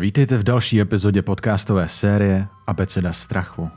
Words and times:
Vítejte 0.00 0.38
v 0.38 0.42
další 0.42 0.80
epizodě 0.80 1.22
podcastové 1.22 1.88
série 1.88 2.48
Abeceda 2.66 3.12
strachu. 3.12 3.70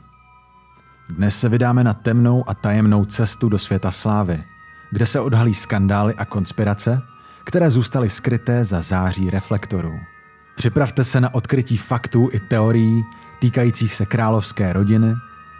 Dnes 1.08 1.40
se 1.40 1.48
vydáme 1.48 1.84
na 1.84 1.94
temnou 1.94 2.48
a 2.48 2.54
tajemnou 2.54 3.04
cestu 3.04 3.48
do 3.48 3.58
světa 3.58 3.90
slávy, 3.90 4.44
kde 4.90 5.06
se 5.06 5.20
odhalí 5.20 5.54
skandály 5.54 6.14
a 6.14 6.24
konspirace, 6.24 7.02
které 7.44 7.70
zůstaly 7.70 8.10
skryté 8.10 8.64
za 8.64 8.80
září 8.80 9.30
reflektorů. 9.30 9.92
Připravte 10.56 11.04
se 11.04 11.20
na 11.20 11.34
odkrytí 11.34 11.76
faktů 11.76 12.28
i 12.32 12.40
teorií 12.40 13.04
týkajících 13.40 13.94
se 13.94 14.06
královské 14.06 14.72
rodiny, 14.72 15.14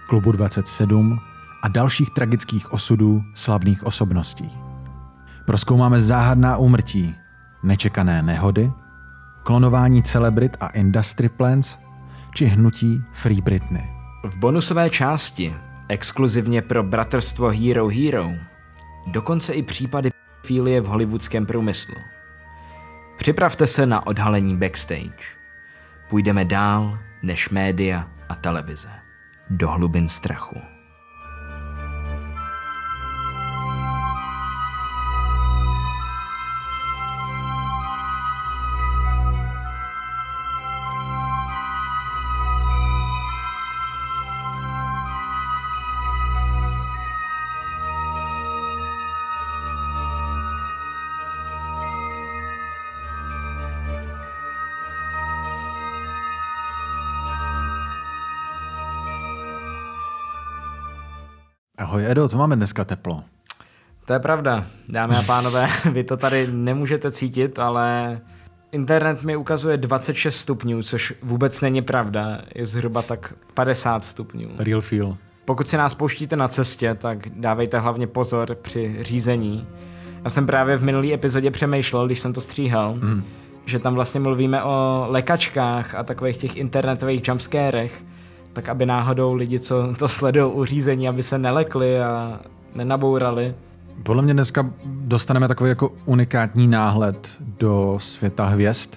klubu 0.08 0.32
27 0.32 1.20
a 1.62 1.68
dalších 1.68 2.10
tragických 2.10 2.72
osudů 2.72 3.22
slavných 3.34 3.86
osobností. 3.86 4.50
Proskoumáme 5.46 6.00
záhadná 6.00 6.56
úmrtí, 6.56 7.14
nečekané 7.62 8.22
nehody, 8.22 8.72
klonování 9.45 10.02
celebrit 10.02 10.56
a 10.61 10.68
industry 10.68 11.29
plants 11.29 11.76
či 12.34 12.46
hnutí 12.46 13.03
Free 13.12 13.40
Britney. 13.40 13.89
V 14.25 14.36
bonusové 14.36 14.90
části, 14.90 15.54
exkluzivně 15.89 16.62
pro 16.62 16.82
bratrstvo 16.82 17.50
Hero 17.50 17.89
Hero, 17.89 18.30
dokonce 19.07 19.53
i 19.53 19.62
případy 19.62 20.11
filie 20.46 20.80
v 20.80 20.86
hollywoodském 20.86 21.46
průmyslu. 21.46 21.94
Připravte 23.17 23.67
se 23.67 23.86
na 23.86 24.07
odhalení 24.07 24.57
backstage. 24.57 25.25
Půjdeme 26.08 26.45
dál 26.45 26.98
než 27.22 27.50
média 27.50 28.08
a 28.29 28.34
televize. 28.34 28.90
Do 29.50 29.68
hlubin 29.70 30.08
strachu. 30.08 30.73
Edo, 62.15 62.29
to 62.29 62.37
máme 62.37 62.57
dneska 62.57 62.84
teplo. 62.84 63.23
To 64.05 64.12
je 64.12 64.19
pravda, 64.19 64.67
dámy 64.89 65.17
a 65.17 65.23
pánové, 65.23 65.69
vy 65.93 66.05
to 66.05 66.17
tady 66.17 66.47
nemůžete 66.47 67.11
cítit, 67.11 67.59
ale 67.59 68.21
internet 68.73 69.23
mi 69.23 69.37
ukazuje 69.37 69.77
26 69.77 70.37
stupňů, 70.37 70.83
což 70.83 71.15
vůbec 71.23 71.61
není 71.61 71.83
pravda, 71.83 72.41
je 72.55 72.67
zhruba 72.67 73.03
tak 73.03 73.34
50 73.55 74.05
stupňů. 74.05 74.48
Real 74.59 74.81
feel. 74.81 75.17
Pokud 75.45 75.69
si 75.69 75.77
nás 75.77 75.95
pouštíte 75.95 76.37
na 76.37 76.48
cestě, 76.48 76.95
tak 76.95 77.29
dávejte 77.29 77.79
hlavně 77.79 78.06
pozor 78.06 78.55
při 78.62 78.97
řízení. 79.01 79.67
Já 80.25 80.31
jsem 80.31 80.47
právě 80.47 80.77
v 80.77 80.84
minulý 80.84 81.15
epizodě 81.15 81.51
přemýšlel, 81.51 82.06
když 82.06 82.19
jsem 82.19 82.33
to 82.33 82.41
stříhal, 82.41 82.95
mm. 82.95 83.25
že 83.67 83.78
tam 83.78 83.95
vlastně 83.95 84.21
mluvíme 84.21 84.62
o 84.62 85.06
lekačkách 85.09 85.95
a 85.95 86.03
takových 86.03 86.37
těch 86.37 86.56
internetových 86.56 87.28
jumpscarech, 87.28 88.05
tak 88.55 88.69
aby 88.69 88.86
náhodou 88.86 89.34
lidi, 89.34 89.58
co 89.58 89.94
to 89.98 90.08
sledují 90.08 90.52
u 90.52 90.64
řízení, 90.64 91.08
aby 91.08 91.22
se 91.22 91.38
nelekli 91.38 92.00
a 92.00 92.41
nenabourali. 92.74 93.55
Podle 94.02 94.22
mě 94.22 94.34
dneska 94.34 94.70
dostaneme 94.84 95.48
takový 95.48 95.69
jako 95.69 95.92
unikátní 96.05 96.69
náhled 96.69 97.28
do 97.41 97.97
světa 98.00 98.47
hvězd. 98.47 98.91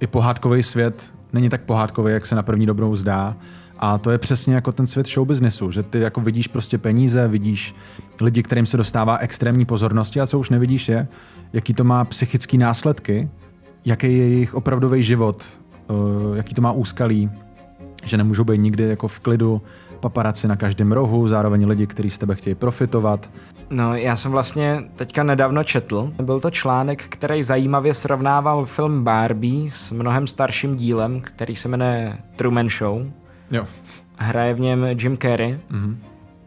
I 0.00 0.06
pohádkový 0.06 0.62
svět 0.62 1.12
není 1.32 1.48
tak 1.48 1.64
pohádkový, 1.64 2.12
jak 2.12 2.26
se 2.26 2.34
na 2.34 2.42
první 2.42 2.66
dobrou 2.66 2.96
zdá. 2.96 3.36
A 3.78 3.98
to 3.98 4.10
je 4.10 4.18
přesně 4.18 4.54
jako 4.54 4.72
ten 4.72 4.86
svět 4.86 5.08
show 5.08 5.26
businessu, 5.26 5.70
že 5.70 5.82
ty 5.82 6.00
jako 6.00 6.20
vidíš 6.20 6.48
prostě 6.48 6.78
peníze, 6.78 7.28
vidíš 7.28 7.74
lidi, 8.20 8.42
kterým 8.42 8.66
se 8.66 8.76
dostává 8.76 9.18
extrémní 9.18 9.64
pozornosti 9.64 10.20
a 10.20 10.26
co 10.26 10.38
už 10.38 10.50
nevidíš 10.50 10.88
je, 10.88 11.08
jaký 11.52 11.74
to 11.74 11.84
má 11.84 12.04
psychický 12.04 12.58
následky, 12.58 13.28
jaký 13.84 14.06
je 14.06 14.28
jejich 14.28 14.54
opravdový 14.54 15.02
život, 15.02 15.42
eh, 15.42 16.36
jaký 16.36 16.54
to 16.54 16.62
má 16.62 16.72
úskalí, 16.72 17.30
že 18.04 18.16
nemůžou 18.16 18.44
být 18.44 18.58
nikdy 18.58 18.84
jako 18.84 19.08
v 19.08 19.20
klidu, 19.20 19.62
paparaci 20.00 20.48
na 20.48 20.56
každém 20.56 20.92
rohu, 20.92 21.28
zároveň 21.28 21.66
lidi, 21.66 21.86
kteří 21.86 22.10
z 22.10 22.18
tebe 22.18 22.34
chtějí 22.34 22.54
profitovat. 22.54 23.30
No, 23.70 23.96
já 23.96 24.16
jsem 24.16 24.32
vlastně 24.32 24.84
teďka 24.96 25.22
nedávno 25.22 25.64
četl. 25.64 26.12
Byl 26.22 26.40
to 26.40 26.50
článek, 26.50 27.02
který 27.02 27.42
zajímavě 27.42 27.94
srovnával 27.94 28.64
film 28.66 29.04
Barbie 29.04 29.70
s 29.70 29.90
mnohem 29.90 30.26
starším 30.26 30.76
dílem, 30.76 31.20
který 31.20 31.56
se 31.56 31.68
jmenuje 31.68 32.18
Truman 32.36 32.68
Show. 32.68 33.06
Jo. 33.50 33.64
Hraje 34.16 34.54
v 34.54 34.60
něm 34.60 34.84
Jim 34.84 35.16
Carrey. 35.16 35.58
Mm-hmm. 35.70 35.96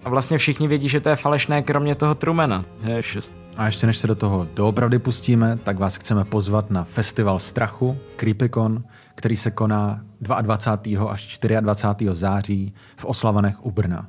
A 0.06 0.10
vlastně 0.10 0.38
všichni 0.38 0.68
vědí, 0.68 0.90
že 0.90 1.00
to 1.00 1.10
je 1.10 1.16
falešné, 1.16 1.62
kromě 1.62 1.96
toho 1.96 2.16
Trumana. 2.16 2.66
Šest. 3.02 3.47
A 3.58 3.66
ještě 3.66 3.88
než 3.88 3.98
se 3.98 4.08
do 4.08 4.16
toho 4.16 4.48
doopravdy 4.54 5.00
pustíme, 5.00 5.58
tak 5.64 5.80
vás 5.80 5.96
chceme 5.96 6.26
pozvat 6.26 6.72
na 6.72 6.84
festival 6.84 7.40
strachu, 7.40 7.98
CreepyCon, 8.20 8.84
který 9.16 9.38
se 9.38 9.52
koná 9.52 10.00
22. 10.42 11.12
až 11.12 11.40
24. 11.60 12.10
září 12.14 12.74
v 12.98 13.06
Oslavanech 13.06 13.66
u 13.66 13.72
Brna. 13.72 14.08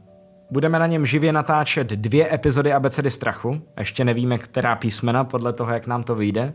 Budeme 0.50 0.78
na 0.78 0.86
něm 0.86 1.06
živě 1.06 1.32
natáčet 1.32 1.86
dvě 1.86 2.34
epizody 2.34 2.72
Abecedy 2.72 3.10
strachu. 3.10 3.62
Ještě 3.78 4.04
nevíme, 4.04 4.38
která 4.38 4.76
písmena 4.76 5.24
podle 5.24 5.52
toho, 5.52 5.72
jak 5.72 5.86
nám 5.86 6.02
to 6.02 6.14
vyjde. 6.14 6.52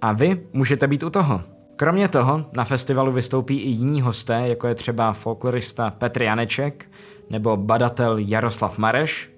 A 0.00 0.12
vy 0.12 0.46
můžete 0.52 0.86
být 0.86 1.02
u 1.02 1.10
toho. 1.10 1.42
Kromě 1.76 2.08
toho 2.08 2.46
na 2.56 2.64
festivalu 2.64 3.12
vystoupí 3.12 3.56
i 3.56 3.68
jiní 3.68 4.00
hosté, 4.00 4.48
jako 4.48 4.66
je 4.66 4.74
třeba 4.74 5.12
folklorista 5.12 5.90
Petr 5.90 6.22
Janeček 6.22 6.90
nebo 7.30 7.56
badatel 7.56 8.18
Jaroslav 8.18 8.78
Mareš, 8.78 9.30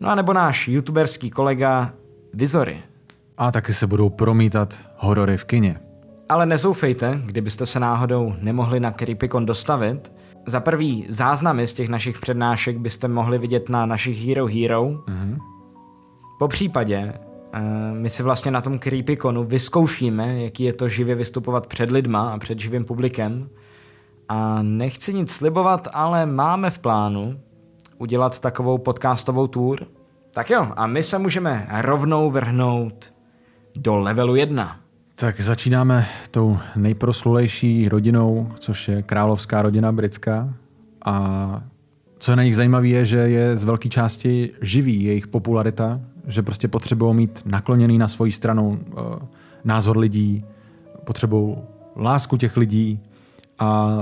no 0.00 0.08
a 0.08 0.14
nebo 0.14 0.32
náš 0.32 0.68
youtuberský 0.68 1.30
kolega 1.30 1.92
Vizory. 2.38 2.82
A 3.38 3.50
taky 3.50 3.72
se 3.72 3.86
budou 3.86 4.10
promítat 4.10 4.78
horory 4.96 5.36
v 5.36 5.44
kině. 5.44 5.80
Ale 6.28 6.46
nezoufejte, 6.46 7.20
kdybyste 7.24 7.66
se 7.66 7.80
náhodou 7.80 8.34
nemohli 8.40 8.80
na 8.80 8.90
Creepycon 8.90 9.46
dostavit. 9.46 10.12
Za 10.46 10.60
prvý 10.60 11.06
záznamy 11.08 11.66
z 11.66 11.72
těch 11.72 11.88
našich 11.88 12.20
přednášek 12.20 12.78
byste 12.78 13.08
mohli 13.08 13.38
vidět 13.38 13.68
na 13.68 13.86
našich 13.86 14.26
Hero 14.26 14.46
Hero. 14.46 14.90
Mhm. 15.06 15.38
Po 16.38 16.48
případě 16.48 17.14
eh, 17.52 17.60
my 17.92 18.10
si 18.10 18.22
vlastně 18.22 18.50
na 18.50 18.60
tom 18.60 18.78
Creepyconu 18.78 19.44
vyzkoušíme, 19.44 20.42
jaký 20.42 20.64
je 20.64 20.72
to 20.72 20.88
živě 20.88 21.14
vystupovat 21.14 21.66
před 21.66 21.90
lidma 21.90 22.30
a 22.30 22.38
před 22.38 22.60
živým 22.60 22.84
publikem. 22.84 23.48
A 24.28 24.62
nechci 24.62 25.14
nic 25.14 25.30
slibovat, 25.30 25.88
ale 25.92 26.26
máme 26.26 26.70
v 26.70 26.78
plánu 26.78 27.40
udělat 27.98 28.40
takovou 28.40 28.78
podcastovou 28.78 29.46
tour. 29.46 29.97
Tak 30.38 30.50
jo, 30.50 30.72
a 30.76 30.86
my 30.86 31.02
se 31.02 31.18
můžeme 31.18 31.66
rovnou 31.80 32.30
vrhnout 32.30 33.12
do 33.76 33.96
levelu 33.96 34.36
1. 34.36 34.80
Tak 35.14 35.40
začínáme 35.40 36.06
tou 36.30 36.58
nejproslulejší 36.76 37.88
rodinou, 37.88 38.52
což 38.58 38.88
je 38.88 39.02
královská 39.02 39.62
rodina 39.62 39.92
britská. 39.92 40.54
A 41.04 41.62
co 42.18 42.32
je 42.32 42.36
na 42.36 42.42
nich 42.42 42.56
zajímavé, 42.56 42.88
je, 42.88 43.04
že 43.04 43.18
je 43.18 43.56
z 43.56 43.64
velké 43.64 43.88
části 43.88 44.50
živý 44.62 45.04
jejich 45.04 45.26
popularita, 45.26 46.00
že 46.26 46.42
prostě 46.42 46.68
potřebují 46.68 47.14
mít 47.14 47.42
nakloněný 47.44 47.98
na 47.98 48.08
svoji 48.08 48.32
stranu 48.32 48.68
uh, 48.68 49.02
názor 49.64 49.98
lidí, 49.98 50.44
potřebují 51.04 51.56
lásku 51.96 52.36
těch 52.36 52.56
lidí 52.56 53.00
a 53.58 53.98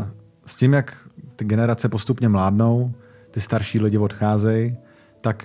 s 0.47 0.57
tím, 0.57 0.73
jak 0.73 1.09
ty 1.37 1.45
generace 1.45 1.89
postupně 1.89 2.29
mládnou, 2.29 2.93
ty 3.31 3.41
starší 3.41 3.81
lidi 3.81 3.99
odcházejí, 3.99 4.77
tak 5.21 5.45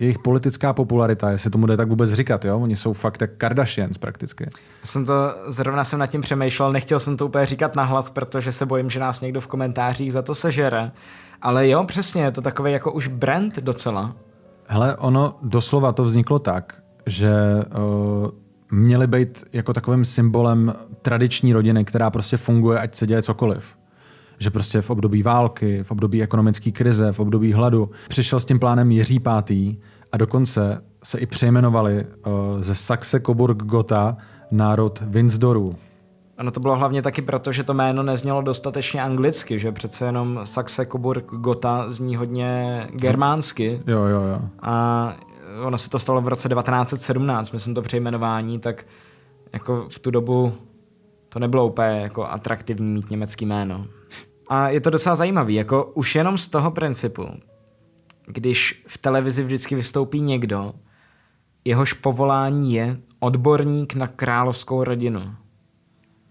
jejich 0.00 0.18
politická 0.18 0.72
popularita, 0.72 1.30
jestli 1.30 1.50
tomu 1.50 1.66
jde 1.66 1.76
tak 1.76 1.88
vůbec 1.88 2.12
říkat, 2.12 2.44
jo? 2.44 2.58
Oni 2.58 2.76
jsou 2.76 2.92
fakt 2.92 3.20
jak 3.20 3.30
Kardashians 3.36 3.98
prakticky. 3.98 4.48
Jsem 4.84 5.04
to, 5.04 5.14
zrovna 5.46 5.84
jsem 5.84 5.98
nad 5.98 6.06
tím 6.06 6.20
přemýšlel, 6.20 6.72
nechtěl 6.72 7.00
jsem 7.00 7.16
to 7.16 7.26
úplně 7.26 7.46
říkat 7.46 7.76
nahlas, 7.76 8.10
protože 8.10 8.52
se 8.52 8.66
bojím, 8.66 8.90
že 8.90 9.00
nás 9.00 9.20
někdo 9.20 9.40
v 9.40 9.46
komentářích 9.46 10.12
za 10.12 10.22
to 10.22 10.34
sežere. 10.34 10.92
Ale 11.42 11.68
jo, 11.68 11.84
přesně, 11.84 12.22
je 12.22 12.30
to 12.30 12.40
takový 12.40 12.72
jako 12.72 12.92
už 12.92 13.06
brand 13.06 13.58
docela. 13.58 14.16
Hele, 14.66 14.96
ono 14.96 15.38
doslova 15.42 15.92
to 15.92 16.04
vzniklo 16.04 16.38
tak, 16.38 16.82
že 17.06 17.32
uh, 17.32 18.30
měly 18.70 19.06
být 19.06 19.44
jako 19.52 19.72
takovým 19.72 20.04
symbolem 20.04 20.74
tradiční 21.02 21.52
rodiny, 21.52 21.84
která 21.84 22.10
prostě 22.10 22.36
funguje, 22.36 22.78
ať 22.78 22.94
se 22.94 23.06
děje 23.06 23.22
cokoliv. 23.22 23.64
Že 24.38 24.50
prostě 24.50 24.80
v 24.80 24.90
období 24.90 25.22
války, 25.22 25.82
v 25.82 25.90
období 25.90 26.22
ekonomické 26.22 26.70
krize, 26.70 27.12
v 27.12 27.20
období 27.20 27.52
hladu 27.52 27.90
přišel 28.08 28.40
s 28.40 28.44
tím 28.44 28.58
plánem 28.58 28.90
Jiří 28.90 29.20
pátý 29.20 29.76
a 30.12 30.16
dokonce 30.16 30.84
se 31.04 31.18
i 31.18 31.26
přejmenovali 31.26 32.04
uh, 32.04 32.32
ze 32.60 32.74
Saxe 32.74 33.20
Coburg 33.20 33.56
Gotha 33.56 34.16
národ 34.50 35.02
Windsdorů. 35.06 35.76
Ono 36.38 36.50
to 36.50 36.60
bylo 36.60 36.76
hlavně 36.76 37.02
taky 37.02 37.22
proto, 37.22 37.52
že 37.52 37.64
to 37.64 37.74
jméno 37.74 38.02
neznělo 38.02 38.42
dostatečně 38.42 39.02
anglicky, 39.02 39.58
že 39.58 39.72
přece 39.72 40.04
jenom 40.04 40.40
Saxe 40.44 40.86
Coburg 40.86 41.24
Gotha 41.24 41.90
zní 41.90 42.16
hodně 42.16 42.86
germánsky. 42.92 43.82
Jo, 43.86 44.04
jo, 44.04 44.20
jo. 44.20 44.40
A 44.62 45.14
ono 45.64 45.78
se 45.78 45.90
to 45.90 45.98
stalo 45.98 46.20
v 46.20 46.28
roce 46.28 46.48
1917, 46.48 47.50
myslím 47.50 47.74
to 47.74 47.82
přejmenování, 47.82 48.58
tak 48.58 48.86
jako 49.52 49.86
v 49.90 49.98
tu 49.98 50.10
dobu 50.10 50.52
to 51.28 51.38
nebylo 51.38 51.66
úplně 51.66 52.00
jako 52.00 52.26
atraktivní 52.26 52.92
mít 52.92 53.10
německý 53.10 53.46
jméno. 53.46 53.86
A 54.48 54.68
je 54.68 54.80
to 54.80 54.90
docela 54.90 55.16
zajímavý, 55.16 55.54
jako 55.54 55.84
už 55.84 56.14
jenom 56.14 56.38
z 56.38 56.48
toho 56.48 56.70
principu, 56.70 57.26
když 58.32 58.84
v 58.86 58.98
televizi 58.98 59.44
vždycky 59.44 59.74
vystoupí 59.74 60.20
někdo, 60.20 60.72
jehož 61.64 61.92
povolání 61.92 62.74
je 62.74 62.96
odborník 63.18 63.94
na 63.94 64.06
královskou 64.06 64.84
rodinu. 64.84 65.22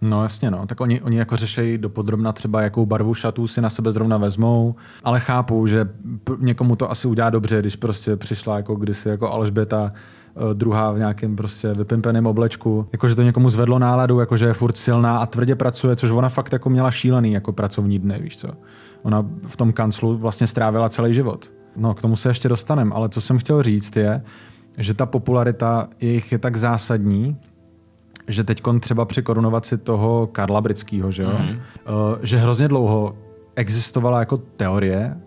No 0.02 0.24
jasně, 0.24 0.52
no. 0.52 0.68
Tak 0.68 0.82
oni, 0.82 1.02
oni 1.02 1.18
jako 1.18 1.36
řešejí 1.36 1.78
dopodrobna 1.78 2.32
třeba, 2.32 2.62
jakou 2.62 2.86
barvu 2.86 3.14
šatů 3.14 3.48
si 3.48 3.62
na 3.62 3.70
sebe 3.70 3.92
zrovna 3.92 4.18
vezmou, 4.18 4.76
ale 5.04 5.20
chápu, 5.20 5.68
že 5.68 5.90
někomu 6.38 6.76
to 6.76 6.92
asi 6.92 7.08
udělá 7.08 7.30
dobře, 7.30 7.60
když 7.60 7.76
prostě 7.76 8.16
přišla 8.16 8.58
jako 8.58 8.76
kdysi 8.76 9.10
jako 9.10 9.32
Alžběta 9.32 9.90
eh, 9.94 10.54
druhá 10.54 10.92
v 10.92 10.98
nějakém 10.98 11.36
prostě 11.36 11.74
vypimpeném 11.74 12.26
oblečku. 12.26 12.88
Jakože 12.92 13.16
to 13.16 13.22
někomu 13.22 13.50
zvedlo 13.50 13.80
náladu, 13.80 14.20
jakože 14.20 14.46
je 14.46 14.54
furt 14.54 14.78
silná 14.78 15.18
a 15.18 15.26
tvrdě 15.26 15.56
pracuje, 15.56 15.96
což 15.96 16.12
ona 16.12 16.30
fakt 16.30 16.54
jako 16.54 16.70
měla 16.70 16.92
šílený 16.92 17.32
jako 17.34 17.54
pracovní 17.54 18.00
dny, 18.00 18.20
víš 18.20 18.38
co. 18.38 18.48
Ona 19.04 19.26
v 19.48 19.56
tom 19.56 19.74
kanclu 19.74 20.18
vlastně 20.18 20.48
strávila 20.48 20.90
celý 20.90 21.14
život. 21.14 21.59
No, 21.80 21.94
k 21.94 22.02
tomu 22.02 22.16
se 22.16 22.30
ještě 22.30 22.50
dostaneme, 22.50 22.96
ale 22.96 23.10
co 23.10 23.22
jsem 23.22 23.38
chtěl 23.38 23.64
říct 23.64 23.96
je, 23.96 24.22
že 24.78 24.94
ta 24.94 25.06
popularita 25.06 25.88
jejich 26.00 26.32
je 26.32 26.38
tak 26.38 26.58
zásadní, 26.58 27.38
že 28.28 28.44
teď 28.44 28.62
třeba 28.80 29.06
při 29.06 29.22
korunovaci 29.22 29.78
toho 29.78 30.28
Karla 30.28 30.62
Britského, 30.62 31.12
že, 31.12 31.24
jo? 31.24 31.40
Mm. 31.40 31.50
Uh, 31.50 31.56
že 32.22 32.38
hrozně 32.38 32.68
dlouho 32.68 33.18
existovala 33.56 34.20
jako 34.20 34.38
teorie, 34.38 35.18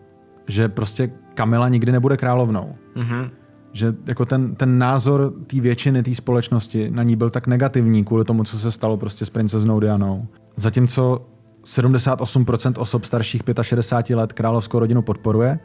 že 0.46 0.68
prostě 0.68 1.10
Kamila 1.34 1.68
nikdy 1.68 1.92
nebude 1.92 2.16
královnou. 2.16 2.74
Mm-hmm. 2.96 3.30
Že 3.72 3.94
jako 4.06 4.24
ten, 4.24 4.54
ten 4.54 4.78
názor 4.78 5.32
té 5.46 5.60
většiny 5.60 6.02
té 6.02 6.14
společnosti 6.14 6.90
na 6.90 7.02
ní 7.02 7.16
byl 7.16 7.30
tak 7.30 7.46
negativní 7.46 8.04
kvůli 8.04 8.24
tomu, 8.24 8.44
co 8.44 8.58
se 8.58 8.72
stalo 8.72 8.96
prostě 8.96 9.26
s 9.26 9.30
princeznou 9.30 9.80
Dianou. 9.80 10.26
Zatímco 10.56 11.26
78% 11.64 12.72
osob 12.78 13.04
starších 13.04 13.42
65 13.62 14.16
let 14.16 14.32
královskou 14.32 14.78
rodinu 14.78 15.02
podporuje, 15.02 15.58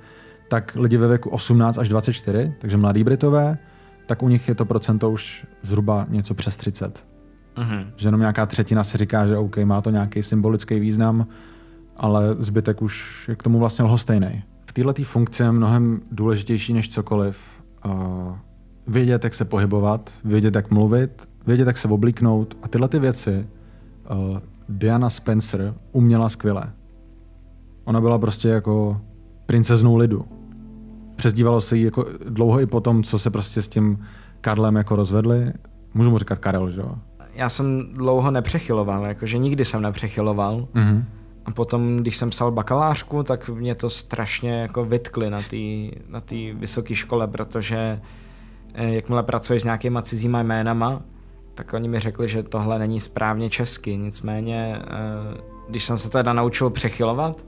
tak 0.47 0.75
lidi 0.75 0.97
ve 0.97 1.07
věku 1.07 1.29
18 1.29 1.77
až 1.77 1.89
24, 1.89 2.53
takže 2.59 2.77
mladí 2.77 3.03
Britové, 3.03 3.57
tak 4.05 4.23
u 4.23 4.29
nich 4.29 4.47
je 4.47 4.55
to 4.55 4.65
procento 4.65 5.11
už 5.11 5.45
zhruba 5.61 6.05
něco 6.09 6.33
přes 6.33 6.57
30. 6.57 7.05
Mm-hmm. 7.57 7.85
Že 7.95 8.07
jenom 8.07 8.19
nějaká 8.19 8.45
třetina 8.45 8.83
si 8.83 8.97
říká, 8.97 9.27
že 9.27 9.37
OK, 9.37 9.57
má 9.57 9.81
to 9.81 9.89
nějaký 9.89 10.23
symbolický 10.23 10.79
význam, 10.79 11.27
ale 11.97 12.35
zbytek 12.39 12.81
už 12.81 13.25
je 13.29 13.35
k 13.35 13.43
tomu 13.43 13.59
vlastně 13.59 13.85
lhostejný. 13.85 14.43
V 14.65 14.73
této 14.73 15.03
funkci 15.03 15.43
je 15.43 15.51
mnohem 15.51 16.01
důležitější 16.11 16.73
než 16.73 16.89
cokoliv. 16.89 17.39
Uh, 17.85 17.91
vědět, 18.87 19.23
jak 19.23 19.33
se 19.33 19.45
pohybovat, 19.45 20.11
vědět, 20.23 20.55
jak 20.55 20.71
mluvit, 20.71 21.29
vědět, 21.47 21.67
jak 21.67 21.77
se 21.77 21.87
oblíknout 21.87 22.57
a 22.63 22.67
tyhle 22.67 22.87
ty 22.87 22.99
věci 22.99 23.47
uh, 24.09 24.39
Diana 24.69 25.09
Spencer 25.09 25.73
uměla 25.91 26.29
skvěle. 26.29 26.73
Ona 27.83 28.01
byla 28.01 28.19
prostě 28.19 28.47
jako 28.47 29.01
princeznou 29.45 29.95
lidu. 29.95 30.25
Přezdívalo 31.17 31.61
se 31.61 31.77
jí 31.77 31.83
jako 31.83 32.05
dlouho 32.29 32.59
i 32.59 32.65
potom, 32.65 33.03
co 33.03 33.19
se 33.19 33.29
prostě 33.29 33.61
s 33.61 33.67
tím 33.67 34.05
Karlem 34.41 34.75
jako 34.75 34.95
rozvedli. 34.95 35.53
Můžu 35.93 36.11
mu 36.11 36.17
říkat 36.17 36.39
Karel, 36.39 36.69
že 36.69 36.81
jo? 36.81 36.95
Já 37.33 37.49
jsem 37.49 37.93
dlouho 37.93 38.31
nepřechyloval, 38.31 39.05
jakože 39.05 39.37
nikdy 39.37 39.65
jsem 39.65 39.81
nepřechyloval. 39.81 40.67
Mm-hmm. 40.73 41.03
A 41.45 41.51
potom, 41.51 41.97
když 41.97 42.17
jsem 42.17 42.29
psal 42.29 42.51
bakalářku, 42.51 43.23
tak 43.23 43.49
mě 43.49 43.75
to 43.75 43.89
strašně 43.89 44.61
jako 44.61 44.85
vytkli 44.85 45.29
na 45.29 45.41
té 45.41 45.57
na 46.07 46.21
vysoké 46.53 46.95
škole, 46.95 47.27
protože 47.27 48.01
eh, 48.73 48.93
jakmile 48.93 49.23
pracuješ 49.23 49.61
s 49.61 49.65
nějakýma 49.65 50.01
cizíma 50.01 50.43
jménama, 50.43 51.01
tak 51.53 51.73
oni 51.73 51.87
mi 51.87 51.99
řekli, 51.99 52.27
že 52.27 52.43
tohle 52.43 52.79
není 52.79 52.99
správně 52.99 53.49
česky. 53.49 53.97
Nicméně, 53.97 54.81
eh, 54.81 55.37
když 55.69 55.83
jsem 55.83 55.97
se 55.97 56.09
teda 56.09 56.33
naučil 56.33 56.69
přechylovat, 56.69 57.45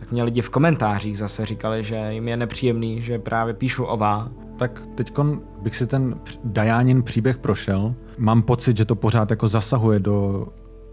tak 0.00 0.12
mě 0.12 0.22
lidi 0.22 0.40
v 0.40 0.50
komentářích 0.50 1.18
zase 1.18 1.46
říkali, 1.46 1.84
že 1.84 2.12
jim 2.12 2.28
je 2.28 2.36
nepříjemný, 2.36 3.02
že 3.02 3.18
právě 3.18 3.54
píšu 3.54 3.84
ová. 3.84 4.30
Tak 4.56 4.82
teď 4.94 5.12
bych 5.62 5.76
si 5.76 5.86
ten 5.86 6.14
Dajánin 6.44 7.02
příběh 7.02 7.38
prošel. 7.38 7.94
Mám 8.18 8.42
pocit, 8.42 8.76
že 8.76 8.84
to 8.84 8.94
pořád 8.94 9.30
jako 9.30 9.48
zasahuje 9.48 10.00
do 10.00 10.46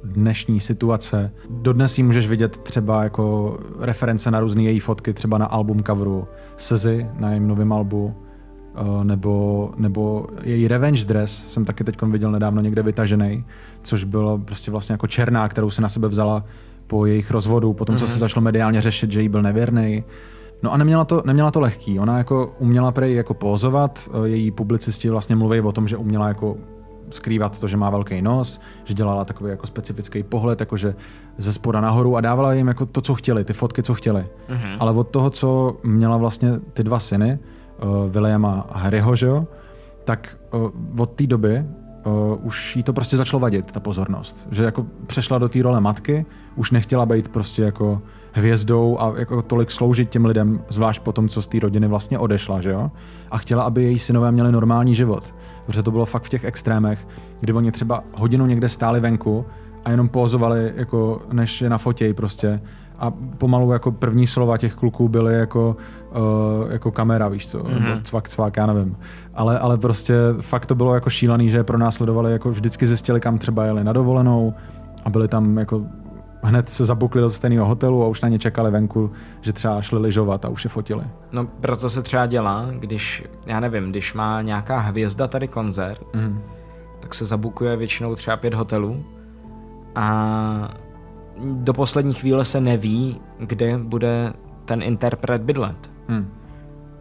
dnešní 0.04 0.60
situace. 0.60 1.32
Dodnes 1.50 1.98
jí 1.98 2.04
můžeš 2.04 2.28
vidět 2.28 2.58
třeba 2.58 3.04
jako 3.04 3.58
reference 3.80 4.32
na 4.32 4.40
různé 4.40 4.64
její 4.64 4.80
fotky, 4.80 5.14
třeba 5.14 5.38
na 5.38 5.46
album 5.46 5.84
coveru 5.84 6.28
Sezy, 6.58 7.10
na 7.20 7.30
jejím 7.30 7.48
novém 7.48 7.74
albu, 7.74 8.16
eh, 8.76 9.04
nebo, 9.04 9.72
nebo 9.78 10.28
její 10.44 10.68
revenge 10.68 11.06
dress 11.06 11.48
jsem 11.48 11.66
taky 11.66 11.84
teď 11.84 12.02
viděl 12.02 12.32
nedávno 12.32 12.62
někde 12.62 12.84
vytažený, 12.84 13.46
což 13.82 14.04
bylo 14.04 14.38
prostě 14.38 14.72
vlastně 14.72 14.94
jako 14.94 15.08
černá, 15.08 15.50
kterou 15.50 15.70
si 15.70 15.82
na 15.82 15.90
sebe 15.90 16.08
vzala 16.08 16.44
po 16.88 17.06
jejich 17.06 17.32
rozvodu, 17.32 17.74
potom 17.74 17.96
mm-hmm. 17.96 18.00
co 18.00 18.08
se 18.08 18.14
mhm. 18.14 18.20
začalo 18.20 18.44
mediálně 18.44 18.82
řešit, 18.82 19.12
že 19.12 19.22
jí 19.22 19.30
byl 19.30 19.42
nevěrný. 19.42 20.04
No 20.64 20.74
a 20.74 20.78
neměla 20.78 21.06
to, 21.06 21.22
neměla 21.26 21.52
to 21.52 21.60
lehký. 21.60 22.00
Ona 22.00 22.18
jako 22.18 22.56
uměla 22.60 22.92
prej 22.92 23.14
jako 23.14 23.34
pózovat, 23.34 24.10
eh, 24.10 24.28
její 24.28 24.52
publicisti 24.52 25.10
vlastně 25.10 25.36
mluví 25.36 25.62
o 25.62 25.72
tom, 25.72 25.88
že 25.88 25.98
uměla 25.98 26.28
jako 26.28 26.58
skrývat 27.10 27.60
to, 27.60 27.68
že 27.68 27.78
má 27.78 27.90
velký 27.90 28.22
nos, 28.22 28.60
že 28.84 28.94
dělala 28.94 29.26
takový 29.26 29.50
jako 29.50 29.68
specifický 29.68 30.24
pohled, 30.24 30.60
jakože 30.60 30.96
ze 31.38 31.54
spoda 31.54 31.82
nahoru 31.82 32.16
a 32.16 32.22
dávala 32.22 32.54
jim 32.54 32.68
jako 32.68 32.86
to, 32.86 33.02
co 33.02 33.16
chtěli, 33.16 33.44
ty 33.44 33.54
fotky, 33.54 33.84
co 33.84 33.94
chtěli. 33.94 34.26
Mm-hmm. 34.50 34.78
Ale 34.80 34.92
od 34.92 35.08
toho, 35.08 35.30
co 35.30 35.78
měla 35.84 36.18
vlastně 36.18 36.52
ty 36.74 36.84
dva 36.84 37.00
syny, 37.00 37.40
uh, 37.84 38.12
Williama 38.12 38.68
a 38.70 38.78
Harryho, 38.78 39.16
že 39.16 39.26
jo, 39.26 39.48
tak 40.04 40.38
uh, 40.54 41.02
od 41.02 41.10
té 41.10 41.28
doby 41.28 41.66
uh, 42.08 42.46
už 42.46 42.76
jí 42.76 42.84
to 42.84 42.94
prostě 42.94 43.18
začalo 43.18 43.40
vadit, 43.40 43.72
ta 43.72 43.80
pozornost. 43.80 44.48
Že 44.52 44.64
jako 44.64 44.86
přešla 45.08 45.38
do 45.38 45.50
té 45.50 45.64
role 45.64 45.82
matky, 45.82 46.26
už 46.56 46.72
nechtěla 46.72 47.06
být 47.06 47.30
prostě 47.30 47.62
jako 47.62 48.02
hvězdou 48.32 48.98
a 49.00 49.14
jako 49.18 49.42
tolik 49.42 49.72
sloužit 49.72 50.10
těm 50.10 50.26
lidem, 50.26 50.62
zvlášť 50.70 51.02
po 51.02 51.12
tom, 51.12 51.30
co 51.30 51.42
z 51.42 51.48
té 51.48 51.60
rodiny 51.60 51.88
vlastně 51.88 52.20
odešla, 52.20 52.62
že 52.62 52.70
jo? 52.70 52.92
A 53.32 53.38
chtěla, 53.38 53.64
aby 53.64 53.84
její 53.84 54.00
synové 54.00 54.32
měli 54.32 54.52
normální 54.52 54.96
život. 54.96 55.36
Protože 55.66 55.84
to 55.84 55.92
bylo 55.92 56.06
fakt 56.06 56.24
v 56.24 56.30
těch 56.30 56.44
extrémech, 56.44 57.08
kdy 57.40 57.54
oni 57.54 57.72
třeba 57.72 58.04
hodinu 58.14 58.46
někde 58.46 58.70
stáli 58.70 59.00
venku 59.00 59.46
a 59.86 59.92
jenom 59.92 60.10
pozovali, 60.10 60.74
jako 60.76 61.22
než 61.32 61.62
je 61.62 61.70
na 61.70 61.78
fotěj 61.78 62.14
prostě. 62.14 62.62
A 63.00 63.12
pomalu 63.38 63.72
jako 63.72 63.92
první 63.92 64.28
slova 64.28 64.58
těch 64.58 64.76
kluků 64.76 65.10
byly 65.10 65.34
jako, 65.34 65.76
uh, 66.12 66.72
jako 66.72 66.92
kamera, 66.92 67.28
víš 67.28 67.48
co, 67.48 67.60
mm-hmm. 67.60 67.84
nebo 67.84 68.02
cvak, 68.02 68.30
cvak, 68.30 68.58
já 68.58 68.66
nevím. 68.66 68.98
Ale, 69.34 69.60
ale 69.60 69.78
prostě 69.78 70.14
fakt 70.42 70.66
to 70.66 70.76
bylo 70.76 70.94
jako 70.94 71.10
šílený, 71.10 71.50
že 71.50 71.64
pro 71.64 71.78
nás 71.78 71.96
sledovali, 71.96 72.32
jako 72.32 72.50
vždycky 72.52 72.88
zjistili, 72.88 73.20
kam 73.20 73.38
třeba 73.38 73.66
jeli 73.66 73.84
na 73.84 73.94
dovolenou 73.94 74.54
a 75.06 75.10
byli 75.10 75.28
tam 75.28 75.58
jako 75.58 75.82
hned 76.44 76.70
se 76.70 76.86
zabukli 76.86 77.22
do 77.22 77.30
stejného 77.30 77.66
hotelu 77.66 78.04
a 78.04 78.08
už 78.08 78.22
na 78.22 78.30
ně 78.30 78.40
čekali 78.40 78.72
venku, 78.72 79.12
že 79.42 79.54
třeba 79.54 79.82
šli 79.82 80.00
lyžovat 80.00 80.46
a 80.46 80.50
už 80.50 80.64
je 80.64 80.70
fotili. 80.70 81.04
No 81.32 81.48
proto 81.62 81.90
se 81.90 82.02
třeba 82.02 82.26
dělá, 82.26 82.66
když, 82.80 83.24
já 83.46 83.60
nevím, 83.60 83.90
když 83.90 84.14
má 84.14 84.42
nějaká 84.42 84.80
hvězda 84.80 85.28
tady 85.28 85.48
koncert, 85.48 86.02
mm. 86.22 86.42
tak 87.00 87.14
se 87.14 87.26
zabukuje 87.26 87.76
většinou 87.76 88.16
třeba 88.16 88.38
pět 88.38 88.54
hotelů 88.54 89.04
a 89.96 90.70
do 91.42 91.74
poslední 91.74 92.14
chvíle 92.14 92.46
se 92.46 92.62
neví, 92.62 93.22
kde 93.40 93.78
bude 93.78 94.34
ten 94.66 94.84
interpret 94.84 95.42
bydlet. 95.42 95.92
Mm. 96.08 96.34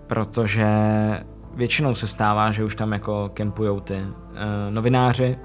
Protože 0.06 0.68
většinou 1.54 1.94
se 1.94 2.06
stává, 2.06 2.52
že 2.52 2.64
už 2.64 2.74
tam 2.74 2.92
jako 2.92 3.30
kempujou 3.34 3.80
ty 3.80 3.94
uh, 3.94 4.10
novináři 4.70 5.38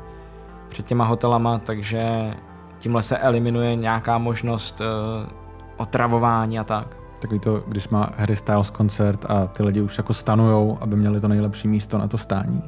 před 0.69 0.86
těma 0.86 1.05
hotelama, 1.05 1.57
takže 1.57 2.33
tímhle 2.79 3.03
se 3.03 3.17
eliminuje 3.17 3.75
nějaká 3.75 4.17
možnost 4.17 4.81
uh, 4.81 5.29
otravování 5.77 6.60
a 6.60 6.63
tak. 6.63 6.98
Takový 7.21 7.39
to, 7.39 7.60
když 7.67 7.89
má 7.89 8.10
Harry 8.17 8.36
Styles 8.36 8.69
koncert 8.69 9.25
a 9.29 9.48
ty 9.48 9.63
lidi 9.63 9.81
už 9.81 9.98
jako 9.98 10.13
stanujou, 10.13 10.77
aby 10.81 10.95
měli 10.95 11.19
to 11.21 11.27
nejlepší 11.27 11.67
místo 11.67 11.98
na 11.98 12.07
to 12.07 12.17
stání. 12.17 12.62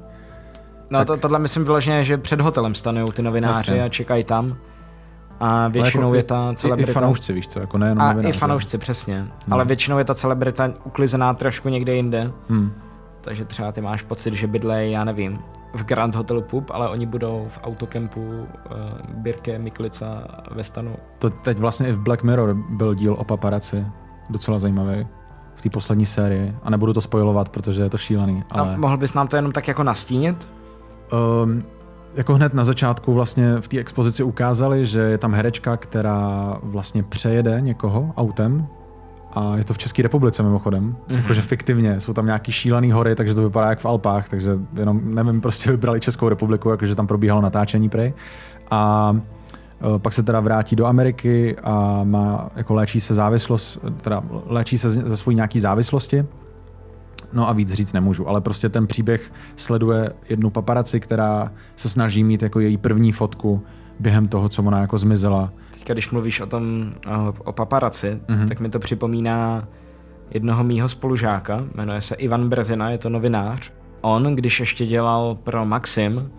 No 0.89 0.99
tak... 0.99 1.07
to, 1.07 1.17
tohle 1.17 1.39
myslím 1.39 1.63
vyloženě, 1.63 2.03
že 2.03 2.17
před 2.17 2.41
hotelem 2.41 2.75
stanují 2.75 3.11
ty 3.11 3.21
novináři 3.21 3.71
Jasně. 3.71 3.83
a 3.83 3.89
čekají 3.89 4.23
tam. 4.23 4.57
A 5.39 5.67
většinou 5.67 6.03
jako 6.03 6.15
je 6.15 6.23
ta 6.23 6.53
celebrita... 6.55 6.91
I, 6.91 6.91
I 6.91 6.93
fanoušci, 6.93 7.33
víš 7.33 7.47
co, 7.47 7.59
jako 7.59 7.77
nejenom 7.77 8.01
A 8.01 8.13
novináři. 8.13 8.35
i 8.35 8.39
fanoušci, 8.39 8.77
přesně. 8.77 9.19
Hmm. 9.19 9.53
Ale 9.53 9.65
většinou 9.65 9.97
je 9.97 10.05
ta 10.05 10.13
celebrita 10.13 10.71
uklizená 10.83 11.33
trošku 11.33 11.69
někde 11.69 11.95
jinde. 11.95 12.31
Hmm. 12.49 12.71
Takže 13.21 13.45
třeba 13.45 13.71
ty 13.71 13.81
máš 13.81 14.01
pocit, 14.01 14.33
že 14.33 14.47
bydlej, 14.47 14.91
já 14.91 15.03
nevím, 15.03 15.39
v 15.73 15.83
Grand 15.83 16.15
Hotel 16.15 16.41
Pub, 16.41 16.71
ale 16.73 16.89
oni 16.89 17.05
budou 17.05 17.45
v 17.47 17.59
autokempu 17.63 18.21
uh, 18.21 18.45
Birke 19.13 19.59
Miklica 19.59 20.23
ve 20.51 20.63
stanu. 20.63 20.95
To 21.19 21.29
teď 21.29 21.57
vlastně 21.57 21.87
i 21.87 21.91
v 21.91 21.99
Black 21.99 22.23
Mirror 22.23 22.53
byl 22.69 22.93
díl 22.93 23.13
o 23.19 23.23
paparaci, 23.23 23.85
docela 24.29 24.59
zajímavý 24.59 25.07
v 25.55 25.61
té 25.61 25.69
poslední 25.69 26.05
sérii 26.05 26.55
a 26.63 26.69
nebudu 26.69 26.93
to 26.93 27.01
spojovat, 27.01 27.49
protože 27.49 27.81
je 27.81 27.89
to 27.89 27.97
šílený. 27.97 28.43
Ale... 28.51 28.73
A 28.73 28.77
mohl 28.77 28.97
bys 28.97 29.13
nám 29.13 29.27
to 29.27 29.35
jenom 29.35 29.51
tak 29.51 29.67
jako 29.67 29.83
nastínit? 29.83 30.49
Um, 31.43 31.63
jako 32.15 32.35
hned 32.35 32.53
na 32.53 32.63
začátku 32.63 33.13
vlastně 33.13 33.55
v 33.59 33.67
té 33.67 33.79
expozici 33.79 34.23
ukázali, 34.23 34.85
že 34.85 34.99
je 34.99 35.17
tam 35.17 35.33
herečka, 35.33 35.77
která 35.77 36.57
vlastně 36.63 37.03
přejede 37.03 37.61
někoho 37.61 38.13
autem 38.17 38.67
a 39.31 39.57
je 39.57 39.63
to 39.63 39.73
v 39.73 39.77
České 39.77 40.01
republice 40.01 40.43
mimochodem, 40.43 40.95
mm-hmm. 41.07 41.15
jakože 41.15 41.41
fiktivně, 41.41 41.99
jsou 41.99 42.13
tam 42.13 42.25
nějaký 42.25 42.51
šílený 42.51 42.91
hory, 42.91 43.15
takže 43.15 43.35
to 43.35 43.43
vypadá 43.43 43.69
jak 43.69 43.79
v 43.79 43.85
Alpách, 43.85 44.29
takže 44.29 44.51
jenom, 44.73 45.01
nevím, 45.03 45.41
prostě 45.41 45.71
vybrali 45.71 45.99
Českou 45.99 46.29
republiku, 46.29 46.69
jakože 46.69 46.95
tam 46.95 47.07
probíhalo 47.07 47.41
natáčení 47.41 47.89
prej. 47.89 48.13
A 48.71 49.13
Eh, 49.83 49.99
pak 49.99 50.13
se 50.13 50.23
teda 50.23 50.39
vrátí 50.39 50.75
do 50.75 50.85
Ameriky 50.85 51.55
a 51.63 52.03
má, 52.03 52.49
jako 52.55 52.73
léčí 52.73 53.01
se 53.01 53.13
závislost, 53.13 53.79
teda 54.01 54.23
léčí 54.45 54.77
se 54.77 54.89
ze 54.89 55.17
svojí 55.17 55.35
nějaký 55.35 55.59
závislosti. 55.59 56.25
No 57.33 57.49
a 57.49 57.53
víc 57.53 57.73
říct 57.73 57.93
nemůžu, 57.93 58.29
ale 58.29 58.41
prostě 58.41 58.69
ten 58.69 58.87
příběh 58.87 59.31
sleduje 59.55 60.13
jednu 60.29 60.49
paparaci, 60.49 60.99
která 60.99 61.51
se 61.75 61.89
snaží 61.89 62.23
mít 62.23 62.41
jako 62.41 62.59
její 62.59 62.77
první 62.77 63.11
fotku 63.11 63.63
během 63.99 64.27
toho, 64.27 64.49
co 64.49 64.63
ona 64.63 64.81
jako 64.81 64.97
zmizela. 64.97 65.51
Teďka, 65.73 65.93
když 65.93 66.09
mluvíš 66.09 66.41
o 66.41 66.45
tom, 66.45 66.91
o, 67.07 67.33
o 67.43 67.51
paparaci, 67.51 68.19
mm-hmm. 68.27 68.47
tak 68.47 68.59
mi 68.59 68.69
to 68.69 68.79
připomíná 68.79 69.67
jednoho 70.31 70.63
mýho 70.63 70.89
spolužáka, 70.89 71.63
jmenuje 71.75 72.01
se 72.01 72.15
Ivan 72.15 72.49
Brezina, 72.49 72.89
je 72.89 72.97
to 72.97 73.09
novinář. 73.09 73.71
On, 74.01 74.35
když 74.35 74.59
ještě 74.59 74.85
dělal 74.85 75.35
pro 75.35 75.65
Maxim, 75.65 76.31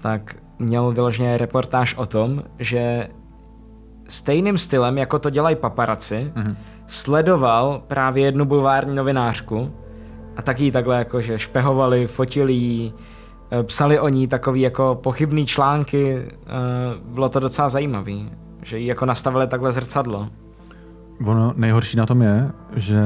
tak 0.00 0.36
měl 0.58 0.92
vyloženě 0.92 1.38
reportáž 1.38 1.94
o 1.94 2.06
tom, 2.06 2.42
že 2.58 3.08
stejným 4.08 4.58
stylem, 4.58 4.98
jako 4.98 5.18
to 5.18 5.30
dělají 5.30 5.56
paparaci, 5.56 6.32
mm-hmm. 6.34 6.56
sledoval 6.86 7.82
právě 7.86 8.24
jednu 8.24 8.44
bulvární 8.44 8.94
novinářku 8.94 9.72
a 10.36 10.42
taky 10.42 10.70
takhle 10.70 10.98
jako, 10.98 11.20
že 11.20 11.38
špehovali, 11.38 12.06
fotili 12.06 12.52
jí, 12.52 12.94
eh, 13.50 13.62
psali 13.62 14.00
o 14.00 14.08
ní 14.08 14.28
takový 14.28 14.60
jako 14.60 15.00
pochybný 15.02 15.46
články, 15.46 16.16
eh, 16.16 16.28
bylo 17.04 17.28
to 17.28 17.40
docela 17.40 17.68
zajímavý, 17.68 18.30
že 18.62 18.78
jí 18.78 18.86
jako 18.86 19.06
nastavili 19.06 19.46
takhle 19.46 19.72
zrcadlo. 19.72 20.28
Ono 21.24 21.52
nejhorší 21.56 21.96
na 21.96 22.06
tom 22.06 22.22
je, 22.22 22.50
že 22.76 23.02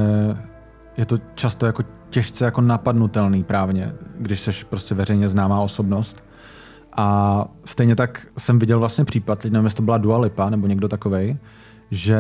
je 0.97 1.07
to 1.07 1.19
často 1.35 1.67
jako 1.67 1.83
těžce 2.11 2.45
jako 2.45 2.61
napadnutelný 2.61 3.45
právně, 3.45 3.93
když 4.19 4.41
jsi 4.41 4.51
prostě 4.71 4.95
veřejně 4.95 5.29
známá 5.29 5.61
osobnost. 5.61 6.25
A 6.97 7.45
stejně 7.65 7.97
tak 7.97 8.27
jsem 8.39 8.59
viděl 8.59 8.79
vlastně 8.79 9.05
případ, 9.05 9.45
nevím, 9.45 9.65
jestli 9.65 9.77
to 9.77 9.83
byla 9.83 9.99
Dua 9.99 10.19
Lipa 10.19 10.51
nebo 10.51 10.67
někdo 10.67 10.89
takovej, 10.89 11.37
že 11.91 12.19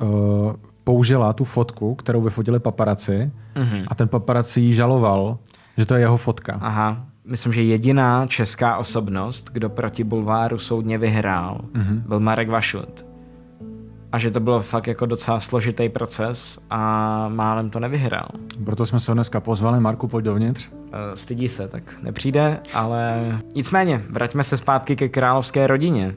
uh, 0.00 0.52
použila 0.88 1.32
tu 1.32 1.44
fotku, 1.44 1.94
kterou 1.94 2.20
vyfotili 2.20 2.58
paparaci 2.60 3.30
mm-hmm. 3.54 3.84
a 3.88 3.94
ten 3.94 4.08
paparaci 4.08 4.60
jí 4.60 4.74
žaloval, 4.74 5.38
že 5.76 5.86
to 5.86 5.94
je 5.94 6.00
jeho 6.00 6.16
fotka. 6.16 6.58
Aha, 6.60 7.04
myslím, 7.24 7.52
že 7.52 7.62
jediná 7.62 8.26
česká 8.26 8.76
osobnost, 8.76 9.50
kdo 9.52 9.68
proti 9.68 10.04
Bulváru 10.04 10.58
soudně 10.58 10.98
vyhrál, 10.98 11.60
mm-hmm. 11.72 12.02
byl 12.06 12.20
Marek 12.20 12.48
Vašut. 12.48 13.06
A 14.12 14.18
že 14.18 14.30
to 14.30 14.40
bylo 14.40 14.60
fakt 14.60 14.86
jako 14.86 15.06
docela 15.06 15.40
složitý 15.40 15.88
proces 15.88 16.58
a 16.70 16.80
málem 17.28 17.70
to 17.70 17.80
nevyhrál. 17.80 18.28
Proto 18.64 18.86
jsme 18.86 19.00
se 19.00 19.10
ho 19.10 19.14
dneska 19.14 19.40
pozvali. 19.40 19.80
Marku, 19.80 20.08
pojď 20.08 20.24
dovnitř. 20.24 20.68
Eh, 20.72 21.16
stydí 21.16 21.48
se, 21.48 21.68
tak 21.68 21.82
nepřijde, 22.02 22.60
ale 22.74 23.24
nicméně, 23.54 24.02
vraťme 24.10 24.44
se 24.44 24.56
zpátky 24.56 24.96
ke 24.96 25.08
královské 25.08 25.66
rodině. 25.66 26.14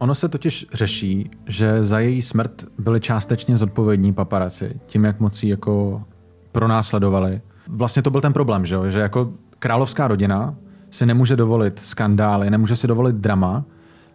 Ono 0.00 0.14
se 0.14 0.28
totiž 0.28 0.66
řeší, 0.72 1.30
že 1.46 1.84
za 1.84 1.98
její 1.98 2.22
smrt 2.22 2.64
byli 2.78 3.00
částečně 3.00 3.56
zodpovědní 3.56 4.12
paparaci, 4.12 4.80
tím, 4.86 5.04
jak 5.04 5.20
moc 5.20 5.42
jako 5.42 6.02
pronásledovali. 6.52 7.40
Vlastně 7.68 8.02
to 8.02 8.10
byl 8.10 8.20
ten 8.20 8.32
problém, 8.32 8.66
že, 8.66 8.76
že 8.88 8.98
jako 9.00 9.32
královská 9.58 10.08
rodina 10.08 10.54
si 10.90 11.06
nemůže 11.06 11.36
dovolit 11.36 11.80
skandály, 11.84 12.50
nemůže 12.50 12.76
si 12.76 12.86
dovolit 12.86 13.16
drama, 13.16 13.64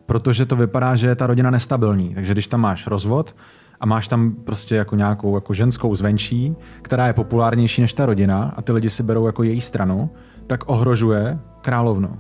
protože 0.06 0.46
to 0.46 0.56
vypadá, 0.56 0.96
že 0.96 1.08
je 1.08 1.15
ta 1.15 1.27
rodina 1.27 1.51
nestabilní. 1.51 2.15
Takže 2.15 2.34
když 2.34 2.48
tam 2.48 2.62
máš 2.62 2.88
rozvod 2.88 3.36
a 3.80 3.86
máš 3.86 4.08
tam 4.08 4.32
prostě 4.32 4.75
jako 4.75 4.96
nějakou 4.96 5.36
jako 5.36 5.54
ženskou 5.54 5.96
zvenčí, 5.96 6.56
která 6.82 7.08
je 7.08 7.13
populárnější 7.13 7.82
než 7.82 7.94
ta 7.94 8.06
rodina 8.06 8.54
a 8.56 8.62
ty 8.62 8.72
lidi 8.72 8.89
si 8.89 9.04
berou 9.04 9.25
jako 9.25 9.44
její 9.44 9.62
stranu, 9.62 10.10
tak 10.48 10.70
ohrožuje 10.70 11.39
královnu. 11.62 12.20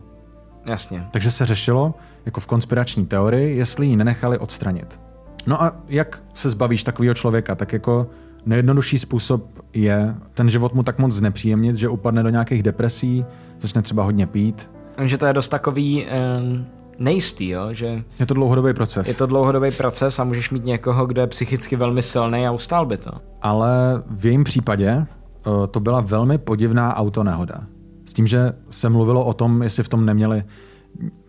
Jasně. 0.65 1.07
Takže 1.11 1.31
se 1.31 1.45
řešilo, 1.45 1.93
jako 2.25 2.41
v 2.41 2.45
konspirační 2.45 3.05
teorii, 3.05 3.57
jestli 3.57 3.87
ji 3.87 3.95
nenechali 3.95 4.37
odstranit. 4.37 4.99
No 5.47 5.63
a 5.63 5.75
jak 5.87 6.23
se 6.33 6.49
zbavíš 6.49 6.83
takového 6.83 7.13
člověka? 7.13 7.55
Tak 7.55 7.73
jako 7.73 8.07
nejjednodušší 8.45 8.99
způsob 8.99 9.41
je 9.73 10.15
ten 10.33 10.49
život 10.49 10.73
mu 10.73 10.83
tak 10.83 10.99
moc 10.99 11.11
znepříjemnit, 11.11 11.75
že 11.75 11.89
upadne 11.89 12.23
do 12.23 12.29
nějakých 12.29 12.63
depresí, 12.63 13.25
začne 13.59 13.81
třeba 13.81 14.03
hodně 14.03 14.27
pít. 14.27 14.69
Takže 14.95 15.17
to 15.17 15.25
je 15.25 15.33
dost 15.33 15.49
takový 15.49 16.05
um, 16.05 16.65
nejistý, 16.99 17.49
jo? 17.49 17.67
že... 17.71 18.03
Je 18.19 18.25
to 18.25 18.33
dlouhodobý 18.33 18.73
proces. 18.73 19.07
Je 19.07 19.13
to 19.13 19.25
dlouhodobý 19.25 19.71
proces 19.71 20.19
a 20.19 20.23
můžeš 20.23 20.49
mít 20.49 20.65
někoho, 20.65 21.05
kdo 21.05 21.21
je 21.21 21.27
psychicky 21.27 21.75
velmi 21.75 22.01
silný 22.01 22.47
a 22.47 22.51
ustál 22.51 22.85
by 22.85 22.97
to. 22.97 23.11
Ale 23.41 24.03
v 24.09 24.25
jejím 24.25 24.43
případě 24.43 25.05
uh, 25.47 25.67
to 25.67 25.79
byla 25.79 26.01
velmi 26.01 26.37
podivná 26.37 26.95
autonehoda. 26.95 27.63
S 28.05 28.13
tím, 28.13 28.27
že 28.27 28.53
se 28.69 28.89
mluvilo 28.89 29.25
o 29.25 29.33
tom, 29.33 29.63
jestli 29.63 29.83
v 29.83 29.89
tom 29.89 30.05
neměli 30.05 30.43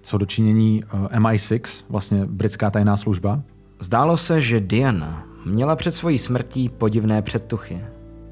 co 0.06 0.18
dočinění 0.18 0.84
uh, 0.84 1.00
MI6, 1.00 1.84
vlastně 1.88 2.26
britská 2.26 2.70
tajná 2.70 2.96
služba. 2.96 3.42
Zdálo 3.80 4.16
se, 4.16 4.40
že 4.40 4.60
Diana 4.60 5.26
měla 5.44 5.76
před 5.76 5.92
svojí 5.92 6.18
smrtí 6.18 6.68
podivné 6.68 7.22
předtuchy. 7.22 7.80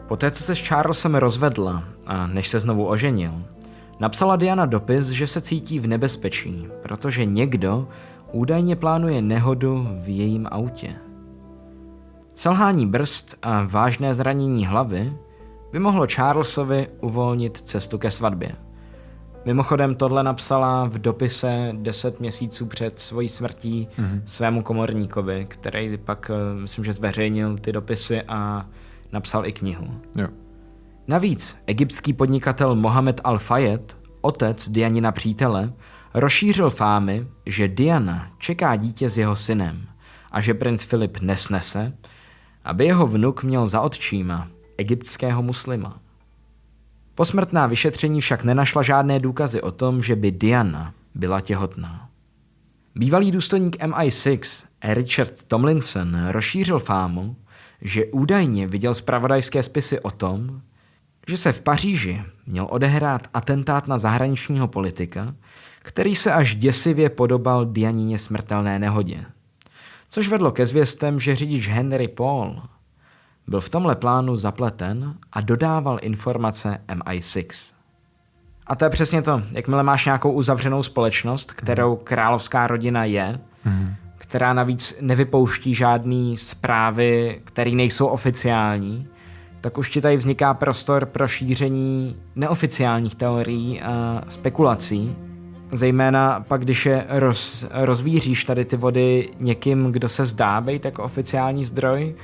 Poté, 0.09 0.31
co 0.31 0.43
se 0.43 0.55
s 0.55 0.69
Charlesem 0.69 1.15
rozvedla 1.15 1.85
a 2.07 2.27
než 2.27 2.49
se 2.49 2.61
znovu 2.61 2.87
oženil, 2.87 3.33
napsala 4.01 4.37
Diana 4.37 4.67
dopis, 4.67 5.07
že 5.07 5.27
se 5.27 5.41
cítí 5.41 5.79
v 5.81 5.87
nebezpečí, 5.87 6.67
protože 6.83 7.27
někdo 7.27 7.89
údajně 8.33 8.77
plánuje 8.77 9.23
nehodu 9.23 9.89
v 10.05 10.09
jejím 10.09 10.49
autě. 10.51 10.95
Selhání 12.35 12.87
brzd 12.87 13.35
a 13.43 13.67
vážné 13.71 14.15
zranění 14.15 14.67
hlavy 14.67 15.13
by 15.73 15.79
mohlo 15.79 16.07
Charlesovi 16.15 16.89
uvolnit 17.01 17.57
cestu 17.57 17.99
ke 17.99 18.11
svatbě. 18.11 18.64
Mimochodem 19.45 19.95
tohle 19.95 20.23
napsala 20.23 20.85
v 20.85 20.99
dopise 20.99 21.73
10 21.73 22.21
měsíců 22.21 22.67
před 22.67 22.99
svojí 22.99 23.29
smrtí 23.29 23.89
mm-hmm. 23.99 24.23
svému 24.25 24.63
komorníkovi, 24.63 25.47
který 25.49 25.99
pak, 25.99 26.31
eh, 26.35 26.61
myslím, 26.61 26.85
že 26.85 26.93
zveřejnil 26.93 27.59
ty 27.59 27.73
dopisy 27.73 28.23
a 28.23 28.67
napsal 29.13 29.47
i 29.47 29.53
knihu. 29.53 30.01
Jo. 30.17 30.29
Navíc 31.09 31.57
egyptský 31.67 32.13
podnikatel 32.13 32.75
Mohamed 32.75 33.21
Al-Fayed, 33.21 33.83
otec 34.21 34.69
Dianina 34.69 35.13
přítele, 35.13 35.73
rozšířil 36.15 36.71
fámy, 36.71 37.27
že 37.47 37.69
Diana 37.69 38.31
čeká 38.39 38.77
dítě 38.77 39.11
s 39.11 39.19
jeho 39.19 39.37
synem 39.37 39.87
a 40.33 40.41
že 40.41 40.55
princ 40.55 40.85
Filip 40.85 41.21
nesnese, 41.21 41.93
aby 42.65 42.85
jeho 42.85 43.07
vnuk 43.07 43.43
měl 43.43 43.67
za 43.67 43.81
otčíma 43.81 44.49
egyptského 44.79 45.43
muslima. 45.43 46.01
Posmrtná 47.15 47.67
vyšetření 47.67 48.21
však 48.21 48.45
nenašla 48.45 48.83
žádné 48.83 49.21
důkazy 49.21 49.61
o 49.61 49.71
tom, 49.71 50.03
že 50.03 50.17
by 50.17 50.31
Diana 50.31 50.95
byla 51.15 51.41
těhotná. 51.41 52.09
Bývalý 52.95 53.31
důstojník 53.31 53.77
MI6 53.77 54.65
Richard 54.85 55.45
Tomlinson 55.45 56.29
rozšířil 56.29 56.79
fámu, 56.79 57.37
že 57.83 58.07
údajně 58.07 58.67
viděl 58.67 58.95
zpravodajské 58.95 59.63
spisy 59.63 60.01
o 60.01 60.11
tom, 60.11 60.61
že 61.29 61.37
se 61.37 61.53
v 61.53 61.63
Paříži 61.63 62.23
měl 62.47 62.67
odehrát 62.71 63.29
atentát 63.35 63.89
na 63.89 63.99
zahraničního 63.99 64.69
politika, 64.69 65.35
který 65.79 66.15
se 66.15 66.33
až 66.33 66.57
děsivě 66.57 67.11
podobal 67.11 67.67
Dianině 67.67 68.19
smrtelné 68.19 68.79
nehodě. 68.79 69.25
Což 70.09 70.29
vedlo 70.29 70.53
ke 70.53 70.67
zvěstem, 70.67 71.21
že 71.21 71.37
řidič 71.37 71.69
Henry 71.69 72.09
Paul 72.09 72.63
byl 73.47 73.61
v 73.61 73.69
tomhle 73.69 73.97
plánu 73.97 74.37
zapleten 74.37 75.15
a 75.33 75.41
dodával 75.41 75.99
informace 76.03 76.79
MI6. 76.89 77.75
A 78.67 78.77
to 78.77 78.85
je 78.85 78.91
přesně 78.91 79.23
to. 79.23 79.43
Jakmile 79.53 79.83
máš 79.83 80.05
nějakou 80.05 80.33
uzavřenou 80.33 80.83
společnost, 80.83 81.53
kterou 81.53 81.97
královská 81.97 82.67
rodina 82.67 83.05
je, 83.05 83.41
mm. 83.65 83.95
která 84.17 84.53
navíc 84.53 84.97
nevypouští 85.01 85.75
žádné 85.75 86.37
zprávy, 86.37 87.41
které 87.45 87.71
nejsou 87.71 88.07
oficiální, 88.07 89.09
tak 89.61 89.79
už 89.79 89.91
ti 89.91 90.01
tady 90.01 90.17
vzniká 90.17 90.55
prostor 90.55 91.07
pro 91.07 91.29
šíření 91.29 92.17
neoficiálních 92.37 93.15
teorií 93.15 93.83
a 93.83 94.23
spekulací. 94.29 95.17
Zejména 95.73 96.45
pak, 96.49 96.61
když 96.61 96.87
je 96.87 97.07
roz, 97.09 97.67
rozvíříš 97.71 98.45
tady 98.45 98.65
ty 98.65 98.77
vody 98.77 99.31
někým, 99.41 99.93
kdo 99.93 100.09
se 100.09 100.25
zdá 100.25 100.61
být 100.61 100.85
jako 100.85 101.03
oficiální 101.03 101.65
zdroj, 101.65 102.15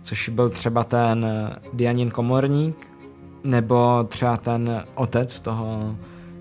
což 0.00 0.28
byl 0.28 0.48
třeba 0.48 0.84
ten 0.84 1.26
Dianin 1.72 2.10
komorník, 2.10 2.76
nebo 3.44 4.04
třeba 4.08 4.36
ten 4.36 4.84
otec 4.94 5.40
toho 5.40 5.94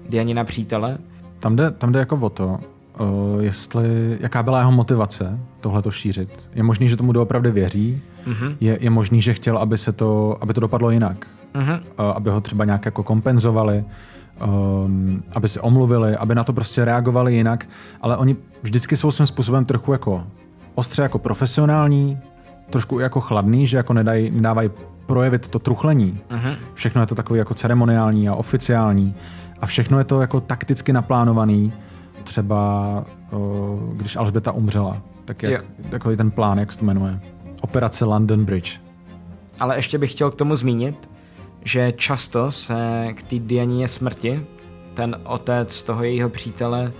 Dianina 0.09 0.43
přítele. 0.43 0.97
Tam 1.39 1.55
jde, 1.55 1.71
tam 1.71 1.91
jde 1.91 1.99
jako 1.99 2.15
o 2.15 2.29
to, 2.29 2.59
uh, 2.99 3.43
jestli, 3.43 4.17
jaká 4.19 4.43
byla 4.43 4.59
jeho 4.59 4.71
motivace 4.71 5.39
tohle 5.61 5.81
to 5.81 5.91
šířit. 5.91 6.49
Je 6.55 6.63
možný, 6.63 6.89
že 6.89 6.97
tomu 6.97 7.11
doopravdy 7.11 7.51
věří, 7.51 8.01
uh-huh. 8.25 8.55
je, 8.59 8.77
je 8.81 8.89
možný, 8.89 9.21
že 9.21 9.33
chtěl, 9.33 9.57
aby 9.57 9.77
se 9.77 9.91
to, 9.91 10.37
aby 10.41 10.53
to 10.53 10.61
dopadlo 10.61 10.89
jinak. 10.89 11.27
Uh-huh. 11.53 11.79
Uh, 11.99 12.05
aby 12.15 12.29
ho 12.29 12.41
třeba 12.41 12.65
nějak 12.65 12.85
jako 12.85 13.03
kompenzovali, 13.03 13.85
um, 14.45 15.23
aby 15.35 15.47
se 15.47 15.61
omluvili, 15.61 16.15
aby 16.15 16.35
na 16.35 16.43
to 16.43 16.53
prostě 16.53 16.85
reagovali 16.85 17.35
jinak, 17.35 17.69
ale 18.01 18.17
oni 18.17 18.35
vždycky 18.63 18.95
jsou 18.95 19.11
svým 19.11 19.25
způsobem 19.25 19.65
trochu 19.65 19.91
jako 19.91 20.23
ostře 20.75 21.01
jako 21.01 21.19
profesionální, 21.19 22.17
trošku 22.69 22.99
jako 22.99 23.21
chladný, 23.21 23.67
že 23.67 23.77
jako 23.77 23.93
nedají, 23.93 24.31
nedávají 24.31 24.69
projevit 25.05 25.47
to 25.47 25.59
truchlení. 25.59 26.19
Uh-huh. 26.29 26.57
Všechno 26.73 27.01
je 27.01 27.07
to 27.07 27.15
takový 27.15 27.39
jako 27.39 27.53
ceremoniální 27.53 28.29
a 28.29 28.35
oficiální 28.35 29.15
a 29.61 29.65
všechno 29.65 29.97
je 29.97 30.03
to 30.03 30.21
jako 30.21 30.41
takticky 30.41 30.93
naplánovaný 30.93 31.73
třeba, 32.23 33.03
uh, 33.31 33.93
když 33.93 34.15
Alžběta 34.15 34.51
umřela, 34.51 35.01
tak 35.25 35.43
jak, 35.43 35.65
takový 35.89 36.17
ten 36.17 36.31
plán, 36.31 36.59
jak 36.59 36.71
se 36.71 36.79
to 36.79 36.85
jmenuje. 36.85 37.19
Operace 37.61 38.05
London 38.05 38.45
Bridge. 38.45 38.79
Ale 39.59 39.77
ještě 39.77 39.97
bych 39.97 40.11
chtěl 40.11 40.31
k 40.31 40.35
tomu 40.35 40.55
zmínit, 40.55 41.09
že 41.63 41.91
často 41.91 42.51
se 42.51 43.07
k 43.13 43.23
té 43.23 43.39
Dianině 43.39 43.87
smrti 43.87 44.45
ten 44.93 45.15
otec 45.23 45.83
toho 45.83 46.03
jejího 46.03 46.29
přítele 46.29 46.91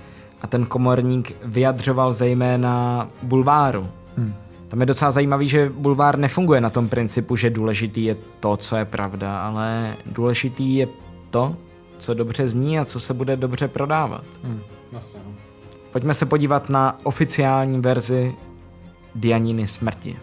a 0.42 0.48
ten 0.48 0.66
komorník 0.66 1.36
vyjadřoval 1.46 2.14
zejména 2.14 3.08
bulváru. 3.24 3.90
Hmm. 4.18 4.34
Tam 4.68 4.80
je 4.80 4.86
docela 4.86 5.12
zajímavý, 5.12 5.50
že 5.50 5.70
bulvár 5.70 6.20
nefunguje 6.20 6.62
na 6.62 6.70
tom 6.70 6.90
principu, 6.90 7.36
že 7.36 7.50
důležitý 7.50 8.04
je 8.04 8.16
to, 8.40 8.58
co 8.58 8.76
je 8.76 8.86
pravda, 8.86 9.40
ale 9.40 9.96
důležitý 10.06 10.76
je 10.76 10.88
to, 11.30 11.56
co 11.98 12.14
dobře 12.14 12.50
zní 12.50 12.80
a 12.80 12.86
co 12.86 13.00
se 13.00 13.14
bude 13.14 13.36
dobře 13.36 13.68
prodávat. 13.68 14.24
Hmm. 14.44 14.62
Vlastně. 14.92 15.20
Pojďme 15.92 16.14
se 16.14 16.26
podívat 16.26 16.70
na 16.70 16.98
oficiální 17.04 17.80
verzi 17.80 18.36
Dianiny 19.16 19.68
smrti. 19.68 20.18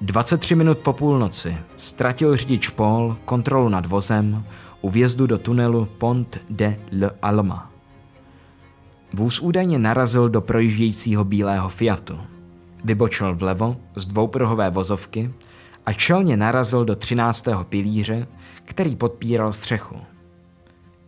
23 0.00 0.54
minut 0.54 0.78
po 0.78 0.92
půlnoci 0.92 1.56
ztratil 1.76 2.36
řidič 2.36 2.68
Paul 2.68 3.16
kontrolu 3.24 3.68
nad 3.68 3.86
vozem 3.86 4.44
u 4.80 4.90
vjezdu 4.90 5.26
do 5.26 5.38
tunelu 5.38 5.88
Pont 5.98 6.38
de 6.50 6.76
l'Alma. 7.00 7.70
Vůz 9.12 9.40
údajně 9.40 9.78
narazil 9.78 10.28
do 10.28 10.40
projíždějícího 10.40 11.24
bílého 11.24 11.68
Fiatu. 11.68 12.20
Vybočil 12.84 13.34
vlevo 13.34 13.76
z 13.96 14.06
dvoupruhové 14.06 14.70
vozovky 14.70 15.30
a 15.86 15.92
čelně 15.92 16.36
narazil 16.36 16.84
do 16.84 16.94
13. 16.94 17.48
pilíře, 17.68 18.26
který 18.64 18.96
podpíral 18.96 19.52
střechu. 19.52 19.96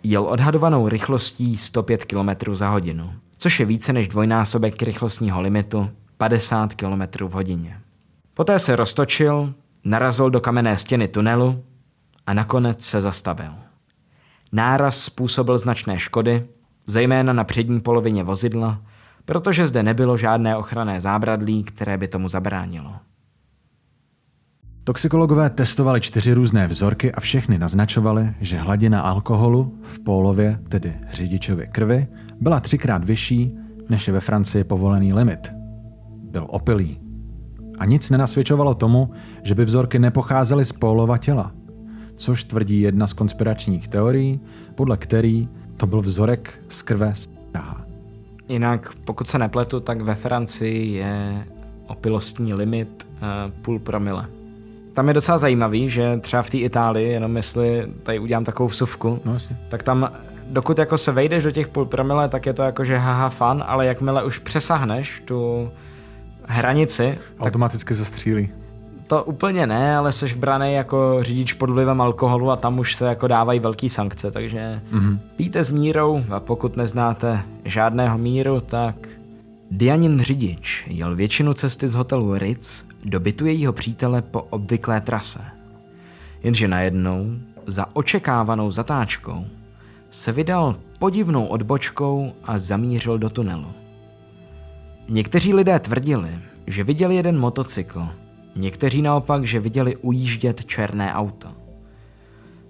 Jel 0.02 0.24
odhadovanou 0.24 0.88
rychlostí 0.88 1.56
105 1.56 2.04
km 2.04 2.54
za 2.54 2.68
hodinu, 2.68 3.12
což 3.36 3.60
je 3.60 3.66
více 3.66 3.92
než 3.92 4.08
dvojnásobek 4.08 4.82
rychlostního 4.82 5.40
limitu 5.40 5.90
50 6.16 6.74
km 6.74 7.24
v 7.26 7.32
hodině. 7.32 7.80
Poté 8.34 8.58
se 8.58 8.76
roztočil, 8.76 9.54
narazil 9.84 10.30
do 10.30 10.40
kamenné 10.40 10.76
stěny 10.76 11.08
tunelu 11.08 11.64
a 12.26 12.34
nakonec 12.34 12.84
se 12.84 13.02
zastavil. 13.02 13.52
Náraz 14.52 15.00
způsobil 15.00 15.58
značné 15.58 15.98
škody, 15.98 16.46
zejména 16.86 17.32
na 17.32 17.44
přední 17.44 17.80
polovině 17.80 18.24
vozidla, 18.24 18.80
protože 19.26 19.68
zde 19.68 19.82
nebylo 19.82 20.16
žádné 20.16 20.56
ochranné 20.56 21.00
zábradlí, 21.00 21.64
které 21.64 21.98
by 21.98 22.08
tomu 22.08 22.28
zabránilo. 22.28 22.94
Toxikologové 24.84 25.50
testovali 25.50 26.00
čtyři 26.00 26.32
různé 26.32 26.68
vzorky 26.68 27.12
a 27.12 27.20
všechny 27.20 27.58
naznačovali, 27.58 28.34
že 28.40 28.58
hladina 28.58 29.00
alkoholu 29.00 29.78
v 29.82 30.00
pólově, 30.00 30.58
tedy 30.68 30.94
řidičově 31.12 31.66
krvi, 31.66 32.06
byla 32.40 32.60
třikrát 32.60 33.04
vyšší, 33.04 33.56
než 33.88 34.06
je 34.06 34.12
ve 34.12 34.20
Francii 34.20 34.64
povolený 34.64 35.12
limit. 35.12 35.52
Byl 36.30 36.46
opilý. 36.48 37.00
A 37.78 37.84
nic 37.84 38.10
nenasvědčovalo 38.10 38.74
tomu, 38.74 39.10
že 39.42 39.54
by 39.54 39.64
vzorky 39.64 39.98
nepocházely 39.98 40.64
z 40.64 40.72
pólova 40.72 41.18
těla, 41.18 41.52
což 42.16 42.44
tvrdí 42.44 42.80
jedna 42.80 43.06
z 43.06 43.12
konspiračních 43.12 43.88
teorií, 43.88 44.40
podle 44.74 44.96
který 44.96 45.48
to 45.76 45.86
byl 45.86 46.02
vzorek 46.02 46.62
z 46.68 46.82
krve 46.82 47.14
z 47.14 47.28
Jinak, 48.48 48.94
pokud 49.04 49.28
se 49.28 49.38
nepletu, 49.38 49.80
tak 49.80 50.00
ve 50.00 50.14
Francii 50.14 50.92
je 50.92 51.46
opilostní 51.86 52.54
limit 52.54 53.06
uh, 53.12 53.52
půl 53.62 53.78
promile. 53.78 54.26
Tam 54.92 55.08
je 55.08 55.14
docela 55.14 55.38
zajímavý, 55.38 55.90
že 55.90 56.16
třeba 56.20 56.42
v 56.42 56.50
té 56.50 56.58
Itálii, 56.58 57.08
jenom 57.08 57.36
jestli 57.36 57.92
tady 58.02 58.18
udělám 58.18 58.44
takovou 58.44 58.68
vsuvku, 58.68 59.20
no, 59.24 59.36
tak 59.68 59.82
tam 59.82 60.12
dokud 60.46 60.78
jako 60.78 60.98
se 60.98 61.12
vejdeš 61.12 61.42
do 61.42 61.50
těch 61.50 61.68
půl 61.68 61.84
promile, 61.84 62.28
tak 62.28 62.46
je 62.46 62.52
to 62.52 62.62
jako, 62.62 62.84
že 62.84 62.98
haha 62.98 63.28
fun, 63.28 63.64
ale 63.66 63.86
jakmile 63.86 64.24
už 64.24 64.38
přesahneš 64.38 65.22
tu 65.24 65.70
hranici... 66.44 67.18
Automaticky 67.40 67.88
tak... 67.88 67.96
zastřílí. 67.96 68.50
To 69.08 69.24
úplně 69.24 69.66
ne, 69.66 69.96
ale 69.96 70.12
seš 70.12 70.34
braný 70.34 70.72
jako 70.72 71.18
řidič 71.20 71.52
pod 71.52 71.70
vlivem 71.70 72.00
alkoholu 72.00 72.50
a 72.50 72.56
tam 72.56 72.78
už 72.78 72.94
se 72.94 73.06
jako 73.06 73.26
dávají 73.26 73.60
velký 73.60 73.88
sankce, 73.88 74.30
takže 74.30 74.82
mm-hmm. 74.92 75.18
píte 75.36 75.64
s 75.64 75.70
mírou 75.70 76.24
a 76.30 76.40
pokud 76.40 76.76
neznáte 76.76 77.42
žádného 77.64 78.18
míru, 78.18 78.60
tak 78.60 79.08
Dianin 79.70 80.20
řidič 80.20 80.84
jel 80.86 81.16
většinu 81.16 81.54
cesty 81.54 81.88
z 81.88 81.94
hotelu 81.94 82.38
Ritz 82.38 82.84
do 83.04 83.20
bytu 83.20 83.46
jejího 83.46 83.72
přítele 83.72 84.22
po 84.22 84.42
obvyklé 84.42 85.00
trase. 85.00 85.40
Jenže 86.42 86.68
najednou, 86.68 87.26
za 87.66 87.86
očekávanou 87.92 88.70
zatáčkou, 88.70 89.44
se 90.10 90.32
vydal 90.32 90.76
podivnou 90.98 91.46
odbočkou 91.46 92.32
a 92.44 92.58
zamířil 92.58 93.18
do 93.18 93.28
tunelu. 93.28 93.66
Někteří 95.08 95.54
lidé 95.54 95.78
tvrdili, 95.78 96.30
že 96.66 96.84
viděli 96.84 97.16
jeden 97.16 97.38
motocykl, 97.38 98.08
někteří 98.56 99.02
naopak, 99.02 99.44
že 99.44 99.60
viděli 99.60 99.96
ujíždět 99.96 100.64
černé 100.64 101.14
auto. 101.14 101.48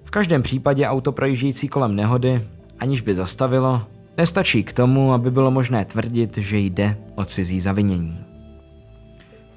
V 0.04 0.10
každém 0.10 0.42
případě 0.42 0.88
auto 0.88 1.12
projíždějící 1.12 1.68
kolem 1.68 1.96
nehody, 1.96 2.44
aniž 2.78 3.00
by 3.00 3.14
zastavilo, 3.14 3.82
nestačí 4.16 4.64
k 4.64 4.72
tomu, 4.72 5.12
aby 5.12 5.30
bylo 5.30 5.50
možné 5.50 5.84
tvrdit, 5.84 6.36
že 6.36 6.58
jde 6.58 6.96
o 7.14 7.24
cizí 7.24 7.60
zavinění. 7.60 8.18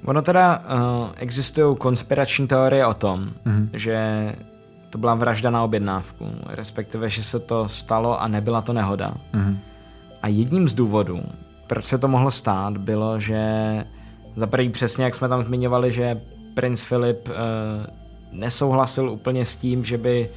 Ono 0.04 0.22
teda 0.22 0.58
uh, 0.58 1.08
existují 1.16 1.76
konspirační 1.76 2.46
teorie 2.46 2.86
o 2.86 2.94
tom, 2.94 3.30
mm-hmm. 3.46 3.68
že 3.72 3.98
to 4.90 4.98
byla 4.98 5.14
vražda 5.14 5.50
na 5.50 5.62
objednávku, 5.62 6.26
respektive, 6.46 7.08
že 7.08 7.22
se 7.22 7.38
to 7.38 7.68
stalo 7.68 8.20
a 8.20 8.28
nebyla 8.28 8.62
to 8.62 8.72
nehoda. 8.72 9.14
Mm-hmm. 9.34 9.58
A 10.22 10.28
jedním 10.28 10.68
z 10.68 10.74
důvodů, 10.74 11.22
proč 11.66 11.86
se 11.86 11.98
to 11.98 12.08
mohlo 12.08 12.30
stát, 12.30 12.76
bylo, 12.76 13.20
že 13.20 13.40
za 14.36 14.46
prvý 14.46 14.68
přesně, 14.68 15.04
jak 15.04 15.14
jsme 15.14 15.28
tam 15.28 15.44
zmiňovali, 15.44 15.92
že 15.92 16.20
princ 16.54 16.82
Filip 16.82 17.28
uh, 17.28 17.34
nesouhlasil 18.32 19.10
úplně 19.10 19.44
s 19.44 19.56
tím, 19.56 19.84
že 19.84 19.98
by 19.98 20.28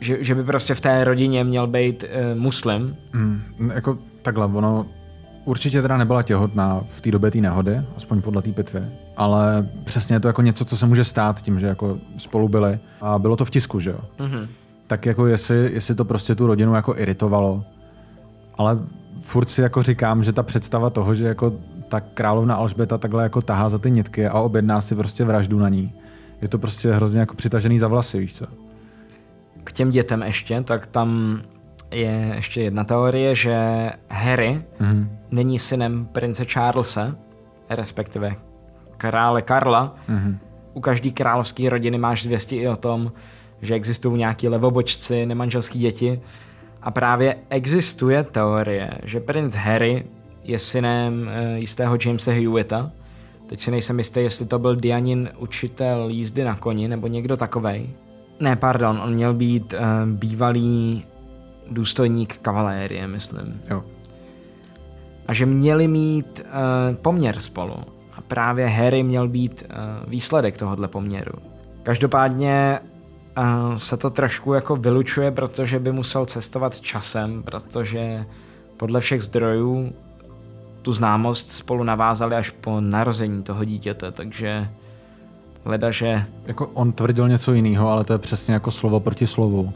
že, 0.00 0.24
že 0.24 0.34
by 0.34 0.44
prostě 0.44 0.74
v 0.74 0.80
té 0.80 1.04
rodině 1.04 1.44
měl 1.44 1.66
být 1.66 2.04
uh, 2.04 2.40
muslim. 2.40 2.96
Mm, 3.12 3.42
jako 3.74 3.98
takhle, 4.22 4.46
ono 4.46 4.86
určitě 5.44 5.82
teda 5.82 5.96
nebyla 5.96 6.22
těhotná 6.22 6.80
v 6.88 7.00
té 7.00 7.10
době 7.10 7.30
té 7.30 7.38
nehody, 7.38 7.82
aspoň 7.96 8.22
podle 8.22 8.42
té 8.42 8.52
pitvy, 8.52 8.82
ale 9.16 9.68
přesně 9.84 10.16
je 10.16 10.20
to 10.20 10.28
jako 10.28 10.42
něco, 10.42 10.64
co 10.64 10.76
se 10.76 10.86
může 10.86 11.04
stát 11.04 11.40
tím, 11.40 11.60
že 11.60 11.66
jako 11.66 11.98
spolu 12.18 12.48
byli 12.48 12.78
a 13.00 13.18
bylo 13.18 13.36
to 13.36 13.44
v 13.44 13.50
tisku, 13.50 13.80
že 13.80 13.90
jo. 13.90 14.00
Mm-hmm. 14.18 14.48
Tak 14.86 15.06
jako 15.06 15.26
jestli, 15.26 15.70
jestli 15.72 15.94
to 15.94 16.04
prostě 16.04 16.34
tu 16.34 16.46
rodinu 16.46 16.74
jako 16.74 16.96
iritovalo, 16.96 17.64
ale 18.58 18.78
furt 19.20 19.48
si 19.48 19.60
jako 19.60 19.82
říkám, 19.82 20.24
že 20.24 20.32
ta 20.32 20.42
představa 20.42 20.90
toho, 20.90 21.14
že 21.14 21.24
jako 21.24 21.52
ta 21.90 22.00
královna 22.00 22.54
Alžbeta 22.54 22.98
takhle 22.98 23.22
jako 23.22 23.42
tahá 23.42 23.68
za 23.68 23.78
ty 23.78 23.90
nitky 23.90 24.26
a 24.26 24.40
objedná 24.40 24.80
si 24.80 24.94
prostě 24.94 25.24
vraždu 25.24 25.58
na 25.58 25.68
ní, 25.68 25.92
je 26.42 26.48
to 26.48 26.58
prostě 26.58 26.92
hrozně 26.92 27.20
jako 27.20 27.34
přitažený 27.34 27.78
za 27.78 27.88
vlasy, 27.88 28.18
víš 28.18 28.34
co. 28.34 28.44
K 29.64 29.72
těm 29.72 29.90
dětem 29.90 30.22
ještě, 30.22 30.62
tak 30.62 30.86
tam 30.86 31.40
je 31.90 32.32
ještě 32.34 32.60
jedna 32.60 32.84
teorie, 32.84 33.34
že 33.34 33.90
Harry 34.10 34.62
mm-hmm. 34.80 35.08
není 35.30 35.58
synem 35.58 36.08
prince 36.12 36.44
Charlesa, 36.44 37.16
respektive 37.70 38.36
krále 38.96 39.42
Karla. 39.42 39.94
Mm-hmm. 40.08 40.36
U 40.74 40.80
každé 40.80 41.10
královské 41.10 41.70
rodiny 41.70 41.98
máš 41.98 42.22
zvěsti 42.22 42.56
i 42.56 42.68
o 42.68 42.76
tom, 42.76 43.12
že 43.62 43.74
existují 43.74 44.18
nějaký 44.18 44.48
levobočci, 44.48 45.26
nemanželský 45.26 45.78
děti. 45.78 46.20
A 46.82 46.90
právě 46.90 47.36
existuje 47.50 48.22
teorie, 48.22 48.90
že 49.04 49.20
princ 49.20 49.54
Harry 49.54 50.04
je 50.50 50.58
synem 50.58 51.22
uh, 51.22 51.58
jistého 51.58 51.98
Jamesa 52.06 52.30
Hewetta. 52.30 52.90
Teď 53.48 53.60
si 53.60 53.70
nejsem 53.70 53.98
jistý, 53.98 54.20
jestli 54.20 54.46
to 54.46 54.58
byl 54.58 54.76
Dianin 54.76 55.28
učitel 55.38 56.08
jízdy 56.08 56.44
na 56.44 56.56
koni 56.56 56.88
nebo 56.88 57.06
někdo 57.06 57.36
takovej. 57.36 57.90
Ne, 58.40 58.56
pardon, 58.56 59.00
on 59.04 59.14
měl 59.14 59.34
být 59.34 59.72
uh, 59.72 60.08
bývalý 60.10 61.04
důstojník 61.70 62.38
kavalérie, 62.38 63.06
myslím. 63.06 63.60
Jo. 63.70 63.84
A 65.26 65.32
že 65.32 65.46
měli 65.46 65.88
mít 65.88 66.40
uh, 66.44 66.96
poměr 66.96 67.40
spolu. 67.40 67.74
A 68.16 68.20
právě 68.20 68.66
Harry 68.66 69.02
měl 69.02 69.28
být 69.28 69.62
uh, 69.70 70.10
výsledek 70.10 70.58
tohohle 70.58 70.88
poměru. 70.88 71.32
Každopádně 71.82 72.78
uh, 73.38 73.74
se 73.74 73.96
to 73.96 74.10
trošku 74.10 74.52
jako 74.52 74.76
vylučuje, 74.76 75.30
protože 75.30 75.78
by 75.78 75.92
musel 75.92 76.26
cestovat 76.26 76.80
časem, 76.80 77.42
protože 77.42 78.26
podle 78.76 79.00
všech 79.00 79.22
zdrojů 79.22 79.92
tu 80.82 80.92
známost 80.92 81.48
spolu 81.48 81.84
navázali 81.84 82.36
až 82.36 82.50
po 82.50 82.80
narození 82.80 83.42
toho 83.42 83.64
dítěte, 83.64 84.12
takže 84.12 84.68
leda, 85.64 85.90
že... 85.90 86.24
Jako 86.46 86.66
on 86.66 86.92
tvrdil 86.92 87.28
něco 87.28 87.52
jiného, 87.52 87.88
ale 87.88 88.04
to 88.04 88.12
je 88.12 88.18
přesně 88.18 88.54
jako 88.54 88.70
slovo 88.70 89.00
proti 89.00 89.26
slovu. 89.26 89.72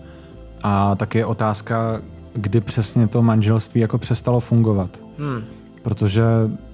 A 0.62 0.94
tak 0.94 1.14
je 1.14 1.26
otázka, 1.26 2.00
kdy 2.34 2.60
přesně 2.60 3.08
to 3.08 3.22
manželství 3.22 3.80
jako 3.80 3.98
přestalo 3.98 4.40
fungovat. 4.40 5.00
Hmm. 5.18 5.44
Protože 5.82 6.22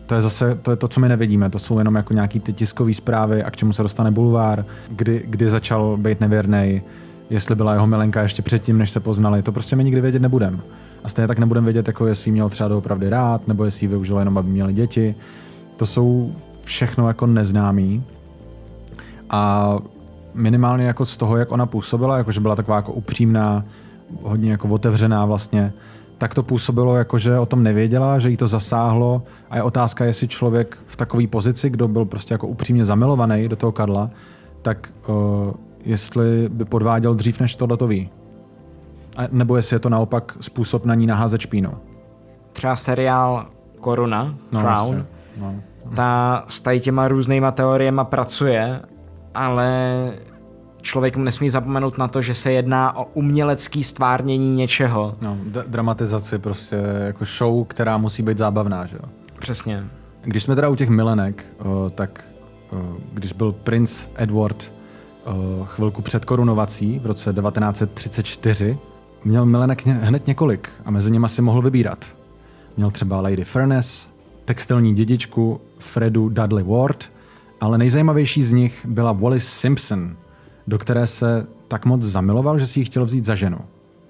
to 0.06 0.14
je 0.14 0.20
zase 0.20 0.58
to, 0.62 0.70
je 0.70 0.76
to, 0.76 0.88
co 0.88 1.00
my 1.00 1.08
nevidíme. 1.08 1.50
To 1.50 1.58
jsou 1.58 1.78
jenom 1.78 1.94
jako 1.94 2.14
nějaký 2.14 2.40
ty 2.40 2.52
tiskové 2.52 2.94
zprávy 2.94 3.44
a 3.44 3.50
k 3.50 3.56
čemu 3.56 3.72
se 3.72 3.82
dostane 3.82 4.10
bulvár, 4.10 4.64
kdy, 4.88 5.22
kdy 5.26 5.50
začal 5.50 5.96
být 5.96 6.20
nevěrný, 6.20 6.82
jestli 7.30 7.54
byla 7.54 7.72
jeho 7.72 7.86
milenka 7.86 8.22
ještě 8.22 8.42
předtím, 8.42 8.78
než 8.78 8.90
se 8.90 9.00
poznali. 9.00 9.42
To 9.42 9.52
prostě 9.52 9.76
my 9.76 9.84
nikdy 9.84 10.00
vědět 10.00 10.22
nebudeme. 10.22 10.58
A 11.04 11.08
stejně 11.08 11.28
tak 11.28 11.38
nebudeme 11.38 11.64
vědět, 11.64 11.86
jako 11.86 12.06
jestli 12.06 12.30
měl 12.30 12.48
třeba 12.48 12.68
doopravdy 12.68 13.10
rád, 13.10 13.48
nebo 13.48 13.64
jestli 13.64 13.84
ji 13.84 13.88
využil 13.88 14.18
jenom, 14.18 14.38
aby 14.38 14.48
měli 14.48 14.72
děti. 14.72 15.14
To 15.76 15.86
jsou 15.86 16.32
všechno 16.64 17.08
jako 17.08 17.26
neznámý. 17.26 18.04
A 19.30 19.76
minimálně 20.34 20.84
jako 20.84 21.06
z 21.06 21.16
toho, 21.16 21.36
jak 21.36 21.52
ona 21.52 21.66
působila, 21.66 22.18
jako 22.18 22.32
že 22.32 22.40
byla 22.40 22.56
taková 22.56 22.76
jako 22.76 22.92
upřímná, 22.92 23.64
hodně 24.22 24.50
jako 24.50 24.68
otevřená 24.68 25.24
vlastně, 25.24 25.72
tak 26.18 26.34
to 26.34 26.42
působilo 26.42 26.96
jako, 26.96 27.18
že 27.18 27.38
o 27.38 27.46
tom 27.46 27.62
nevěděla, 27.62 28.18
že 28.18 28.30
jí 28.30 28.36
to 28.36 28.48
zasáhlo 28.48 29.22
a 29.50 29.56
je 29.56 29.62
otázka, 29.62 30.04
jestli 30.04 30.28
člověk 30.28 30.78
v 30.86 30.96
takové 30.96 31.26
pozici, 31.26 31.70
kdo 31.70 31.88
byl 31.88 32.04
prostě 32.04 32.34
jako 32.34 32.46
upřímně 32.46 32.84
zamilovaný 32.84 33.48
do 33.48 33.56
toho 33.56 33.72
Karla, 33.72 34.10
tak 34.62 34.92
uh, 35.08 35.14
jestli 35.84 36.48
by 36.48 36.64
podváděl 36.64 37.14
dřív, 37.14 37.40
než 37.40 37.54
tohle 37.54 37.76
to 37.76 37.86
ví. 37.86 38.10
A, 39.16 39.22
nebo 39.30 39.56
jestli 39.56 39.74
je 39.76 39.80
to 39.80 39.88
naopak 39.88 40.36
způsob 40.40 40.84
na 40.84 40.94
ní 40.94 41.06
naházet 41.06 41.40
špínu. 41.40 41.72
Třeba 42.52 42.76
seriál 42.76 43.46
Koruna, 43.80 44.34
no, 44.52 44.60
Crown, 44.60 45.06
no. 45.36 45.54
ta 45.96 46.44
s 46.48 46.60
tady 46.60 46.80
těma 46.80 47.08
různýma 47.08 47.50
teoriema 47.50 48.04
pracuje, 48.04 48.80
ale 49.34 50.12
člověk 50.82 51.16
nesmí 51.16 51.50
zapomenout 51.50 51.98
na 51.98 52.08
to, 52.08 52.22
že 52.22 52.34
se 52.34 52.52
jedná 52.52 52.96
o 52.96 53.04
umělecký 53.04 53.84
stvárnění 53.84 54.54
něčeho. 54.54 55.14
No, 55.20 55.36
d- 55.44 55.64
dramatizaci 55.66 56.38
prostě 56.38 56.76
jako 57.06 57.24
show, 57.24 57.64
která 57.66 57.98
musí 57.98 58.22
být 58.22 58.38
zábavná, 58.38 58.86
že 58.86 58.96
jo? 58.96 59.08
Přesně. 59.38 59.84
Když 60.22 60.42
jsme 60.42 60.54
teda 60.54 60.68
u 60.68 60.74
těch 60.74 60.88
milenek, 60.88 61.44
uh, 61.64 61.90
tak 61.90 62.24
uh, 62.72 62.78
když 63.12 63.32
byl 63.32 63.52
princ 63.52 64.00
Edward 64.14 64.72
uh, 65.26 65.66
chvilku 65.66 66.02
před 66.02 66.24
korunovací 66.24 66.98
v 66.98 67.06
roce 67.06 67.32
1934, 67.32 68.78
měl 69.24 69.46
milenek 69.46 69.86
hned 69.86 70.26
několik 70.26 70.68
a 70.84 70.90
mezi 70.90 71.10
nimi 71.10 71.28
si 71.28 71.42
mohl 71.42 71.62
vybírat. 71.62 72.04
Měl 72.76 72.90
třeba 72.90 73.20
Lady 73.20 73.44
Furness, 73.44 74.06
textilní 74.44 74.94
dědičku 74.94 75.60
Fredu 75.78 76.28
Dudley 76.28 76.64
Ward, 76.64 77.04
ale 77.60 77.78
nejzajímavější 77.78 78.42
z 78.42 78.52
nich 78.52 78.86
byla 78.88 79.12
Wallis 79.12 79.48
Simpson, 79.48 80.16
do 80.66 80.78
které 80.78 81.06
se 81.06 81.46
tak 81.68 81.86
moc 81.86 82.02
zamiloval, 82.02 82.58
že 82.58 82.66
si 82.66 82.80
ji 82.80 82.84
chtěl 82.84 83.04
vzít 83.04 83.24
za 83.24 83.34
ženu. 83.34 83.58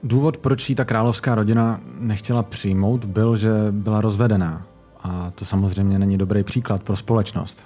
Důvod, 0.03 0.37
proč 0.37 0.71
ji 0.71 0.75
ta 0.75 0.85
královská 0.85 1.35
rodina 1.35 1.81
nechtěla 1.99 2.43
přijmout, 2.43 3.05
byl, 3.05 3.37
že 3.37 3.51
byla 3.71 4.01
rozvedená. 4.01 4.63
A 5.03 5.33
to 5.35 5.45
samozřejmě 5.45 5.99
není 5.99 6.19
dobrý 6.19 6.43
příklad 6.43 6.83
pro 6.83 6.97
společnost. 6.97 7.59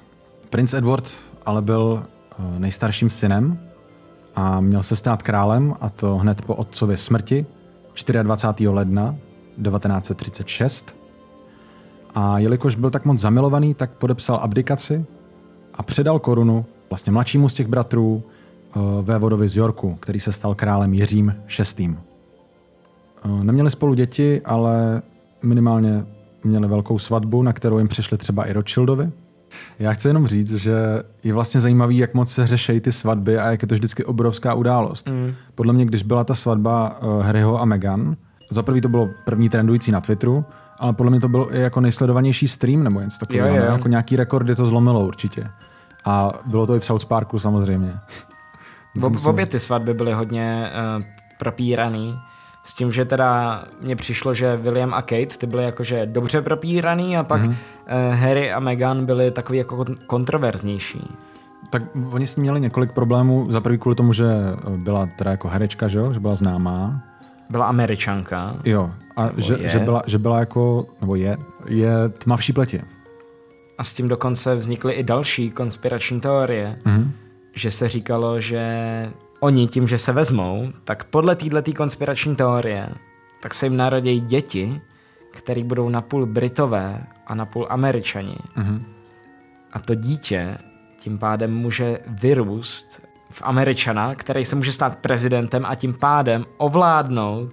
Prince 0.50 0.78
Edward 0.78 1.04
ale 1.46 1.62
byl 1.62 2.02
eh, 2.02 2.60
nejstarším 2.60 3.10
synem 3.10 3.58
a 4.36 4.60
měl 4.60 4.82
se 4.82 4.96
stát 4.96 5.22
králem, 5.22 5.74
a 5.80 5.88
to 5.88 6.16
hned 6.16 6.42
po 6.42 6.54
otcově 6.54 6.96
smrti 6.96 7.46
24. 8.22 8.68
ledna 8.68 9.16
1936. 9.62 10.96
A 12.14 12.38
jelikož 12.38 12.74
byl 12.74 12.90
tak 12.90 13.04
moc 13.04 13.18
zamilovaný, 13.20 13.74
tak 13.74 13.90
podepsal 13.90 14.36
abdikaci 14.36 15.04
a 15.74 15.82
předal 15.82 16.18
korunu 16.18 16.64
vlastně 16.90 17.12
mladšímu 17.12 17.48
z 17.48 17.54
těch 17.54 17.66
bratrů, 17.66 18.22
eh, 18.22 18.80
vévodovi 19.02 19.48
z 19.48 19.56
Yorku, 19.56 19.94
který 20.00 20.20
se 20.20 20.32
stal 20.32 20.54
králem 20.54 20.94
Jiřím 20.94 21.34
VI. 21.58 21.96
Eh, 23.24 23.44
neměli 23.44 23.70
spolu 23.70 23.94
děti, 23.94 24.42
ale 24.44 25.02
minimálně 25.42 26.06
měli 26.44 26.68
velkou 26.68 26.98
svatbu, 26.98 27.42
na 27.42 27.52
kterou 27.52 27.78
jim 27.78 27.88
přišli 27.88 28.18
třeba 28.18 28.44
i 28.44 28.52
Rothschildovi. 28.52 29.10
Já 29.78 29.92
chci 29.92 30.08
jenom 30.08 30.26
říct, 30.26 30.54
že 30.54 30.74
je 31.22 31.34
vlastně 31.34 31.60
zajímavý, 31.60 31.96
jak 31.98 32.14
moc 32.14 32.32
se 32.32 32.46
řešejí 32.46 32.80
ty 32.80 32.92
svatby 32.92 33.38
a 33.38 33.50
jak 33.50 33.62
je 33.62 33.68
to 33.68 33.74
vždycky 33.74 34.04
obrovská 34.04 34.54
událost. 34.54 35.08
Mm. 35.08 35.34
Podle 35.54 35.72
mě, 35.72 35.84
když 35.84 36.02
byla 36.02 36.24
ta 36.24 36.34
svatba 36.34 37.02
uh, 37.02 37.22
Harryho 37.22 37.60
a 37.60 37.64
Meghan, 37.64 38.16
za 38.50 38.62
prvý 38.62 38.80
to 38.80 38.88
bylo 38.88 39.08
první 39.24 39.48
trendující 39.48 39.92
na 39.92 40.00
Twitteru, 40.00 40.44
ale 40.78 40.92
podle 40.92 41.10
mě 41.10 41.20
to 41.20 41.28
byl 41.28 41.48
i 41.52 41.60
jako 41.60 41.80
nejsledovanější 41.80 42.48
stream 42.48 42.84
nebo 42.84 43.00
něco 43.00 43.18
takového. 43.18 43.56
Jo, 43.56 43.64
jo. 43.64 43.72
Jako 43.72 43.88
nějaký 43.88 44.16
rekordy 44.16 44.54
to 44.54 44.66
zlomilo 44.66 45.06
určitě. 45.06 45.46
A 46.04 46.32
bylo 46.46 46.66
to 46.66 46.76
i 46.76 46.80
v 46.80 46.84
South 46.84 47.04
Parku 47.04 47.38
samozřejmě. 47.38 47.92
V, 48.94 49.26
obě 49.26 49.46
ty 49.46 49.60
svatby 49.60 49.94
byly 49.94 50.12
hodně 50.12 50.70
uh, 50.98 51.04
propíraný. 51.38 52.18
S 52.64 52.74
tím, 52.74 52.92
že 52.92 53.04
teda 53.04 53.64
mně 53.80 53.96
přišlo, 53.96 54.34
že 54.34 54.56
William 54.56 54.94
a 54.94 55.02
Kate 55.02 55.38
ty 55.38 55.46
byly 55.46 55.64
jakože 55.64 56.06
dobře 56.06 56.42
propíraný 56.42 57.16
a 57.16 57.22
pak 57.22 57.42
mm-hmm. 57.42 57.50
uh, 57.50 58.14
Harry 58.14 58.52
a 58.52 58.60
Meghan 58.60 59.06
byly 59.06 59.30
takový 59.30 59.58
jako 59.58 59.84
kontroverznější. 60.06 61.16
Tak 61.70 61.82
oni 62.10 62.26
s 62.26 62.36
ní 62.36 62.42
měli 62.42 62.60
několik 62.60 62.92
problémů. 62.92 63.46
Za 63.50 63.60
prvý 63.60 63.78
kvůli 63.78 63.96
tomu, 63.96 64.12
že 64.12 64.26
byla 64.76 65.08
teda 65.18 65.30
jako 65.30 65.48
herečka, 65.48 65.88
že, 65.88 65.98
jo? 65.98 66.12
že 66.12 66.20
byla 66.20 66.36
známá. 66.36 67.02
Byla 67.50 67.66
američanka. 67.66 68.56
Jo, 68.64 68.90
a 69.16 69.30
že, 69.36 69.68
že, 69.68 69.78
byla, 69.78 70.02
že 70.06 70.18
byla 70.18 70.38
jako, 70.40 70.86
nebo 71.00 71.14
je, 71.14 71.36
je 71.68 71.90
tmavší 72.08 72.52
pleti. 72.52 72.82
A 73.78 73.84
s 73.84 73.94
tím 73.94 74.08
dokonce 74.08 74.56
vznikly 74.56 74.92
i 74.92 75.02
další 75.02 75.50
konspirační 75.50 76.20
teorie, 76.20 76.78
mm-hmm. 76.84 77.10
že 77.54 77.70
se 77.70 77.88
říkalo, 77.88 78.40
že 78.40 78.62
oni 79.44 79.68
tím, 79.68 79.86
že 79.86 79.98
se 79.98 80.12
vezmou, 80.12 80.72
tak 80.84 81.04
podle 81.04 81.36
této 81.36 81.72
konspirační 81.72 82.36
teorie, 82.36 82.88
tak 83.42 83.54
se 83.54 83.66
jim 83.66 83.76
narodí 83.76 84.20
děti, 84.20 84.80
které 85.30 85.64
budou 85.64 85.88
napůl 85.88 86.26
Britové 86.26 87.00
a 87.26 87.34
napůl 87.34 87.66
Američani. 87.70 88.36
Mm-hmm. 88.56 88.82
A 89.72 89.78
to 89.78 89.94
dítě 89.94 90.58
tím 90.98 91.18
pádem 91.18 91.54
může 91.54 91.98
vyrůst 92.06 93.02
v 93.30 93.42
Američana, 93.44 94.14
který 94.14 94.44
se 94.44 94.56
může 94.56 94.72
stát 94.72 94.98
prezidentem 94.98 95.66
a 95.66 95.74
tím 95.74 95.94
pádem 95.94 96.44
ovládnout 96.56 97.50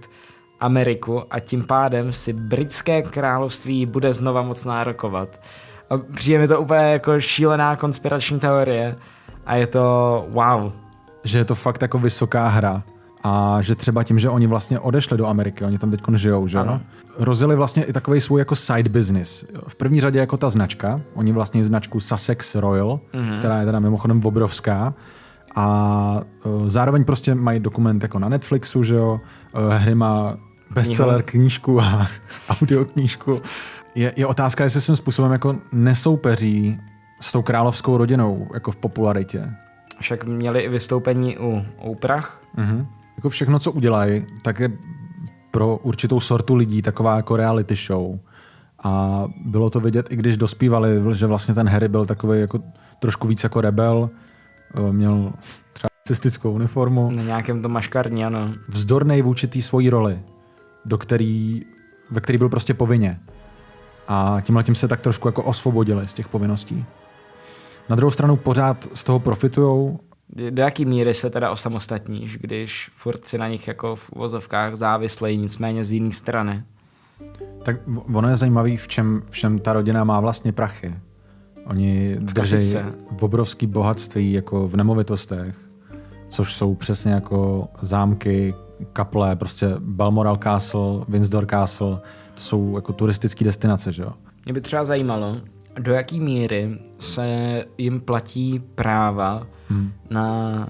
Ameriku 0.59 1.23
a 1.29 1.39
tím 1.39 1.63
pádem 1.63 2.13
si 2.13 2.33
britské 2.33 3.01
království 3.01 3.85
bude 3.85 4.13
znova 4.13 4.41
moc 4.41 4.65
nárokovat. 4.65 5.39
A 5.89 5.97
přijde 5.97 6.39
mi 6.39 6.47
to 6.47 6.61
úplně 6.61 6.81
jako 6.81 7.19
šílená 7.19 7.75
konspirační 7.75 8.39
teorie 8.39 8.95
a 9.45 9.55
je 9.55 9.67
to 9.67 9.81
wow. 10.29 10.80
Že 11.23 11.37
je 11.37 11.45
to 11.45 11.55
fakt 11.55 11.81
jako 11.81 11.99
vysoká 11.99 12.47
hra 12.47 12.83
a 13.23 13.61
že 13.61 13.75
třeba 13.75 14.03
tím, 14.03 14.19
že 14.19 14.29
oni 14.29 14.47
vlastně 14.47 14.79
odešli 14.79 15.17
do 15.17 15.27
Ameriky, 15.27 15.65
oni 15.65 15.77
tam 15.77 15.91
teď 15.91 16.01
žijou, 16.15 16.47
že 16.47 16.59
ano. 16.59 16.81
Rozjeli 17.17 17.55
vlastně 17.55 17.83
i 17.83 17.93
takový 17.93 18.21
svůj 18.21 18.41
jako 18.41 18.55
side 18.55 18.89
business. 18.89 19.45
V 19.67 19.75
první 19.75 20.01
řadě 20.01 20.19
jako 20.19 20.37
ta 20.37 20.49
značka, 20.49 21.01
oni 21.13 21.31
vlastně 21.31 21.65
značku 21.65 21.99
Sussex 21.99 22.55
Royal, 22.55 22.99
mm-hmm. 23.13 23.37
která 23.37 23.59
je 23.59 23.65
teda 23.65 23.79
mimochodem 23.79 24.21
obrovská, 24.23 24.93
a 25.55 26.21
uh, 26.45 26.67
zároveň 26.67 27.03
prostě 27.03 27.35
mají 27.35 27.59
dokument 27.59 28.03
jako 28.03 28.19
na 28.19 28.29
Netflixu, 28.29 28.83
že 28.83 28.95
jo, 28.95 29.19
uh, 29.53 29.73
hry 29.73 29.95
má 29.95 30.37
bestseller 30.69 31.23
knížku 31.23 31.81
a 31.81 32.07
audioknížku. 32.49 33.41
Je, 33.95 34.13
je 34.15 34.25
otázka, 34.25 34.63
jestli 34.63 34.81
svým 34.81 34.95
způsobem 34.95 35.31
jako 35.31 35.55
nesoupeří 35.71 36.79
s 37.21 37.31
tou 37.31 37.41
královskou 37.41 37.97
rodinou 37.97 38.47
jako 38.53 38.71
v 38.71 38.75
popularitě. 38.75 39.49
Však 40.01 40.23
měli 40.23 40.59
i 40.59 40.69
vystoupení 40.69 41.37
u 41.37 41.65
Oprah. 41.77 42.41
Mm-hmm. 42.57 42.85
Jako 43.17 43.29
všechno, 43.29 43.59
co 43.59 43.71
udělají, 43.71 44.25
tak 44.41 44.59
je 44.59 44.71
pro 45.51 45.77
určitou 45.77 46.19
sortu 46.19 46.55
lidí 46.55 46.81
taková 46.81 47.15
jako 47.15 47.35
reality 47.35 47.75
show. 47.75 48.19
A 48.83 49.23
bylo 49.45 49.69
to 49.69 49.79
vidět, 49.79 50.11
i 50.11 50.15
když 50.15 50.37
dospívali, 50.37 50.89
že 51.11 51.27
vlastně 51.27 51.53
ten 51.53 51.69
Harry 51.69 51.87
byl 51.87 52.05
takový 52.05 52.39
jako 52.39 52.59
trošku 52.99 53.27
víc 53.27 53.43
jako 53.43 53.61
rebel, 53.61 54.09
Eh, 54.75 54.91
měl 54.91 55.33
třeba 55.73 55.89
cystickou 56.07 56.51
uniformu. 56.51 57.11
Na 57.11 57.23
nějakém 57.23 57.61
to 57.61 57.69
maškarní, 57.69 58.25
ano. 58.25 58.53
Vzdornej 58.67 59.21
vůči 59.21 59.47
té 59.47 59.61
svojí 59.61 59.89
roli, 59.89 60.19
do 60.85 60.97
který, 60.97 61.61
ve 62.11 62.21
který 62.21 62.37
byl 62.37 62.49
prostě 62.49 62.73
povinně. 62.73 63.19
A 64.07 64.37
tímhle 64.41 64.63
tím 64.63 64.75
se 64.75 64.87
tak 64.87 65.01
trošku 65.01 65.27
jako 65.27 65.43
osvobodili 65.43 66.07
z 66.07 66.13
těch 66.13 66.27
povinností. 66.27 66.85
Na 67.91 67.95
druhou 67.95 68.11
stranu 68.11 68.35
pořád 68.35 68.87
z 68.93 69.03
toho 69.03 69.19
profitujou. 69.19 69.99
Do 70.49 70.61
jaký 70.61 70.85
míry 70.85 71.13
se 71.13 71.29
teda 71.29 71.51
osamostatníš, 71.51 72.37
když 72.37 72.91
furt 72.93 73.25
si 73.25 73.37
na 73.37 73.47
nich 73.47 73.67
jako 73.67 73.95
v 73.95 74.09
uvozovkách 74.09 74.75
závislej, 74.75 75.37
nicméně 75.37 75.83
z 75.83 75.91
jiné 75.91 76.11
strany? 76.11 76.63
Tak 77.63 77.75
ono 78.13 78.29
je 78.29 78.35
zajímavý, 78.35 78.77
v 78.77 78.87
čem, 78.87 79.21
v 79.29 79.35
čem 79.35 79.59
ta 79.59 79.73
rodina 79.73 80.03
má 80.03 80.19
vlastně 80.19 80.51
prachy. 80.51 80.95
Oni 81.65 82.15
drží 82.19 82.75
v 83.17 83.23
obrovský 83.23 83.67
bohatství 83.67 84.33
jako 84.33 84.67
v 84.67 84.75
nemovitostech, 84.75 85.55
což 86.29 86.53
jsou 86.53 86.75
přesně 86.75 87.11
jako 87.11 87.67
zámky, 87.81 88.55
kaple, 88.93 89.35
prostě 89.35 89.67
Balmoral 89.79 90.37
Castle, 90.43 91.05
Windsor 91.07 91.45
Castle, 91.45 91.99
to 92.33 92.41
jsou 92.41 92.75
jako 92.75 92.93
turistické 92.93 93.45
destinace, 93.45 93.91
že 93.91 94.03
jo? 94.03 94.13
Mě 94.45 94.53
by 94.53 94.61
třeba 94.61 94.85
zajímalo, 94.85 95.37
do 95.79 95.93
jaký 95.93 96.19
míry 96.19 96.79
se 96.99 97.25
jim 97.77 97.99
platí 97.99 98.63
práva 98.75 99.47
hmm. 99.69 99.91
na 100.09 100.67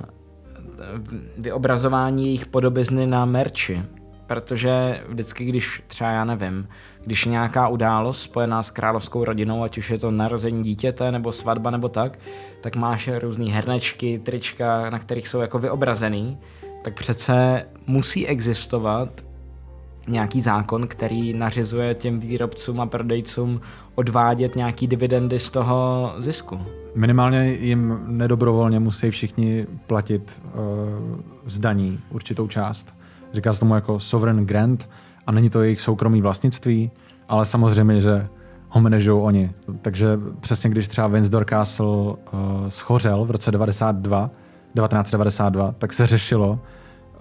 vyobrazování 1.37 2.25
jejich 2.25 2.45
podobizny 2.45 3.07
na 3.07 3.25
merči. 3.25 3.83
Protože 4.27 5.03
vždycky, 5.07 5.45
když 5.45 5.83
třeba 5.87 6.09
já 6.09 6.25
nevím, 6.25 6.67
když 7.05 7.25
je 7.25 7.31
nějaká 7.31 7.67
událost 7.67 8.21
spojená 8.21 8.63
s 8.63 8.71
královskou 8.71 9.23
rodinou, 9.23 9.63
ať 9.63 9.77
už 9.77 9.89
je 9.89 9.97
to 9.97 10.11
narození 10.11 10.63
dítěte, 10.63 11.11
nebo 11.11 11.31
svatba, 11.31 11.71
nebo 11.71 11.89
tak, 11.89 12.19
tak 12.61 12.75
máš 12.75 13.09
různé 13.19 13.45
hernečky, 13.45 14.19
trička, 14.19 14.89
na 14.89 14.99
kterých 14.99 15.27
jsou 15.27 15.39
jako 15.39 15.59
vyobrazený, 15.59 16.37
tak 16.83 16.93
přece 16.93 17.65
musí 17.87 18.27
existovat 18.27 19.21
nějaký 20.07 20.41
zákon, 20.41 20.87
který 20.87 21.33
nařizuje 21.33 21.95
těm 21.95 22.19
výrobcům 22.19 22.81
a 22.81 22.85
prodejcům 22.85 23.61
odvádět 23.95 24.55
nějaký 24.55 24.87
dividendy 24.87 25.39
z 25.39 25.49
toho 25.49 26.13
zisku. 26.17 26.59
Minimálně 26.95 27.53
jim 27.53 27.99
nedobrovolně 28.05 28.79
musí 28.79 29.11
všichni 29.11 29.67
platit 29.87 30.41
uh, 30.45 30.51
zdaní 31.45 31.99
určitou 32.09 32.47
část. 32.47 32.97
Říká 33.33 33.53
se 33.53 33.59
tomu 33.59 33.75
jako 33.75 33.99
sovereign 33.99 34.45
grant 34.45 34.89
a 35.27 35.31
není 35.31 35.49
to 35.49 35.63
jejich 35.63 35.81
soukromý 35.81 36.21
vlastnictví, 36.21 36.91
ale 37.29 37.45
samozřejmě, 37.45 38.01
že 38.01 38.27
ho 38.69 38.81
manažují 38.81 39.21
oni. 39.21 39.51
Takže 39.81 40.19
přesně 40.39 40.69
když 40.69 40.87
třeba 40.87 41.07
Windsor 41.07 41.45
Castle 41.49 41.85
uh, 41.87 42.15
schořel 42.69 43.25
v 43.25 43.31
roce 43.31 43.51
92, 43.51 44.27
1992, 44.27 45.75
tak 45.77 45.93
se 45.93 46.07
řešilo, 46.07 46.59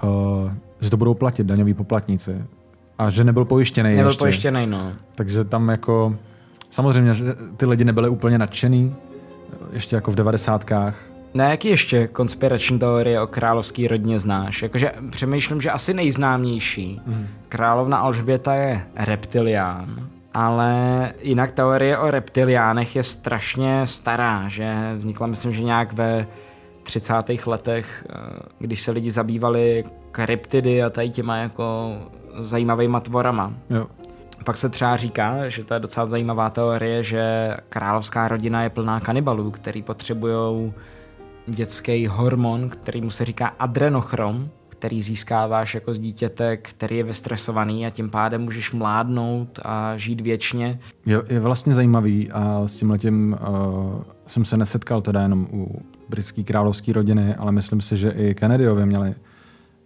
uh, 0.03 0.53
že 0.81 0.91
to 0.91 0.97
budou 0.97 1.15
platit 1.15 1.47
daňoví 1.47 1.75
poplatníci. 1.75 2.45
A 3.01 3.11
že 3.11 3.25
nebyl 3.25 3.45
pojištěný 3.45 3.91
Nebyl 3.91 4.07
ještě. 4.07 4.19
pojištěný, 4.19 4.67
no. 4.67 4.93
Takže 5.15 5.45
tam 5.45 5.69
jako... 5.69 6.17
Samozřejmě, 6.71 7.15
že 7.15 7.25
ty 7.57 7.67
lidi 7.67 7.85
nebyli 7.85 8.09
úplně 8.09 8.39
nadšený, 8.39 8.95
ještě 9.73 9.97
jako 9.97 10.11
v 10.11 10.15
devadesátkách. 10.15 10.95
Ne, 11.35 11.51
jaký 11.51 11.69
ještě 11.69 12.07
konspirační 12.07 12.79
teorie 12.79 13.21
o 13.21 13.27
královský 13.27 13.89
rodině 13.89 14.19
znáš? 14.19 14.63
Jakože 14.63 14.93
přemýšlím, 15.11 15.61
že 15.61 15.71
asi 15.71 15.95
nejznámější. 15.95 17.01
Mm. 17.07 17.27
Královna 17.49 17.99
Alžběta 17.99 18.55
je 18.55 18.83
reptilián, 18.97 20.09
ale 20.35 20.73
jinak 21.23 21.53
teorie 21.53 21.99
o 21.99 22.11
reptiliánech 22.11 22.97
je 22.97 23.03
strašně 23.03 23.87
stará, 23.87 24.49
že 24.49 24.75
vznikla 24.97 25.27
myslím, 25.27 25.53
že 25.53 25.63
nějak 25.63 25.93
ve 25.93 26.27
30. 26.83 27.47
letech, 27.47 28.07
eh, 28.11 28.15
když 28.59 28.83
se 28.83 28.91
lidi 28.91 29.11
zabývali 29.11 29.85
kryptidy 30.13 30.83
a 30.83 30.91
tady 30.91 31.11
těma 31.11 31.37
jako 31.37 31.97
zajímavýma 32.39 33.01
tvorama. 33.01 33.53
Jo. 33.71 33.87
Pak 34.45 34.57
se 34.57 34.69
třeba 34.69 34.97
říká, 34.97 35.49
že 35.49 35.65
to 35.65 35.75
je 35.75 35.81
docela 35.81 36.07
zajímavá 36.07 36.51
teorie, 36.51 37.03
že 37.03 37.57
královská 37.69 38.29
rodina 38.29 38.63
je 38.63 38.71
plná 38.71 39.01
kanibalů, 39.01 39.51
který 39.51 39.83
potřebují 39.83 40.73
dětský 41.47 42.07
hormon, 42.07 42.69
který 42.69 43.01
mu 43.01 43.11
se 43.11 43.25
říká 43.25 43.47
adrenochrom, 43.47 44.49
který 44.69 45.03
získáváš 45.03 45.75
jako 45.75 45.95
z 45.95 45.99
dítěte, 45.99 46.57
který 46.57 46.97
je 46.97 47.05
vystresovaný 47.05 47.87
a 47.87 47.91
tím 47.91 48.11
pádem 48.11 48.43
můžeš 48.43 48.73
mládnout 48.73 49.59
a 49.65 49.97
žít 49.97 50.21
věčně. 50.21 50.81
Je, 51.07 51.23
je 51.29 51.41
vlastně 51.41 51.75
zajímavý 51.75 52.31
a 52.33 52.63
s 52.67 52.77
tím 52.77 52.91
letím 52.91 53.37
uh, 53.49 54.03
jsem 54.27 54.45
se 54.45 54.57
nesetkal 54.57 55.01
teda 55.03 55.23
jenom 55.23 55.47
u 55.53 55.83
britské 56.09 56.43
královské 56.43 56.93
rodiny, 56.93 57.35
ale 57.35 57.53
myslím 57.53 57.81
si, 57.81 57.97
že 57.97 58.11
i 58.11 58.35
Kennedyovi 58.35 58.87
měli 58.87 59.15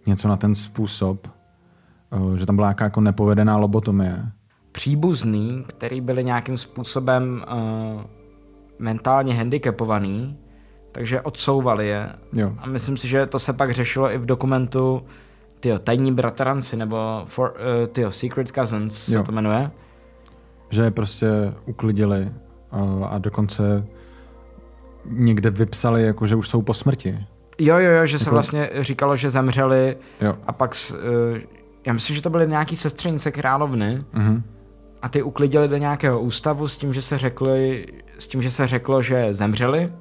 něco 0.07 0.27
na 0.27 0.37
ten 0.37 0.55
způsob, 0.55 1.27
že 2.35 2.45
tam 2.45 2.55
byla 2.55 2.67
nějaká 2.67 2.83
jako 2.83 3.01
nepovedená 3.01 3.57
lobotomie. 3.57 4.25
Příbuzný, 4.71 5.63
který 5.67 6.01
byli 6.01 6.23
nějakým 6.23 6.57
způsobem 6.57 7.43
uh, 7.53 8.01
mentálně 8.79 9.33
handicapovaný, 9.33 10.37
takže 10.91 11.21
odsouvali 11.21 11.87
je. 11.87 12.09
Jo. 12.33 12.53
A 12.57 12.67
myslím 12.67 12.97
si, 12.97 13.07
že 13.07 13.25
to 13.25 13.39
se 13.39 13.53
pak 13.53 13.71
řešilo 13.71 14.11
i 14.11 14.17
v 14.17 14.25
dokumentu 14.25 15.01
tyjo, 15.59 15.79
Tajní 15.79 16.11
bratranci, 16.13 16.77
nebo 16.77 17.23
for, 17.25 17.53
uh, 17.81 17.87
tyjo, 17.87 18.11
Secret 18.11 18.47
Cousins 18.47 19.09
Jo. 19.09 19.19
se 19.19 19.25
to 19.25 19.31
jmenuje. 19.31 19.71
Že 20.69 20.81
je 20.81 20.91
prostě 20.91 21.27
uklidili 21.65 22.31
uh, 22.73 23.05
a 23.09 23.17
dokonce 23.17 23.85
někde 25.05 25.49
vypsali, 25.49 26.03
jako, 26.03 26.27
že 26.27 26.35
už 26.35 26.49
jsou 26.49 26.61
po 26.61 26.73
smrti. 26.73 27.25
Jo, 27.59 27.77
jo, 27.77 27.91
jo, 27.91 28.05
že 28.05 28.19
se 28.19 28.23
Jako- 28.25 28.35
vlastně 28.35 28.69
říkalo, 28.79 29.15
že 29.15 29.29
zemřeli 29.29 29.97
Jo. 30.21 30.35
a 30.47 30.51
pak, 30.51 30.75
uh, 30.93 30.97
já 31.85 31.93
myslím, 31.93 32.15
že 32.15 32.21
to 32.21 32.29
byly 32.29 32.47
nějaký 32.47 32.75
sestřenice 32.75 33.31
královny 33.31 34.03
Mhm. 34.13 34.43
a 35.01 35.09
ty 35.09 35.23
uklidili 35.23 35.67
do 35.67 35.77
nějakého 35.77 36.19
ústavu 36.21 36.67
s 36.67 36.77
tím, 36.77 36.93
že 36.93 37.01
se 37.01 37.17
řekli, 37.17 37.85
s 38.19 38.27
tím, 38.27 38.41
že 38.41 38.51
se 38.51 38.67
řeklo, 38.67 39.01
že 39.01 39.33
zemřeli 39.33 39.91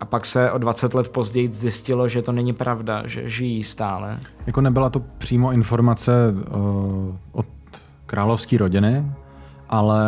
a 0.00 0.04
pak 0.04 0.26
se 0.26 0.50
o 0.50 0.58
20 0.58 0.94
let 0.94 1.08
později 1.08 1.48
zjistilo, 1.48 2.08
že 2.08 2.22
to 2.22 2.32
není 2.32 2.52
pravda, 2.52 3.02
že 3.06 3.30
žijí 3.30 3.64
stále. 3.64 4.18
Jako 4.46 4.60
nebyla 4.60 4.90
to 4.90 5.00
přímo 5.18 5.52
informace 5.52 6.12
uh, 6.32 7.16
od 7.32 7.46
královské 8.06 8.58
rodiny, 8.58 9.04
ale 9.68 9.98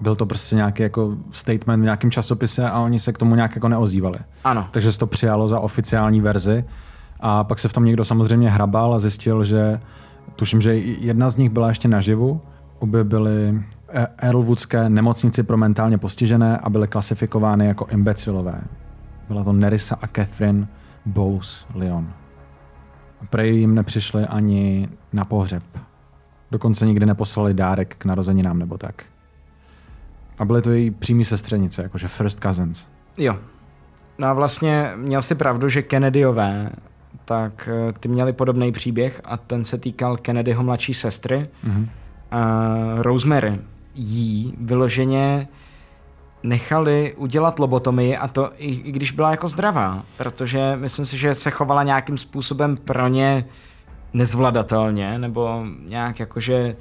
byl 0.00 0.16
to 0.16 0.26
prostě 0.26 0.56
nějaký 0.56 0.82
jako 0.82 1.16
statement 1.30 1.80
v 1.80 1.84
nějakém 1.84 2.10
časopise 2.10 2.70
a 2.70 2.80
oni 2.80 3.00
se 3.00 3.12
k 3.12 3.18
tomu 3.18 3.34
nějak 3.34 3.54
jako 3.54 3.68
neozývali. 3.68 4.18
Ano, 4.44 4.68
Takže 4.70 4.92
se 4.92 4.98
to 4.98 5.06
přijalo 5.06 5.48
za 5.48 5.60
oficiální 5.60 6.20
verzi 6.20 6.64
a 7.20 7.44
pak 7.44 7.58
se 7.58 7.68
v 7.68 7.72
tom 7.72 7.84
někdo 7.84 8.04
samozřejmě 8.04 8.50
hrabal 8.50 8.94
a 8.94 8.98
zjistil, 8.98 9.44
že 9.44 9.80
tuším, 10.36 10.60
že 10.60 10.76
jedna 10.76 11.30
z 11.30 11.36
nich 11.36 11.50
byla 11.50 11.68
ještě 11.68 11.88
naživu, 11.88 12.40
obě 12.78 13.04
byly 13.04 13.62
eh, 13.88 14.06
Earlwoodské 14.18 14.88
nemocnici 14.88 15.42
pro 15.42 15.56
mentálně 15.56 15.98
postižené 15.98 16.58
a 16.58 16.70
byly 16.70 16.88
klasifikovány 16.88 17.66
jako 17.66 17.86
imbecilové. 17.90 18.60
Byla 19.28 19.44
to 19.44 19.52
Nerissa 19.52 19.98
a 20.02 20.06
Catherine 20.06 20.68
Bowes 21.06 21.66
Lyon. 21.74 22.12
A 23.20 23.24
prej 23.30 23.56
jim 23.56 23.74
nepřišli 23.74 24.26
ani 24.26 24.88
na 25.12 25.24
pohřeb. 25.24 25.62
Dokonce 26.50 26.86
nikdy 26.86 27.06
neposlali 27.06 27.54
dárek 27.54 27.94
k 27.98 28.04
narozeninám 28.04 28.58
nebo 28.58 28.78
tak. 28.78 29.04
A 30.38 30.44
byly 30.44 30.62
to 30.62 30.70
její 30.70 30.90
přímý 30.90 31.24
sestřenice, 31.24 31.82
jakože 31.82 32.08
first 32.08 32.40
cousins. 32.40 32.86
jo. 33.16 33.36
No 34.18 34.26
a 34.26 34.32
vlastně 34.32 34.92
měl 34.96 35.22
si 35.22 35.34
pravdu, 35.34 35.68
že 35.68 35.82
Kennedyové, 35.82 36.70
tak 37.24 37.68
eh, 37.72 37.92
ty 38.00 38.08
měli 38.08 38.32
podobný 38.32 38.72
příběh 38.72 39.20
a 39.24 39.36
ten 39.36 39.64
se 39.64 39.78
týkal 39.78 40.16
Kennedyho 40.16 40.62
mladší 40.62 40.94
sestry, 40.94 41.48
Mhm. 41.64 41.82
uh, 41.82 43.02
Rosemary. 43.02 43.58
Jí 43.94 44.54
vyloženě 44.60 45.48
nechali 46.42 47.14
udělat 47.16 47.58
lobotomii 47.58 48.16
a 48.16 48.28
to 48.28 48.50
i, 48.56 48.66
i 48.74 48.92
když 48.92 49.12
byla 49.12 49.30
jako 49.30 49.48
zdravá, 49.48 50.02
protože 50.16 50.76
myslím 50.76 51.04
si, 51.04 51.16
že 51.16 51.34
se 51.34 51.50
chovala 51.50 51.82
nějakým 51.82 52.18
způsobem 52.18 52.76
pro 52.76 53.08
ně 53.08 53.44
nezvladatelně, 54.12 55.18
nebo 55.18 55.64
nějak 55.88 56.20
jakože 56.20 56.76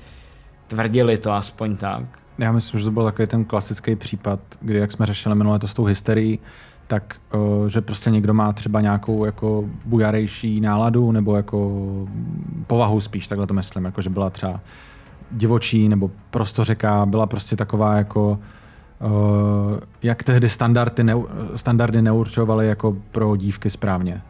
tvrdili 0.68 1.18
to 1.18 1.32
aspoň 1.32 1.78
tak. 1.78 2.04
Já 2.38 2.52
myslím, 2.52 2.80
že 2.80 2.86
to 2.86 2.92
byl 2.92 3.04
takový 3.06 3.28
ten 3.28 3.46
klasický 3.46 3.96
případ, 3.96 4.40
kdy, 4.62 4.78
jak 4.80 4.92
jsme 4.92 5.06
řešili 5.06 5.36
minule 5.36 5.60
to 5.60 5.68
s 5.68 5.74
tou 5.74 5.84
hysterií, 5.86 6.40
tak, 6.92 7.16
uh, 7.34 7.68
že 7.68 7.82
prostě 7.82 8.10
někdo 8.10 8.34
má 8.34 8.52
třeba 8.52 8.82
nějakou 8.82 9.26
jako 9.26 9.64
bujarejší 9.86 10.62
náladu 10.62 11.12
nebo 11.12 11.36
jako 11.36 11.72
povahu 12.68 13.02
spíš, 13.02 13.28
takhle 13.28 13.48
to 13.48 13.54
myslím, 13.54 13.86
jako 13.86 14.02
že 14.02 14.10
byla 14.10 14.30
třeba 14.30 14.60
divočí 15.32 15.90
nebo 15.90 16.12
prostořeká, 16.30 17.06
byla 17.06 17.26
prostě 17.26 17.56
taková 17.56 17.96
jako 17.96 18.40
uh, 19.00 19.80
jak 20.04 20.24
tehdy 20.24 20.50
standardy, 20.50 21.04
neu, 21.04 21.28
standardy 21.56 22.02
neurčovaly 22.02 22.68
jako 22.68 22.98
pro 23.12 23.36
dívky 23.36 23.70
správně. 23.70 24.22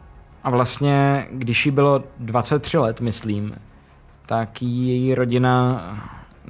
A 0.44 0.50
vlastně, 0.50 1.26
když 1.32 1.66
jí 1.66 1.72
bylo 1.72 2.04
23 2.18 2.78
let, 2.78 3.00
myslím, 3.00 3.54
tak 4.26 4.62
jí 4.62 4.88
její 4.88 5.14
rodina 5.14 5.82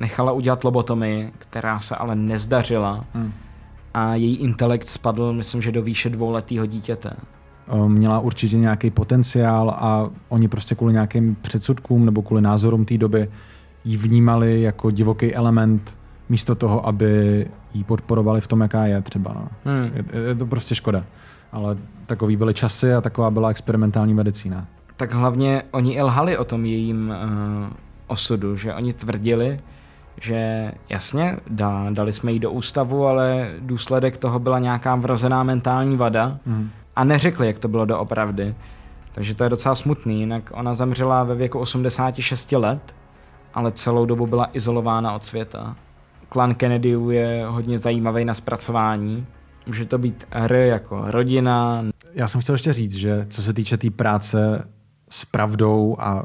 nechala 0.01 0.33
udělat 0.33 0.64
lobotomii, 0.64 1.33
která 1.38 1.81
se 1.81 1.96
ale 1.96 2.14
nezdařila 2.14 3.05
Hmm. 3.14 3.33
A 3.94 4.14
její 4.14 4.37
intelekt 4.37 4.88
spadl, 4.88 5.33
myslím, 5.33 5.62
že 5.62 5.72
do 5.72 5.83
výše 5.83 6.11
dvouletého 6.11 6.66
dítěte. 6.66 7.11
Uh, 7.72 7.88
měla 7.88 8.20
určitě 8.20 8.57
nějaký 8.57 8.90
potenciál 8.90 9.70
a 9.70 10.11
oni 10.28 10.48
prostě 10.48 10.74
kvůli 10.74 10.92
nějakým 10.92 11.35
předsudkům 11.35 12.05
nebo 12.05 12.22
kvůli 12.22 12.42
názorům 12.42 12.85
té 12.85 12.98
doby 12.98 13.28
ji 13.85 13.96
vnímali 13.96 14.62
jako 14.62 14.90
divoký 14.90 15.35
element 15.35 15.96
místo 16.28 16.55
toho, 16.55 16.87
aby 16.87 17.46
ji 17.74 17.85
podporovali 17.85 18.40
v 18.40 18.46
tom, 18.46 18.61
jaká 18.61 18.87
je 18.87 19.02
třeba. 19.02 19.33
No. 19.35 19.48
Hmm. 19.64 19.90
Je, 19.94 20.28
je 20.28 20.35
to 20.35 20.46
prostě 20.46 20.74
škoda. 20.74 21.05
Ale 21.52 21.76
takový 22.07 22.37
byly 22.37 22.55
časy 22.55 22.94
a 22.94 23.00
taková 23.00 23.31
byla 23.31 23.50
experimentální 23.50 24.14
medicína. 24.14 24.66
Tak 24.96 25.12
hlavně 25.12 25.62
oni 25.70 25.92
i 25.92 26.02
lhali 26.02 26.38
o 26.38 26.44
tom 26.44 26.64
jejím 26.64 27.09
uh, 27.09 27.72
osudu, 28.07 28.57
že 28.57 28.74
oni 28.74 28.92
tvrdili, 28.92 29.61
že 30.20 30.72
jasně, 30.88 31.37
dá, 31.51 31.87
dali 31.90 32.12
jsme 32.12 32.33
jí 32.33 32.38
do 32.38 32.51
ústavu, 32.51 33.07
ale 33.07 33.51
důsledek 33.59 34.16
toho 34.16 34.38
byla 34.38 34.59
nějaká 34.59 34.94
vrozená 34.94 35.42
mentální 35.42 35.96
vada 35.96 36.38
Mm. 36.46 36.70
a 36.96 37.05
neřekli, 37.05 37.46
jak 37.46 37.59
to 37.59 37.68
bylo 37.68 37.85
doopravdy. 37.85 38.55
Takže 39.12 39.35
to 39.35 39.44
je 39.44 39.51
docela 39.51 39.75
smutný, 39.75 40.20
jinak 40.20 40.51
ona 40.55 40.75
zemřela 40.75 41.25
ve 41.25 41.35
věku 41.35 41.59
86 41.59 42.53
let, 42.53 42.94
ale 43.55 43.72
celou 43.72 44.07
dobu 44.07 44.27
byla 44.27 44.48
izolována 44.53 45.12
od 45.12 45.25
světa. 45.25 45.77
Klan 46.29 46.55
Kennedyů 46.55 47.11
je 47.11 47.44
hodně 47.48 47.79
zajímavý 47.79 48.25
na 48.25 48.35
zpracování. 48.35 49.27
Může 49.66 49.85
to 49.87 49.98
být 49.98 50.25
R 50.31 50.53
jako 50.53 51.03
rodina, 51.07 51.85
Já 52.14 52.29
jsem 52.29 52.40
chtěl 52.40 52.55
ještě 52.55 52.72
říct, 52.72 52.94
že 52.94 53.27
co 53.29 53.42
se 53.42 53.53
týče 53.53 53.77
té 53.77 53.81
tý 53.81 53.90
práce 53.90 54.68
s 55.09 55.25
pravdou 55.25 55.96
a 55.98 56.25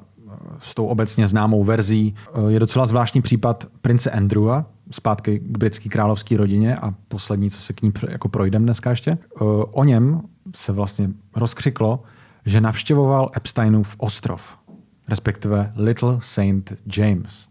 s 0.60 0.75
tou 0.75 0.86
obecně 0.86 1.27
známou 1.27 1.63
verzí, 1.63 2.15
eh, 2.27 2.51
je 2.51 2.60
docela 2.60 2.86
zvláštní 2.86 3.21
případ 3.21 3.67
prince 3.81 4.12
Andrewa, 4.12 4.65
zpátky 4.91 5.39
k 5.39 5.57
britské 5.57 5.89
královské 5.89 6.38
rodině 6.38 6.75
a 6.75 6.93
poslední, 7.07 7.49
co 7.49 7.62
se 7.62 7.73
k 7.73 7.81
ní 7.81 7.91
jako 8.10 8.29
projdem 8.29 8.63
dneska 8.63 8.89
ještě. 8.89 9.12
Eh, 9.12 9.17
O 9.71 9.83
něm 9.83 10.21
se 10.55 10.71
vlastně 10.71 11.10
rozkřiklo, 11.36 12.03
že 12.45 12.62
navštěvoval 12.62 13.29
Epsteinův 13.38 13.95
ostrov, 13.97 14.57
respektive 15.10 15.73
Little 15.75 16.17
Saint 16.21 16.73
James. 16.97 17.47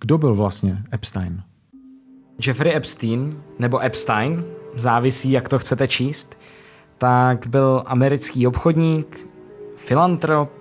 Kdo 0.00 0.18
byl 0.18 0.34
vlastně 0.34 0.82
Epstein? 0.94 1.42
Jeffrey 2.46 2.76
Epstein, 2.76 3.36
nebo 3.58 3.84
Epstein, 3.84 4.44
závisí, 4.76 5.30
jak 5.30 5.48
to 5.48 5.58
chcete 5.58 5.88
číst, 5.88 6.38
tak 6.98 7.46
byl 7.46 7.82
americký 7.86 8.46
obchodník, 8.46 9.28
filantrop, 9.76 10.57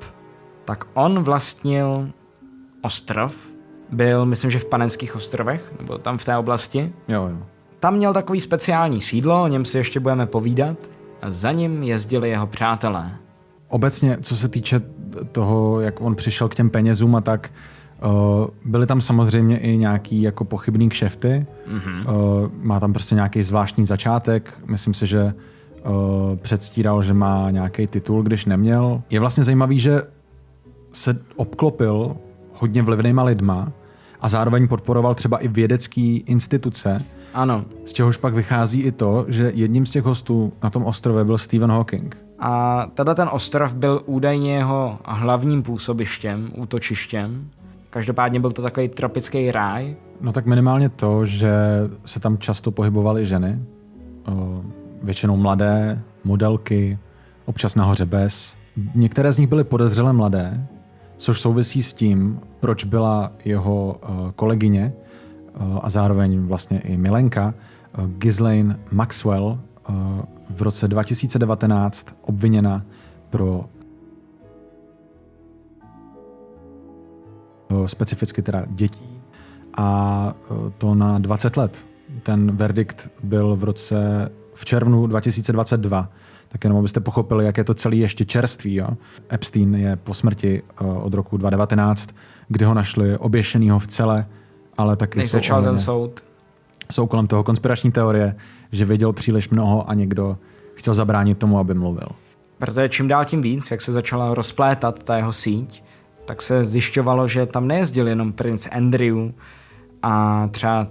tak 0.67 0.85
on 0.93 1.23
vlastnil 1.23 2.09
ostrov, 2.81 3.47
byl, 3.91 4.25
myslím, 4.25 4.51
že 4.51 4.59
v 4.59 4.65
Panenských 4.65 5.15
ostrovech, 5.15 5.73
nebo 5.79 5.97
tam 5.97 6.17
v 6.17 6.25
té 6.25 6.37
oblasti. 6.37 6.93
Jo, 7.07 7.27
jo. 7.31 7.37
Tam 7.79 7.95
měl 7.95 8.13
takový 8.13 8.41
speciální 8.41 9.01
sídlo, 9.01 9.43
o 9.43 9.47
něm 9.47 9.65
si 9.65 9.77
ještě 9.77 9.99
budeme 9.99 10.25
povídat, 10.25 10.77
a 11.21 11.31
za 11.31 11.51
ním 11.51 11.83
jezdili 11.83 12.29
jeho 12.29 12.47
přátelé. 12.47 13.11
Obecně, 13.67 14.17
co 14.21 14.37
se 14.37 14.47
týče 14.47 14.81
toho, 15.31 15.81
jak 15.81 16.01
on 16.01 16.15
přišel 16.15 16.49
k 16.49 16.55
těm 16.55 16.69
penězům 16.69 17.15
a 17.15 17.21
tak, 17.21 17.51
Uh, 18.05 18.47
byly 18.65 18.87
tam 18.87 19.01
samozřejmě 19.01 19.59
i 19.59 19.77
nějaký 19.77 20.21
jako 20.21 20.45
pochybný 20.45 20.89
kšefty. 20.89 21.45
Mm-hmm. 21.67 22.13
Uh, 22.13 22.49
má 22.61 22.79
tam 22.79 22.93
prostě 22.93 23.15
nějaký 23.15 23.43
zvláštní 23.43 23.85
začátek. 23.85 24.53
Myslím 24.65 24.93
si, 24.93 25.05
že 25.05 25.23
uh, 25.23 26.35
předstíral, 26.35 27.03
že 27.03 27.13
má 27.13 27.51
nějaký 27.51 27.87
titul, 27.87 28.23
když 28.23 28.45
neměl. 28.45 29.01
Je 29.09 29.19
vlastně 29.19 29.43
zajímavý, 29.43 29.79
že 29.79 30.01
se 30.97 31.17
obklopil 31.35 32.17
hodně 32.53 32.81
vlivnýma 32.81 33.23
lidma 33.23 33.71
a 34.21 34.29
zároveň 34.29 34.67
podporoval 34.67 35.15
třeba 35.15 35.37
i 35.37 35.47
vědecké 35.47 36.01
instituce. 36.25 37.05
Ano. 37.33 37.65
Z 37.85 37.93
čehož 37.93 38.17
pak 38.17 38.33
vychází 38.33 38.81
i 38.81 38.91
to, 38.91 39.25
že 39.27 39.51
jedním 39.55 39.85
z 39.85 39.91
těch 39.91 40.03
hostů 40.03 40.53
na 40.63 40.69
tom 40.69 40.85
ostrově 40.85 41.23
byl 41.23 41.37
Stephen 41.37 41.71
Hawking. 41.71 42.17
A 42.39 42.85
tenhle 42.93 43.15
ten 43.15 43.29
ostrov 43.31 43.73
byl 43.73 44.03
údajně 44.05 44.55
jeho 44.55 44.99
hlavním 45.05 45.63
působištěm, 45.63 46.51
útočištěm. 46.55 47.49
Každopádně 47.89 48.39
byl 48.39 48.51
to 48.51 48.61
takový 48.61 48.89
tropický 48.89 49.51
ráj. 49.51 49.95
No 50.21 50.33
tak 50.33 50.45
minimálně 50.45 50.89
to, 50.89 51.25
že 51.25 51.51
se 52.05 52.19
tam 52.19 52.37
často 52.37 52.71
pohybovaly 52.71 53.25
ženy, 53.25 53.59
většinou 55.03 55.37
mladé, 55.37 56.01
modelky, 56.23 56.99
občas 57.45 57.75
nahoře 57.75 58.05
bez. 58.05 58.55
Některé 58.95 59.33
z 59.33 59.37
nich 59.37 59.49
byly 59.49 59.63
podezřele 59.63 60.13
mladé, 60.13 60.67
což 61.17 61.41
souvisí 61.41 61.83
s 61.83 61.93
tím, 61.93 62.39
proč 62.59 62.83
byla 62.83 63.31
jeho 63.45 63.99
kolegyně 64.35 64.93
a 65.81 65.89
zároveň 65.89 66.45
vlastně 66.45 66.79
i 66.79 66.97
milenka 66.97 67.53
Ghislaine 68.05 68.79
Maxwell 68.91 69.59
v 70.49 70.61
roce 70.61 70.87
2019 70.87 72.07
obviněna 72.21 72.85
pro 73.29 73.65
specificky 77.85 78.41
teda 78.41 78.65
dětí 78.69 79.19
a 79.77 80.33
to 80.77 80.95
na 80.95 81.19
20 81.19 81.57
let. 81.57 81.85
Ten 82.23 82.51
verdikt 82.51 83.09
byl 83.23 83.55
v 83.55 83.63
roce 83.63 84.29
v 84.53 84.65
červnu 84.65 85.07
2022. 85.07 86.09
Tak 86.49 86.63
jenom 86.63 86.79
abyste 86.79 86.99
pochopili, 86.99 87.45
jak 87.45 87.57
je 87.57 87.63
to 87.63 87.73
celý 87.73 87.99
ještě 87.99 88.25
čerstvý. 88.25 88.75
Jo? 88.75 88.87
Epstein 89.33 89.75
je 89.75 89.95
po 89.95 90.13
smrti 90.13 90.61
od 91.01 91.13
roku 91.13 91.37
2019, 91.37 92.09
kdy 92.47 92.65
ho 92.65 92.73
našli 92.73 93.17
oběšenýho 93.17 93.79
v 93.79 93.87
celé, 93.87 94.25
ale 94.77 94.95
taky 94.95 95.19
Než 95.19 95.31
začal 95.31 95.63
ten 95.63 95.77
soud. 95.77 96.23
Jsou 96.91 97.07
kolem 97.07 97.27
toho 97.27 97.43
konspirační 97.43 97.91
teorie, 97.91 98.35
že 98.71 98.85
věděl 98.85 99.13
příliš 99.13 99.49
mnoho 99.49 99.89
a 99.89 99.93
někdo 99.93 100.37
chtěl 100.73 100.93
zabránit 100.93 101.37
tomu, 101.37 101.59
aby 101.59 101.73
mluvil. 101.73 102.07
Protože 102.57 102.89
čím 102.89 103.07
dál 103.07 103.25
tím 103.25 103.41
víc, 103.41 103.71
jak 103.71 103.81
se 103.81 103.91
začala 103.91 104.33
rozplétat 104.33 105.03
ta 105.03 105.17
jeho 105.17 105.33
síť, 105.33 105.83
tak 106.25 106.41
se 106.41 106.65
zjišťovalo, 106.65 107.27
že 107.27 107.45
tam 107.45 107.67
nejezdil 107.67 108.07
jenom 108.07 108.33
princ 108.33 108.67
Andrew 108.71 109.31
a 110.03 110.47
třeba 110.51 110.87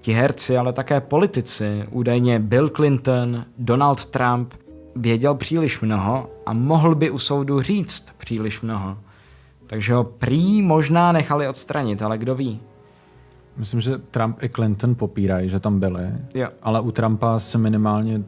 ti 0.00 0.12
herci, 0.12 0.56
ale 0.56 0.72
také 0.72 1.00
politici. 1.00 1.84
Údajně 1.90 2.38
Bill 2.38 2.68
Clinton, 2.68 3.44
Donald 3.58 4.06
Trump 4.06 4.54
věděl 4.98 5.34
příliš 5.34 5.80
mnoho 5.80 6.30
a 6.46 6.52
mohl 6.52 6.94
by 6.94 7.10
u 7.10 7.18
soudu 7.18 7.60
říct 7.60 8.04
příliš 8.16 8.60
mnoho. 8.60 8.98
Takže 9.66 9.94
ho 9.94 10.04
prý 10.04 10.62
možná 10.62 11.12
nechali 11.12 11.48
odstranit, 11.48 12.02
ale 12.02 12.18
kdo 12.18 12.34
ví. 12.34 12.60
Myslím, 13.56 13.80
že 13.80 13.98
Trump 13.98 14.42
i 14.42 14.48
Clinton 14.48 14.94
popírají, 14.94 15.50
že 15.50 15.60
tam 15.60 15.80
byli, 15.80 16.10
jo. 16.34 16.48
ale 16.62 16.80
u 16.80 16.90
Trumpa 16.90 17.38
se 17.38 17.58
minimálně 17.58 18.16
uh, 18.16 18.22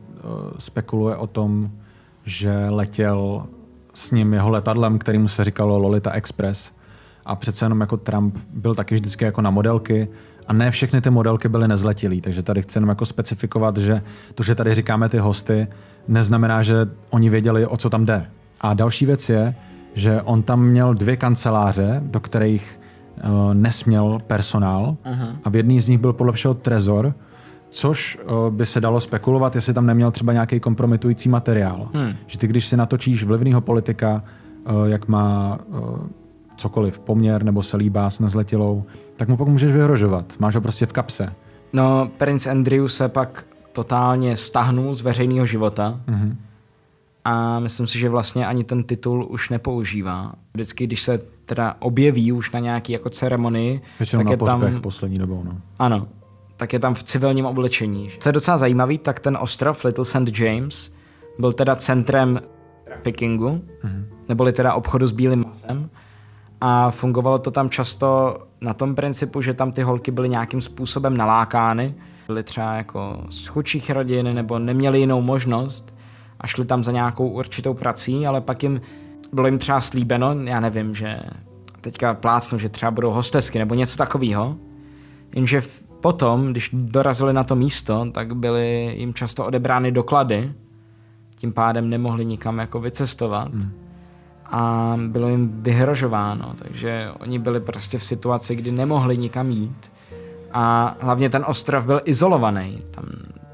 spekuluje 0.59 1.17
o 1.17 1.27
tom, 1.27 1.71
že 2.25 2.67
letěl 2.69 3.47
s 3.95 4.11
ním 4.11 4.33
jeho 4.33 4.51
letadlem, 4.51 4.99
kterým 4.99 5.29
se 5.29 5.45
říkalo 5.45 5.79
Lolita 5.79 6.11
Express. 6.11 6.73
A 7.25 7.37
přece 7.37 7.65
jenom 7.65 7.81
jako 7.81 7.97
Trump 7.97 8.39
byl 8.51 8.75
taky 8.75 8.95
vždycky 8.95 9.25
jako 9.25 9.43
na 9.43 9.51
modelky 9.51 10.09
a 10.47 10.53
ne 10.53 10.71
všechny 10.71 11.01
ty 11.01 11.11
modelky 11.11 11.49
byly 11.49 11.69
nezletilí, 11.69 12.21
takže 12.21 12.43
tady 12.43 12.63
chci 12.63 12.77
jenom 12.77 12.89
jako 12.89 13.07
specifikovat, 13.07 13.77
že 13.77 14.03
to, 14.35 14.43
že 14.43 14.55
tady 14.55 14.75
říkáme 14.75 15.09
ty 15.09 15.19
hosty, 15.19 15.69
neznamená, 16.09 16.63
že 16.63 16.75
oni 17.11 17.31
věděli, 17.31 17.67
o 17.67 17.77
co 17.77 17.91
tam 17.91 18.05
jde. 18.05 18.27
A 18.61 18.75
další 18.75 19.07
věc 19.07 19.29
je, 19.29 19.55
že 19.95 20.23
on 20.23 20.43
tam 20.43 20.63
měl 20.63 20.95
dvě 20.95 21.17
kanceláře, 21.17 22.01
do 22.05 22.21
kterých 22.21 22.81
uh, 23.25 23.55
nesměl 23.55 24.19
personál 24.27 24.97
uh-huh. 25.05 25.37
a 25.45 25.51
v 25.51 25.57
jedné 25.57 25.81
z 25.81 25.89
nich 25.89 25.99
byl 25.99 26.13
podle 26.13 26.33
všeho 26.33 26.55
trezor, 26.55 27.15
Což 27.71 28.19
uh, 28.19 28.55
by 28.55 28.67
se 28.67 28.81
dalo 28.81 29.01
spekulovat, 29.01 29.55
jestli 29.55 29.75
tam 29.75 29.87
neměl 29.87 30.11
třeba 30.11 30.33
nějaký 30.33 30.61
kompromitující 30.61 31.29
materiál. 31.29 31.89
Hmm. 31.95 32.13
Že 32.27 32.39
ty, 32.39 32.47
když 32.47 32.67
si 32.67 32.77
natočíš 32.77 33.25
vlivného 33.25 33.61
politika, 33.61 34.23
uh, 34.23 34.85
jak 34.85 35.09
má 35.09 35.59
uh, 35.67 35.99
cokoliv, 36.57 36.99
poměr 36.99 37.45
nebo 37.45 37.63
se 37.63 37.77
líbá 37.77 38.11
s 38.11 38.21
nezletilou, 38.21 38.85
tak 39.17 39.29
mu 39.29 39.37
pak 39.37 39.49
můžeš 39.49 39.73
vyhrožovat. 39.73 40.25
Máš 40.39 40.55
ho 40.55 40.61
prostě 40.61 40.87
v 40.87 40.93
kapse. 40.93 41.33
No, 41.73 42.11
prince 42.19 42.51
Andrew 42.51 42.87
se 42.87 43.09
pak 43.09 43.45
totálně 43.73 44.37
stahnul 44.37 44.95
z 44.95 45.03
veřejného 45.03 45.47
života 45.47 46.01
mm-hmm. 46.07 46.37
a 47.25 47.59
myslím 47.59 47.87
si, 47.87 47.99
že 47.99 48.09
vlastně 48.09 48.47
ani 48.47 48.65
ten 48.65 48.83
titul 48.83 49.27
už 49.31 49.49
nepoužívá. 49.49 50.33
Vždycky, 50.55 50.87
když 50.87 51.03
se 51.03 51.21
teda 51.47 51.77
objeví 51.79 52.33
už 52.33 52.51
na 52.51 52.61
nějaký 52.61 52.93
jako 52.93 53.11
ceremonii, 53.11 53.81
Většinou 53.99 54.21
tak 54.21 54.27
na 54.27 54.33
je 54.33 54.71
tam... 54.71 54.81
poslední 54.81 55.19
dobou, 55.19 55.43
no. 55.45 55.57
Ano, 55.79 56.09
tak 56.57 56.73
je 56.73 56.79
tam 56.79 56.95
v 56.95 57.03
civilním 57.03 57.47
oblečení. 57.47 58.09
Co 58.19 58.29
je 58.29 58.33
docela 58.33 58.59
zajímavý, 58.59 58.99
tak 58.99 59.21
ten 59.21 59.39
ostrov 59.41 59.85
Little 59.85 60.05
St. 60.05 60.39
James 60.39 60.93
byl 61.39 61.53
teda 61.53 61.77
centrem 61.77 62.41
traffickingu, 62.85 63.49
mm-hmm. 63.49 64.05
neboli 64.29 64.53
teda 64.53 64.75
obchodu 64.75 65.07
s 65.07 65.13
bílým 65.13 65.45
masem. 65.47 65.91
A 66.61 66.91
fungovalo 66.91 67.39
to 67.39 67.51
tam 67.51 67.71
často 67.71 68.39
na 68.61 68.75
tom 68.75 68.95
principu, 68.95 69.43
že 69.43 69.55
tam 69.55 69.73
ty 69.73 69.83
holky 69.83 70.11
byly 70.11 70.29
nějakým 70.29 70.61
způsobem 70.61 71.17
nalákány. 71.17 71.95
Byly 72.31 72.43
třeba 72.43 72.75
jako 72.75 73.25
z 73.31 73.47
chudších 73.47 73.91
rodin 73.91 74.35
nebo 74.35 74.59
neměly 74.59 75.01
jinou 75.01 75.23
možnost 75.23 75.95
a 76.41 76.47
šli 76.47 76.65
tam 76.65 76.85
za 76.85 76.93
nějakou 76.93 77.29
určitou 77.29 77.75
prací, 77.75 78.27
ale 78.27 78.41
pak 78.41 78.63
jim 78.63 78.81
bylo 79.33 79.47
jim 79.47 79.59
třeba 79.59 79.81
slíbeno, 79.81 80.35
já 80.45 80.61
nevím, 80.61 80.95
že 80.95 81.21
teďka 81.81 82.15
plácnu, 82.15 82.59
že 82.59 82.69
třeba 82.69 82.91
budou 82.91 83.11
hostesky 83.11 83.59
nebo 83.59 83.75
něco 83.75 83.97
takového, 83.97 84.57
jenže 85.35 85.61
Potom, 86.01 86.47
když 86.47 86.71
dorazili 86.73 87.33
na 87.33 87.45
to 87.45 87.57
místo, 87.57 88.11
tak 88.13 88.37
byly 88.37 88.95
jim 88.97 89.15
často 89.15 89.47
odebrány 89.47 89.93
doklady, 89.93 90.53
tím 91.37 91.53
pádem 91.53 91.91
nemohli 91.91 92.25
nikam 92.25 92.59
jako 92.59 92.81
vycestovat 92.81 93.55
hmm. 93.55 93.73
a 94.45 94.95
bylo 95.07 95.29
jim 95.29 95.63
vyhrožováno, 95.63 96.55
takže 96.63 97.09
oni 97.21 97.39
byli 97.39 97.61
prostě 97.61 97.99
v 97.99 98.05
situaci, 98.05 98.57
kdy 98.57 98.73
nemohli 98.73 99.19
nikam 99.19 99.51
jít 99.51 99.91
a 100.53 100.97
hlavně 101.01 101.31
ten 101.31 101.45
ostrov 101.47 101.87
byl 101.87 102.01
izolovaný, 102.05 102.79
tam 102.91 103.05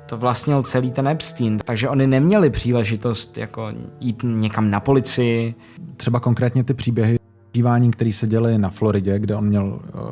to 0.07 0.17
vlastnil 0.17 0.63
celý 0.63 0.91
ten 0.91 1.09
Epstein, 1.09 1.59
takže 1.59 1.89
oni 1.89 2.07
neměli 2.07 2.51
příležitost 2.51 3.39
jako 3.39 3.73
jít 4.01 4.21
někam 4.25 4.71
na 4.71 4.81
policii. 4.81 5.55
Třeba 5.97 6.21
konkrétně 6.21 6.65
ty 6.65 6.75
příběhy 6.75 7.19
žívání, 7.57 7.91
které 7.91 8.13
se 8.13 8.27
děly 8.27 8.59
na 8.59 8.71
Floridě, 8.71 9.19
kde 9.19 9.37
on 9.37 9.45
měl 9.45 9.65
uh, 9.65 10.11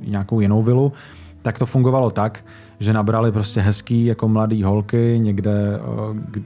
nějakou 0.00 0.40
jinou 0.40 0.62
vilu, 0.62 0.92
tak 1.42 1.58
to 1.58 1.66
fungovalo 1.66 2.10
tak, 2.10 2.44
že 2.80 2.92
nabrali 2.92 3.32
prostě 3.32 3.60
hezký 3.60 4.04
jako 4.04 4.28
mladý 4.28 4.62
holky 4.62 5.18
někde 5.22 5.52
eh, 5.74 6.40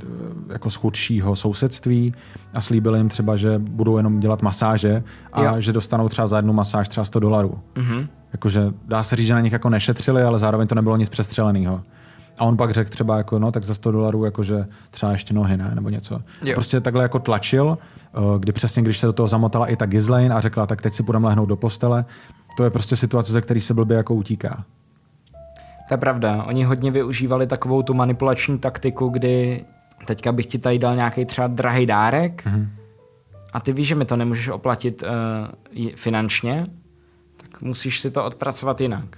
jako 0.53 0.71
z 0.71 0.75
chudšího 0.75 1.37
sousedství 1.37 2.15
a 2.55 2.61
slíbili 2.61 2.99
jim 2.99 3.09
třeba, 3.09 3.37
že 3.37 3.59
budou 3.59 3.97
jenom 3.97 4.21
dělat 4.21 4.43
masáže 4.43 5.03
a 5.33 5.43
jo. 5.43 5.55
že 5.59 5.73
dostanou 5.73 6.09
třeba 6.09 6.27
za 6.27 6.37
jednu 6.37 6.53
masáž 6.53 6.89
třeba 6.89 7.05
100 7.05 7.21
dolarů. 7.21 7.59
Mm-hmm. 7.75 8.09
Jakože 8.33 8.73
dá 8.85 9.03
se 9.03 9.17
říct, 9.17 9.27
že 9.27 9.35
na 9.35 9.41
nich 9.41 9.53
jako 9.53 9.71
nešetřili, 9.71 10.23
ale 10.23 10.39
zároveň 10.39 10.69
to 10.69 10.75
nebylo 10.75 10.97
nic 10.97 11.09
přestřeleného. 11.09 11.83
A 12.39 12.45
on 12.45 12.57
pak 12.57 12.71
řekl 12.71 12.91
třeba 12.91 13.17
jako, 13.17 13.39
no 13.39 13.53
tak 13.53 13.65
za 13.65 13.75
100 13.75 13.93
dolarů 13.93 14.25
jakože 14.25 14.67
třeba 14.91 15.13
ještě 15.13 15.35
nohy, 15.35 15.57
ne, 15.57 15.71
nebo 15.75 15.89
něco. 15.89 16.21
Jo. 16.45 16.55
Prostě 16.55 16.81
takhle 16.81 17.03
jako 17.03 17.19
tlačil, 17.19 17.79
eh, 17.81 18.19
kdy 18.39 18.53
přesně, 18.53 18.83
když 18.83 18.99
se 18.99 19.07
do 19.07 19.13
toho 19.13 19.29
zamotala 19.29 19.67
i 19.67 19.77
ta 19.77 19.87
Ghislaine 19.87 20.35
a 20.35 20.41
řekla, 20.41 20.67
tak 20.67 20.83
teď 20.83 20.95
si 20.95 21.03
půjdeme 21.03 21.27
lehnout 21.27 21.49
do 21.49 21.57
postele, 21.57 22.05
to 22.57 22.65
je 22.65 22.71
prostě 22.71 22.97
situace, 22.97 23.33
ze 23.33 23.41
který 23.41 23.61
se 23.61 23.75
blbě 23.75 23.97
jako 23.97 24.15
utíká. 24.15 24.65
To 25.89 25.95
je 25.95 25.99
pravda. 25.99 26.43
Oni 26.43 26.65
hodně 26.65 26.91
využívali 26.91 27.47
takovou 27.47 27.83
tu 27.83 27.95
manipulační 27.95 28.59
taktiku, 28.59 29.09
kdy 29.09 29.65
teďka 30.05 30.33
bych 30.33 30.47
ti 30.47 30.59
tady 30.59 30.79
dal 30.79 30.97
nějaký 30.97 31.25
třeba 31.25 31.47
drahý 31.47 31.87
dárek 31.87 32.47
mm-hmm. 32.47 32.69
a 33.53 33.61
ty 33.61 33.73
víš, 33.73 33.89
že 33.89 33.95
mi 33.95 34.05
to 34.05 34.17
nemůžeš 34.17 34.49
oplatit 34.49 35.03
uh, 35.03 35.89
finančně, 35.95 36.67
musíš 37.63 38.01
si 38.01 38.11
to 38.11 38.25
odpracovat 38.25 38.81
jinak. 38.81 39.17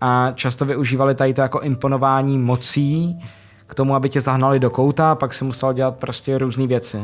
A 0.00 0.32
často 0.34 0.64
využívali 0.64 1.14
tady 1.14 1.34
to 1.34 1.40
jako 1.40 1.60
imponování 1.60 2.38
mocí 2.38 3.18
k 3.66 3.74
tomu, 3.74 3.94
aby 3.94 4.08
tě 4.08 4.20
zahnali 4.20 4.60
do 4.60 4.70
kouta 4.70 5.12
a 5.12 5.14
pak 5.14 5.32
si 5.32 5.44
musel 5.44 5.72
dělat 5.72 5.96
prostě 5.96 6.38
různé 6.38 6.66
věci. 6.66 7.02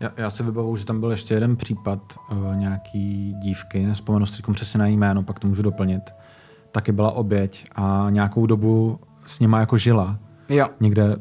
Já, 0.00 0.10
já 0.16 0.30
si 0.30 0.42
vybavuju, 0.42 0.76
že 0.76 0.86
tam 0.86 1.00
byl 1.00 1.10
ještě 1.10 1.34
jeden 1.34 1.56
případ 1.56 1.98
uh, 2.32 2.56
nějaký 2.56 3.34
dívky, 3.42 3.86
nespomenu 3.86 4.26
si 4.26 4.42
přesně 4.52 4.78
na 4.78 4.86
jméno, 4.86 5.22
pak 5.22 5.38
to 5.38 5.48
můžu 5.48 5.62
doplnit. 5.62 6.02
Taky 6.72 6.92
byla 6.92 7.10
oběť 7.10 7.66
a 7.74 8.06
nějakou 8.10 8.46
dobu 8.46 9.00
s 9.26 9.40
nima 9.40 9.60
jako 9.60 9.76
žila. 9.76 10.18
Jo. 10.48 10.66
Někde 10.80 11.16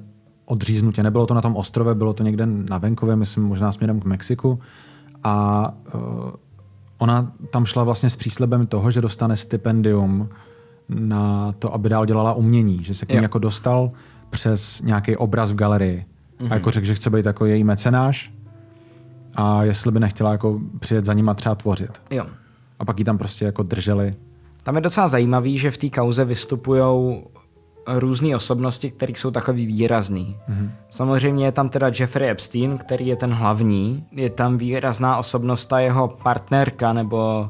odříznutě. 0.46 1.04
Nebylo 1.04 1.26
to 1.26 1.34
na 1.34 1.42
tom 1.42 1.56
ostrově, 1.56 1.96
bylo 1.96 2.14
to 2.14 2.24
někde 2.24 2.46
na 2.46 2.78
venkově, 2.78 3.16
myslím 3.16 3.44
možná 3.44 3.72
směrem 3.72 4.00
k 4.00 4.06
Mexiku. 4.06 4.60
A 5.24 5.74
uh, 5.94 6.02
ona 7.00 7.32
tam 7.50 7.66
šla 7.66 7.84
vlastně 7.84 8.10
s 8.10 8.16
příslibem 8.16 8.68
toho, 8.68 8.92
že 8.92 9.02
dostane 9.02 9.38
stipendium 9.38 10.30
na 10.90 11.54
to, 11.60 11.74
aby 11.74 11.90
dál 11.90 12.06
dělala 12.06 12.34
umění. 12.34 12.84
Že 12.84 12.94
se 12.94 13.06
k 13.06 13.14
ní 13.14 13.22
jako 13.22 13.40
dostal 13.40 13.92
přes 14.30 14.82
nějaký 14.82 15.16
obraz 15.16 15.52
v 15.52 15.56
galerii. 15.56 15.98
Mm-hmm. 15.98 16.40
A 16.40 16.44
mhm. 16.44 16.54
jako 16.54 16.72
řekl, 16.72 16.88
že 16.88 16.96
chce 16.96 17.10
být 17.10 17.26
jako 17.26 17.46
její 17.46 17.64
mecenáš 17.64 18.34
a 19.36 19.64
jestli 19.64 19.92
by 19.92 20.00
nechtěla 20.00 20.32
jako 20.32 20.60
přijet 20.80 21.06
za 21.06 21.14
ním 21.14 21.30
a 21.30 21.34
třeba 21.34 21.56
tvořit. 21.56 22.02
Jo. 22.10 22.26
A 22.80 22.86
pak 22.86 23.00
ji 23.00 23.06
tam 23.06 23.18
prostě 23.18 23.46
jako 23.46 23.64
drželi. 23.64 24.16
Tam 24.64 24.76
je 24.76 24.82
docela 24.82 25.08
zajímavý, 25.08 25.58
že 25.58 25.72
v 25.72 25.78
té 25.78 25.90
kauze 25.90 26.26
vystupují 26.26 26.82
různé 27.98 28.36
osobnosti, 28.36 28.92
které 28.92 29.14
jsou 29.16 29.32
takový 29.32 29.66
výrazný. 29.66 30.38
Mm-hmm. 30.50 30.72
Samozřejmě 30.90 31.46
je 31.46 31.52
tam 31.52 31.70
teda 31.70 31.92
Jeffrey 32.00 32.30
Epstein, 32.30 32.78
který 32.78 33.08
je 33.08 33.16
ten 33.16 33.34
hlavní. 33.34 34.06
Je 34.12 34.30
tam 34.30 34.58
výrazná 34.58 35.18
osobnost 35.18 35.66
ta 35.66 35.80
jeho 35.80 36.08
partnerka 36.08 36.94
nebo 36.94 37.50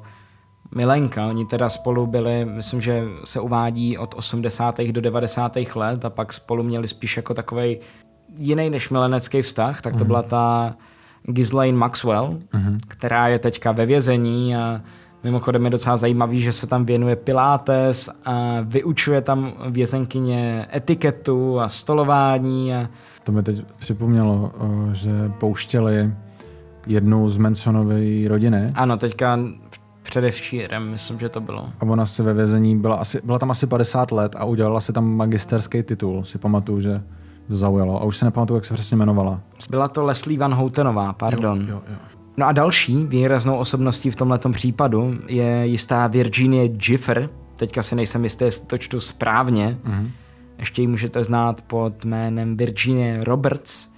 milenka. 0.75 1.27
Oni 1.27 1.45
teda 1.45 1.69
spolu 1.69 2.07
byli, 2.07 2.45
myslím, 2.45 2.81
že 2.81 3.03
se 3.23 3.39
uvádí 3.39 3.97
od 3.97 4.13
80. 4.17 4.81
do 4.81 5.01
90. 5.01 5.57
let 5.75 6.05
a 6.05 6.09
pak 6.09 6.33
spolu 6.33 6.63
měli 6.63 6.87
spíš 6.87 7.17
jako 7.17 7.33
takový 7.33 7.77
jiný 8.37 8.69
než 8.69 8.89
milenecký 8.89 9.41
vztah, 9.41 9.81
tak 9.81 9.93
to 9.93 9.99
mm-hmm. 9.99 10.07
byla 10.07 10.23
ta 10.23 10.75
Ghislaine 11.23 11.77
Maxwell, 11.77 12.39
mm-hmm. 12.53 12.77
která 12.87 13.27
je 13.27 13.39
teďka 13.39 13.71
ve 13.71 13.85
vězení 13.85 14.55
a 14.55 14.81
Mimochodem 15.23 15.65
je 15.65 15.69
docela 15.69 15.97
zajímavý, 15.97 16.41
že 16.41 16.53
se 16.53 16.67
tam 16.67 16.85
věnuje 16.85 17.15
pilates 17.15 18.09
a 18.25 18.57
vyučuje 18.61 19.21
tam 19.21 19.53
vězenkyně 19.69 20.67
etiketu 20.75 21.59
a 21.59 21.69
stolování. 21.69 22.75
A... 22.75 22.89
To 23.23 23.31
mi 23.31 23.43
teď 23.43 23.63
připomnělo, 23.77 24.51
že 24.93 25.31
pouštěli 25.39 26.13
jednu 26.87 27.29
z 27.29 27.37
Mansonovy 27.37 28.27
rodiny. 28.27 28.71
Ano, 28.75 28.97
teďka 28.97 29.39
předevčírem, 30.03 30.89
myslím, 30.89 31.19
že 31.19 31.29
to 31.29 31.41
bylo. 31.41 31.69
A 31.79 31.81
ona 31.81 32.05
si 32.05 32.23
ve 32.23 32.33
vězení 32.33 32.79
byla, 32.79 32.95
asi, 32.95 33.19
byla 33.23 33.39
tam 33.39 33.51
asi 33.51 33.67
50 33.67 34.11
let 34.11 34.35
a 34.35 34.45
udělala 34.45 34.81
si 34.81 34.93
tam 34.93 35.05
magisterský 35.05 35.83
titul, 35.83 36.23
si 36.23 36.37
pamatuju, 36.37 36.81
že 36.81 37.01
to 37.47 37.55
zaujalo. 37.55 38.01
A 38.01 38.05
už 38.05 38.17
se 38.17 38.25
nepamatuju, 38.25 38.57
jak 38.57 38.65
se 38.65 38.73
přesně 38.73 38.95
jmenovala. 38.95 39.41
Byla 39.69 39.87
to 39.87 40.03
Leslie 40.03 40.39
Van 40.39 40.53
Houtenová, 40.53 41.13
pardon. 41.13 41.61
Jo, 41.61 41.67
jo, 41.67 41.81
jo. 41.89 42.18
No 42.39 42.45
a 42.45 42.51
další 42.51 43.05
výraznou 43.05 43.55
osobností 43.57 44.11
v 44.11 44.15
tomto 44.15 44.49
případu 44.49 45.19
je 45.27 45.67
jistá 45.67 46.07
Virginia 46.07 46.67
Giffer. 46.67 47.29
Teďka 47.55 47.83
si 47.83 47.95
nejsem 47.95 48.23
jistý, 48.23 48.45
jestli 48.45 48.65
to 48.65 48.77
čtu 48.77 48.99
správně. 48.99 49.77
Mm-hmm. 49.83 50.11
Ještě 50.57 50.81
ji 50.81 50.87
můžete 50.87 51.23
znát 51.23 51.61
pod 51.61 52.05
jménem 52.05 52.57
Virginia 52.57 53.23
Roberts. 53.23 53.89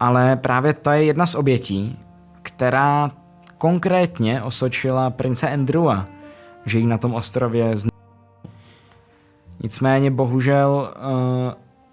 Ale 0.00 0.36
právě 0.36 0.72
ta 0.72 0.94
je 0.94 1.04
jedna 1.04 1.26
z 1.26 1.34
obětí, 1.34 1.98
která 2.42 3.10
konkrétně 3.58 4.42
osočila 4.42 5.10
prince 5.10 5.50
Andrewa, 5.50 6.06
že 6.66 6.78
jí 6.78 6.86
na 6.86 6.98
tom 6.98 7.14
ostrově 7.14 7.76
zna. 7.76 7.90
Nicméně 9.62 10.10
bohužel 10.10 10.94
uh, 10.96 11.52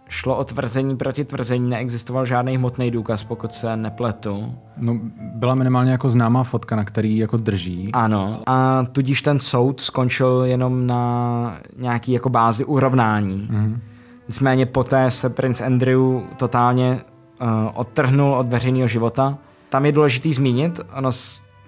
šlo 0.09 0.37
o 0.37 0.43
tvrzení 0.43 0.97
proti 0.97 1.25
tvrzení, 1.25 1.69
neexistoval 1.69 2.25
žádný 2.25 2.57
hmotný 2.57 2.91
důkaz, 2.91 3.23
pokud 3.23 3.53
se 3.53 3.77
nepletu. 3.77 4.55
No, 4.77 4.99
byla 5.19 5.55
minimálně 5.55 5.91
jako 5.91 6.09
známá 6.09 6.43
fotka, 6.43 6.75
na 6.75 6.83
který 6.83 7.17
jako 7.17 7.37
drží. 7.37 7.89
Ano, 7.93 8.41
a 8.45 8.83
tudíž 8.83 9.21
ten 9.21 9.39
soud 9.39 9.81
skončil 9.81 10.43
jenom 10.45 10.87
na 10.87 11.57
nějaký 11.77 12.11
jako 12.11 12.29
bázi 12.29 12.65
urovnání. 12.65 13.47
Mm-hmm. 13.51 13.79
Nicméně 14.27 14.65
poté 14.65 15.11
se 15.11 15.29
princ 15.29 15.61
Andrew 15.61 16.01
totálně 16.37 17.01
uh, 17.41 17.47
odtrhnul 17.73 18.33
od 18.33 18.47
veřejného 18.47 18.87
života. 18.87 19.37
Tam 19.69 19.85
je 19.85 19.91
důležitý 19.91 20.33
zmínit, 20.33 20.79
ono 20.97 21.09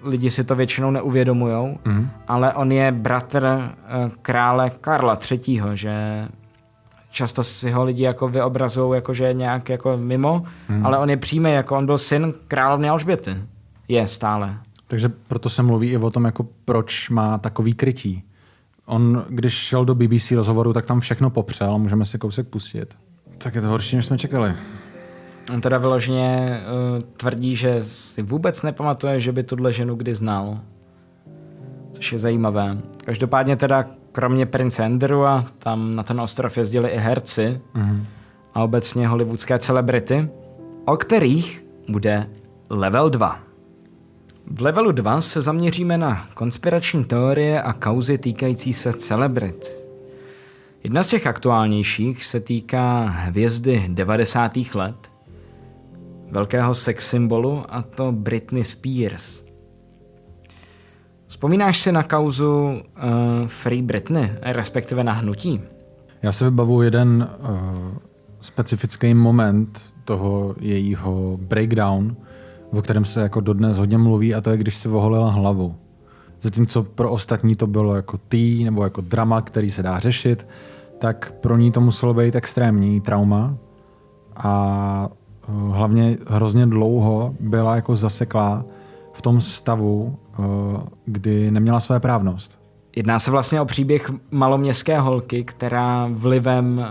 lidi 0.02 0.30
si 0.30 0.44
to 0.44 0.54
většinou 0.54 0.90
neuvědomují, 0.90 1.78
mm. 1.84 2.08
ale 2.28 2.54
on 2.54 2.72
je 2.72 2.92
bratr 2.92 3.46
uh, 3.46 4.10
krále 4.22 4.70
Karla 4.70 5.18
III., 5.30 5.62
že 5.74 6.28
často 7.10 7.44
si 7.44 7.70
ho 7.70 7.84
lidi 7.84 8.02
jako 8.02 8.28
vyobrazují 8.28 8.94
jako, 8.94 9.14
že 9.14 9.24
je 9.24 9.34
nějak 9.34 9.68
jako 9.68 9.96
mimo, 9.96 10.42
hmm. 10.68 10.86
ale 10.86 10.98
on 10.98 11.10
je 11.10 11.16
přímý, 11.16 11.52
jako 11.52 11.76
on 11.76 11.86
byl 11.86 11.98
syn 11.98 12.34
královny 12.48 12.88
Alžběty. 12.88 13.36
Je 13.88 14.08
stále. 14.08 14.58
Takže 14.86 15.08
proto 15.08 15.48
se 15.50 15.62
mluví 15.62 15.88
i 15.88 15.96
o 15.96 16.10
tom, 16.10 16.24
jako 16.24 16.46
proč 16.64 17.10
má 17.10 17.38
takový 17.38 17.74
krytí. 17.74 18.22
On, 18.86 19.24
když 19.28 19.54
šel 19.54 19.84
do 19.84 19.94
BBC 19.94 20.30
rozhovoru, 20.30 20.72
tak 20.72 20.86
tam 20.86 21.00
všechno 21.00 21.30
popřel, 21.30 21.78
můžeme 21.78 22.06
si 22.06 22.18
kousek 22.18 22.48
pustit. 22.48 22.94
Tak 23.38 23.54
je 23.54 23.60
to 23.60 23.68
horší, 23.68 23.96
než 23.96 24.06
jsme 24.06 24.18
čekali. 24.18 24.54
On 25.52 25.60
teda 25.60 25.78
vyloženě 25.78 26.60
uh, 26.60 27.02
tvrdí, 27.16 27.56
že 27.56 27.82
si 27.82 28.22
vůbec 28.22 28.62
nepamatuje, 28.62 29.20
že 29.20 29.32
by 29.32 29.42
tuhle 29.42 29.72
ženu 29.72 29.94
kdy 29.94 30.14
znal. 30.14 30.60
Což 31.92 32.12
je 32.12 32.18
zajímavé. 32.18 32.78
Každopádně 33.04 33.56
teda 33.56 33.84
kromě 34.18 34.46
prince 34.46 34.84
Andrewa, 34.84 35.44
tam 35.58 35.94
na 35.94 36.02
ten 36.02 36.20
ostrov 36.20 36.58
jezdili 36.58 36.88
i 36.88 36.96
herci 36.96 37.60
mm-hmm. 37.74 38.04
a 38.54 38.62
obecně 38.62 39.08
hollywoodské 39.08 39.58
celebrity, 39.58 40.28
o 40.84 40.96
kterých 40.96 41.64
bude 41.88 42.26
level 42.70 43.10
2. 43.10 43.38
V 44.46 44.62
levelu 44.62 44.92
2 44.92 45.20
se 45.20 45.42
zaměříme 45.42 45.98
na 45.98 46.26
konspirační 46.34 47.04
teorie 47.04 47.62
a 47.62 47.72
kauzy 47.72 48.18
týkající 48.18 48.72
se 48.72 48.92
celebrit. 48.92 49.72
Jedna 50.84 51.02
z 51.02 51.06
těch 51.06 51.26
aktuálnějších 51.26 52.24
se 52.24 52.40
týká 52.40 53.04
hvězdy 53.04 53.84
90. 53.88 54.52
let, 54.74 55.10
velkého 56.30 56.74
sex 56.74 57.10
symbolu, 57.10 57.64
a 57.68 57.82
to 57.82 58.12
Britney 58.12 58.64
Spears– 58.64 59.44
Vzpomínáš 61.28 61.80
si 61.80 61.92
na 61.92 62.02
kauzu 62.02 62.52
uh, 62.52 63.46
Free 63.46 63.82
Britney, 63.82 64.32
respektive 64.42 65.04
na 65.04 65.12
hnutí? 65.12 65.60
Já 66.22 66.32
si 66.32 66.44
vybavu 66.44 66.82
jeden 66.82 67.28
uh, 67.40 67.48
specifický 68.40 69.14
moment 69.14 69.80
toho 70.04 70.54
jejího 70.60 71.38
breakdown, 71.40 72.16
o 72.70 72.82
kterém 72.82 73.04
se 73.04 73.20
jako 73.20 73.40
dodnes 73.40 73.76
hodně 73.76 73.98
mluví, 73.98 74.34
a 74.34 74.40
to 74.40 74.50
je, 74.50 74.56
když 74.56 74.76
si 74.76 74.88
oholila 74.88 75.30
hlavu. 75.30 75.74
Zatímco 76.40 76.82
pro 76.82 77.10
ostatní 77.10 77.54
to 77.54 77.66
bylo 77.66 77.96
jako 77.96 78.18
tý 78.28 78.64
nebo 78.64 78.84
jako 78.84 79.00
drama, 79.00 79.40
který 79.42 79.70
se 79.70 79.82
dá 79.82 79.98
řešit, 79.98 80.46
tak 80.98 81.32
pro 81.40 81.56
ní 81.56 81.72
to 81.72 81.80
muselo 81.80 82.14
být 82.14 82.34
extrémní 82.34 83.00
trauma 83.00 83.54
a 84.36 85.08
uh, 85.48 85.76
hlavně 85.76 86.16
hrozně 86.28 86.66
dlouho 86.66 87.34
byla 87.40 87.76
jako 87.76 87.96
zaseklá 87.96 88.64
v 89.18 89.22
tom 89.22 89.40
stavu, 89.40 90.18
eh, 90.18 90.27
kdy 91.04 91.50
neměla 91.50 91.80
své 91.80 92.00
právnost. 92.00 92.58
Jedná 92.96 93.18
se 93.18 93.30
vlastně 93.30 93.60
o 93.60 93.64
příběh 93.64 94.10
maloměstské 94.30 95.00
holky, 95.00 95.44
která 95.44 96.08
vlivem 96.12 96.86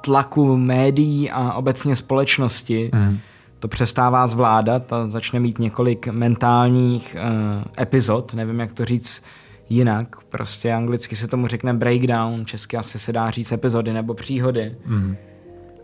tlaku 0.00 0.56
médií 0.56 1.30
a 1.30 1.52
obecně 1.52 1.96
společnosti 1.96 2.90
mm. 2.94 3.18
to 3.58 3.68
přestává 3.68 4.26
zvládat 4.26 4.92
a 4.92 5.06
začne 5.06 5.40
mít 5.40 5.58
několik 5.58 6.06
mentálních 6.06 7.16
uh, 7.16 7.64
epizod, 7.80 8.34
nevím 8.34 8.60
jak 8.60 8.72
to 8.72 8.84
říct 8.84 9.22
jinak, 9.68 10.16
prostě 10.28 10.72
anglicky 10.72 11.16
se 11.16 11.28
tomu 11.28 11.46
řekne 11.46 11.74
breakdown, 11.74 12.46
česky 12.46 12.76
asi 12.76 12.98
se 12.98 13.12
dá 13.12 13.30
říct 13.30 13.52
epizody 13.52 13.92
nebo 13.92 14.14
příhody. 14.14 14.76
Mm. 14.86 15.16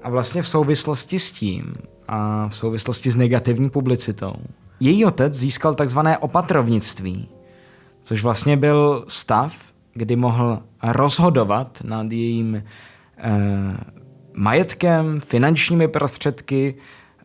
A 0.02 0.10
vlastně 0.10 0.42
v 0.42 0.48
souvislosti 0.48 1.18
s 1.18 1.30
tím 1.30 1.74
a 2.08 2.48
v 2.48 2.56
souvislosti 2.56 3.10
s 3.10 3.16
negativní 3.16 3.70
publicitou 3.70 4.34
její 4.80 5.04
otec 5.04 5.34
získal 5.34 5.74
takzvané 5.74 6.18
opatrovnictví, 6.18 7.28
což 8.02 8.22
vlastně 8.22 8.56
byl 8.56 9.04
stav, 9.08 9.54
kdy 9.94 10.16
mohl 10.16 10.62
rozhodovat 10.82 11.78
nad 11.84 12.12
jejím 12.12 12.62
eh, 13.18 13.32
majetkem, 14.34 15.20
finančními 15.20 15.88
prostředky, 15.88 16.74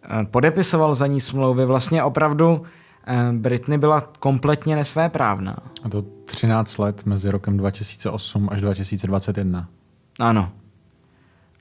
eh, 0.03 0.25
podepisoval 0.25 0.95
za 0.95 1.07
ní 1.07 1.21
smlouvy. 1.21 1.65
Vlastně 1.65 2.03
opravdu 2.03 2.61
eh, 3.07 3.33
Britney 3.33 3.77
byla 3.77 4.01
kompletně 4.01 4.75
nesvéprávná. 4.75 5.57
A 5.83 5.89
to 5.89 6.01
13 6.25 6.77
let 6.77 7.05
mezi 7.05 7.31
rokem 7.31 7.57
2008 7.57 8.49
až 8.51 8.61
2021. 8.61 9.67
Ano. 10.19 10.51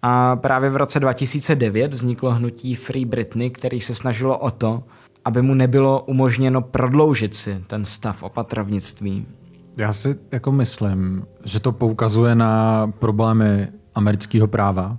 A 0.03 0.37
právě 0.37 0.71
v 0.71 0.77
roce 0.77 1.01
2009 1.01 1.95
vzniklo 1.95 2.35
hnutí 2.35 2.75
Free 2.75 3.05
Britney, 3.05 3.51
který 3.51 3.81
se 3.81 3.95
snažilo 3.95 4.39
o 4.39 4.51
to, 4.51 4.83
aby 5.29 5.43
mu 5.43 5.55
nebylo 5.55 6.01
umožněno 6.07 6.63
prodloužit 6.63 7.35
si 7.35 7.65
ten 7.67 7.85
stav 7.85 8.23
opatrovnictví. 8.23 9.27
Já 9.77 9.93
si 9.93 10.17
jako 10.33 10.53
myslím, 10.53 11.25
že 11.45 11.61
to 11.61 11.73
poukazuje 11.73 12.35
na 12.35 12.87
problémy 12.99 13.69
amerického 13.95 14.47
práva, 14.47 14.99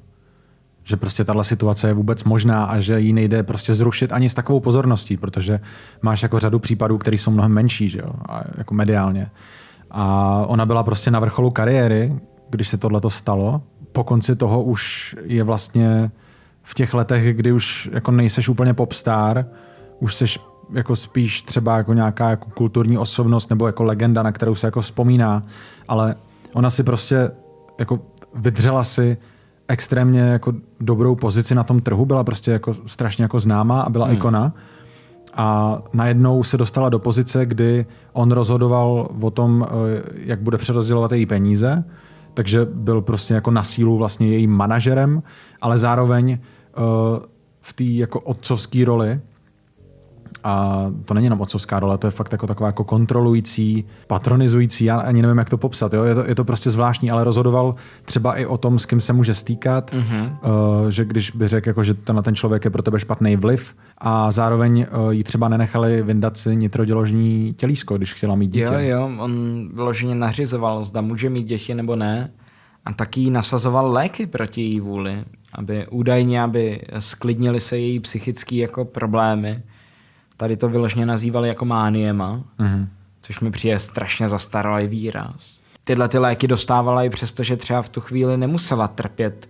že 0.84 0.98
prostě 0.98 1.24
tahle 1.24 1.44
situace 1.44 1.88
je 1.88 1.94
vůbec 1.94 2.24
možná 2.24 2.64
a 2.64 2.80
že 2.80 3.00
ji 3.00 3.14
nejde 3.14 3.44
prostě 3.44 3.74
zrušit 3.74 4.12
ani 4.12 4.30
s 4.30 4.34
takovou 4.34 4.60
pozorností, 4.60 5.18
protože 5.18 5.60
máš 6.02 6.24
jako 6.24 6.40
řadu 6.40 6.60
případů, 6.60 6.98
které 6.98 7.18
jsou 7.18 7.32
mnohem 7.32 7.52
menší, 7.52 7.90
že 7.90 8.00
jo, 8.00 8.14
a 8.30 8.42
jako 8.58 8.74
mediálně. 8.74 9.30
A 9.92 10.46
ona 10.48 10.66
byla 10.66 10.84
prostě 10.84 11.12
na 11.12 11.20
vrcholu 11.20 11.52
kariéry, 11.52 12.20
když 12.50 12.68
se 12.68 12.78
tohle 12.78 13.02
stalo. 13.08 13.62
Po 13.92 14.04
konci 14.04 14.36
toho 14.36 14.64
už 14.64 15.16
je 15.24 15.44
vlastně 15.44 16.12
v 16.64 16.74
těch 16.74 16.94
letech, 16.94 17.38
kdy 17.38 17.52
už 17.52 17.90
jako 17.94 18.12
nejseš 18.12 18.50
úplně 18.50 18.74
popstar, 18.74 19.46
už 20.00 20.16
seš 20.16 20.40
jako 20.74 20.96
spíš 20.96 21.44
třeba 21.44 21.78
jako 21.78 21.94
nějaká 21.94 22.30
jako 22.30 22.50
kulturní 22.50 22.98
osobnost 22.98 23.50
nebo 23.50 23.68
jako 23.68 23.84
legenda, 23.84 24.24
na 24.24 24.32
kterou 24.32 24.56
se 24.56 24.68
jako 24.68 24.82
vzpomíná, 24.82 25.42
ale 25.88 26.16
ona 26.54 26.70
si 26.70 26.84
prostě 26.84 27.32
jako 27.80 28.00
vydřela 28.36 28.84
si 28.84 29.18
extrémně 29.68 30.20
jako 30.20 30.54
dobrou 30.80 31.16
pozici 31.16 31.56
na 31.56 31.64
tom 31.64 31.80
trhu, 31.80 32.06
byla 32.06 32.24
prostě 32.24 32.52
jako 32.52 32.74
strašně 32.74 33.24
jako 33.24 33.40
známá 33.40 33.82
a 33.82 33.90
byla 33.90 34.06
hmm. 34.06 34.16
ikona. 34.16 34.54
A 35.34 35.80
najednou 35.94 36.44
se 36.44 36.58
dostala 36.58 36.90
do 36.90 37.00
pozice, 37.00 37.46
kdy 37.46 37.86
on 38.14 38.32
rozhodoval 38.32 39.10
o 39.22 39.32
tom, 39.32 39.68
eh, 39.70 40.02
jak 40.16 40.42
bude 40.42 40.58
přerozdělovat 40.58 41.12
její 41.12 41.26
peníze, 41.26 41.84
takže 42.34 42.66
byl 42.66 43.02
prostě 43.02 43.34
jako 43.34 43.52
na 43.52 43.64
sílu 43.64 43.98
vlastně 43.98 44.28
jejím 44.28 44.52
manažerem, 44.52 45.24
ale 45.62 45.78
zároveň 45.78 46.32
uh, 46.32 47.20
v 47.62 47.74
té 47.74 47.84
jako 47.84 48.20
otcovské 48.20 48.86
roli 48.86 49.20
a 50.44 50.86
to 51.06 51.14
není 51.14 51.26
jenom 51.26 51.42
otcovská 51.42 51.80
role, 51.80 51.98
to 51.98 52.08
je 52.08 52.12
fakt 52.12 52.32
jako 52.32 52.48
taková 52.48 52.68
jako 52.68 52.84
kontrolující, 52.84 53.86
patronizující, 54.08 54.86
já 54.86 55.00
ani 55.00 55.22
nevím, 55.22 55.38
jak 55.38 55.50
to 55.50 55.58
popsat. 55.58 55.94
Jo? 55.94 56.04
Je, 56.04 56.16
to, 56.16 56.26
je 56.26 56.36
to 56.36 56.44
prostě 56.44 56.70
zvláštní, 56.70 57.12
ale 57.12 57.24
rozhodoval 57.24 57.76
třeba 58.06 58.36
i 58.36 58.46
o 58.46 58.58
tom, 58.58 58.80
s 58.80 58.86
kým 58.86 59.02
se 59.02 59.14
může 59.14 59.34
stýkat, 59.34 59.92
mm-hmm. 59.92 60.38
uh, 60.84 60.90
že 60.90 61.06
když 61.06 61.32
by 61.32 61.48
řekl, 61.48 61.70
jako, 61.70 61.84
že 61.84 61.94
ten, 61.94 62.24
ten 62.24 62.36
člověk 62.36 62.66
je 62.66 62.72
pro 62.72 62.82
tebe 62.82 63.00
špatný 63.00 63.36
vliv 63.36 63.76
a 63.98 64.32
zároveň 64.32 64.86
uh, 65.06 65.12
jí 65.12 65.24
třeba 65.24 65.50
nenechali 65.50 66.04
vyndat 66.04 66.38
si 66.38 66.56
nitroděložní 66.56 67.54
tělísko, 67.58 67.98
když 67.98 68.14
chtěla 68.14 68.36
mít 68.36 68.52
dítě. 68.52 68.64
Jo, 68.64 68.80
jo, 68.80 69.12
on 69.18 69.34
vyloženě 69.74 70.16
nařizoval, 70.16 70.84
zda 70.84 71.02
může 71.02 71.30
mít 71.30 71.44
děti 71.44 71.76
nebo 71.76 71.96
ne 71.96 72.32
a 72.86 72.94
taky 72.94 73.30
nasazoval 73.30 73.92
léky 73.92 74.28
proti 74.28 74.62
její 74.62 74.80
vůli, 74.80 75.24
aby 75.54 75.88
údajně, 75.88 76.44
aby 76.44 76.82
sklidnili 77.00 77.60
se 77.60 77.78
její 77.78 78.00
psychické 78.00 78.56
jako 78.56 78.86
problémy 78.86 79.64
Tady 80.40 80.58
to 80.58 80.70
vyloženě 80.70 81.06
nazývali 81.06 81.48
jako 81.48 81.66
mániema, 81.66 82.44
mm-hmm. 82.60 82.88
což 83.22 83.40
mi 83.40 83.52
přijde 83.52 83.80
strašně 83.80 84.28
zastaralý 84.28 84.88
výraz. 84.88 85.60
Tyhle 85.84 86.08
ty 86.08 86.18
léky 86.18 86.48
dostávala 86.48 87.04
i 87.04 87.10
přesto, 87.10 87.44
že 87.44 87.58
třeba 87.58 87.82
v 87.82 87.90
tu 87.90 88.02
chvíli 88.02 88.38
nemusela 88.38 88.88
trpět 88.88 89.50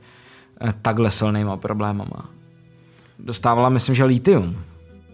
eh, 0.61 0.73
takhle 0.81 1.11
silnýma 1.11 1.57
problémama. 1.57 2.29
Dostávala, 3.19 3.69
myslím, 3.69 3.95
že 3.95 4.03
litium. 4.03 4.55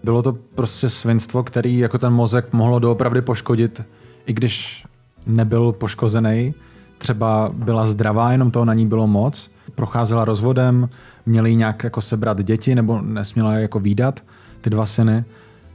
Bylo 0.03 0.21
to 0.21 0.33
prostě 0.33 0.89
svinstvo, 0.89 1.43
který 1.43 1.77
jako 1.77 1.97
ten 1.97 2.13
mozek 2.13 2.53
mohlo 2.53 2.79
doopravdy 2.79 3.21
poškodit, 3.21 3.81
i 4.25 4.33
když 4.33 4.85
nebyl 5.25 5.71
poškozený. 5.71 6.53
Třeba 6.97 7.51
byla 7.53 7.85
zdravá, 7.85 8.31
jenom 8.31 8.51
toho 8.51 8.65
na 8.65 8.73
ní 8.73 8.87
bylo 8.87 9.07
moc. 9.07 9.51
Procházela 9.75 10.25
rozvodem, 10.25 10.89
měli 11.25 11.55
nějak 11.55 11.83
jako 11.83 12.01
sebrat 12.01 12.43
děti, 12.43 12.75
nebo 12.75 13.01
nesměla 13.01 13.53
jako 13.53 13.79
výdat, 13.79 14.23
ty 14.61 14.69
dva 14.69 14.85
syny. 14.85 15.25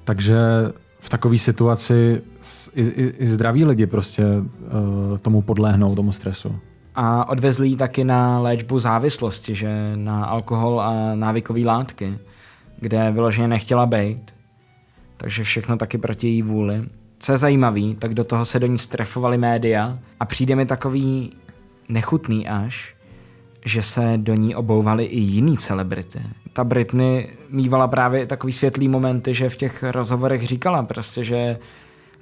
Takže 0.04 0.36
v 1.00 1.08
takové 1.08 1.38
situaci 1.38 2.22
i, 2.74 2.82
i, 2.82 3.14
i 3.18 3.28
zdraví 3.28 3.64
lidi 3.64 3.86
prostě 3.86 4.24
uh, 4.24 5.18
tomu 5.18 5.42
podlehnou, 5.42 5.94
tomu 5.94 6.12
stresu. 6.12 6.58
A 6.94 7.28
odvezli 7.28 7.68
ji 7.68 7.76
taky 7.76 8.04
na 8.04 8.40
léčbu 8.40 8.80
závislosti, 8.80 9.54
že 9.54 9.92
na 9.96 10.24
alkohol 10.24 10.80
a 10.80 11.14
návykové 11.14 11.60
látky, 11.60 12.18
kde 12.80 13.10
vyloženě 13.10 13.48
nechtěla 13.48 13.86
být. 13.86 14.34
Takže 15.16 15.44
všechno 15.44 15.76
taky 15.76 15.98
proti 15.98 16.28
její 16.28 16.42
vůli. 16.42 16.84
Co 17.18 17.32
je 17.32 17.38
zajímavý, 17.38 17.94
tak 17.94 18.14
do 18.14 18.24
toho 18.24 18.44
se 18.44 18.58
do 18.58 18.66
ní 18.66 18.78
strefovali 18.78 19.38
média 19.38 19.98
a 20.20 20.24
přijde 20.24 20.56
mi 20.56 20.66
takový 20.66 21.32
nechutný 21.88 22.48
až, 22.48 22.94
že 23.64 23.82
se 23.82 24.12
do 24.16 24.34
ní 24.34 24.54
obouvaly 24.54 25.04
i 25.04 25.20
jiný 25.20 25.56
celebrity. 25.56 26.20
Ta 26.52 26.64
Britney 26.64 27.28
mývala 27.50 27.88
právě 27.88 28.26
takový 28.26 28.52
světlý 28.52 28.88
momenty, 28.88 29.34
že 29.34 29.48
v 29.48 29.56
těch 29.56 29.82
rozhovorech 29.82 30.46
říkala 30.46 30.82
prostě, 30.82 31.24
že 31.24 31.58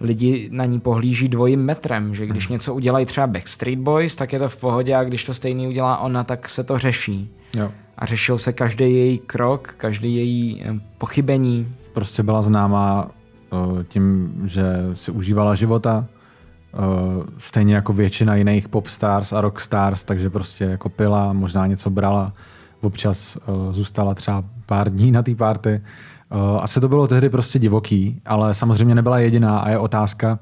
lidi 0.00 0.48
na 0.52 0.64
ní 0.64 0.80
pohlíží 0.80 1.28
dvojím 1.28 1.64
metrem, 1.64 2.14
že 2.14 2.26
když 2.26 2.46
hmm. 2.46 2.52
něco 2.52 2.74
udělají 2.74 3.06
třeba 3.06 3.26
Backstreet 3.26 3.78
Boys, 3.78 4.16
tak 4.16 4.32
je 4.32 4.38
to 4.38 4.48
v 4.48 4.56
pohodě 4.56 4.94
a 4.94 5.04
když 5.04 5.24
to 5.24 5.34
stejný 5.34 5.68
udělá 5.68 5.98
ona, 5.98 6.24
tak 6.24 6.48
se 6.48 6.64
to 6.64 6.78
řeší. 6.78 7.30
Jo. 7.54 7.70
A 7.98 8.06
řešil 8.06 8.38
se 8.38 8.52
každý 8.52 8.84
její 8.84 9.18
krok, 9.18 9.74
každý 9.76 10.16
její 10.16 10.62
eh, 10.64 10.80
pochybení. 10.98 11.74
Prostě 11.92 12.22
byla 12.22 12.42
známá 12.42 13.10
eh, 13.52 13.84
tím, 13.84 14.34
že 14.44 14.64
si 14.94 15.10
užívala 15.10 15.54
života, 15.54 16.06
Uh, 16.72 17.24
stejně 17.38 17.74
jako 17.74 17.92
většina 17.92 18.34
jiných 18.34 18.68
popstars 18.68 19.32
a 19.32 19.40
rockstars, 19.40 20.04
takže 20.04 20.30
prostě 20.30 20.64
jako 20.64 20.88
pila, 20.88 21.32
možná 21.32 21.66
něco 21.66 21.90
brala, 21.90 22.32
občas 22.80 23.36
uh, 23.36 23.72
zůstala 23.72 24.14
třeba 24.14 24.44
pár 24.66 24.90
dní 24.90 25.12
na 25.12 25.22
té 25.22 25.34
party. 25.34 25.80
Uh, 26.30 26.62
asi 26.62 26.80
to 26.80 26.88
bylo 26.88 27.06
tehdy 27.06 27.28
prostě 27.28 27.58
divoký, 27.58 28.20
ale 28.26 28.54
samozřejmě 28.54 28.94
nebyla 28.94 29.18
jediná 29.18 29.58
a 29.58 29.70
je 29.70 29.78
otázka, 29.78 30.38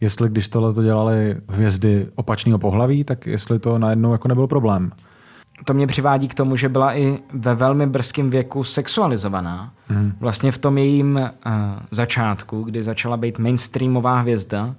jestli 0.00 0.28
když 0.28 0.48
tohle 0.48 0.74
to 0.74 0.82
dělali 0.82 1.36
hvězdy 1.48 2.06
opačného 2.14 2.58
pohlaví, 2.58 3.04
tak 3.04 3.26
jestli 3.26 3.58
to 3.58 3.78
najednou 3.78 4.12
jako 4.12 4.28
nebyl 4.28 4.46
problém. 4.46 4.92
To 5.64 5.74
mě 5.74 5.86
přivádí 5.86 6.28
k 6.28 6.34
tomu, 6.34 6.56
že 6.56 6.68
byla 6.68 6.96
i 6.96 7.18
ve 7.32 7.54
velmi 7.54 7.86
brzkém 7.86 8.30
věku 8.30 8.64
sexualizovaná. 8.64 9.72
Hmm. 9.88 10.12
Vlastně 10.20 10.52
v 10.52 10.58
tom 10.58 10.78
jejím 10.78 11.14
uh, 11.16 11.52
začátku, 11.90 12.62
kdy 12.62 12.84
začala 12.84 13.16
být 13.16 13.38
mainstreamová 13.38 14.18
hvězda, 14.18 14.74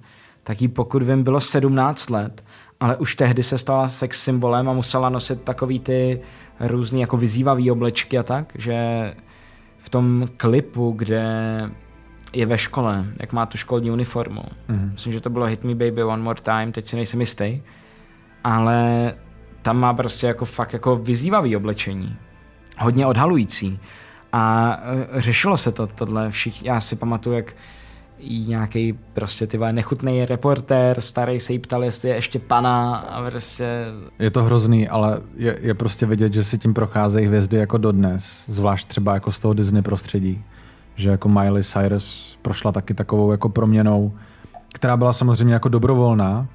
tak 0.46 0.62
jí 0.62 0.68
pokud 0.68 1.02
vím 1.02 1.22
bylo 1.22 1.40
17 1.40 2.10
let, 2.10 2.44
ale 2.80 2.96
už 2.96 3.14
tehdy 3.14 3.42
se 3.42 3.58
stala 3.58 3.88
sex 3.88 4.22
symbolem 4.22 4.68
a 4.68 4.72
musela 4.72 5.08
nosit 5.08 5.42
takový 5.42 5.80
ty 5.80 6.20
různý 6.60 7.00
jako 7.00 7.16
vyzývavý 7.16 7.70
oblečky 7.70 8.18
a 8.18 8.22
tak, 8.22 8.52
že 8.54 8.76
v 9.78 9.88
tom 9.88 10.28
klipu, 10.36 10.94
kde 10.96 11.24
je 12.32 12.46
ve 12.46 12.58
škole, 12.58 13.06
jak 13.20 13.32
má 13.32 13.46
tu 13.46 13.58
školní 13.58 13.90
uniformu. 13.90 14.42
Mm-hmm. 14.42 14.92
Myslím, 14.92 15.12
že 15.12 15.20
to 15.20 15.30
bylo 15.30 15.46
Hit 15.46 15.64
Me 15.64 15.74
Baby 15.74 16.04
One 16.04 16.22
More 16.22 16.40
Time, 16.42 16.72
teď 16.72 16.86
si 16.86 16.96
nejsem 16.96 17.20
jistý. 17.20 17.62
Ale 18.44 19.14
tam 19.62 19.78
má 19.78 19.94
prostě 19.94 20.26
jako 20.26 20.44
fakt 20.44 20.72
jako 20.72 20.96
vyzývavý 20.96 21.56
oblečení. 21.56 22.16
Hodně 22.78 23.06
odhalující. 23.06 23.80
A 24.32 24.72
e, 25.16 25.20
řešilo 25.20 25.56
se 25.56 25.72
to, 25.72 25.86
tohle 25.86 26.30
všichni. 26.30 26.68
Já 26.68 26.80
si 26.80 26.96
pamatuju, 26.96 27.36
jak 27.36 27.54
nějaký 28.46 28.98
prostě 29.12 29.46
ty 29.46 29.58
nechutný 29.72 30.24
reportér, 30.24 31.00
starý 31.00 31.40
se 31.40 31.52
jí 31.52 31.58
ptal, 31.58 31.84
jestli 31.84 32.08
je 32.08 32.14
ještě 32.14 32.38
pana 32.38 32.96
a 32.96 33.30
prostě... 33.30 33.84
Je 34.18 34.30
to 34.30 34.42
hrozný, 34.42 34.88
ale 34.88 35.18
je, 35.36 35.58
je 35.60 35.74
prostě 35.74 36.06
vidět, 36.06 36.32
že 36.34 36.44
si 36.44 36.58
tím 36.58 36.74
procházejí 36.74 37.26
hvězdy 37.26 37.56
jako 37.56 37.78
dodnes, 37.78 38.42
zvlášť 38.46 38.88
třeba 38.88 39.14
jako 39.14 39.32
z 39.32 39.38
toho 39.38 39.54
Disney 39.54 39.82
prostředí, 39.82 40.44
že 40.94 41.10
jako 41.10 41.28
Miley 41.28 41.62
Cyrus 41.62 42.38
prošla 42.42 42.72
taky 42.72 42.94
takovou 42.94 43.30
jako 43.30 43.48
proměnou, 43.48 44.12
která 44.72 44.96
byla 44.96 45.12
samozřejmě 45.12 45.54
jako 45.54 45.68
dobrovolná, 45.68 46.46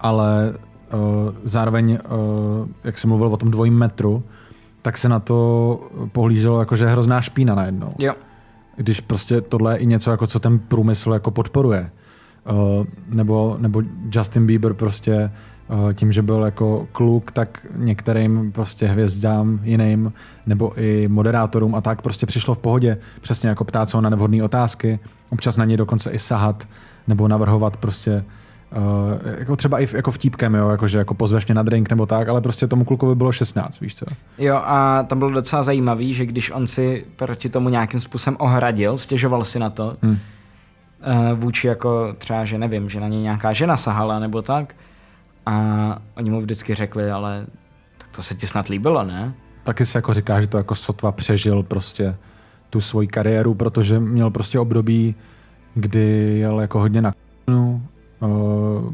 ale 0.00 0.52
uh, 0.94 1.00
zároveň, 1.44 1.92
uh, 1.92 2.68
jak 2.84 2.98
jsem 2.98 3.08
mluvil 3.08 3.28
o 3.28 3.36
tom 3.36 3.50
dvojím 3.50 3.78
metru, 3.78 4.22
tak 4.82 4.98
se 4.98 5.08
na 5.08 5.20
to 5.20 5.80
pohlíželo 6.12 6.58
jako, 6.58 6.76
že 6.76 6.84
je 6.84 6.90
hrozná 6.90 7.20
špína 7.20 7.54
najednou. 7.54 7.94
Jo 7.98 8.14
když 8.76 9.00
prostě 9.00 9.40
tohle 9.40 9.74
je 9.74 9.78
i 9.78 9.86
něco, 9.86 10.10
jako 10.10 10.26
co 10.26 10.40
ten 10.40 10.58
průmysl 10.58 11.12
jako 11.12 11.30
podporuje. 11.30 11.90
Uh, 12.50 12.86
nebo, 13.08 13.56
nebo 13.60 13.82
Justin 14.14 14.46
Bieber 14.46 14.74
prostě 14.74 15.30
uh, 15.68 15.92
tím, 15.92 16.12
že 16.12 16.22
byl 16.22 16.42
jako 16.42 16.88
kluk, 16.92 17.32
tak 17.32 17.66
některým 17.76 18.52
prostě 18.52 18.86
hvězdám 18.86 19.60
jiným 19.62 20.12
nebo 20.46 20.72
i 20.76 21.08
moderátorům 21.08 21.74
a 21.74 21.80
tak 21.80 22.02
prostě 22.02 22.26
přišlo 22.26 22.54
v 22.54 22.58
pohodě 22.58 22.98
přesně 23.20 23.48
jako 23.48 23.64
ptát 23.64 23.88
se 23.88 24.00
na 24.00 24.10
nevhodné 24.10 24.42
otázky, 24.44 24.98
občas 25.30 25.56
na 25.56 25.64
ně 25.64 25.76
dokonce 25.76 26.10
i 26.10 26.18
sahat 26.18 26.68
nebo 27.08 27.28
navrhovat 27.28 27.76
prostě 27.76 28.24
Uh, 28.76 29.32
jako 29.38 29.56
třeba 29.56 29.78
i 29.78 29.86
v, 29.86 29.94
jako 29.94 30.10
vtípkem, 30.10 30.54
jo, 30.54 30.68
jako, 30.68 30.88
že 30.88 30.98
jako 30.98 31.14
pozveš 31.14 31.46
mě 31.46 31.54
na 31.54 31.62
drink 31.62 31.90
nebo 31.90 32.06
tak, 32.06 32.28
ale 32.28 32.40
prostě 32.40 32.66
tomu 32.66 32.84
klukovi 32.84 33.14
bylo 33.14 33.32
16, 33.32 33.80
víš 33.80 33.96
co. 33.96 34.06
Jo 34.38 34.56
a 34.64 35.02
tam 35.02 35.18
bylo 35.18 35.30
docela 35.30 35.62
zajímavý, 35.62 36.14
že 36.14 36.26
když 36.26 36.50
on 36.50 36.66
si 36.66 37.04
proti 37.16 37.48
tomu 37.48 37.68
nějakým 37.68 38.00
způsobem 38.00 38.36
ohradil, 38.40 38.98
stěžoval 38.98 39.44
si 39.44 39.58
na 39.58 39.70
to, 39.70 39.96
hmm. 40.02 40.12
uh, 40.12 41.38
vůči 41.38 41.66
jako 41.66 42.14
třeba, 42.18 42.44
že 42.44 42.58
nevím, 42.58 42.88
že 42.88 43.00
na 43.00 43.08
ně 43.08 43.22
nějaká 43.22 43.52
žena 43.52 43.76
sahala 43.76 44.18
nebo 44.18 44.42
tak, 44.42 44.74
a 45.46 45.98
oni 46.16 46.30
mu 46.30 46.40
vždycky 46.40 46.74
řekli, 46.74 47.10
ale 47.10 47.46
tak 47.98 48.08
to 48.16 48.22
se 48.22 48.34
ti 48.34 48.46
snad 48.46 48.68
líbilo, 48.68 49.04
ne? 49.04 49.34
Taky 49.64 49.86
si 49.86 49.96
jako 49.96 50.14
říká, 50.14 50.40
že 50.40 50.46
to 50.46 50.58
jako 50.58 50.74
sotva 50.74 51.12
přežil 51.12 51.62
prostě 51.62 52.14
tu 52.70 52.80
svoji 52.80 53.08
kariéru, 53.08 53.54
protože 53.54 54.00
měl 54.00 54.30
prostě 54.30 54.58
období, 54.58 55.14
kdy 55.74 56.38
jel 56.38 56.60
jako 56.60 56.78
hodně 56.78 57.02
na 57.02 57.12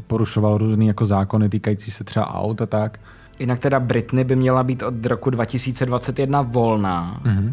porušoval 0.06 0.58
různý 0.58 0.86
jako 0.86 1.06
zákony 1.06 1.48
týkající 1.48 1.90
se 1.90 2.04
třeba 2.04 2.34
aut 2.34 2.62
a 2.62 2.66
tak. 2.66 3.00
Jinak 3.38 3.58
teda 3.58 3.80
Britney 3.80 4.24
by 4.24 4.36
měla 4.36 4.62
být 4.62 4.82
od 4.82 5.06
roku 5.06 5.30
2021 5.30 6.42
volná. 6.42 7.20
Mm-hmm. 7.24 7.52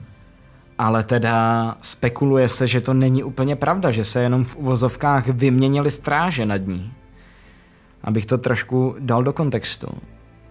Ale 0.78 1.04
teda 1.04 1.78
spekuluje 1.82 2.50
se, 2.50 2.68
že 2.68 2.82
to 2.82 2.94
není 2.94 3.24
úplně 3.24 3.56
pravda, 3.56 3.92
že 3.92 4.04
se 4.04 4.22
jenom 4.22 4.44
v 4.44 4.56
uvozovkách 4.56 5.28
vyměnili 5.28 5.92
stráže 5.92 6.46
nad 6.46 6.68
ní. 6.68 6.94
Abych 8.04 8.26
to 8.26 8.38
trošku 8.38 8.96
dal 9.00 9.24
do 9.24 9.34
kontextu, 9.34 9.88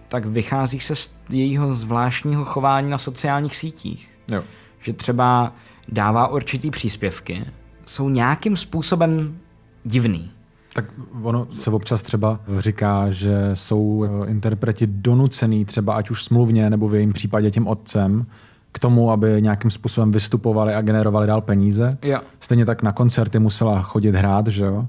tak 0.07 0.25
vychází 0.25 0.79
se 0.79 0.95
z 0.95 1.11
jejího 1.29 1.75
zvláštního 1.75 2.45
chování 2.45 2.89
na 2.89 2.97
sociálních 2.97 3.55
sítích. 3.55 4.17
Jo. 4.31 4.43
Že 4.79 4.93
třeba 4.93 5.53
dává 5.89 6.27
určitý 6.27 6.71
příspěvky, 6.71 7.45
jsou 7.85 8.09
nějakým 8.09 8.57
způsobem 8.57 9.37
divný. 9.83 10.31
Tak 10.75 10.85
ono 11.21 11.47
se 11.53 11.71
občas 11.71 12.01
třeba 12.01 12.39
říká, 12.59 13.11
že 13.11 13.51
jsou 13.53 14.05
eh, 14.05 14.29
interpreti 14.29 14.87
donucený 14.87 15.65
třeba 15.65 15.95
ať 15.95 16.09
už 16.09 16.23
smluvně 16.23 16.69
nebo 16.69 16.87
v 16.87 16.95
jejím 16.95 17.13
případě 17.13 17.51
tím 17.51 17.67
otcem 17.67 18.25
k 18.71 18.79
tomu, 18.79 19.11
aby 19.11 19.41
nějakým 19.41 19.71
způsobem 19.71 20.11
vystupovali 20.11 20.73
a 20.73 20.81
generovali 20.81 21.27
dál 21.27 21.41
peníze. 21.41 21.97
Jo. 22.01 22.19
Stejně 22.39 22.65
tak 22.65 22.83
na 22.83 22.91
koncerty 22.91 23.39
musela 23.39 23.81
chodit 23.81 24.15
hrát, 24.15 24.47
že 24.47 24.65
jo? 24.65 24.87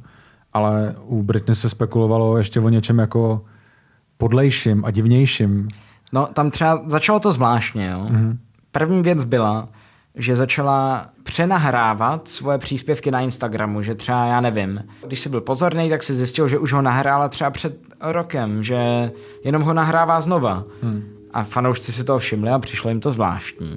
Ale 0.53 0.95
u 1.07 1.22
Britney 1.22 1.55
se 1.55 1.68
spekulovalo 1.68 2.39
ještě 2.39 2.61
o 2.61 2.68
něčem 2.68 2.99
jako 2.99 3.45
podlejším 4.18 4.84
a 4.84 4.91
divnějším. 4.91 5.68
No, 6.12 6.26
tam 6.26 6.51
třeba 6.51 6.82
začalo 6.87 7.20
to 7.20 7.32
zvláštně, 7.32 7.87
jo. 7.87 8.07
Mm-hmm. 8.11 8.37
První 8.72 9.03
věc 9.03 9.24
byla, 9.24 9.68
že 10.17 10.37
začala 10.37 11.07
přenahrávat 11.23 12.29
svoje 12.29 12.59
příspěvky 12.59 13.11
na 13.11 13.21
Instagramu, 13.21 13.83
že 13.83 13.95
třeba, 13.95 14.25
já 14.25 14.41
nevím, 14.41 14.85
když 15.07 15.21
jsi 15.21 15.29
byl 15.29 15.41
pozorný, 15.41 15.91
tak 15.91 16.03
si 16.03 16.14
zjistil, 16.14 16.49
že 16.49 16.59
už 16.59 16.73
ho 16.73 16.83
nahrála 16.83 17.29
třeba 17.29 17.51
před 17.51 17.77
rokem, 18.01 18.62
že 18.62 19.11
jenom 19.45 19.62
ho 19.62 19.73
nahrává 19.73 20.21
znova. 20.21 20.64
Hmm. 20.83 21.03
A 21.33 21.43
fanoušci 21.43 21.93
si 21.93 22.05
to 22.05 22.19
všimli 22.19 22.51
a 22.51 22.59
přišlo 22.59 22.91
jim 22.91 23.01
to 23.01 23.11
zvláštní. 23.11 23.77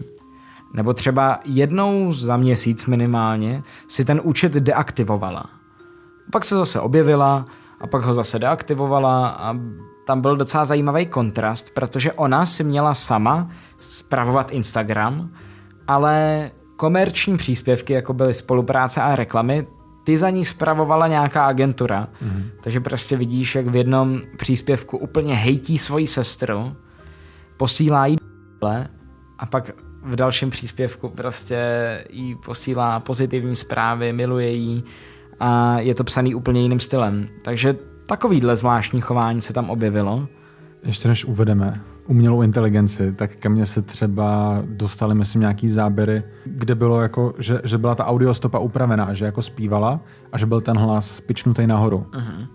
Nebo 0.73 0.93
třeba 0.93 1.39
jednou 1.45 2.13
za 2.13 2.37
měsíc 2.37 2.85
minimálně 2.85 3.63
si 3.87 4.05
ten 4.05 4.21
účet 4.23 4.53
deaktivovala. 4.53 5.45
Pak 6.31 6.45
se 6.45 6.55
zase 6.55 6.79
objevila 6.79 7.45
a 7.81 7.87
pak 7.87 8.01
ho 8.01 8.13
zase 8.13 8.39
deaktivovala 8.39 9.27
a 9.27 9.55
tam 10.05 10.21
byl 10.21 10.35
docela 10.35 10.65
zajímavý 10.65 11.05
kontrast, 11.05 11.69
protože 11.73 12.13
ona 12.13 12.45
si 12.45 12.63
měla 12.63 12.93
sama 12.93 13.49
spravovat 13.79 14.51
Instagram, 14.51 15.29
ale 15.89 16.51
komerční 16.75 17.37
příspěvky, 17.37 17.93
jako 17.93 18.13
byly 18.13 18.33
spolupráce 18.33 19.01
a 19.01 19.15
reklamy, 19.15 19.67
ty 20.03 20.17
za 20.17 20.29
ní 20.29 20.45
spravovala 20.45 21.07
nějaká 21.07 21.45
agentura. 21.45 22.07
Mm-hmm. 22.23 22.43
Takže 22.63 22.79
prostě 22.79 23.17
vidíš, 23.17 23.55
jak 23.55 23.67
v 23.67 23.75
jednom 23.75 24.21
příspěvku 24.37 24.97
úplně 24.97 25.35
hejtí 25.35 25.77
svoji 25.77 26.07
sestru, 26.07 26.75
posílá 27.57 28.05
jí 28.05 28.17
a 29.39 29.45
pak 29.45 29.71
v 30.03 30.15
dalším 30.15 30.49
příspěvku 30.49 31.09
prostě 31.09 31.59
jí 32.09 32.35
posílá 32.35 32.99
pozitivní 32.99 33.55
zprávy, 33.55 34.13
miluje 34.13 34.49
jí 34.49 34.83
a 35.39 35.79
je 35.79 35.95
to 35.95 36.03
psaný 36.03 36.35
úplně 36.35 36.61
jiným 36.61 36.79
stylem. 36.79 37.27
Takže 37.43 37.75
takovýhle 38.05 38.55
zvláštní 38.55 39.01
chování 39.01 39.41
se 39.41 39.53
tam 39.53 39.69
objevilo. 39.69 40.27
Ještě 40.83 41.07
než 41.07 41.25
uvedeme 41.25 41.81
umělou 42.09 42.41
inteligenci, 42.41 43.13
tak 43.13 43.35
ke 43.35 43.49
mně 43.49 43.65
se 43.65 43.81
třeba 43.81 44.61
dostali, 44.65 45.15
myslím, 45.15 45.41
nějaký 45.41 45.69
záběry, 45.69 46.23
kde 46.45 46.75
bylo 46.75 47.01
jako, 47.01 47.33
že, 47.37 47.61
že 47.63 47.77
byla 47.77 47.95
ta 47.95 48.05
audiostopa 48.05 48.59
upravená, 48.59 49.13
že 49.13 49.25
jako 49.25 49.41
zpívala 49.41 49.99
a 50.31 50.37
že 50.37 50.45
byl 50.45 50.61
ten 50.61 50.77
hlas 50.77 51.21
pičnutý 51.21 51.67
nahoru. 51.67 52.05
Uh-huh. 52.11 52.47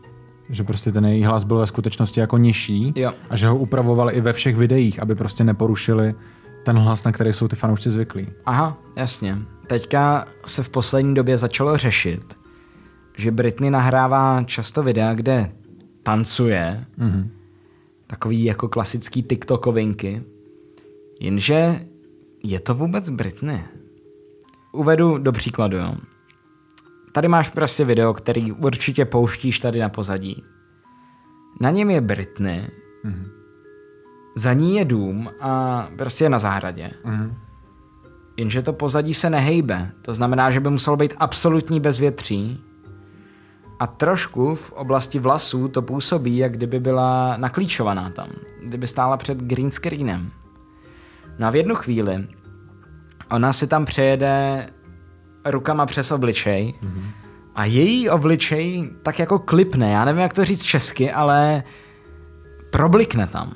Že 0.51 0.65
prostě 0.65 0.93
ten 0.93 1.05
její 1.05 1.25
hlas 1.25 1.45
byl 1.45 1.59
ve 1.59 1.67
skutečnosti 1.67 2.21
jako 2.21 2.39
nižší 2.39 2.93
jo. 2.97 3.13
a 3.31 3.37
že 3.37 3.49
ho 3.49 3.57
upravovali 3.57 4.13
i 4.13 4.21
ve 4.21 4.33
všech 4.33 4.57
videích, 4.57 5.03
aby 5.03 5.15
prostě 5.15 5.45
neporušili 5.45 6.15
ten 6.65 6.79
hlas, 6.79 7.05
na 7.05 7.13
který 7.13 7.33
jsou 7.33 7.49
ty 7.49 7.57
fanoušci 7.57 7.91
zvyklí. 7.91 8.29
Aha, 8.47 8.79
jasně. 8.97 9.39
Teďka 9.67 10.25
se 10.47 10.63
v 10.63 10.69
poslední 10.69 11.15
době 11.15 11.39
začalo 11.39 11.77
řešit, 11.77 12.35
že 13.17 13.31
Britney 13.31 13.71
nahrává 13.71 14.43
často 14.43 14.83
videa, 14.83 15.15
kde 15.15 15.53
tancuje, 16.03 16.85
mm-hmm 16.99 17.29
takový 18.15 18.45
jako 18.45 18.69
klasický 18.69 19.23
TikTokovinky. 19.23 20.23
Jenže 21.21 21.81
je 22.43 22.61
to 22.61 22.75
vůbec 22.75 23.11
Britney? 23.11 23.65
Uvedu 24.73 25.19
do 25.19 25.33
příkladu, 25.33 25.77
jo. 25.77 25.95
Tady 27.13 27.29
máš 27.29 27.49
prostě 27.49 27.85
video, 27.85 28.15
který 28.15 28.53
určitě 28.53 29.05
pouštíš 29.05 29.59
tady 29.59 29.81
na 29.81 29.89
pozadí. 29.89 30.45
Na 31.61 31.71
něm 31.71 31.91
je 31.91 32.01
Britney, 32.01 32.71
mm-hmm. 33.05 33.29
za 34.37 34.53
ní 34.53 34.77
je 34.77 34.85
dům 34.85 35.31
a 35.41 35.89
prostě 35.99 36.25
je 36.25 36.29
na 36.29 36.39
zahradě. 36.39 36.91
Mm-hmm. 37.05 37.35
Jenže 38.37 38.63
to 38.63 38.73
pozadí 38.73 39.15
se 39.15 39.31
nehejbe. 39.31 39.91
To 40.03 40.15
znamená, 40.15 40.51
že 40.51 40.61
by 40.61 40.71
muselo 40.71 40.97
být 40.97 41.15
absolutní 41.19 41.81
bezvětří 41.81 42.63
a 43.85 43.87
trošku 43.87 44.55
v 44.55 44.73
oblasti 44.73 45.19
vlasů 45.19 45.69
to 45.69 45.83
působí, 45.83 46.37
jak 46.37 46.53
kdyby 46.53 46.81
byla 46.81 47.37
naklíčovaná 47.37 48.11
tam, 48.11 48.29
kdyby 48.63 48.87
stála 48.87 49.17
před 49.17 49.39
green 49.39 49.71
screenem. 49.71 50.31
No 51.39 51.47
a 51.47 51.51
v 51.51 51.57
jednu 51.57 51.75
chvíli 51.75 52.27
ona 53.31 53.53
si 53.53 53.67
tam 53.67 53.85
přejede 53.85 54.67
rukama 55.45 55.87
přes 55.87 56.13
obličej 56.13 56.75
mm-hmm. 56.83 57.05
a 57.55 57.65
její 57.65 58.11
obličej 58.11 58.91
tak 59.03 59.19
jako 59.19 59.39
klipne, 59.39 59.91
já 59.91 60.05
nevím, 60.05 60.23
jak 60.23 60.33
to 60.33 60.45
říct 60.45 60.63
česky, 60.63 61.13
ale 61.13 61.63
problikne 62.71 63.27
tam. 63.27 63.53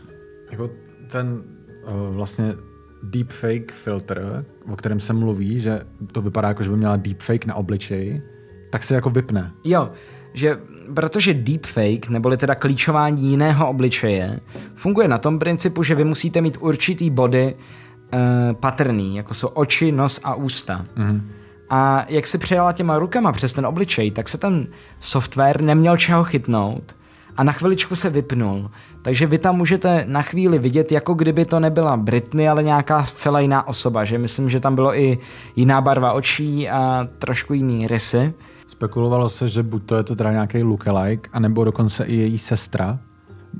Jako 0.50 0.70
ten 1.10 1.42
uh, 1.82 2.14
vlastně 2.14 2.54
deepfake 3.02 3.72
filtr, 3.72 4.44
o 4.72 4.76
kterém 4.76 5.00
se 5.00 5.12
mluví, 5.12 5.60
že 5.60 5.80
to 6.12 6.22
vypadá 6.22 6.48
jako, 6.48 6.62
že 6.62 6.70
by 6.70 6.76
měla 6.76 6.96
deepfake 6.96 7.46
na 7.46 7.54
obličeji, 7.54 8.22
tak 8.70 8.84
se 8.84 8.94
jako 8.94 9.10
vypne. 9.10 9.52
Jo, 9.64 9.90
že 10.38 10.58
protože 10.94 11.34
deepfake, 11.34 12.08
neboli 12.08 12.36
teda 12.36 12.54
klíčování 12.54 13.30
jiného 13.30 13.68
obličeje, 13.68 14.40
funguje 14.74 15.08
na 15.08 15.18
tom 15.18 15.38
principu, 15.38 15.82
že 15.82 15.94
vy 15.94 16.04
musíte 16.04 16.40
mít 16.40 16.58
určitý 16.60 17.10
body 17.10 17.54
uh, 17.54 18.20
patrný, 18.52 19.16
jako 19.16 19.34
jsou 19.34 19.48
oči, 19.48 19.92
nos 19.92 20.20
a 20.24 20.34
ústa. 20.34 20.84
Mm. 20.96 21.30
A 21.70 22.06
jak 22.08 22.26
si 22.26 22.38
přejela 22.38 22.72
těma 22.72 22.98
rukama 22.98 23.32
přes 23.32 23.52
ten 23.52 23.66
obličej, 23.66 24.10
tak 24.10 24.28
se 24.28 24.38
ten 24.38 24.66
software 25.00 25.62
neměl 25.62 25.96
čeho 25.96 26.24
chytnout 26.24 26.96
a 27.36 27.42
na 27.42 27.52
chviličku 27.52 27.96
se 27.96 28.10
vypnul. 28.10 28.70
Takže 29.02 29.26
vy 29.26 29.38
tam 29.38 29.56
můžete 29.56 30.04
na 30.08 30.22
chvíli 30.22 30.58
vidět, 30.58 30.92
jako 30.92 31.14
kdyby 31.14 31.44
to 31.44 31.60
nebyla 31.60 31.96
Britney, 31.96 32.48
ale 32.48 32.62
nějaká 32.62 33.04
zcela 33.04 33.40
jiná 33.40 33.68
osoba. 33.68 34.04
Že 34.04 34.18
myslím, 34.18 34.50
že 34.50 34.60
tam 34.60 34.74
bylo 34.74 34.98
i 34.98 35.18
jiná 35.56 35.80
barva 35.80 36.12
očí 36.12 36.68
a 36.68 37.08
trošku 37.18 37.54
jiný 37.54 37.86
rysy. 37.86 38.34
Spekulovalo 38.68 39.28
se, 39.28 39.48
že 39.48 39.62
buď 39.62 39.84
to 39.84 39.96
je 39.96 40.02
to 40.02 40.14
teda 40.14 40.32
nějaký 40.32 40.62
lookalike, 40.62 41.30
anebo 41.32 41.64
dokonce 41.64 42.04
i 42.04 42.16
její 42.16 42.38
sestra. 42.38 42.98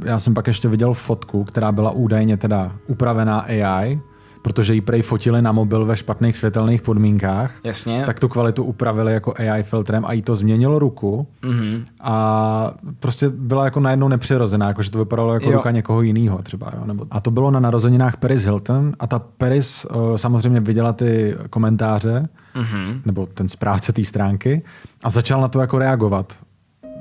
Já 0.05 0.21
jsem 0.21 0.35
pak 0.35 0.47
ještě 0.47 0.69
viděl 0.69 0.95
fotku, 0.95 1.45
která 1.45 1.73
byla 1.73 1.91
údajně 1.91 2.37
teda 2.37 2.77
upravená 2.87 3.41
AI, 3.41 4.01
protože 4.49 4.75
ji 4.75 4.81
prej 4.81 5.03
fotili 5.03 5.43
na 5.43 5.53
mobil 5.53 5.85
ve 5.85 5.97
špatných 5.97 6.37
světelných 6.37 6.83
podmínkách. 6.83 7.61
Jasně. 7.65 8.03
Tak 8.07 8.21
tu 8.21 8.29
kvalitu 8.29 8.65
upravili 8.65 9.13
jako 9.13 9.35
AI 9.37 9.63
filtrem 9.63 10.05
a 10.07 10.13
jí 10.13 10.23
to 10.23 10.35
změnilo 10.35 10.79
ruku. 10.79 11.27
Mm-hmm. 11.43 11.85
A 12.01 12.75
prostě 13.01 13.29
byla 13.29 13.65
jako 13.65 13.81
najednou 13.81 14.09
nepřirozená, 14.09 14.69
jako 14.69 14.83
že 14.83 14.91
to 14.91 14.99
vypadalo 14.99 15.35
jako 15.35 15.47
jo. 15.51 15.53
ruka 15.53 15.71
někoho 15.71 16.03
jiného 16.03 16.43
třeba. 16.43 16.73
Jo? 16.77 16.85
Nebo, 16.85 17.07
a 17.11 17.21
to 17.21 17.31
bylo 17.31 17.51
na 17.51 17.61
narozeninách 17.61 18.17
Paris 18.17 18.43
Hilton 18.43 18.93
a 19.01 19.07
ta 19.07 19.19
Paris 19.19 19.85
uh, 19.85 20.17
samozřejmě 20.17 20.61
viděla 20.61 20.93
ty 20.93 21.37
komentáře, 21.51 22.29
mm-hmm. 22.55 23.01
nebo 23.05 23.27
ten 23.27 23.49
správce 23.49 23.93
té 23.93 24.05
stránky 24.05 24.63
a 25.03 25.11
začal 25.11 25.41
na 25.41 25.49
to 25.49 25.61
jako 25.61 25.79
reagovat 25.79 26.33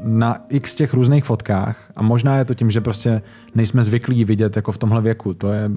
na 0.04 0.38
x 0.50 0.76
těch 0.76 0.94
různých 0.94 1.26
fotkách 1.26 1.92
a 1.96 2.02
možná 2.02 2.38
je 2.38 2.46
to 2.46 2.54
tím, 2.54 2.72
že 2.72 2.82
prostě 2.82 3.22
nejsme 3.56 3.84
zvyklí 3.84 4.26
vidět 4.26 4.56
jako 4.56 4.72
v 4.72 4.78
tomhle 4.78 5.02
věku. 5.02 5.34
To 5.34 5.52
je 5.54 5.72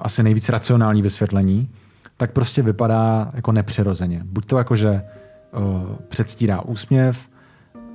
asi 0.00 0.22
nejvíc 0.22 0.48
racionální 0.48 1.02
vysvětlení, 1.02 1.68
tak 2.16 2.32
prostě 2.32 2.62
vypadá 2.62 3.30
jako 3.34 3.52
nepřirozeně. 3.52 4.20
Buď 4.24 4.46
to 4.46 4.58
jako, 4.58 4.76
že 4.76 5.02
uh, 5.52 5.96
předstírá 6.08 6.60
úsměv, 6.60 7.28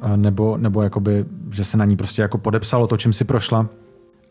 uh, 0.03 0.18
nebo, 0.18 0.57
nebo 0.57 0.82
jakoby, 0.82 1.26
že 1.51 1.66
se 1.66 1.78
na 1.78 1.86
ní 1.86 1.97
prostě 1.97 2.22
jako 2.22 2.38
podepsalo 2.38 2.88
to, 2.88 2.97
čím 2.97 3.14
si 3.14 3.24
prošla. 3.24 3.68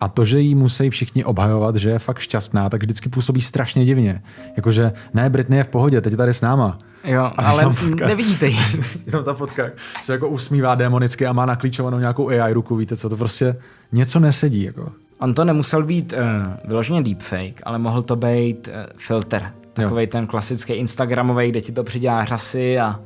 A 0.00 0.08
to, 0.08 0.24
že 0.24 0.40
jí 0.40 0.54
musí 0.54 0.90
všichni 0.90 1.24
obhajovat, 1.24 1.76
že 1.76 1.90
je 1.90 1.98
fakt 1.98 2.18
šťastná, 2.18 2.70
tak 2.70 2.82
vždycky 2.82 3.08
působí 3.08 3.40
strašně 3.40 3.84
divně. 3.84 4.22
Jakože, 4.56 4.92
ne, 5.14 5.30
Britney 5.30 5.58
je 5.58 5.64
v 5.64 5.68
pohodě, 5.68 6.00
teď 6.00 6.10
je 6.10 6.16
tady 6.16 6.34
s 6.34 6.40
náma. 6.40 6.78
Jo, 7.04 7.22
a 7.22 7.42
ale 7.42 7.74
nevidíte 8.06 8.46
ji. 8.46 8.58
tam 9.10 9.24
ta 9.24 9.34
fotka 9.34 9.70
se 10.02 10.12
jako 10.12 10.28
usmívá 10.28 10.74
demonicky 10.74 11.26
a 11.26 11.32
má 11.32 11.46
naklíčovanou 11.46 11.98
nějakou 11.98 12.28
AI 12.28 12.52
ruku, 12.52 12.76
víte 12.76 12.96
co, 12.96 13.08
to 13.08 13.16
prostě 13.16 13.56
něco 13.92 14.20
nesedí. 14.20 14.62
Jako. 14.62 14.92
On 15.22 15.34
to 15.34 15.44
nemusel 15.44 15.82
být 15.82 16.12
uh, 16.12 16.18
vyloženě 16.64 17.02
deepfake, 17.02 17.60
ale 17.62 17.78
mohl 17.78 18.02
to 18.02 18.16
být 18.16 18.68
uh, 18.68 18.74
filter. 18.96 19.52
Takový 19.72 20.06
ten 20.06 20.26
klasický 20.26 20.72
Instagramový, 20.72 21.48
kde 21.48 21.60
ti 21.60 21.72
to 21.72 21.84
přidělá 21.84 22.24
řasy 22.24 22.78
a 22.78 23.00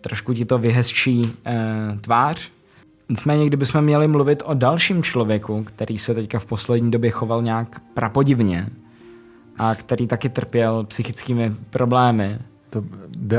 trošku 0.00 0.34
ti 0.34 0.44
to 0.44 0.58
vyhezčí 0.58 1.22
uh, 1.22 1.98
tvář. 2.00 2.50
Nicméně, 3.08 3.46
kdybychom 3.46 3.80
měli 3.82 4.08
mluvit 4.08 4.42
o 4.46 4.54
dalším 4.54 5.02
člověku, 5.02 5.64
který 5.64 5.98
se 5.98 6.14
teďka 6.14 6.38
v 6.38 6.46
poslední 6.46 6.90
době 6.90 7.10
choval 7.10 7.42
nějak 7.42 7.80
prapodivně 7.94 8.66
a 9.58 9.74
který 9.74 10.06
taky 10.06 10.28
trpěl 10.28 10.84
psychickými 10.84 11.54
problémy, 11.70 12.38
To 12.70 12.84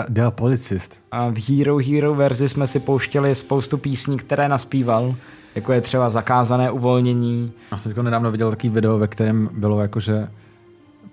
dělal 0.09 0.31
policist. 0.31 0.95
a 1.11 1.29
v 1.29 1.49
Hero 1.49 1.77
Hero 1.77 2.15
verzi 2.15 2.49
jsme 2.49 2.67
si 2.67 2.79
pouštěli 2.79 3.35
spoustu 3.35 3.77
písní, 3.77 4.17
které 4.17 4.49
naspíval, 4.49 5.15
jako 5.55 5.73
je 5.73 5.81
třeba 5.81 6.09
Zakázané 6.09 6.71
uvolnění. 6.71 7.51
Já 7.71 7.77
jsem 7.77 8.03
nedávno 8.03 8.31
viděl 8.31 8.49
takový 8.49 8.69
video, 8.69 8.97
ve 8.97 9.07
kterém 9.07 9.49
bylo 9.53 9.81
jakože 9.81 10.27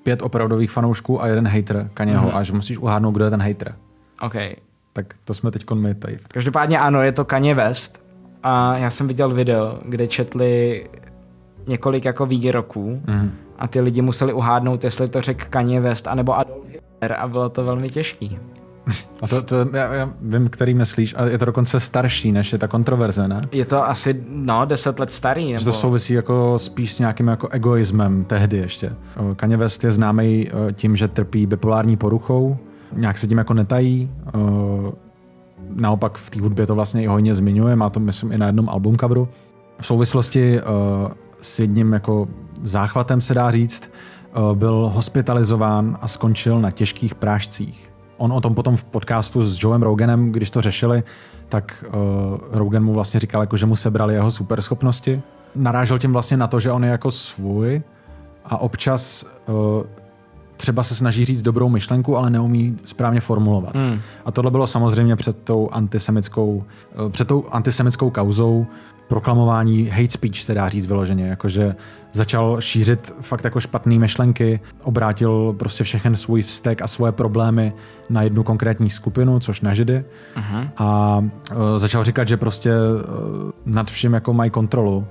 pět 0.03 0.23
opravdových 0.23 0.71
fanoušků 0.71 1.23
a 1.23 1.27
jeden 1.27 1.49
hater 1.49 1.91
Kaněho 1.95 2.27
Mhm. 2.29 2.37
a 2.37 2.43
že 2.43 2.53
musíš 2.53 2.79
uhádnout, 2.79 3.13
kdo 3.13 3.25
je 3.25 3.31
ten 3.31 3.43
hater. 3.43 3.75
OK. 4.23 4.35
Tak 4.93 5.15
to 5.25 5.35
jsme 5.35 5.51
teď 5.51 5.71
my 5.75 5.95
tady. 5.95 6.19
Každopádně 6.33 6.79
ano, 6.81 7.03
je 7.03 7.13
to 7.13 7.25
Kanye 7.25 7.55
West 7.55 8.05
a 8.43 8.77
já 8.77 8.91
jsem 8.91 9.09
viděl 9.09 9.35
video, 9.35 9.79
kde 9.85 10.07
četli 10.07 10.87
několik 11.67 12.05
jako 12.05 12.27
výroků 12.27 13.03
Mhm. 13.07 13.31
a 13.59 13.67
ty 13.69 13.81
lidi 13.81 14.03
museli 14.03 14.33
uhádnout, 14.33 14.85
jestli 14.85 15.09
to 15.09 15.21
řekl 15.21 15.45
Kanye 15.51 15.81
West 15.81 16.07
anebo 16.09 16.39
Adolf 16.39 16.67
Hitler 16.67 17.13
a 17.19 17.29
bylo 17.29 17.49
to 17.49 17.65
velmi 17.65 17.89
těžký. 17.91 18.39
A 19.23 19.27
to, 19.29 19.43
to 19.43 19.57
já, 19.73 19.95
já, 19.95 20.13
vím, 20.23 20.49
který 20.49 20.75
myslíš, 20.75 21.15
ale 21.19 21.31
je 21.31 21.39
to 21.39 21.45
dokonce 21.45 21.81
starší, 21.81 22.33
než 22.33 22.53
je 22.53 22.59
ta 22.59 22.69
kontroverze, 22.69 23.29
ne? 23.29 23.41
Je 23.53 23.65
to 23.65 23.89
asi, 23.89 24.25
no, 24.29 24.65
deset 24.65 24.99
let 24.99 25.13
starý. 25.13 25.47
Že 25.47 25.53
Nebo... 25.53 25.65
to 25.65 25.73
souvisí 25.73 26.13
jako 26.13 26.59
spíš 26.59 26.93
s 26.93 26.99
nějakým 26.99 27.29
jako 27.29 27.49
egoismem 27.51 28.25
tehdy 28.25 28.57
ještě. 28.57 28.93
Kanye 29.37 29.57
West 29.57 29.85
je 29.85 29.91
známý 29.91 30.51
tím, 30.73 30.97
že 30.97 31.09
trpí 31.09 31.47
bipolární 31.47 31.97
poruchou, 31.97 32.57
nějak 32.93 33.19
se 33.19 33.27
tím 33.27 33.39
jako 33.39 33.55
netají. 33.55 34.11
Naopak 35.75 36.19
v 36.19 36.31
té 36.31 36.41
hudbě 36.41 36.67
to 36.67 36.75
vlastně 36.75 37.03
i 37.03 37.07
hojně 37.07 37.35
zmiňuje, 37.35 37.77
má 37.77 37.91
to 37.91 38.01
myslím 38.01 38.33
i 38.33 38.39
na 38.39 38.47
jednom 38.47 38.69
album 38.69 38.97
coveru. 38.97 39.29
V 39.81 39.87
souvislosti 39.87 40.61
s 41.43 41.59
jedním 41.59 41.93
jako 41.93 42.29
záchvatem 42.63 43.21
se 43.21 43.35
dá 43.35 43.51
říct, 43.51 43.91
byl 44.55 44.91
hospitalizován 44.95 45.99
a 46.01 46.09
skončil 46.09 46.61
na 46.61 46.71
těžkých 46.71 47.15
prášcích. 47.15 47.91
On 48.21 48.33
o 48.33 48.41
tom 48.41 48.55
potom 48.55 48.77
v 48.77 48.85
podcastu 48.85 49.45
s 49.45 49.63
Joem 49.63 49.83
Roganem, 49.83 50.33
když 50.33 50.51
to 50.51 50.61
řešili, 50.61 51.03
tak 51.49 51.85
uh, 51.87 51.95
Rogan 52.51 52.85
mu 52.85 52.93
vlastně 52.93 53.21
říkal, 53.21 53.41
jako, 53.41 53.57
že 53.57 53.67
mu 53.67 53.77
sebrali 53.77 54.15
jeho 54.15 54.31
superschopnosti. 54.31 55.23
Narážel 55.55 55.99
tím 55.99 56.13
vlastně 56.13 56.37
na 56.37 56.47
to, 56.47 56.61
že 56.61 56.73
on 56.73 56.85
je 56.85 56.91
jako 56.91 57.11
svůj 57.11 57.83
a 58.45 58.59
občas 58.59 59.25
uh, 59.49 59.85
třeba 60.57 60.83
se 60.83 60.95
snaží 60.95 61.25
říct 61.25 61.43
dobrou 61.43 61.69
myšlenku, 61.69 62.17
ale 62.17 62.31
neumí 62.31 62.79
správně 62.85 63.21
formulovat. 63.21 63.77
Hmm. 63.77 64.01
A 64.25 64.31
tohle 64.31 64.51
bylo 64.51 64.67
samozřejmě 64.67 65.17
před 65.17 65.43
tou 65.43 65.69
antisemitskou, 65.73 66.65
eh, 66.93 67.11
před 67.11 67.29
tou 67.29 67.45
antisemitskou 67.51 68.11
kauzou 68.11 68.67
proklamování 69.11 69.87
hate 69.87 70.11
speech, 70.11 70.39
se 70.43 70.55
dá 70.55 70.69
říct 70.69 70.87
vyloženě, 70.87 71.29
jakože 71.29 71.75
začal 72.13 72.61
šířit 72.61 73.13
fakt 73.21 73.45
jako 73.45 73.61
špatné 73.61 73.99
myšlenky, 73.99 74.61
obrátil 74.83 75.55
prostě 75.59 75.85
všechen 75.85 76.17
svůj 76.17 76.43
vztek 76.43 76.83
a 76.83 76.87
svoje 76.87 77.13
problémy 77.13 77.73
na 78.11 78.23
jednu 78.23 78.43
konkrétní 78.43 78.91
skupinu, 78.91 79.41
což 79.41 79.61
na 79.61 79.75
židy. 79.75 80.05
Uh-huh. 80.37 80.71
A 80.77 81.19
uh, 81.19 81.57
začal 81.77 82.05
říkat, 82.05 82.29
že 82.29 82.37
prostě 82.37 82.71
uh, 82.71 83.51
nad 83.67 83.91
vším 83.91 84.13
jako 84.15 84.33
mají 84.33 84.51
kontrolu, 84.51 85.07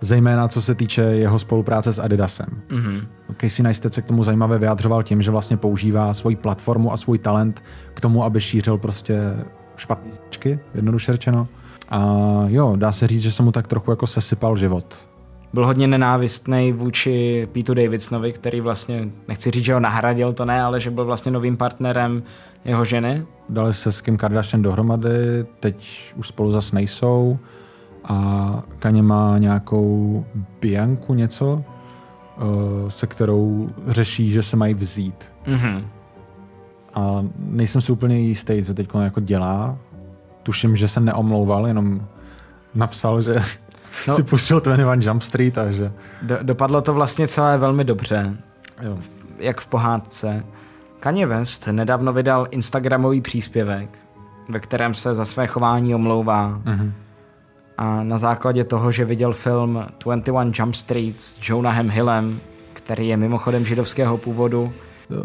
zejména 0.00 0.48
co 0.48 0.62
se 0.62 0.74
týče 0.74 1.02
jeho 1.02 1.38
spolupráce 1.38 1.92
s 1.92 1.98
Adidasem. 1.98 2.48
Uh-huh. 2.70 3.06
Casey 3.40 3.62
Neistat 3.62 3.94
se 3.94 4.02
k 4.02 4.06
tomu 4.06 4.24
zajímavě 4.24 4.58
vyjadřoval 4.58 5.02
tím, 5.02 5.22
že 5.22 5.30
vlastně 5.30 5.56
používá 5.56 6.14
svoji 6.14 6.36
platformu 6.36 6.92
a 6.92 6.96
svůj 6.96 7.18
talent 7.18 7.62
k 7.94 8.00
tomu, 8.00 8.24
aby 8.24 8.40
šířil 8.40 8.78
prostě 8.78 9.20
špatné 9.76 10.12
značky, 10.12 10.58
jednoduše 10.74 11.12
řečeno. 11.12 11.48
A 11.94 12.42
jo, 12.46 12.76
dá 12.76 12.92
se 12.92 13.06
říct, 13.06 13.22
že 13.22 13.32
se 13.32 13.42
mu 13.42 13.52
tak 13.52 13.66
trochu 13.66 13.90
jako 13.90 14.06
sesypal 14.06 14.56
život. 14.56 15.06
Byl 15.52 15.66
hodně 15.66 15.86
nenávistný 15.86 16.72
vůči 16.72 17.48
Petu 17.52 17.74
Davidsonovi, 17.74 18.32
který 18.32 18.60
vlastně, 18.60 19.08
nechci 19.28 19.50
říct, 19.50 19.64
že 19.64 19.74
ho 19.74 19.80
nahradil, 19.80 20.32
to 20.32 20.44
ne, 20.44 20.62
ale 20.62 20.80
že 20.80 20.90
byl 20.90 21.04
vlastně 21.04 21.32
novým 21.32 21.56
partnerem 21.56 22.22
jeho 22.64 22.84
ženy. 22.84 23.26
Dali 23.48 23.74
se 23.74 23.92
s 23.92 24.00
Kim 24.00 24.16
Kardashian 24.16 24.62
dohromady, 24.62 25.44
teď 25.60 26.12
už 26.16 26.28
spolu 26.28 26.52
zase 26.52 26.74
nejsou 26.76 27.38
a 28.04 28.62
Kaně 28.78 29.02
má 29.02 29.38
nějakou 29.38 30.24
Bianku 30.60 31.14
něco, 31.14 31.64
eh, 31.64 32.90
se 32.90 33.06
kterou 33.06 33.70
řeší, 33.86 34.30
že 34.30 34.42
se 34.42 34.56
mají 34.56 34.74
vzít. 34.74 35.24
Mhm. 35.46 35.86
A 36.94 37.24
nejsem 37.38 37.80
si 37.80 37.92
úplně 37.92 38.18
jistý, 38.18 38.64
co 38.64 38.74
teď 38.74 38.88
jako 39.02 39.20
dělá. 39.20 39.78
Tuším, 40.44 40.76
že 40.76 40.88
se 40.88 41.00
neomlouval, 41.00 41.66
jenom 41.66 42.06
napsal, 42.74 43.22
že 43.22 43.34
No. 44.08 44.14
si 44.14 44.22
pustil 44.22 44.60
21 44.60 44.94
Jump 45.12 45.22
Street 45.22 45.58
a 45.58 45.70
že... 45.70 45.92
Do, 46.22 46.38
dopadlo 46.42 46.80
to 46.80 46.94
vlastně 46.94 47.28
celé 47.28 47.58
velmi 47.58 47.84
dobře, 47.84 48.36
Jo. 48.82 48.98
jak 49.38 49.60
v 49.60 49.66
pohádce. 49.66 50.44
Kanye 51.00 51.26
West 51.26 51.66
nedávno 51.72 52.12
vydal 52.12 52.46
Instagramový 52.50 53.20
příspěvek, 53.20 53.98
ve 54.48 54.60
kterém 54.60 54.94
se 54.94 55.14
za 55.14 55.24
své 55.24 55.46
chování 55.46 55.94
omlouvá. 55.94 56.60
Mhm. 56.64 56.92
A 57.78 58.02
na 58.02 58.18
základě 58.18 58.64
toho, 58.64 58.92
že 58.92 59.04
viděl 59.04 59.32
film 59.32 59.84
21 60.04 60.52
Jump 60.54 60.74
Street 60.74 61.20
s 61.20 61.38
Jonahem 61.42 61.90
Hillem, 61.90 62.40
který 62.72 63.08
je 63.08 63.16
mimochodem 63.16 63.64
židovského 63.66 64.18
původu, 64.18 64.72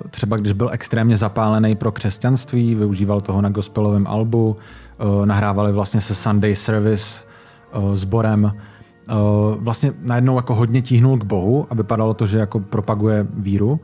Třeba 0.10 0.38
když 0.38 0.54
byl 0.54 0.70
extrémně 0.72 1.18
zapálený 1.18 1.76
pro 1.76 1.92
křesťanství, 1.92 2.76
využíval 2.76 3.22
toho 3.22 3.42
na 3.42 3.50
gospelovém 3.50 4.08
albu, 4.08 4.58
nahrávali 5.26 5.72
vlastně 5.72 6.02
se 6.02 6.16
Sunday 6.16 6.56
Service 6.56 7.22
eh, 7.74 7.98
sborem. 7.98 8.54
Eh, 9.10 9.14
Vlastně 9.60 9.94
najednou 10.02 10.36
jako 10.36 10.56
hodně 10.56 10.82
tíhnul 10.82 11.18
k 11.18 11.24
Bohu 11.24 11.68
a 11.70 11.76
vypadalo 11.76 12.14
to, 12.14 12.26
že 12.28 12.38
jako 12.38 12.60
propaguje 12.60 13.28
víru, 13.34 13.80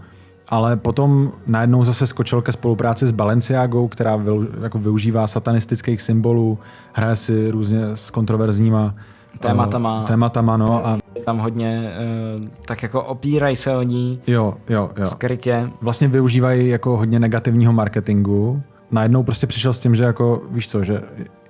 ale 0.49 0.76
potom 0.78 1.32
najednou 1.47 1.84
zase 1.84 2.07
skočil 2.07 2.41
ke 2.41 2.51
spolupráci 2.51 3.07
s 3.07 3.11
Balenciagou, 3.11 3.88
která 3.88 4.20
jako 4.61 4.80
využívá 4.80 5.28
satanistických 5.28 6.01
symbolů, 6.01 6.59
hraje 6.93 7.16
si 7.16 7.51
různě 7.51 7.82
s 7.93 8.09
kontroverzníma 8.09 8.93
eh, 8.95 9.38
Tématama. 9.39 10.03
tématama 10.03 10.57
no, 10.57 10.88
a 10.88 10.97
tam 11.26 11.38
hodně 11.38 11.91
uh, 12.39 12.47
tak 12.66 12.84
jako 12.84 13.03
opírají 13.03 13.55
se 13.55 13.76
o 13.78 13.82
ní 13.82 14.20
jo, 14.28 14.53
jo, 14.70 14.89
jo. 14.97 15.05
skrytě. 15.05 15.70
vlastně 15.82 16.07
využívají 16.07 16.70
jako 16.70 16.97
hodně 16.97 17.20
negativního 17.20 17.74
marketingu. 17.74 18.63
Najednou 18.91 19.23
prostě 19.23 19.47
přišel 19.47 19.73
s 19.73 19.79
tím, 19.79 19.95
že 19.95 20.03
jako, 20.03 20.41
víš 20.51 20.69
co, 20.69 20.83
že 20.83 21.01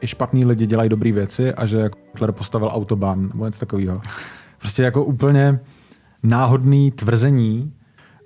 i 0.01 0.07
špatní 0.07 0.45
lidi 0.45 0.67
dělají 0.67 0.89
dobré 0.89 1.11
věci 1.11 1.53
a 1.53 1.65
že 1.65 1.77
jako 1.77 1.99
Hitler 2.13 2.31
postavil 2.31 2.69
autobahn 2.71 3.27
nebo 3.33 3.45
něco 3.45 3.59
takového. 3.59 4.01
Prostě 4.59 4.83
jako 4.83 5.03
úplně 5.03 5.59
náhodný 6.23 6.91
tvrzení 6.91 7.73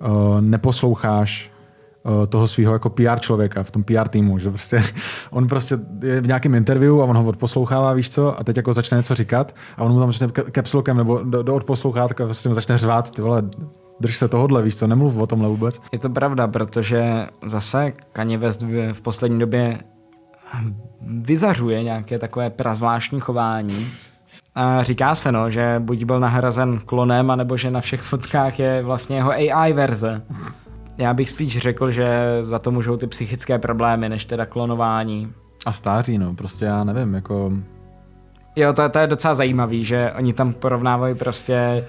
uh, 0.01 0.41
neposloucháš 0.41 1.51
uh, 2.03 2.25
toho 2.25 2.47
svého 2.47 2.73
jako 2.73 2.89
PR 2.89 3.19
člověka 3.19 3.63
v 3.63 3.71
tom 3.71 3.83
PR 3.83 4.07
týmu, 4.07 4.37
že 4.37 4.49
prostě 4.49 4.83
on 5.31 5.47
prostě 5.47 5.79
je 6.03 6.21
v 6.21 6.27
nějakém 6.27 6.55
interview 6.55 7.01
a 7.01 7.05
on 7.05 7.17
ho 7.17 7.25
odposlouchává, 7.25 7.93
víš 7.93 8.09
co, 8.09 8.39
a 8.39 8.43
teď 8.43 8.57
jako 8.57 8.73
začne 8.73 8.97
něco 8.97 9.15
říkat 9.15 9.55
a 9.77 9.83
on 9.83 9.91
mu 9.91 9.99
tam 9.99 10.09
začne 10.09 10.27
ke- 10.27 10.51
capslokem 10.51 10.97
nebo 10.97 11.23
do, 11.23 11.43
do 11.43 11.55
odposlouchátka 11.55 12.25
prostě 12.25 12.49
mu 12.49 12.55
začne 12.55 12.77
řvát, 12.77 13.11
ty 13.11 13.21
vole, 13.21 13.43
drž 13.99 14.17
se 14.17 14.27
tohodle, 14.27 14.63
víš 14.63 14.77
co, 14.77 14.87
nemluv 14.87 15.17
o 15.17 15.27
tomhle 15.27 15.49
vůbec. 15.49 15.81
Je 15.91 15.99
to 15.99 16.09
pravda, 16.09 16.47
protože 16.47 17.27
zase 17.45 17.93
Kanye 18.13 18.37
West 18.37 18.61
v 18.91 19.01
poslední 19.01 19.39
době 19.39 19.77
vyzařuje 21.01 21.83
nějaké 21.83 22.19
takové 22.19 22.49
prazvláštní 22.49 23.19
chování. 23.19 23.87
A 24.55 24.83
říká 24.83 25.15
se, 25.15 25.31
no, 25.31 25.49
že 25.49 25.75
buď 25.79 26.03
byl 26.03 26.19
nahrazen 26.19 26.79
klonem, 26.79 27.31
anebo 27.31 27.57
že 27.57 27.71
na 27.71 27.81
všech 27.81 28.01
fotkách 28.01 28.59
je 28.59 28.83
vlastně 28.83 29.15
jeho 29.15 29.31
AI 29.31 29.73
verze. 29.73 30.21
Já 30.97 31.13
bych 31.13 31.29
spíš 31.29 31.57
řekl, 31.57 31.91
že 31.91 32.39
za 32.41 32.59
to 32.59 32.71
můžou 32.71 32.97
ty 32.97 33.07
psychické 33.07 33.59
problémy, 33.59 34.09
než 34.09 34.25
teda 34.25 34.45
klonování. 34.45 35.31
A 35.65 35.71
stáří, 35.71 36.17
no, 36.17 36.33
prostě 36.33 36.65
já 36.65 36.83
nevím, 36.83 37.13
jako... 37.13 37.51
Jo, 38.55 38.73
to, 38.73 38.89
to 38.89 38.99
je 38.99 39.07
docela 39.07 39.35
zajímavý, 39.35 39.85
že 39.85 40.13
oni 40.17 40.33
tam 40.33 40.53
porovnávají 40.53 41.15
prostě 41.15 41.85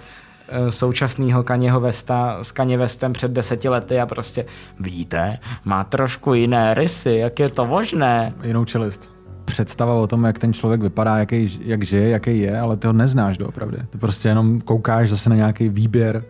současného 0.71 1.43
Kaněho 1.43 1.81
Vesta 1.81 2.39
s 2.43 2.53
Kaně 2.53 2.79
Vestem 2.79 3.13
před 3.13 3.31
deseti 3.31 3.69
lety 3.69 4.01
a 4.01 4.07
prostě 4.07 4.47
vidíte, 4.81 5.39
má 5.65 5.85
trošku 5.85 6.35
jiné 6.35 6.75
rysy, 6.75 7.11
jak 7.11 7.39
je 7.39 7.49
to 7.49 7.67
možné? 7.67 8.35
jinou 8.43 8.65
čelist. 8.65 9.11
Představa 9.45 9.95
o 9.95 10.07
tom, 10.07 10.25
jak 10.25 10.39
ten 10.39 10.53
člověk 10.53 10.83
vypadá, 10.83 11.19
jaký, 11.19 11.61
jak 11.65 11.83
žije, 11.83 12.09
jaký 12.09 12.41
je, 12.41 12.61
ale 12.61 12.77
ty 12.77 12.87
ho 12.87 12.93
neznáš 12.93 13.39
doopravdy. 13.39 13.79
Ty 13.91 13.99
prostě 13.99 14.29
jenom 14.29 14.61
koukáš 14.61 15.11
zase 15.11 15.31
na 15.31 15.37
nějaký 15.37 15.69
výběr 15.69 16.25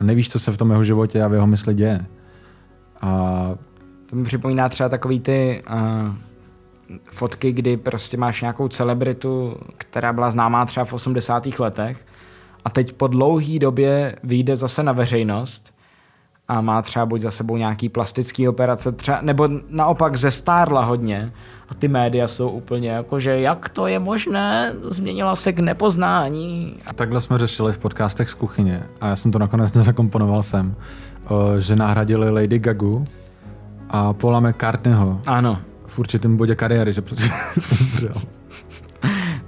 a 0.00 0.04
nevíš, 0.04 0.30
co 0.30 0.38
se 0.38 0.50
v 0.52 0.56
tom 0.56 0.70
jeho 0.70 0.84
životě 0.84 1.22
a 1.22 1.28
v 1.28 1.32
jeho 1.32 1.46
mysli 1.46 1.74
děje. 1.74 2.06
A 3.00 3.50
To 4.06 4.16
mi 4.16 4.24
připomíná 4.24 4.68
třeba 4.68 4.88
takový 4.88 5.20
ty 5.20 5.62
uh, 5.70 6.14
fotky, 7.10 7.52
kdy 7.52 7.76
prostě 7.76 8.16
máš 8.16 8.40
nějakou 8.40 8.68
celebritu, 8.68 9.56
která 9.76 10.12
byla 10.12 10.30
známá 10.30 10.66
třeba 10.66 10.84
v 10.84 10.92
80. 10.92 11.58
letech 11.58 12.06
a 12.64 12.70
teď 12.70 12.92
po 12.92 13.06
dlouhý 13.06 13.58
době 13.58 14.16
vyjde 14.22 14.56
zase 14.56 14.82
na 14.82 14.92
veřejnost 14.92 15.74
a 16.48 16.60
má 16.60 16.82
třeba 16.82 17.06
buď 17.06 17.20
za 17.20 17.30
sebou 17.30 17.56
nějaký 17.56 17.88
plastický 17.88 18.48
operace, 18.48 18.92
třeba, 18.92 19.18
nebo 19.22 19.48
naopak 19.68 20.16
zestárla 20.16 20.84
hodně 20.84 21.32
a 21.68 21.74
ty 21.74 21.88
média 21.88 22.28
jsou 22.28 22.50
úplně 22.50 22.90
jako, 22.90 23.20
že 23.20 23.40
jak 23.40 23.68
to 23.68 23.86
je 23.86 23.98
možné, 23.98 24.72
změnila 24.82 25.36
se 25.36 25.52
k 25.52 25.60
nepoznání. 25.60 26.76
A 26.86 26.92
takhle 26.92 27.20
jsme 27.20 27.38
řešili 27.38 27.72
v 27.72 27.78
podcastech 27.78 28.30
z 28.30 28.34
kuchyně 28.34 28.82
a 29.00 29.06
já 29.06 29.16
jsem 29.16 29.30
to 29.32 29.38
nakonec 29.38 29.72
nezakomponoval 29.74 30.42
sem, 30.42 30.74
eh, 31.24 31.60
že 31.60 31.76
nahradili 31.76 32.30
Lady 32.30 32.58
Gagu 32.58 33.06
a 33.90 34.12
Paula 34.12 34.40
McCartneyho. 34.40 35.20
Ano. 35.26 35.58
V 35.86 35.98
určitém 35.98 36.36
bodě 36.36 36.54
kariéry, 36.54 36.92
že 36.92 37.02
prostě 37.02 37.30
umřel. 37.80 38.14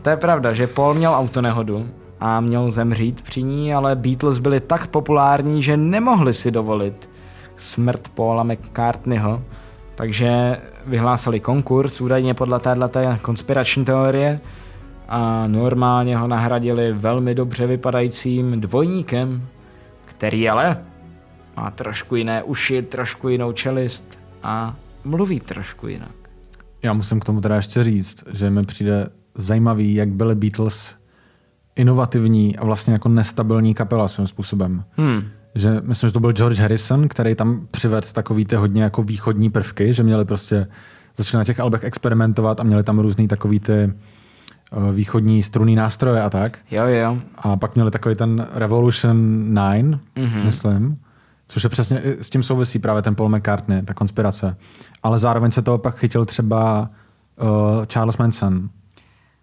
To 0.03 0.11
je 0.11 0.17
pravda, 0.17 0.53
že 0.53 0.67
Paul 0.67 0.95
měl 0.95 1.15
autonehodu 1.15 1.89
a 2.25 2.41
měl 2.41 2.70
zemřít 2.70 3.23
při 3.23 3.43
ní, 3.43 3.75
ale 3.75 3.97
Beatles 3.97 4.39
byli 4.39 4.61
tak 4.61 4.87
populární, 4.87 5.62
že 5.62 5.77
nemohli 5.77 6.35
si 6.35 6.51
dovolit 6.51 7.09
smrt 7.57 8.09
Paula 8.09 8.43
McCartneyho, 8.43 9.43
takže 9.95 10.57
vyhlásili 10.87 11.41
konkurs 11.41 12.01
údajně 12.01 12.35
podle 12.35 12.61
této 12.61 13.01
konspirační 13.23 13.85
teorie 13.85 14.41
a 15.09 15.47
normálně 15.47 16.16
ho 16.16 16.29
nahradili 16.29 16.93
velmi 16.93 17.35
dobře 17.35 17.66
vypadajícím 17.66 18.61
dvojníkem, 18.61 19.47
který 20.05 20.49
ale 20.49 20.85
má 21.57 21.70
trošku 21.70 22.16
jiné 22.16 22.43
uši, 22.43 22.83
trošku 22.83 23.29
jinou 23.29 23.53
čelist 23.53 24.18
a 24.43 24.77
mluví 25.05 25.41
trošku 25.41 25.89
jinak. 25.89 26.14
Já 26.83 26.93
musím 26.93 27.20
k 27.20 27.25
tomu 27.25 27.41
teda 27.41 27.57
ještě 27.57 27.85
říct, 27.85 28.25
že 28.33 28.51
mi 28.51 28.64
přijde 28.64 29.09
zajímavý, 29.35 29.95
jak 29.95 30.09
byly 30.09 30.35
Beatles 30.35 31.02
inovativní 31.77 32.57
a 32.57 32.64
vlastně 32.64 32.93
jako 32.93 33.09
nestabilní 33.09 33.75
kapela 33.75 34.09
svým 34.09 34.27
způsobem. 34.27 34.85
Hmm. 34.97 35.23
Že 35.55 35.81
myslím, 35.85 36.09
že 36.09 36.12
to 36.14 36.20
byl 36.20 36.33
George 36.33 36.59
Harrison, 36.61 37.09
který 37.09 37.35
tam 37.35 37.66
přivedl 37.70 38.07
takový 38.12 38.45
ty 38.45 38.57
hodně 38.57 38.83
jako 38.83 39.03
východní 39.03 39.51
prvky, 39.51 39.95
že 39.95 40.03
měli 40.03 40.25
prostě, 40.25 40.66
začali 41.16 41.41
na 41.41 41.45
těch 41.45 41.61
albech 41.61 41.85
experimentovat 41.85 42.61
a 42.61 42.62
měli 42.62 42.83
tam 42.83 42.99
různý 42.99 43.29
takový 43.29 43.61
ty 43.61 43.93
uh, 44.73 44.91
východní 44.95 45.43
strunný 45.43 45.75
nástroje 45.77 46.23
a 46.23 46.31
tak. 46.31 46.59
Jo, 46.70 46.85
jo. 46.87 47.18
A 47.37 47.57
pak 47.57 47.75
měli 47.75 47.91
takový 47.91 48.14
ten 48.14 48.47
Revolution 48.55 49.55
9, 49.55 49.83
Mhm. 49.83 50.01
mm-hmm. 50.16 50.45
myslím, 50.45 50.97
což 51.49 51.64
je 51.64 51.70
přesně, 51.70 52.03
s 52.05 52.31
tím 52.31 52.43
souvisí 52.43 52.79
právě 52.79 53.03
ten 53.03 53.14
Paul 53.14 53.29
McCartney, 53.29 53.83
ta 53.83 53.95
konspirace. 53.95 54.57
Ale 55.03 55.18
zároveň 55.18 55.51
se 55.51 55.62
toho 55.62 55.79
pak 55.79 55.97
chytil 55.97 56.25
třeba 56.25 56.91
uh, 57.43 57.49
Charles 57.85 58.18
Manson. 58.18 58.68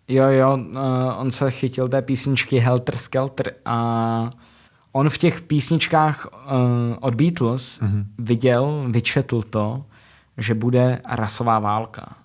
Jo, 0.09 0.27
jo, 0.29 0.57
uh, 0.57 0.79
on 1.17 1.31
se 1.31 1.51
chytil 1.51 1.87
té 1.87 2.01
písničky 2.01 2.59
Helter 2.59 2.97
Skelter 2.97 3.53
a 3.65 4.29
on 4.91 5.09
v 5.09 5.17
těch 5.17 5.41
písničkách 5.41 6.27
uh, 6.31 6.97
od 6.99 7.15
Beatles 7.15 7.81
mm-hmm. 7.81 8.05
viděl, 8.17 8.85
vyčetl 8.89 9.41
to, 9.41 9.85
že 10.37 10.53
bude 10.53 11.01
rasová 11.09 11.59
válka. 11.59 12.15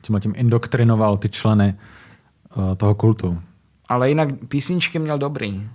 Tímhle 0.00 0.20
tím 0.20 0.32
indoktrinoval 0.36 1.16
ty 1.16 1.28
členy 1.28 1.74
uh, 2.56 2.74
toho 2.74 2.94
kultu. 2.94 3.40
Ale 3.88 4.08
jinak 4.08 4.28
písničky 4.48 4.98
měl 4.98 5.18
dobrý. 5.18 5.68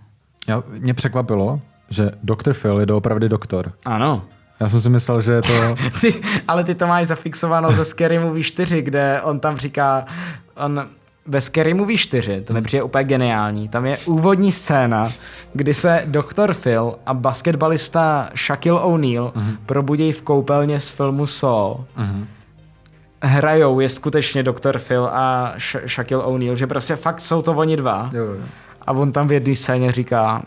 Já, 0.47 0.63
mě 0.79 0.93
překvapilo, 0.93 1.61
že 1.89 2.11
Dr. 2.23 2.53
Phil 2.53 2.79
je 2.79 2.85
doopravdy 2.85 3.29
doktor. 3.29 3.73
Ano. 3.85 4.23
Já 4.59 4.69
jsem 4.69 4.81
si 4.81 4.89
myslel, 4.89 5.21
že 5.21 5.31
je 5.31 5.41
to... 5.41 5.75
Ty, 6.01 6.13
ale 6.47 6.63
ty 6.63 6.75
to 6.75 6.87
máš 6.87 7.07
zafixováno 7.07 7.71
ze 7.71 7.85
Scary 7.85 8.19
Movie 8.19 8.43
4, 8.43 8.81
kde 8.81 9.21
on 9.21 9.39
tam 9.39 9.57
říká, 9.57 10.05
on 10.55 10.89
ve 11.27 11.41
Scary 11.41 11.73
Movie 11.73 11.97
4, 11.97 12.41
to 12.41 12.53
mi 12.53 12.61
přijde 12.61 12.83
úplně 12.83 13.03
geniální, 13.03 13.69
tam 13.69 13.85
je 13.85 13.97
úvodní 14.05 14.51
scéna, 14.51 15.11
kdy 15.53 15.73
se 15.73 16.03
Dr. 16.05 16.53
Phil 16.53 16.95
a 17.05 17.13
basketbalista 17.13 18.29
Shaquille 18.45 18.81
O'Neal 18.81 19.31
uh-huh. 19.35 19.57
probudí 19.65 20.11
v 20.11 20.21
koupelně 20.21 20.79
z 20.79 20.91
filmu 20.91 21.27
Saw. 21.27 21.51
uh-huh. 21.51 22.25
Hrajou 23.21 23.79
je 23.79 23.89
skutečně 23.89 24.43
Dr. 24.43 24.79
Phil 24.79 25.05
a 25.05 25.53
Sh- 25.57 25.87
Shaquille 25.87 26.23
O'Neal, 26.23 26.55
že 26.55 26.67
prostě 26.67 26.95
fakt 26.95 27.21
jsou 27.21 27.41
to 27.41 27.53
oni 27.53 27.77
dva. 27.77 28.09
Jo, 28.13 28.23
jo. 28.25 28.41
A 28.81 28.91
on 28.91 29.11
tam 29.11 29.27
v 29.27 29.31
jedné 29.31 29.55
scéně 29.55 29.91
říká, 29.91 30.43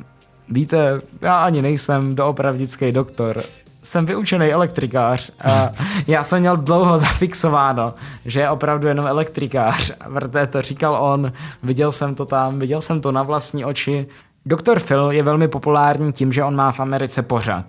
víte, 0.49 1.01
já 1.21 1.45
ani 1.45 1.63
nejsem 1.63 2.15
doopravdický 2.15 2.93
doktor, 2.93 3.43
jsem 3.83 4.07
vyučený 4.07 4.47
elektrikář 4.47 5.31
a 5.45 5.71
já 6.07 6.25
jsem 6.25 6.41
měl 6.41 6.57
dlouho 6.57 6.99
zafixováno, 6.99 7.95
že 8.25 8.41
je 8.41 8.51
opravdu 8.51 8.89
jenom 8.89 9.07
elektrikář, 9.07 9.93
protože 10.15 10.47
to 10.47 10.63
říkal 10.63 10.97
on, 11.01 11.33
viděl 11.63 11.93
jsem 11.93 12.15
to 12.15 12.25
tam, 12.25 12.59
viděl 12.59 12.81
jsem 12.81 13.01
to 13.01 13.13
na 13.13 13.23
vlastní 13.23 13.65
oči. 13.65 14.07
Doktor 14.47 14.81
Phil 14.81 15.11
je 15.11 15.23
velmi 15.23 15.49
populární 15.49 16.13
tím, 16.13 16.33
že 16.33 16.45
on 16.45 16.57
má 16.57 16.73
v 16.73 16.81
Americe 16.81 17.23
pořad, 17.23 17.65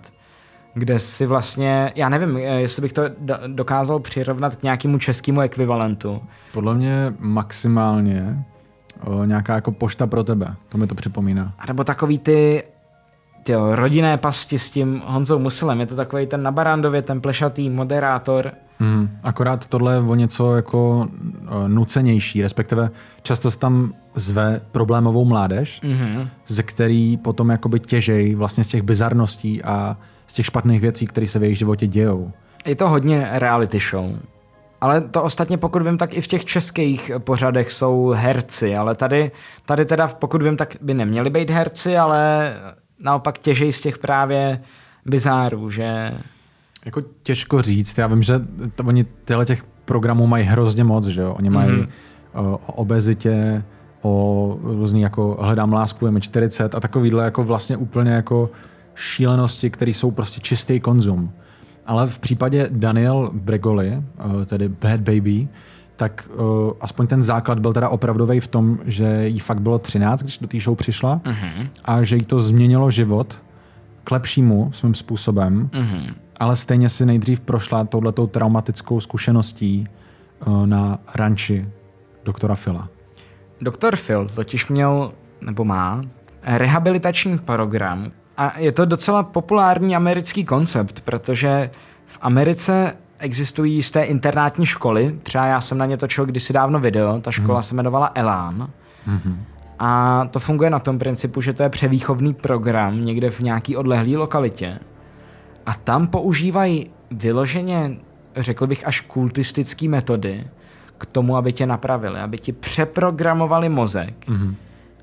kde 0.74 0.98
si 0.98 1.26
vlastně, 1.26 1.92
já 1.94 2.08
nevím, 2.08 2.36
jestli 2.36 2.82
bych 2.82 2.92
to 2.92 3.02
do- 3.18 3.38
dokázal 3.46 4.00
přirovnat 4.00 4.56
k 4.56 4.62
nějakému 4.62 4.98
českému 4.98 5.40
ekvivalentu. 5.40 6.22
Podle 6.52 6.74
mě 6.74 7.14
maximálně 7.18 8.44
o, 9.04 9.24
nějaká 9.24 9.54
jako 9.54 9.72
pošta 9.72 10.06
pro 10.06 10.24
tebe. 10.24 10.54
To 10.68 10.78
mi 10.78 10.86
to 10.86 10.94
připomíná. 10.94 11.52
A 11.58 11.66
nebo 11.66 11.84
takový 11.84 12.18
ty 12.18 12.62
tyjo, 13.42 13.76
rodinné 13.76 14.16
pasti 14.16 14.58
s 14.58 14.70
tím 14.70 15.02
Honzou 15.06 15.38
Musilem. 15.38 15.80
Je 15.80 15.86
to 15.86 15.96
takový 15.96 16.26
ten 16.26 16.42
na 16.42 16.50
Barandově, 16.50 17.02
ten 17.02 17.20
plešatý 17.20 17.70
moderátor. 17.70 18.52
Hmm. 18.78 19.08
Akorát 19.22 19.66
tohle 19.66 19.94
je 19.94 20.00
o 20.00 20.14
něco 20.14 20.56
jako 20.56 21.08
o, 21.48 21.68
nucenější, 21.68 22.42
respektive 22.42 22.90
často 23.22 23.50
se 23.50 23.58
tam 23.58 23.94
zve 24.14 24.60
problémovou 24.72 25.24
mládež, 25.24 25.80
Mhm. 25.82 26.28
ze 26.46 26.62
který 26.62 27.16
potom 27.16 27.50
jakoby 27.50 27.80
těžej 27.80 28.34
vlastně 28.34 28.64
z 28.64 28.68
těch 28.68 28.82
bizarností 28.82 29.62
a 29.62 29.96
z 30.26 30.34
těch 30.34 30.46
špatných 30.46 30.80
věcí, 30.80 31.06
které 31.06 31.26
se 31.26 31.38
v 31.38 31.42
jejich 31.42 31.58
životě 31.58 31.86
dějou. 31.86 32.32
Je 32.64 32.76
to 32.76 32.88
hodně 32.88 33.28
reality 33.32 33.78
show. 33.90 34.10
Ale 34.80 35.00
to 35.00 35.22
ostatně, 35.22 35.58
pokud 35.58 35.82
vím, 35.82 35.98
tak 35.98 36.14
i 36.14 36.20
v 36.20 36.26
těch 36.26 36.44
českých 36.44 37.10
pořadech 37.18 37.72
jsou 37.72 38.08
herci, 38.16 38.76
ale 38.76 38.94
tady, 38.94 39.30
tady 39.66 39.84
teda, 39.84 40.08
pokud 40.08 40.42
vím, 40.42 40.56
tak 40.56 40.76
by 40.80 40.94
neměli 40.94 41.30
být 41.30 41.50
herci, 41.50 41.96
ale 41.98 42.52
naopak 43.02 43.38
těžej 43.38 43.72
z 43.72 43.80
těch 43.80 43.98
právě 43.98 44.60
bizárů, 45.06 45.70
že... 45.70 46.12
Jako 46.84 47.02
těžko 47.22 47.62
říct, 47.62 47.98
já 47.98 48.06
vím, 48.06 48.22
že 48.22 48.40
to, 48.74 48.84
oni 48.84 49.04
tyhle 49.04 49.46
těch 49.46 49.64
programů 49.84 50.26
mají 50.26 50.44
hrozně 50.44 50.84
moc, 50.84 51.06
že 51.06 51.20
jo? 51.20 51.34
Oni 51.38 51.50
mají 51.50 51.70
mm-hmm. 51.70 51.88
o, 52.34 52.60
o 52.66 52.72
obezitě, 52.72 53.62
o 54.02 54.58
různý 54.62 55.00
jako 55.00 55.38
hledám 55.40 55.72
lásku, 55.72 56.06
je 56.06 56.12
mi 56.12 56.20
40 56.20 56.74
a 56.74 56.80
takovýhle 56.80 57.24
jako 57.24 57.44
vlastně 57.44 57.76
úplně 57.76 58.10
jako 58.10 58.50
šílenosti, 58.94 59.70
které 59.70 59.90
jsou 59.90 60.10
prostě 60.10 60.40
čistý 60.40 60.80
konzum. 60.80 61.32
Ale 61.86 62.08
v 62.08 62.18
případě 62.18 62.68
Daniel 62.70 63.30
Bregoli, 63.32 64.02
tedy 64.46 64.68
Bad 64.68 65.00
Baby, 65.00 65.48
tak 66.02 66.28
o, 66.36 66.74
aspoň 66.80 67.06
ten 67.06 67.22
základ 67.22 67.58
byl 67.58 67.72
teda 67.72 67.88
opravdový 67.88 68.40
v 68.40 68.46
tom, 68.48 68.78
že 68.84 69.28
jí 69.28 69.38
fakt 69.38 69.60
bylo 69.60 69.78
13, 69.78 70.22
když 70.22 70.38
do 70.38 70.46
té 70.46 70.60
show 70.60 70.76
přišla 70.76 71.20
Mhm. 71.26 71.68
a 71.84 72.02
že 72.02 72.16
jí 72.16 72.24
to 72.24 72.38
změnilo 72.38 72.90
život 72.90 73.42
k 74.04 74.10
lepšímu 74.10 74.70
svým 74.74 74.94
způsobem, 74.94 75.70
Mhm. 75.72 76.14
ale 76.40 76.56
stejně 76.56 76.88
si 76.88 77.06
nejdřív 77.06 77.40
prošla 77.40 77.84
touhletou 77.84 78.26
traumatickou 78.26 79.00
zkušeností 79.00 79.86
eh, 79.86 80.66
na 80.66 80.98
ranči 81.14 81.68
doktora 82.24 82.54
Phila. 82.56 82.88
Doktor 83.60 83.96
Phil 83.96 84.28
totiž 84.34 84.66
měl, 84.68 85.12
nebo 85.40 85.64
má, 85.64 86.02
rehabilitační 86.42 87.38
program 87.38 88.10
a 88.36 88.58
je 88.58 88.72
to 88.72 88.84
docela 88.84 89.22
populární 89.22 89.96
americký 89.96 90.44
koncept, 90.44 91.00
protože 91.00 91.70
v 92.06 92.18
Americe 92.22 92.96
existují 93.22 93.74
jisté 93.74 94.02
internátní 94.02 94.66
školy, 94.66 95.18
třeba 95.22 95.46
já 95.46 95.60
jsem 95.60 95.78
na 95.78 95.86
ně 95.86 95.96
točil 95.96 96.26
kdysi 96.26 96.52
dávno 96.52 96.80
video, 96.80 97.20
ta 97.20 97.30
škola 97.30 97.58
hmm. 97.58 97.62
se 97.62 97.74
jmenovala 97.74 98.10
Elán. 98.14 98.70
Mhm. 99.06 99.44
A 99.78 100.24
to 100.30 100.38
funguje 100.38 100.70
na 100.70 100.78
tom 100.78 100.98
principu, 100.98 101.40
že 101.40 101.52
to 101.52 101.62
je 101.62 101.68
převýchovný 101.68 102.34
program 102.34 103.04
někde 103.04 103.30
v 103.30 103.40
nějaký 103.40 103.76
odlehlé 103.76 104.16
lokalitě. 104.16 104.78
A 105.66 105.74
tam 105.74 106.06
používají 106.06 106.90
vyloženě, 107.10 107.96
řekl 108.36 108.66
bych, 108.66 108.86
až 108.86 109.00
kultistické 109.00 109.88
metody 109.88 110.44
k 110.98 111.06
tomu, 111.06 111.36
aby 111.36 111.52
tě 111.52 111.66
napravili, 111.66 112.20
aby 112.20 112.38
ti 112.38 112.52
přeprogramovali 112.52 113.68
mozek 113.68 114.28
Mhm. 114.28 114.56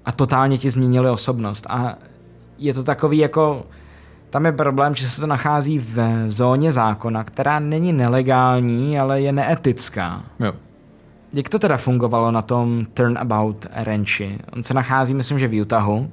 a 0.05 0.11
totálně 0.11 0.57
ti 0.57 0.72
změnili 0.72 1.09
osobnost. 1.09 1.65
A 1.70 1.95
je 2.57 2.74
to 2.74 2.84
takový 2.84 3.17
jako... 3.17 3.65
Tam 4.30 4.45
je 4.45 4.51
problém, 4.51 4.95
že 4.95 5.09
se 5.09 5.21
to 5.21 5.27
nachází 5.27 5.80
v 5.80 6.25
zóně 6.27 6.71
zákona, 6.71 7.23
která 7.23 7.59
není 7.59 7.93
nelegální, 7.93 8.99
ale 8.99 9.21
je 9.21 9.32
neetická. 9.32 10.23
Jo. 10.39 10.53
Jak 11.34 11.49
to 11.49 11.59
teda 11.59 11.77
fungovalo 11.77 12.32
na 12.32 12.41
tom 12.41 12.88
Turnabout 12.93 13.65
ranchi? 13.73 14.39
On 14.53 14.63
se 14.63 14.73
nachází, 14.73 15.13
myslím, 15.13 15.39
že 15.39 15.47
v 15.47 15.61
Utahu. 15.61 16.11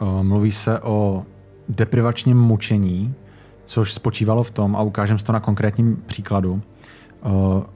Eh, 0.00 0.22
Mluví 0.22 0.52
se 0.52 0.80
o 0.80 1.24
deprivačním 1.68 2.40
mučení, 2.40 3.14
což 3.64 3.92
spočívalo 3.92 4.42
v 4.42 4.50
tom, 4.50 4.76
a 4.76 4.82
ukážem 4.82 5.18
si 5.18 5.24
to 5.24 5.32
na 5.32 5.40
konkrétním 5.40 6.02
příkladu, 6.06 6.62
eh, 6.62 7.28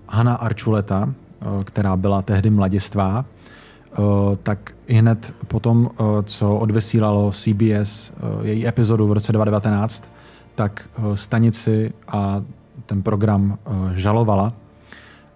Hanna 0.08 0.34
Archuleta, 0.34 1.14
eh, 1.14 1.64
která 1.64 1.96
byla 1.96 2.22
tehdy 2.22 2.50
mladistvá, 2.50 3.24
tak 4.42 4.72
i 4.86 4.94
hned 4.94 5.34
potom, 5.48 5.90
eh, 5.92 6.04
co 6.22 6.56
odvysílalo 6.56 7.32
CBS 7.32 8.10
eh, 8.10 8.48
její 8.48 8.66
epizodu 8.66 9.06
v 9.06 9.12
roce 9.12 9.32
2019, 9.32 10.04
tak 10.54 10.88
stanici 11.14 11.92
a 12.08 12.42
ten 12.86 13.02
program 13.02 13.58
žalovala 13.94 14.52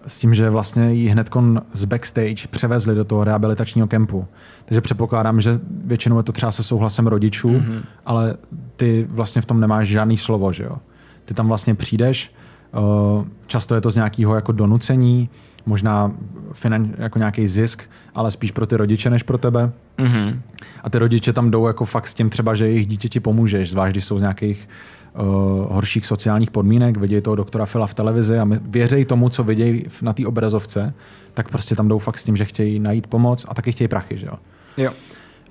s 0.06 0.18
tím, 0.18 0.34
že 0.34 0.50
vlastně 0.50 0.92
ji 0.92 1.08
hned 1.08 1.30
z 1.72 1.84
backstage 1.84 2.48
převezli 2.50 2.94
do 2.94 3.04
toho 3.04 3.24
rehabilitačního 3.24 3.86
kempu. 3.86 4.26
Takže 4.64 4.80
předpokládám, 4.80 5.40
že 5.40 5.58
většinou 5.84 6.16
je 6.16 6.22
to 6.22 6.32
třeba 6.32 6.52
se 6.52 6.62
souhlasem 6.62 7.06
rodičů, 7.06 7.48
mm-hmm. 7.48 7.82
ale 8.06 8.36
ty 8.76 9.06
vlastně 9.10 9.42
v 9.42 9.46
tom 9.46 9.60
nemáš 9.60 9.88
žádný 9.88 10.16
slovo, 10.16 10.52
že 10.52 10.64
jo. 10.64 10.76
Ty 11.24 11.34
tam 11.34 11.48
vlastně 11.48 11.74
přijdeš, 11.74 12.34
často 13.46 13.74
je 13.74 13.80
to 13.80 13.90
z 13.90 13.96
nějakého 13.96 14.34
jako 14.34 14.52
donucení, 14.52 15.28
možná 15.66 16.12
finan, 16.52 16.94
jako 16.98 17.18
nějaký 17.18 17.46
zisk, 17.46 17.82
ale 18.14 18.30
spíš 18.30 18.50
pro 18.50 18.66
ty 18.66 18.76
rodiče 18.76 19.10
než 19.10 19.22
pro 19.22 19.38
tebe. 19.38 19.72
Mm-hmm. 19.98 20.38
A 20.82 20.90
ty 20.90 20.98
rodiče 20.98 21.32
tam 21.32 21.50
jdou 21.50 21.66
jako 21.66 21.84
fakt 21.84 22.06
s 22.06 22.14
tím 22.14 22.30
třeba, 22.30 22.54
že 22.54 22.68
jejich 22.68 22.86
dítě 22.86 23.08
ti 23.08 23.20
pomůžeš, 23.20 23.70
zvlášť 23.70 23.92
když 23.92 24.04
jsou 24.04 24.18
z 24.18 24.22
nějakých 24.22 24.68
uh, 25.14 25.22
horších 25.72 26.06
sociálních 26.06 26.50
podmínek, 26.50 26.96
vidějí 26.96 27.22
toho 27.22 27.36
doktora 27.36 27.66
Fila 27.66 27.86
v 27.86 27.94
televizi 27.94 28.38
a 28.38 28.46
věřejí 28.62 29.04
tomu, 29.04 29.28
co 29.28 29.44
vidějí 29.44 29.84
na 30.02 30.12
té 30.12 30.26
obrazovce, 30.26 30.94
tak 31.34 31.48
prostě 31.48 31.76
tam 31.76 31.88
jdou 31.88 31.98
fakt 31.98 32.18
s 32.18 32.24
tím, 32.24 32.36
že 32.36 32.44
chtějí 32.44 32.80
najít 32.80 33.06
pomoc 33.06 33.46
a 33.48 33.54
taky 33.54 33.72
chtějí 33.72 33.88
prachy. 33.88 34.16
Že 34.16 34.26
jo? 34.26 34.34
jo. 34.76 34.92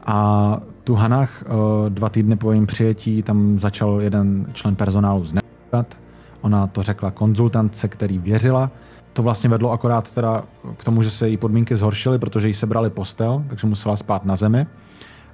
A 0.05 0.57
tu 0.83 0.95
Hanach 0.95 1.43
uh, 1.45 1.89
dva 1.89 2.09
týdny 2.09 2.35
po 2.35 2.51
jejím 2.51 2.67
přijetí 2.67 3.23
tam 3.23 3.59
začal 3.59 4.01
jeden 4.01 4.45
člen 4.53 4.75
personálu 4.75 5.25
zneužívat. 5.25 5.97
Ona 6.41 6.67
to 6.67 6.83
řekla 6.83 7.11
konzultantce, 7.11 7.87
který 7.87 8.19
věřila. 8.19 8.71
To 9.13 9.23
vlastně 9.23 9.49
vedlo 9.49 9.71
akorát 9.71 10.11
teda 10.11 10.43
k 10.77 10.83
tomu, 10.83 11.03
že 11.03 11.09
se 11.09 11.29
její 11.29 11.37
podmínky 11.37 11.75
zhoršily, 11.75 12.19
protože 12.19 12.47
jí 12.47 12.53
sebrali 12.53 12.89
postel, 12.89 13.43
takže 13.47 13.67
musela 13.67 13.95
spát 13.95 14.25
na 14.25 14.35
zemi 14.35 14.67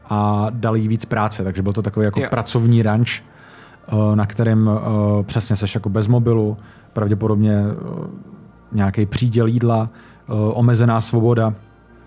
a 0.09 0.47
dali 0.49 0.80
jí 0.80 0.88
víc 0.88 1.05
práce, 1.05 1.43
takže 1.43 1.61
byl 1.61 1.73
to 1.73 1.82
takový 1.82 2.05
jako 2.05 2.19
jo. 2.19 2.27
pracovní 2.30 2.84
ranč, 2.84 3.21
Eh, 3.91 4.15
na 4.15 4.25
kterém 4.25 4.69
eh, 4.69 5.23
přesně 5.23 5.55
seš 5.55 5.75
jako 5.75 5.89
bez 5.89 6.07
mobilu, 6.07 6.57
pravděpodobně 6.93 7.53
eh, 7.53 8.07
nějaký 8.71 9.05
příděl 9.05 9.47
jídla, 9.47 9.88
omezená 10.53 11.01
svoboda. 11.01 11.53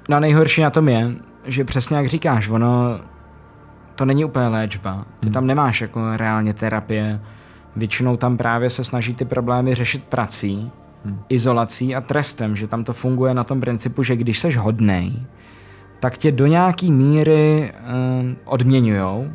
No 0.09 0.21
nejhorší 0.21 0.63
na 0.63 0.71
tom 0.71 0.89
je, 0.89 1.11
že 1.45 1.65
přesně 1.65 1.97
jak 1.97 2.09
říkáš, 2.09 2.49
ono 2.49 3.01
to 3.95 4.05
není 4.05 4.25
úplně 4.25 4.49
léčba. 4.49 5.05
Ty 5.21 5.27
hmm. 5.27 5.33
tam 5.33 5.47
nemáš 5.47 5.81
jako 5.81 6.17
reálně 6.17 6.55
terapie. 6.55 7.21
Většinou 7.77 8.17
tam 8.17 8.37
právě 8.37 8.71
se 8.71 8.85
snaží 8.85 9.15
ty 9.15 9.25
problémy 9.25 9.75
řešit 9.75 10.05
prací, 10.05 10.71
izolací 11.29 11.95
a 11.95 12.01
trestem, 12.01 12.57
že 12.57 12.67
tam 12.67 12.85
to 12.85 12.93
funguje 12.93 13.35
na 13.35 13.45
tom 13.45 13.61
principu, 13.61 14.03
že 14.03 14.17
když 14.17 14.39
seš 14.39 14.57
hodnej, 14.57 15.13
tak 16.01 16.19
tě 16.19 16.33
do 16.33 16.47
nějaký 16.47 16.93
míry 16.93 17.73
um, 18.21 18.37
odměňujou 18.45 19.31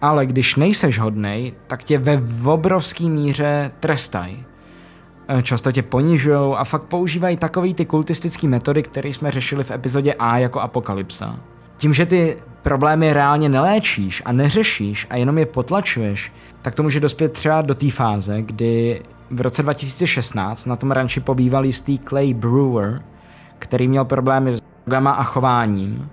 ale 0.00 0.26
když 0.26 0.56
nejseš 0.56 0.98
hodnej, 0.98 1.52
tak 1.66 1.84
tě 1.84 1.98
ve 1.98 2.22
obrovský 2.44 3.10
míře 3.10 3.70
trestají. 3.80 4.44
E, 5.28 5.42
často 5.42 5.72
tě 5.72 5.82
ponižují 5.82 6.54
a 6.56 6.64
fakt 6.64 6.82
používají 6.82 7.36
takový 7.36 7.74
ty 7.74 7.84
kultistické 7.84 8.48
metody, 8.48 8.82
které 8.82 9.08
jsme 9.08 9.30
řešili 9.30 9.64
v 9.64 9.70
epizodě 9.70 10.14
A 10.14 10.38
jako 10.38 10.60
Apokalypsa. 10.60 11.40
Tím, 11.76 11.94
že 11.94 12.06
ty 12.06 12.36
problémy 12.62 13.12
reálně 13.12 13.48
neléčíš 13.48 14.22
a 14.24 14.32
neřešíš 14.32 15.06
a 15.10 15.16
jenom 15.16 15.38
je 15.38 15.46
potlačuješ, 15.46 16.32
tak 16.62 16.74
to 16.74 16.82
může 16.82 17.00
dospět 17.00 17.32
třeba 17.32 17.62
do 17.62 17.74
té 17.74 17.90
fáze, 17.90 18.42
kdy 18.42 19.02
v 19.30 19.40
roce 19.40 19.62
2016 19.62 20.66
na 20.66 20.76
tom 20.76 20.90
ranči 20.90 21.20
pobýval 21.20 21.64
jistý 21.64 21.98
Clay 21.98 22.34
Brewer, 22.34 23.02
který 23.58 23.88
měl 23.88 24.04
problémy 24.04 24.52
s 24.52 24.62
drogama 24.86 25.12
a 25.12 25.22
chováním 25.22 26.10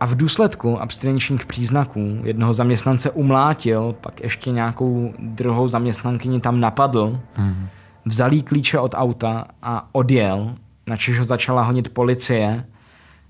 a 0.00 0.06
v 0.06 0.16
důsledku 0.16 0.80
abstinenčních 0.80 1.46
příznaků 1.46 2.20
jednoho 2.22 2.52
zaměstnance 2.52 3.10
umlátil, 3.10 3.94
pak 4.00 4.20
ještě 4.20 4.50
nějakou 4.50 5.14
druhou 5.18 5.68
zaměstnankyni 5.68 6.40
tam 6.40 6.60
napadl, 6.60 7.20
mm. 7.38 7.68
vzal 8.04 8.32
jí 8.32 8.42
klíče 8.42 8.78
od 8.78 8.94
auta 8.94 9.44
a 9.62 9.88
odjel, 9.92 10.54
načež 10.86 11.18
ho 11.18 11.24
začala 11.24 11.62
honit 11.62 11.94
policie, 11.94 12.64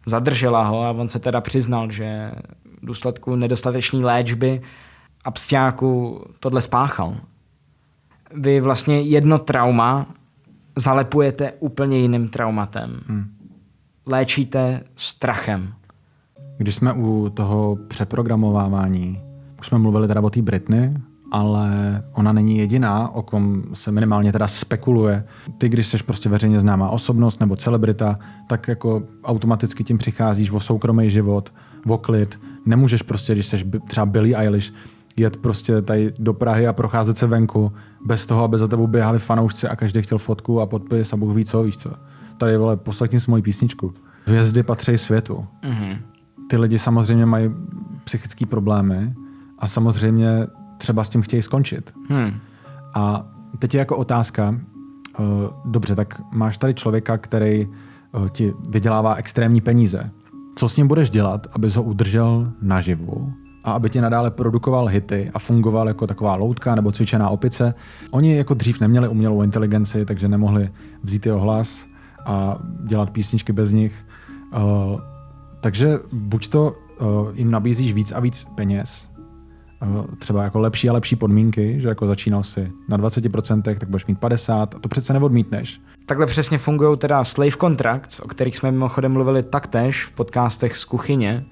zadržela 0.07 0.64
ho 0.64 0.82
a 0.82 0.91
on 0.91 1.09
se 1.09 1.18
teda 1.18 1.41
přiznal, 1.41 1.91
že 1.91 2.32
v 2.82 2.87
důsledku 2.87 3.37
nedostatečné 3.37 3.99
léčby 3.99 4.61
abstiáku 5.24 6.20
tohle 6.41 6.61
spáchal. 6.61 7.16
Vy 8.34 8.60
vlastně 8.60 9.00
jedno 9.00 9.38
trauma 9.38 10.06
zalepujete 10.76 11.52
úplně 11.60 11.98
jiným 11.98 12.28
traumatem. 12.28 13.00
Hmm. 13.08 13.24
Léčíte 14.06 14.80
strachem. 14.96 15.72
Když 16.58 16.74
jsme 16.74 16.92
u 16.92 17.30
toho 17.34 17.78
přeprogramovávání, 17.88 19.20
už 19.58 19.66
jsme 19.66 19.78
mluvili 19.78 20.08
teda 20.08 20.20
o 20.20 20.30
té 20.30 20.42
Britney, 20.42 20.94
ale 21.32 22.02
ona 22.12 22.32
není 22.32 22.58
jediná, 22.58 23.08
o 23.08 23.22
kom 23.22 23.62
se 23.72 23.92
minimálně 23.92 24.32
teda 24.32 24.48
spekuluje. 24.48 25.24
Ty, 25.58 25.68
když 25.68 25.86
jsi 25.86 25.98
prostě 26.06 26.28
veřejně 26.28 26.60
známá 26.60 26.90
osobnost 26.90 27.40
nebo 27.40 27.56
celebrita, 27.56 28.14
tak 28.48 28.68
jako 28.68 29.02
automaticky 29.24 29.84
tím 29.84 29.98
přicházíš 29.98 30.50
o 30.50 30.60
soukromý 30.60 31.10
život, 31.10 31.52
o 31.88 31.98
klid. 31.98 32.40
Nemůžeš 32.66 33.02
prostě, 33.02 33.32
když 33.32 33.46
jsi 33.46 33.70
třeba 33.86 34.06
Billie 34.06 34.36
Eilish, 34.36 34.72
jet 35.16 35.36
prostě 35.36 35.82
tady 35.82 36.12
do 36.18 36.34
Prahy 36.34 36.66
a 36.66 36.72
procházet 36.72 37.18
se 37.18 37.26
venku 37.26 37.72
bez 38.07 38.26
toho, 38.26 38.44
aby 38.44 38.59
za 38.59 38.68
tebou 38.68 38.86
běhali 38.86 39.18
fanoušci 39.18 39.68
a 39.68 39.76
každý 39.76 40.02
chtěl 40.02 40.18
fotku 40.18 40.61
a 40.61 40.66
podpis 40.66 41.12
a 41.12 41.16
Bůh 41.16 41.36
ví 41.36 41.44
co, 41.44 41.62
víš 41.62 41.76
co. 41.76 41.90
Tady, 42.38 42.57
vole, 42.57 42.76
poslechni 42.76 43.20
si 43.20 43.30
moji 43.30 43.42
písničku. 43.42 43.94
Hvězdy 44.26 44.62
patří 44.62 44.98
světu. 44.98 45.46
Mm-hmm 45.62 45.98
ty 46.46 46.57
lidi 46.57 46.78
samozřejmě 46.78 47.26
mají 47.26 47.50
psychické 48.04 48.46
problémy 48.46 49.14
a 49.59 49.68
samozřejmě 49.68 50.46
třeba 50.78 51.04
s 51.04 51.09
tím 51.09 51.22
chtějí 51.22 51.42
skončit. 51.42 51.94
Hmm. 52.09 52.32
A 52.94 53.26
teď 53.59 53.74
je 53.74 53.78
jako 53.78 53.96
otázka, 53.96 54.54
uh, 55.18 55.26
dobře, 55.64 55.94
tak 55.94 56.20
máš 56.32 56.59
tady 56.59 56.74
člověka, 56.74 57.18
který 57.18 57.66
uh, 57.66 58.28
ti 58.28 58.54
vydělává 58.68 59.14
extrémní 59.14 59.61
peníze. 59.61 60.11
Co 60.54 60.68
s 60.68 60.76
ním 60.76 60.88
budeš 60.88 61.11
dělat, 61.11 61.46
abys 61.52 61.76
ho 61.76 61.82
udržel 61.82 62.52
naživu 62.62 63.32
a 63.66 63.72
aby 63.72 63.90
ti 63.90 64.00
nadále 64.00 64.30
produkoval 64.30 64.86
hity 64.86 65.30
a 65.34 65.38
fungoval 65.38 65.88
jako 65.88 66.06
taková 66.06 66.34
loutka 66.34 66.74
nebo 66.74 66.92
cvičená 66.92 67.28
opice? 67.28 67.74
Oni 68.10 68.36
jako 68.36 68.54
dřív 68.54 68.80
neměli 68.80 69.08
umělou 69.08 69.42
inteligenci, 69.42 70.04
takže 70.04 70.28
nemohli 70.28 70.70
vzít 71.02 71.26
jeho 71.26 71.38
hlas 71.38 71.86
a 72.26 72.58
dělat 72.84 73.10
písničky 73.10 73.52
bez 73.52 73.72
nich. 73.72 73.94
Uh, 74.54 75.00
takže 75.60 75.98
buď 76.12 76.48
to 76.48 76.72
uh, 77.00 77.06
jim 77.34 77.50
nabízíš 77.50 77.92
víc 77.92 78.12
a 78.12 78.20
víc 78.20 78.46
peněz, 78.54 79.08
uh, 79.82 80.04
třeba 80.18 80.42
jako 80.42 80.58
lepší 80.58 80.88
a 80.88 80.92
lepší 80.92 81.16
podmínky, 81.16 81.80
že 81.80 81.88
jako 81.88 82.06
začínal 82.06 82.42
si 82.42 82.72
na 82.88 82.98
20%, 82.98 83.62
tak 83.62 83.88
budeš 83.88 84.06
mít 84.06 84.18
50 84.18 84.74
a 84.74 84.78
to 84.78 84.88
přece 84.88 85.12
neodmítneš. 85.12 85.80
Takhle 86.06 86.26
přesně 86.26 86.58
fungují 86.58 86.98
teda 86.98 87.24
slave 87.24 87.56
contracts, 87.60 88.20
o 88.20 88.28
kterých 88.28 88.56
jsme 88.56 88.70
mimochodem 88.70 89.12
mluvili 89.12 89.42
taktéž 89.42 90.04
v 90.04 90.12
podcastech 90.12 90.76
z 90.76 90.84
kuchyně, 90.84 91.44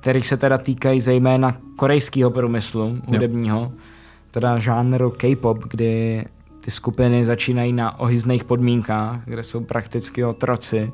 kterých 0.00 0.26
se 0.26 0.36
teda 0.36 0.58
týkají 0.58 1.00
zejména 1.00 1.56
korejského 1.76 2.30
průmyslu 2.30 2.98
hudebního, 3.06 3.72
teda 4.30 4.58
žánru 4.58 5.10
K-pop, 5.10 5.58
kdy 5.70 6.24
ty 6.60 6.70
skupiny 6.70 7.26
začínají 7.26 7.72
na 7.72 8.00
ohyzných 8.00 8.44
podmínkách, 8.44 9.20
kde 9.24 9.42
jsou 9.42 9.64
prakticky 9.64 10.24
otroci 10.24 10.92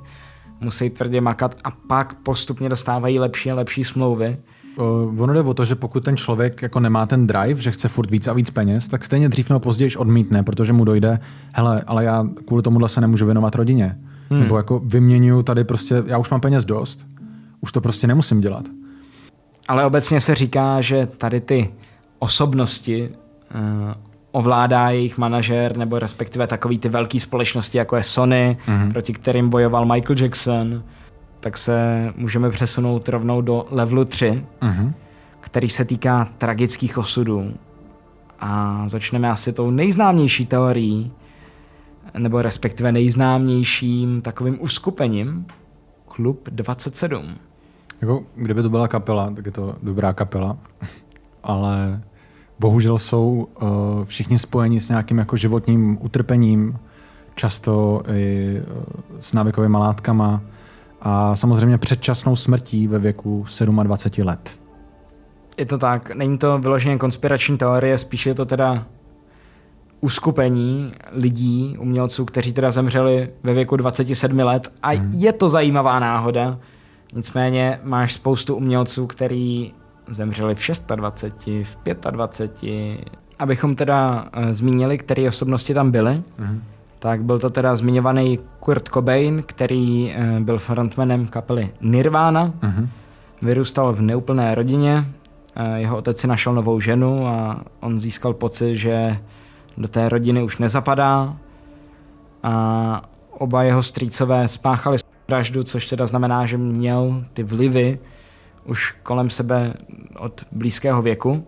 musí 0.61 0.91
tvrdě 0.91 1.21
makat 1.21 1.55
a 1.65 1.71
pak 1.71 2.15
postupně 2.15 2.69
dostávají 2.69 3.19
lepší 3.19 3.51
a 3.51 3.55
lepší 3.55 3.85
smlouvy. 3.85 4.37
Uh, 4.77 5.23
ono 5.23 5.33
jde 5.33 5.41
o 5.41 5.55
to, 5.55 5.65
že 5.65 5.75
pokud 5.75 6.05
ten 6.05 6.17
člověk 6.17 6.63
jako 6.63 6.81
nemá 6.81 7.07
ten 7.07 7.27
drive, 7.27 7.61
že 7.61 7.71
chce 7.71 7.89
furt 7.89 8.11
víc 8.11 8.29
a 8.29 8.33
víc 8.33 8.51
peněz, 8.51 8.89
tak 8.89 9.05
stejně 9.05 9.29
dřív 9.29 9.51
nebo 9.51 9.61
později 9.61 9.97
odmítne, 9.97 10.43
protože 10.43 10.73
mu 10.73 10.85
dojde, 10.85 11.21
hele, 11.53 11.83
ale 11.87 12.05
já 12.05 12.27
kvůli 12.47 12.63
tomuhle 12.63 12.89
se 12.89 13.01
nemůžu 13.01 13.25
věnovat 13.25 13.55
rodině. 13.55 13.99
Hmm. 14.31 14.41
Nebo 14.41 14.57
jako 14.57 14.79
vyměňuju 14.85 15.43
tady 15.43 15.65
prostě, 15.65 16.03
já 16.07 16.19
už 16.19 16.31
mám 16.31 16.41
peněz 16.41 16.65
dost, 16.65 17.01
už 17.61 17.73
to 17.73 17.81
prostě 17.81 18.07
nemusím 18.07 18.41
dělat. 18.41 18.65
Ale 19.69 19.87
obecně 19.87 20.21
se 20.21 20.35
říká, 20.35 20.81
že 20.81 21.07
tady 21.07 21.41
ty 21.41 21.75
osobnosti 22.19 23.09
uh, 23.09 23.93
ovládá 24.33 24.91
jejich 24.91 25.19
manažer, 25.19 25.77
nebo 25.77 25.99
respektive 25.99 26.47
takový 26.47 26.79
ty 26.79 26.89
velké 26.89 27.21
společnosti, 27.21 27.79
jako 27.79 27.97
je 27.97 28.03
Sony, 28.03 28.57
mm-hmm. 28.67 28.93
proti 28.93 29.13
kterým 29.13 29.49
bojoval 29.49 29.87
Michael 29.87 30.17
Jackson, 30.19 30.83
tak 31.41 31.59
se 31.59 32.09
můžeme 32.17 32.51
přesunout 32.51 33.09
rovnou 33.09 33.41
do 33.41 33.67
levelu 33.71 34.05
3, 34.05 34.45
mm-hmm. 34.61 34.93
který 35.41 35.69
se 35.69 35.85
týká 35.85 36.29
tragických 36.39 36.99
osudů. 36.99 37.55
A 38.41 38.83
začneme 38.87 39.31
asi 39.31 39.53
tou 39.53 39.71
nejznámější 39.71 40.47
teorií, 40.47 41.13
nebo 42.19 42.43
respektive 42.43 42.93
nejznámějším 42.93 44.23
takovým 44.23 44.63
uskupením, 44.63 45.47
Klub 46.05 46.49
27. 46.51 47.35
Jako, 48.03 48.23
kdyby 48.35 48.63
to 48.63 48.71
byla 48.71 48.89
kapela, 48.89 49.31
tak 49.37 49.47
je 49.47 49.53
to 49.53 49.75
dobrá 49.83 50.13
kapela, 50.13 50.57
ale 51.43 52.03
bohužel 52.59 52.99
jsou 52.99 53.49
uh, 53.63 53.69
všichni 54.05 54.39
spojeni 54.39 54.81
s 54.81 54.89
nějakým 54.89 55.19
jako 55.19 55.37
životním 55.37 55.99
utrpením, 56.01 56.79
často 57.35 58.03
i 58.15 58.57
uh, 58.61 58.83
s 59.21 59.33
návykovými 59.33 59.77
látkama 59.77 60.41
a 61.01 61.37
samozřejmě 61.37 61.79
předčasnou 61.79 62.37
smrtí 62.37 62.89
ve 62.89 62.99
věku 62.99 63.45
27 63.83 64.27
let. 64.27 64.61
Je 65.57 65.67
to 65.67 65.79
tak, 65.79 66.11
není 66.11 66.39
to 66.39 66.59
vyloženě 66.59 66.99
konspirační 66.99 67.59
teorie, 67.59 67.99
spíš 67.99 68.27
je 68.27 68.35
to 68.35 68.45
teda 68.45 68.87
uskupení 70.01 70.93
lidí, 71.13 71.77
umělců, 71.79 72.25
kteří 72.25 72.53
teda 72.53 72.71
zemřeli 72.71 73.31
ve 73.43 73.55
věku 73.55 73.77
27 73.77 74.39
let 74.39 74.73
a 74.83 74.89
hmm. 74.89 75.11
je 75.15 75.33
to 75.33 75.49
zajímavá 75.49 75.99
náhoda. 75.99 76.59
Nicméně 77.13 77.81
máš 77.83 78.13
spoustu 78.13 78.55
umělců, 78.55 79.07
který 79.07 79.73
zemřeli 80.09 80.55
v 80.55 80.87
26, 80.95 81.69
v 81.85 82.11
25. 82.11 83.01
Abychom 83.39 83.77
teda 83.77 84.29
uh, 84.37 84.51
zmínili, 84.51 84.99
které 84.99 85.29
osobnosti 85.29 85.75
tam 85.75 85.91
byly, 85.91 86.23
hmm. 86.39 86.63
tak 86.99 87.23
byl 87.23 87.39
to 87.39 87.51
teda 87.51 87.77
zmiňovaný 87.77 88.39
Kurt 88.61 88.89
Cobain, 88.89 89.43
který 89.47 90.15
uh, 90.15 90.41
byl 90.41 90.59
frontmanem 90.59 91.27
kapely 91.27 91.71
Nirvana. 91.81 92.53
Hmm. 92.61 92.89
Vyrůstal 93.43 93.93
v 93.93 94.01
neúplné 94.01 94.55
rodině, 94.55 95.07
uh, 95.57 95.75
jeho 95.75 95.97
otec 95.97 96.19
si 96.19 96.27
našel 96.27 96.55
novou 96.55 96.81
ženu 96.81 97.27
a 97.27 97.65
on 97.81 97.99
získal 97.99 98.35
pocit, 98.35 98.77
že 98.77 99.19
do 99.79 99.89
té 99.89 100.09
rodiny 100.09 100.43
už 100.43 100.59
nezapadá 100.59 101.37
a 102.43 103.03
oba 103.31 103.63
jeho 103.63 103.83
strýcové 103.83 104.49
spáchali 104.49 104.99
vraždu, 105.33 105.63
což 105.63 105.87
teda 105.87 106.07
znamená, 106.07 106.47
že 106.47 106.59
měl 106.59 107.25
ty 107.33 107.43
vlivy 107.43 107.99
už 108.65 108.95
kolem 109.03 109.31
sebe 109.31 109.75
od 110.19 110.45
blízkého 110.53 111.03
věku. 111.03 111.47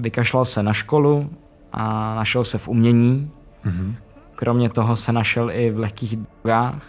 Vykašlal 0.00 0.44
se 0.44 0.62
na 0.62 0.72
školu 0.72 1.30
a 1.72 2.14
našel 2.14 2.44
se 2.44 2.58
v 2.58 2.68
umění. 2.68 3.30
Mm-hmm. 3.64 3.94
Kromě 4.34 4.68
toho 4.68 4.96
se 4.96 5.12
našel 5.12 5.50
i 5.50 5.70
v 5.70 5.78
lehkých 5.78 6.16
drogách 6.16 6.82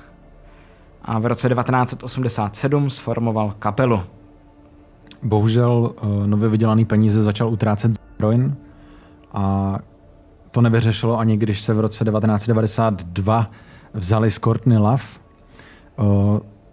a 1.01 1.19
v 1.19 1.25
roce 1.25 1.49
1987 1.49 2.89
sformoval 2.89 3.55
kapelu. 3.59 4.03
Bohužel 5.23 5.91
eh, 5.95 6.27
nově 6.27 6.49
vydělaný 6.49 6.85
peníze 6.85 7.23
začal 7.23 7.49
utrácet 7.49 7.91
heroin 8.19 8.55
a 9.33 9.77
to 10.51 10.61
nevyřešilo 10.61 11.19
ani 11.19 11.37
když 11.37 11.61
se 11.61 11.73
v 11.73 11.79
roce 11.79 12.05
1992 12.05 13.51
vzali 13.93 14.31
z 14.31 14.39
Courtney 14.39 14.77
Love. 14.77 15.22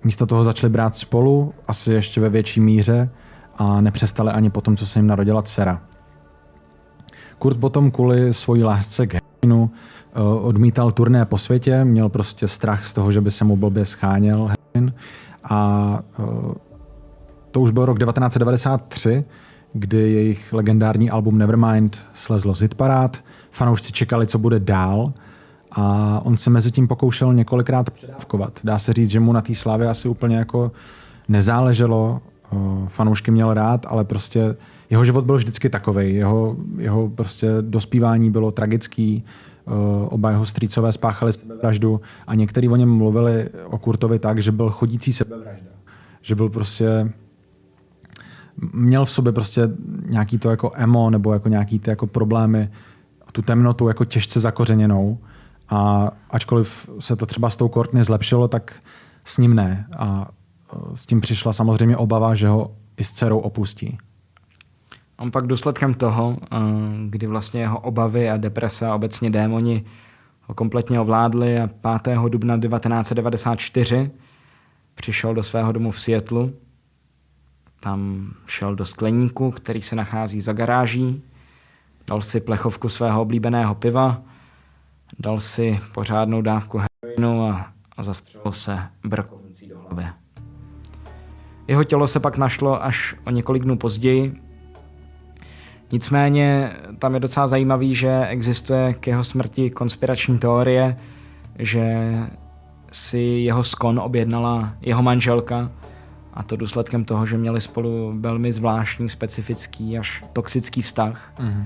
Místo 0.05 0.27
toho 0.27 0.45
začali 0.45 0.71
brát 0.71 0.97
spolu, 0.97 1.55
asi 1.69 1.93
ještě 1.93 2.21
ve 2.21 2.29
větší 2.29 2.61
míře, 2.61 3.11
a 3.57 3.81
nepřestali 3.81 4.31
ani 4.31 4.51
po 4.51 4.61
tom, 4.61 4.77
co 4.77 4.87
se 4.87 4.99
jim 4.99 5.07
narodila 5.07 5.43
dcera. 5.43 5.81
Kurt 7.39 7.61
potom 7.61 7.91
kvůli 7.91 8.35
svojí 8.35 8.65
lásce 8.65 9.07
k 9.07 9.15
heroinu 9.15 9.71
odmítal 10.43 10.91
turné 10.91 11.25
po 11.25 11.39
světě, 11.39 11.85
měl 11.85 12.09
prostě 12.09 12.49
strach 12.49 12.85
z 12.85 12.93
toho, 12.93 13.13
že 13.13 13.21
by 13.21 13.31
se 13.31 13.45
mu 13.45 13.57
blbě 13.57 13.85
scháněl 13.85 14.49
heroin 14.49 14.95
a 15.45 16.01
to 17.51 17.61
už 17.61 17.71
byl 17.71 17.87
rok 17.87 17.99
1993, 17.99 19.25
kdy 19.73 20.13
jejich 20.13 20.53
legendární 20.53 21.11
album 21.11 21.39
Nevermind 21.39 21.99
slezlo 22.15 22.55
z 22.55 22.61
hitparád, 22.61 23.17
fanoušci 23.51 23.93
čekali, 23.93 24.27
co 24.27 24.39
bude 24.39 24.61
dál 24.61 25.13
a 25.73 26.21
on 26.25 26.37
se 26.37 26.51
mezi 26.51 26.71
tím 26.71 26.89
pokoušel 26.89 27.35
několikrát 27.35 27.91
předávkovat. 27.91 28.61
Dá 28.65 28.79
se 28.79 28.93
říct, 28.93 29.11
že 29.11 29.21
mu 29.21 29.33
na 29.33 29.41
té 29.41 29.55
slávě 29.55 29.89
asi 29.89 30.09
úplně 30.09 30.37
jako 30.37 30.73
nezáleželo, 31.29 32.21
fanoušky 32.89 33.31
měl 33.31 33.55
rád, 33.55 33.87
ale 33.89 34.05
prostě 34.05 34.57
jeho 34.91 35.05
život 35.05 35.25
byl 35.25 35.37
vždycky 35.37 35.69
takový. 35.69 36.15
Jeho, 36.15 36.57
jeho 36.79 37.09
prostě 37.09 37.49
dospívání 37.61 38.31
bylo 38.31 38.51
tragický, 38.51 39.25
oba 40.09 40.31
jeho 40.31 40.47
strýcové 40.47 40.93
spáchali 40.93 41.33
sebevraždu 41.33 42.01
a 42.27 42.35
někteří 42.35 42.69
o 42.69 42.77
něm 42.77 42.91
mluvili 42.91 43.49
o 43.67 43.79
Kurtovi 43.79 44.19
tak, 44.19 44.43
že 44.43 44.53
byl 44.53 44.71
chodící 44.71 45.13
sebevražda. 45.13 45.71
Že 46.23 46.35
byl 46.35 46.49
prostě 46.49 47.13
měl 48.73 49.05
v 49.05 49.11
sobě 49.11 49.33
prostě 49.33 49.69
nějaký 50.07 50.39
to 50.39 50.51
jako 50.51 50.73
emo 50.75 51.11
nebo 51.11 51.33
jako 51.33 51.49
nějaký 51.49 51.79
ty 51.79 51.91
jako 51.91 52.07
problémy, 52.07 52.71
tu 53.33 53.43
temnotu 53.43 53.89
jako 53.89 54.05
těžce 54.05 54.41
zakořeněnou. 54.41 55.19
A 55.71 56.11
ačkoliv 56.31 56.91
se 56.99 57.17
to 57.17 57.27
třeba 57.27 57.51
s 57.51 57.57
tou 57.57 57.69
Courtney 57.69 58.05
zlepšilo, 58.05 58.49
tak 58.49 58.75
s 59.25 59.39
ním 59.39 59.55
ne. 59.55 59.87
A 59.99 60.29
e, 60.73 60.97
s 60.97 61.07
tím 61.07 61.21
přišla 61.21 61.53
samozřejmě 61.53 61.97
obava, 61.97 62.35
že 62.35 62.49
ho 62.49 62.73
i 62.97 63.05
s 63.05 63.13
dcerou 63.13 63.39
opustí. 63.39 63.99
On 65.17 65.31
pak 65.31 65.47
důsledkem 65.47 65.95
toho, 65.95 66.37
e, 66.43 66.57
kdy 67.09 67.27
vlastně 67.27 67.61
jeho 67.61 67.79
obavy 67.79 68.31
a 68.31 68.37
deprese 68.37 68.87
a 68.87 68.95
obecně 68.95 69.31
démoni 69.31 69.85
ho 70.43 70.55
kompletně 70.55 71.01
ovládli 71.01 71.61
a 71.61 71.69
5. 72.03 72.19
dubna 72.29 72.59
1994 72.59 74.11
přišel 74.95 75.35
do 75.35 75.43
svého 75.43 75.73
domu 75.73 75.91
v 75.91 76.01
Seattleu. 76.01 76.51
Tam 77.81 78.31
šel 78.47 78.75
do 78.75 78.87
skleníku, 78.87 79.51
který 79.51 79.83
se 79.83 79.97
nachází 79.97 80.41
za 80.41 80.53
garáží 80.53 81.23
dal 82.11 82.23
si 82.23 82.41
plechovku 82.41 82.89
svého 82.89 83.23
oblíbeného 83.23 83.75
piva, 83.75 84.23
dal 85.19 85.41
si 85.41 85.81
pořádnou 85.95 86.43
dávku 86.43 86.79
heroinu 86.79 87.49
a, 87.49 87.73
a 87.97 88.03
zastřelil 88.03 88.53
se 88.53 88.79
brkovnicí 89.05 89.69
do 89.69 89.79
hlavy. 89.79 90.07
Jeho 91.69 91.85
tělo 91.85 92.07
se 92.07 92.21
pak 92.21 92.37
našlo 92.37 92.85
až 92.85 93.15
o 93.27 93.31
několik 93.31 93.63
dnů 93.63 93.77
později. 93.77 94.43
Nicméně 95.93 96.73
tam 96.99 97.15
je 97.15 97.21
docela 97.21 97.47
zajímavý, 97.47 97.95
že 97.95 98.27
existuje 98.27 98.95
k 98.95 99.07
jeho 99.07 99.25
smrti 99.25 99.71
konspirační 99.71 100.39
teorie, 100.39 100.97
že 101.59 102.15
si 102.93 103.19
jeho 103.19 103.65
skon 103.65 103.99
objednala 103.99 104.75
jeho 104.81 105.03
manželka 105.03 105.71
a 106.35 106.43
to 106.43 106.57
důsledkem 106.57 107.05
toho, 107.05 107.27
že 107.27 107.39
měli 107.39 107.61
spolu 107.61 108.15
velmi 108.21 108.53
zvláštní, 108.53 109.09
specifický 109.09 109.99
až 109.99 110.25
toxický 110.33 110.83
vztah. 110.83 111.33
Mm-hmm. 111.39 111.65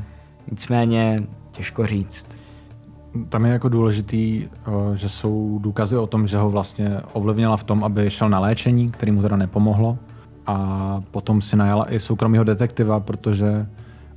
Nicméně 0.51 1.23
těžko 1.51 1.87
říct. 1.87 2.44
Tam 3.29 3.45
je 3.45 3.53
jako 3.53 3.69
důležitý, 3.69 4.45
eh, 4.45 4.71
že 4.97 5.09
jsou 5.09 5.59
důkazy 5.63 5.97
o 5.97 6.07
tom, 6.07 6.27
že 6.27 6.39
ho 6.39 6.51
vlastně 6.51 7.01
ovlivnila 7.13 7.57
v 7.57 7.65
tom, 7.65 7.85
aby 7.85 8.11
šel 8.11 8.29
na 8.29 8.39
léčení, 8.39 8.91
který 8.91 9.13
mu 9.13 9.23
teda 9.23 9.37
nepomohlo. 9.37 9.99
A 10.47 11.01
potom 11.11 11.43
si 11.43 11.57
najala 11.57 11.93
i 11.93 12.01
soukromého 12.01 12.45
detektiva, 12.45 13.01
protože 13.01 13.67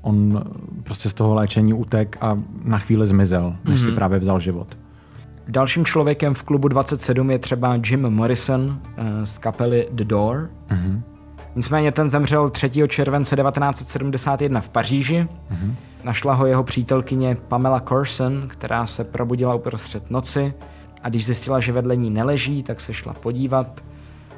on 0.01 0.43
prostě 0.83 1.09
z 1.09 1.13
toho 1.13 1.35
léčení 1.35 1.73
utek 1.73 2.17
a 2.21 2.37
na 2.63 2.77
chvíli 2.77 3.07
zmizel, 3.07 3.55
než 3.65 3.79
mm-hmm. 3.79 3.83
si 3.83 3.87
mhm. 3.87 3.95
právě 3.95 4.19
vzal 4.19 4.39
život. 4.39 4.77
Dalším 5.47 5.85
člověkem 5.85 6.33
v 6.33 6.43
klubu 6.43 6.67
27 6.67 7.31
je 7.31 7.39
třeba 7.39 7.79
Jim 7.89 8.09
Morrison 8.09 8.79
eh, 8.97 9.25
z 9.25 9.37
kapely 9.37 9.87
The 9.91 10.03
Door. 10.03 10.49
Mm-hmm. 10.69 11.01
Nicméně 11.55 11.91
ten 11.91 12.09
zemřel 12.09 12.49
3. 12.49 12.71
července 12.87 13.35
1971 13.35 14.61
v 14.61 14.69
Paříži. 14.69 15.27
Mm-hmm. 15.51 15.73
Našla 16.07 16.33
ho 16.33 16.45
jeho 16.45 16.63
přítelkyně 16.63 17.37
Pamela 17.47 17.79
Corson, 17.79 18.47
která 18.47 18.85
se 18.85 19.03
probudila 19.03 19.55
uprostřed 19.55 20.11
noci 20.11 20.53
a 21.03 21.09
když 21.09 21.25
zjistila, 21.25 21.59
že 21.59 21.71
vedle 21.71 21.95
ní 21.95 22.09
neleží, 22.09 22.63
tak 22.63 22.79
se 22.79 22.93
šla 22.93 23.13
podívat. 23.13 23.83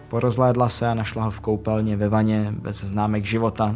Porozhlédla 0.08 0.70
se 0.70 0.88
a 0.88 0.94
našla 0.94 1.24
ho 1.24 1.32
v 1.32 1.40
koupelně 1.40 1.98
ve 1.98 2.10
vaně 2.10 2.54
bez 2.62 2.84
známek 2.84 3.26
života. 3.26 3.76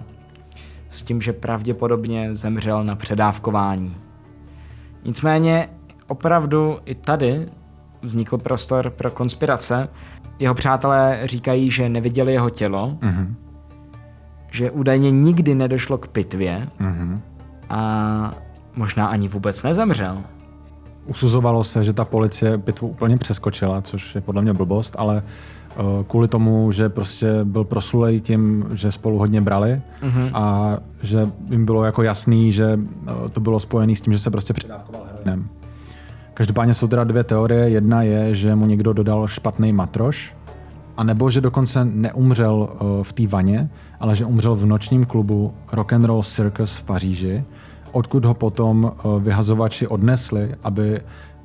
S 0.89 1.01
tím, 1.01 1.21
že 1.21 1.33
pravděpodobně 1.33 2.35
zemřel 2.35 2.83
na 2.83 2.95
předávkování. 2.95 3.95
Nicméně 5.03 5.69
opravdu 6.07 6.79
i 6.85 6.95
tady 6.95 7.45
vznikl 8.01 8.37
prostor 8.37 8.89
pro 8.89 9.11
konspirace. 9.11 9.89
Jeho 10.39 10.55
přátelé 10.55 11.19
říkají, 11.23 11.71
že 11.71 11.89
neviděli 11.89 12.33
jeho 12.33 12.49
tělo, 12.49 12.97
mm-hmm. 12.99 13.33
že 14.51 14.71
údajně 14.71 15.11
nikdy 15.11 15.55
nedošlo 15.55 15.97
k 15.97 16.07
pitvě, 16.07 16.67
mm-hmm 16.79 17.19
a 17.73 18.33
možná 18.75 19.07
ani 19.07 19.27
vůbec 19.27 19.63
nezemřel. 19.63 20.17
Usuzovalo 21.05 21.63
se, 21.63 21.83
že 21.83 21.93
ta 21.93 22.05
policie 22.05 22.57
bitvu 22.57 22.87
úplně 22.87 23.17
přeskočila, 23.17 23.81
což 23.81 24.15
je 24.15 24.21
podle 24.21 24.41
mě 24.41 24.53
blbost, 24.53 24.95
ale 24.97 25.23
uh, 25.23 26.03
kvůli 26.03 26.27
tomu, 26.27 26.71
že 26.71 26.89
prostě 26.89 27.39
byl 27.43 27.63
proslulej 27.63 28.19
tím, 28.19 28.65
že 28.73 28.91
spolu 28.91 29.17
hodně 29.17 29.41
brali 29.41 29.81
mm-hmm. 30.01 30.31
a 30.33 30.77
že 31.01 31.27
jim 31.49 31.65
bylo 31.65 31.83
jako 31.83 32.03
jasný, 32.03 32.51
že 32.51 32.75
uh, 32.75 33.27
to 33.27 33.39
bylo 33.39 33.59
spojené 33.59 33.95
s 33.95 34.01
tím, 34.01 34.13
že 34.13 34.19
se 34.19 34.31
prostě 34.31 34.53
předávkoval 34.53 35.01
heroinem. 35.11 35.47
Každopádně 36.33 36.73
jsou 36.73 36.87
teda 36.87 37.03
dvě 37.03 37.23
teorie. 37.23 37.69
Jedna 37.69 38.01
je, 38.01 38.35
že 38.35 38.55
mu 38.55 38.65
někdo 38.65 38.93
dodal 38.93 39.27
špatný 39.27 39.73
matroš, 39.73 40.35
a 40.97 41.03
nebo 41.03 41.29
že 41.29 41.41
dokonce 41.41 41.85
neumřel 41.85 42.55
uh, 42.55 43.03
v 43.03 43.13
té 43.13 43.27
vaně, 43.27 43.69
ale 43.99 44.15
že 44.15 44.25
umřel 44.25 44.55
v 44.55 44.65
nočním 44.65 45.05
klubu 45.05 45.53
Rock 45.71 45.93
and 45.93 46.05
Roll 46.05 46.23
Circus 46.23 46.75
v 46.75 46.83
Paříži, 46.83 47.43
odkud 47.91 48.25
ho 48.25 48.33
potom 48.33 48.83
uh, 49.03 49.23
vyhazovači 49.23 49.87
odnesli, 49.87 50.55
aby 50.63 51.01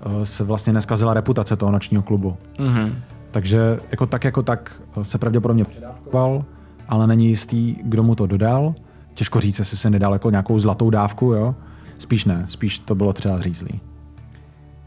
uh, 0.07 0.23
se 0.23 0.45
vlastně 0.45 0.73
neskazila 0.73 1.15
reputace 1.15 1.57
toho 1.57 1.73
nočního 1.73 2.03
klubu. 2.03 2.37
Mm-hmm. 2.59 2.93
Takže 3.31 3.81
jako 3.91 4.07
tak 4.07 4.25
jako 4.25 4.43
tak 4.43 4.83
se 5.03 5.19
pravděpodobně 5.19 5.65
předávkoval, 5.65 6.45
ale 6.89 7.07
není 7.07 7.29
jistý, 7.29 7.77
kdo 7.83 8.03
mu 8.03 8.15
to 8.15 8.27
dodal. 8.27 8.75
Těžko 9.15 9.41
říct, 9.41 9.59
jestli 9.59 9.77
se 9.77 9.91
nedal 9.91 10.13
jako 10.13 10.31
nějakou 10.31 10.59
zlatou 10.59 10.91
dávku, 10.91 11.33
jo? 11.33 11.55
Spíš 11.99 12.25
ne, 12.25 12.45
spíš 12.49 12.79
to 12.79 12.95
bylo 12.95 13.13
třeba 13.13 13.41
řízlý. 13.41 13.81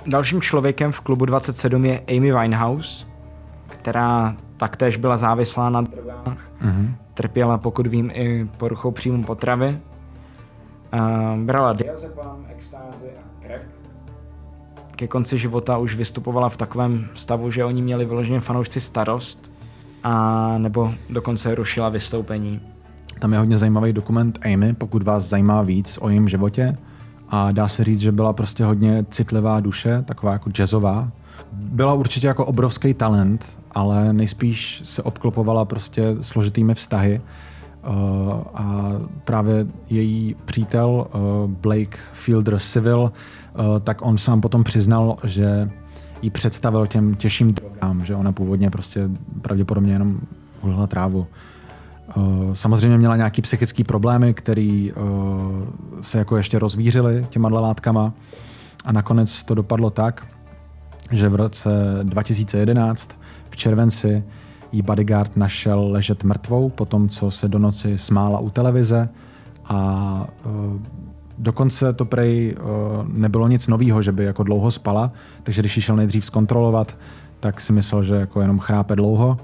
Dalším 0.08 0.42
člověkem 0.42 0.92
v 0.92 1.02
klubu 1.02 1.26
27 1.26 1.86
je 1.86 2.02
Amy 2.08 2.32
Winehouse, 2.32 3.06
která 3.68 4.36
taktéž 4.62 4.98
byla 4.98 5.18
závislá 5.18 5.70
na 5.70 5.82
drogách. 5.82 6.52
Mm-hmm. 6.62 6.94
Trpěla, 7.14 7.58
pokud 7.58 7.88
vím, 7.88 8.12
i 8.14 8.50
poruchou 8.58 8.92
příjmu 8.92 9.24
potravy. 9.24 9.80
Uh, 10.94 11.40
brala 11.40 11.74
diazepam, 11.74 12.46
extázy 12.50 13.10
a 13.18 13.46
crack. 13.46 13.62
ke 14.96 15.08
konci 15.08 15.38
života 15.38 15.78
už 15.78 15.96
vystupovala 15.96 16.50
v 16.50 16.58
takovém 16.58 17.08
stavu, 17.14 17.52
že 17.52 17.66
oni 17.66 17.82
měli 17.82 18.06
vyloženě 18.06 18.40
fanoušci 18.40 18.82
starost 18.82 19.52
a 20.04 20.14
nebo 20.58 20.94
dokonce 21.10 21.56
rušila 21.56 21.90
vystoupení. 21.90 22.62
Tam 23.20 23.34
je 23.34 23.40
hodně 23.40 23.58
zajímavý 23.58 23.94
dokument 23.94 24.40
Amy, 24.54 24.74
pokud 24.74 25.04
vás 25.04 25.24
zajímá 25.24 25.62
víc 25.62 25.98
o 26.02 26.10
jejím 26.10 26.30
životě. 26.30 26.78
A 27.30 27.52
dá 27.52 27.68
se 27.68 27.84
říct, 27.84 28.00
že 28.00 28.12
byla 28.12 28.34
prostě 28.34 28.66
hodně 28.66 29.06
citlivá 29.10 29.60
duše, 29.60 30.04
taková 30.08 30.34
jako 30.34 30.50
jazzová. 30.50 31.12
Byla 31.52 31.94
určitě 31.94 32.28
jako 32.28 32.46
obrovský 32.46 32.94
talent, 32.94 33.61
ale 33.72 34.14
nejspíš 34.14 34.81
se 34.85 35.03
obklopovala 35.03 35.65
prostě 35.65 36.15
složitými 36.22 36.73
vztahy. 36.73 37.22
Uh, 37.88 37.93
a 38.53 38.91
právě 39.23 39.68
její 39.89 40.35
přítel 40.45 40.89
uh, 40.89 41.52
Blake 41.52 41.98
Fielder 42.14 42.60
Civil, 42.60 42.99
uh, 43.02 43.80
tak 43.80 44.06
on 44.06 44.18
sám 44.18 44.41
potom 44.41 44.64
přiznal, 44.64 45.15
že 45.23 45.69
jí 46.22 46.30
představil 46.30 46.88
těm 46.88 47.15
těžším 47.15 47.53
drogám, 47.53 48.06
že 48.06 48.15
ona 48.15 48.31
původně 48.31 48.69
prostě 48.69 49.10
pravděpodobně 49.41 49.93
jenom 49.93 50.19
hulila 50.61 50.88
trávu. 50.88 51.27
Samozřejmě 52.53 52.98
měla 52.98 53.15
nějaký 53.15 53.41
psychické 53.41 53.84
problémy, 53.84 54.34
které 54.34 54.89
se 56.02 56.18
jako 56.18 56.38
ještě 56.38 56.60
rozvířily 56.60 57.26
těma 57.30 57.49
látkama 57.49 58.14
a 58.85 58.91
nakonec 58.91 59.43
to 59.43 59.56
dopadlo 59.56 59.89
tak, 59.89 60.27
že 61.11 61.30
v 61.30 61.35
roce 61.35 61.69
2011 62.03 63.10
v 63.52 63.56
červenci 63.56 64.23
jí 64.72 64.82
bodyguard 64.82 65.38
našel 65.38 65.91
ležet 65.91 66.23
mrtvou 66.23 66.69
po 66.69 66.86
tom, 66.86 67.10
co 67.10 67.32
se 67.32 67.48
do 67.48 67.60
noci 67.60 67.98
smála 67.98 68.40
u 68.40 68.49
televize 68.49 69.10
a 69.65 70.28
dokonce 71.38 71.94
to 71.94 72.06
prej 72.06 72.56
nebylo 73.07 73.48
nic 73.48 73.68
nového, 73.68 74.02
že 74.02 74.11
by 74.11 74.23
jako 74.23 74.44
dlouho 74.44 74.72
spala, 74.72 75.11
takže 75.44 75.61
když 75.61 75.76
ji 75.76 75.82
šel 75.82 75.95
nejdřív 75.95 76.26
zkontrolovat, 76.26 76.98
tak 77.40 77.61
si 77.61 77.73
myslel, 77.73 78.03
že 78.03 78.15
jako 78.15 78.41
jenom 78.41 78.60
chrápe 78.60 78.95
dlouho 78.95 79.38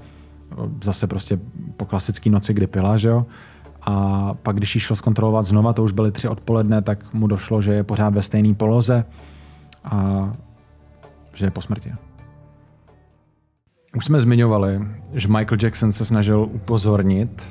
zase 0.84 1.06
prostě 1.06 1.38
po 1.76 1.84
klasické 1.84 2.30
noci, 2.30 2.54
kdy 2.54 2.66
pila, 2.66 2.96
že 2.96 3.08
jo. 3.08 3.26
A 3.82 4.34
pak, 4.42 4.56
když 4.56 4.74
ji 4.74 4.80
šel 4.80 4.96
zkontrolovat 4.96 5.46
znova, 5.46 5.72
to 5.72 5.82
už 5.82 5.92
byly 5.92 6.12
tři 6.12 6.28
odpoledne, 6.28 6.82
tak 6.82 7.14
mu 7.14 7.26
došlo, 7.26 7.62
že 7.62 7.72
je 7.72 7.84
pořád 7.84 8.14
ve 8.14 8.22
stejné 8.22 8.54
poloze 8.54 9.04
a 9.84 10.28
že 11.34 11.46
je 11.46 11.50
po 11.50 11.60
smrti. 11.60 11.92
Už 13.96 14.04
jsme 14.04 14.20
zmiňovali, 14.20 14.80
že 15.12 15.28
Michael 15.28 15.58
Jackson 15.62 15.92
se 15.92 16.04
snažil 16.04 16.48
upozornit 16.52 17.42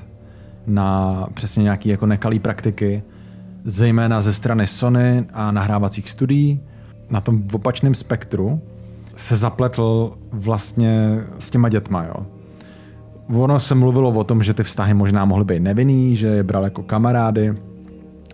na 0.68 1.28
přesně 1.34 1.64
nějaké 1.64 1.90
jako 1.90 2.06
nekalé 2.06 2.40
praktiky, 2.40 3.04
zejména 3.66 4.22
ze 4.22 4.34
strany 4.34 4.68
Sony 4.68 5.26
a 5.34 5.52
nahrávacích 5.52 6.10
studií. 6.10 6.60
Na 7.10 7.22
tom 7.22 7.44
opačném 7.54 7.96
spektru 7.96 8.62
se 9.16 9.38
zapletl 9.38 10.12
vlastně 10.32 11.24
s 11.40 11.50
těma 11.50 11.70
dětma. 11.70 12.04
Jo. 12.04 12.26
Ono 13.34 13.60
se 13.60 13.76
mluvilo 13.76 14.10
o 14.10 14.24
tom, 14.24 14.44
že 14.44 14.54
ty 14.54 14.64
vztahy 14.64 14.94
možná 14.94 15.26
mohly 15.26 15.46
být 15.46 15.60
nevinný, 15.60 16.16
že 16.16 16.28
je 16.28 16.44
bral 16.44 16.64
jako 16.64 16.84
kamarády, 16.84 17.54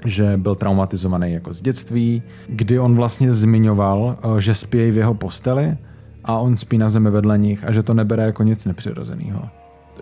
že 0.06 0.38
byl 0.38 0.56
traumatizovaný 0.56 1.34
jako 1.34 1.54
z 1.54 1.62
dětství, 1.62 2.24
kdy 2.48 2.80
on 2.80 2.96
vlastně 2.96 3.34
zmiňoval, 3.34 4.16
eh, 4.18 4.42
že 4.42 4.54
spějí 4.54 4.92
v 4.92 4.98
jeho 4.98 5.14
posteli 5.14 5.78
a 6.26 6.38
on 6.38 6.58
spí 6.58 6.78
na 6.78 6.90
zemi 6.90 7.10
vedle 7.12 7.38
nich 7.38 7.64
a 7.64 7.72
že 7.72 7.84
to 7.84 7.94
nebere 7.94 8.24
jako 8.24 8.44
nic 8.44 8.66
nepřirozeného. 8.66 9.50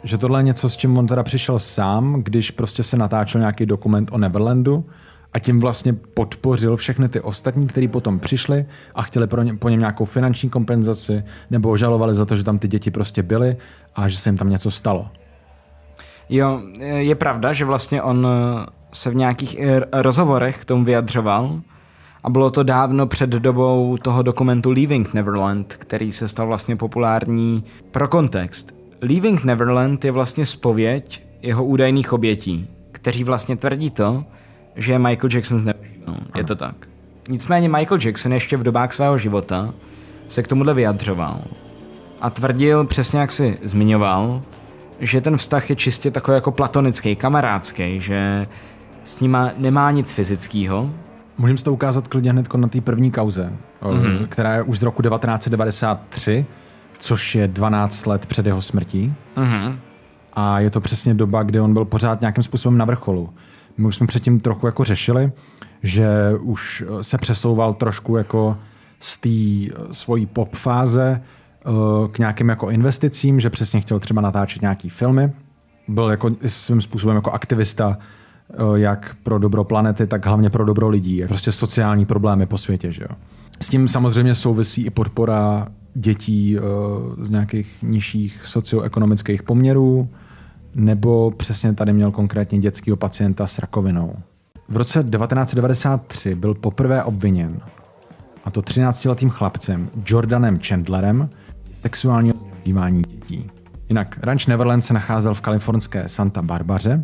Že 0.04 0.18
tohle 0.18 0.40
je 0.40 0.44
něco, 0.44 0.70
s 0.70 0.78
čím 0.78 0.98
on 0.98 1.08
teda 1.08 1.24
přišel 1.24 1.60
sám, 1.60 2.24
když 2.24 2.52
prostě 2.52 2.84
se 2.84 2.98
natáčel 2.98 3.40
nějaký 3.40 3.66
dokument 3.66 4.10
o 4.12 4.18
Neverlandu 4.18 4.86
a 5.34 5.40
tím 5.40 5.60
vlastně 5.60 5.94
podpořil 5.94 6.78
všechny 6.78 7.10
ty 7.10 7.22
ostatní, 7.22 7.68
kteří 7.68 7.88
potom 7.88 8.20
přišli 8.20 8.66
a 8.96 9.02
chtěli 9.02 9.28
pro 9.28 9.42
ně, 9.42 9.54
po 9.54 9.70
něm 9.70 9.80
nějakou 9.80 10.06
finanční 10.06 10.50
kompenzaci 10.50 11.24
nebo 11.52 11.78
žalovali 11.78 12.16
za 12.16 12.26
to, 12.26 12.36
že 12.36 12.44
tam 12.44 12.60
ty 12.60 12.68
děti 12.68 12.92
prostě 12.92 13.24
byly 13.24 13.58
a 13.96 14.08
že 14.08 14.18
se 14.18 14.30
jim 14.30 14.38
tam 14.38 14.50
něco 14.50 14.72
stalo. 14.72 15.08
Jo, 16.30 16.62
je 16.80 17.16
pravda, 17.16 17.54
že 17.54 17.66
vlastně 17.66 18.02
on 18.02 18.28
se 18.94 19.10
v 19.10 19.16
nějakých 19.16 19.58
rozhovorech 19.94 20.62
k 20.62 20.66
tomu 20.66 20.86
vyjadřoval 20.86 21.62
a 22.24 22.30
bylo 22.30 22.52
to 22.52 22.64
dávno 22.64 23.08
před 23.08 23.30
dobou 23.30 23.98
toho 23.98 24.22
dokumentu 24.22 24.72
Leaving 24.72 25.14
Neverland, 25.14 25.74
který 25.74 26.12
se 26.12 26.28
stal 26.28 26.48
vlastně 26.48 26.76
populární 26.76 27.64
pro 27.92 28.08
kontext. 28.08 28.76
Leaving 29.02 29.44
Neverland 29.44 30.06
je 30.06 30.12
vlastně 30.12 30.46
spověď 30.46 31.24
jeho 31.42 31.66
údajných 31.66 32.14
obětí, 32.14 32.68
kteří 32.92 33.24
vlastně 33.24 33.58
tvrdí 33.58 33.90
to, 33.90 34.24
že 34.76 35.00
Michael 35.00 35.30
Jackson 35.34 35.60
zneužíval. 35.60 36.16
Je 36.36 36.44
to 36.44 36.56
tak. 36.56 36.76
Nicméně 37.30 37.70
Michael 37.70 38.00
Jackson 38.04 38.34
ještě 38.34 38.58
v 38.58 38.64
dobách 38.64 38.94
svého 38.94 39.18
života 39.18 39.74
se 40.28 40.44
k 40.44 40.48
tomuhle 40.48 40.74
vyjadřoval 40.74 41.42
a 42.22 42.30
tvrdil, 42.30 42.86
přesně 42.86 43.20
jak 43.20 43.32
si 43.32 43.58
zmiňoval, 43.64 44.42
že 45.00 45.22
ten 45.22 45.38
vztah 45.38 45.70
je 45.70 45.76
čistě 45.76 46.12
takový 46.12 46.36
jako 46.36 46.52
platonický, 46.52 47.16
kamarádský, 47.16 48.00
že 48.00 48.48
s 49.06 49.20
nima 49.20 49.52
nemá 49.58 49.92
nic 49.92 50.12
fyzického. 50.12 50.90
Můžeme 51.42 51.58
si 51.58 51.64
to 51.64 51.74
ukázat 51.74 52.08
klidně 52.08 52.32
hned 52.32 52.54
na 52.54 52.68
té 52.68 52.82
první 52.82 53.12
kauze, 53.12 53.54
mm-hmm. 53.82 54.28
která 54.28 54.54
je 54.54 54.64
už 54.64 54.80
z 54.80 54.84
roku 54.84 55.02
1993, 55.02 56.46
což 56.98 57.36
je 57.36 57.48
12 57.48 58.06
let 58.06 58.26
před 58.26 58.46
jeho 58.46 58.62
smrtí. 58.62 59.14
Mm-hmm. 59.38 59.78
A 60.34 60.60
je 60.60 60.70
to 60.70 60.82
přesně 60.82 61.14
doba, 61.14 61.44
kdy 61.44 61.60
on 61.60 61.74
byl 61.74 61.86
pořád 61.86 62.22
nějakým 62.22 62.44
způsobem 62.44 62.78
na 62.78 62.86
vrcholu. 62.86 63.30
My 63.78 63.88
už 63.88 63.96
jsme 63.96 64.08
předtím 64.08 64.40
trochu 64.40 64.66
jako 64.66 64.84
řešili, 64.84 65.32
že 65.84 66.08
už 66.40 66.84
se 67.02 67.18
přesouval 67.18 67.74
trošku 67.74 68.18
jako 68.18 68.58
z 69.00 69.18
té 69.18 69.30
eh, 69.30 69.94
svojí 69.94 70.26
pop 70.26 70.56
fáze 70.56 71.22
eh, 71.22 72.08
k 72.12 72.20
nějakým 72.20 72.50
jako 72.50 72.70
investicím, 72.70 73.40
že 73.40 73.50
přesně 73.50 73.82
chtěl 73.82 74.00
třeba 74.00 74.22
natáčet 74.22 74.62
nějaký 74.62 74.90
filmy. 74.90 75.32
Byl 75.88 76.10
jako 76.10 76.32
svým 76.48 76.82
způsobem 76.82 77.16
jako 77.16 77.32
aktivista 77.32 77.98
eh, 78.00 78.21
jak 78.76 79.16
pro 79.24 79.40
dobro 79.40 79.64
planety, 79.64 80.08
tak 80.08 80.26
hlavně 80.26 80.50
pro 80.50 80.66
dobro 80.66 80.90
lidí. 80.90 81.24
Prostě 81.28 81.52
sociální 81.52 82.06
problémy 82.06 82.46
po 82.46 82.58
světě. 82.58 82.92
Že 82.92 83.04
jo. 83.04 83.16
S 83.62 83.70
tím 83.70 83.88
samozřejmě 83.88 84.36
souvisí 84.36 84.86
i 84.86 84.90
podpora 84.90 85.68
dětí 85.94 86.58
z 87.22 87.30
nějakých 87.30 87.76
nižších 87.82 88.46
socioekonomických 88.46 89.44
poměrů, 89.44 90.10
nebo 90.76 91.32
přesně 91.32 91.74
tady 91.74 91.94
měl 91.94 92.12
konkrétně 92.12 92.60
dětského 92.60 92.98
pacienta 92.98 93.48
s 93.48 93.60
rakovinou. 93.60 94.16
V 94.70 94.78
roce 94.78 95.04
1993 95.04 96.36
byl 96.36 96.54
poprvé 96.54 97.04
obviněn, 97.04 97.60
a 98.46 98.52
to 98.52 98.62
13-letým 98.62 99.30
chlapcem 99.30 99.90
Jordanem 100.06 100.60
Chandlerem, 100.60 101.30
sexuálního 101.82 102.36
zneužívání 102.38 103.02
dětí. 103.02 103.50
Jinak 103.90 104.20
Ranch 104.22 104.48
Neverland 104.48 104.86
se 104.86 104.94
nacházel 104.94 105.34
v 105.34 105.42
kalifornské 105.42 106.10
Santa 106.10 106.42
Barbaře 106.42 107.04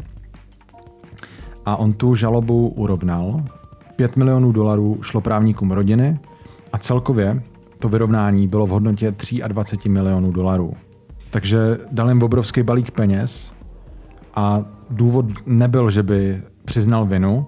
a 1.68 1.76
on 1.76 1.92
tu 1.94 2.16
žalobu 2.16 2.68
urovnal. 2.68 3.44
5 3.96 4.16
milionů 4.16 4.52
dolarů 4.52 5.00
šlo 5.02 5.22
právníkům 5.22 5.72
rodiny 5.72 6.20
a 6.74 6.78
celkově 6.78 7.42
to 7.80 7.90
vyrovnání 7.90 8.48
bylo 8.48 8.68
v 8.68 8.70
hodnotě 8.70 9.16
23 9.48 9.90
milionů 9.90 10.32
dolarů. 10.32 10.74
Takže 11.32 11.78
dal 11.92 12.10
jim 12.10 12.24
obrovský 12.24 12.64
balík 12.64 12.92
peněz 12.92 13.52
a 14.36 14.64
důvod 14.90 15.26
nebyl, 15.46 15.90
že 15.90 16.04
by 16.04 16.42
přiznal 16.66 17.06
vinu, 17.06 17.48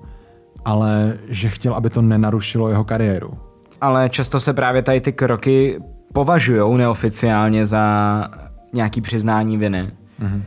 ale 0.65 1.17
že 1.27 1.49
chtěl, 1.49 1.73
aby 1.73 1.89
to 1.89 2.01
nenarušilo 2.01 2.69
jeho 2.69 2.83
kariéru. 2.83 3.33
Ale 3.81 4.09
často 4.09 4.39
se 4.39 4.53
právě 4.53 4.81
tady 4.81 5.01
ty 5.01 5.11
kroky 5.11 5.79
považují 6.13 6.77
neoficiálně 6.77 7.65
za 7.65 8.27
nějaký 8.73 9.01
přiznání 9.01 9.57
viny. 9.57 9.91
Mm-hmm. 10.21 10.41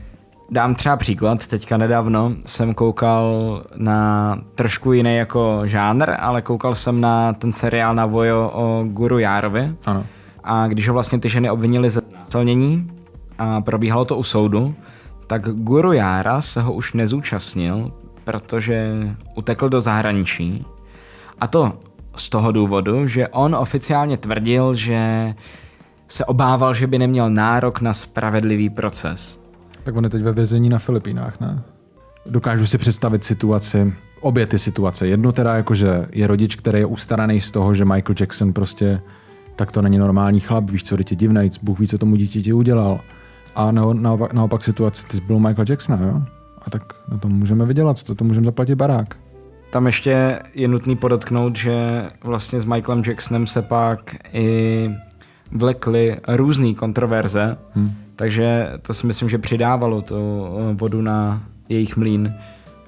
Dám 0.52 0.74
třeba 0.74 0.96
příklad, 0.96 1.46
teďka 1.46 1.76
nedávno 1.76 2.32
jsem 2.46 2.74
koukal 2.74 3.62
na 3.76 4.38
trošku 4.54 4.92
jiný 4.92 5.16
jako 5.16 5.60
žánr, 5.64 6.10
ale 6.18 6.42
koukal 6.42 6.74
jsem 6.74 7.00
na 7.00 7.32
ten 7.32 7.52
seriál 7.52 7.94
na 7.94 8.06
Vojo 8.06 8.50
o 8.54 8.84
Guru 8.84 9.18
Járovi. 9.18 9.74
Ano. 9.86 10.04
A 10.44 10.66
když 10.66 10.88
ho 10.88 10.94
vlastně 10.94 11.18
ty 11.18 11.28
ženy 11.28 11.50
obvinili 11.50 11.90
ze 11.90 12.00
znásilnění 12.00 12.90
a 13.38 13.60
probíhalo 13.60 14.04
to 14.04 14.16
u 14.16 14.22
soudu, 14.22 14.74
tak 15.26 15.48
Guru 15.48 15.92
Jára 15.92 16.40
se 16.40 16.62
ho 16.62 16.72
už 16.72 16.92
nezúčastnil, 16.92 17.92
protože 18.24 18.92
utekl 19.34 19.68
do 19.68 19.80
zahraničí. 19.80 20.64
A 21.40 21.46
to 21.46 21.72
z 22.16 22.28
toho 22.28 22.52
důvodu, 22.52 23.06
že 23.06 23.28
on 23.28 23.54
oficiálně 23.54 24.16
tvrdil, 24.16 24.74
že 24.74 25.34
se 26.08 26.24
obával, 26.24 26.74
že 26.74 26.86
by 26.86 26.98
neměl 26.98 27.30
nárok 27.30 27.80
na 27.80 27.94
spravedlivý 27.94 28.70
proces. 28.70 29.41
Tak 29.84 29.96
on 29.96 30.04
je 30.04 30.10
teď 30.10 30.22
ve 30.22 30.32
vězení 30.32 30.68
na 30.68 30.78
Filipínách, 30.78 31.40
ne? 31.40 31.62
Dokážu 32.26 32.66
si 32.66 32.78
představit 32.78 33.24
situaci, 33.24 33.94
obě 34.20 34.46
ty 34.46 34.58
situace. 34.58 35.06
Jedno 35.06 35.32
teda 35.32 35.54
jako, 35.56 35.74
že 35.74 36.06
je 36.12 36.26
rodič, 36.26 36.56
který 36.56 36.78
je 36.78 36.86
ustaraný 36.86 37.40
z 37.40 37.50
toho, 37.50 37.74
že 37.74 37.84
Michael 37.84 38.14
Jackson 38.20 38.52
prostě 38.52 39.00
tak 39.56 39.72
to 39.72 39.82
není 39.82 39.98
normální 39.98 40.40
chlap, 40.40 40.70
víš 40.70 40.84
co, 40.84 40.94
je 40.94 41.16
divnej, 41.16 41.50
Bůh 41.62 41.78
ví, 41.78 41.86
co 41.86 41.98
tomu 41.98 42.16
dítěti 42.16 42.52
udělal. 42.52 43.00
A 43.54 43.72
naopak, 43.72 44.32
naopak 44.32 44.64
situace, 44.64 45.02
ty 45.10 45.16
jsi 45.16 45.22
byl 45.22 45.38
Michael 45.38 45.64
Jackson, 45.68 46.02
jo? 46.02 46.22
A 46.62 46.70
tak 46.70 46.82
na 47.08 47.18
tom 47.18 47.32
můžeme 47.32 47.66
vydělat, 47.66 48.02
to, 48.02 48.14
to 48.14 48.24
můžeme 48.24 48.44
zaplatit 48.44 48.74
barák. 48.74 49.16
Tam 49.70 49.86
ještě 49.86 50.40
je 50.54 50.68
nutný 50.68 50.96
podotknout, 50.96 51.56
že 51.56 52.02
vlastně 52.24 52.60
s 52.60 52.64
Michaelem 52.64 53.02
Jacksonem 53.06 53.46
se 53.46 53.62
pak 53.62 54.16
i 54.32 54.90
vlekly 55.52 56.16
různé 56.28 56.74
kontroverze, 56.74 57.56
hmm. 57.74 57.92
Takže 58.22 58.72
to 58.82 58.94
si 58.94 59.06
myslím, 59.06 59.28
že 59.28 59.38
přidávalo 59.38 60.02
tu 60.02 60.14
eh, 60.14 60.74
vodu 60.74 61.02
na 61.02 61.42
jejich 61.68 61.96
mlín. 61.96 62.34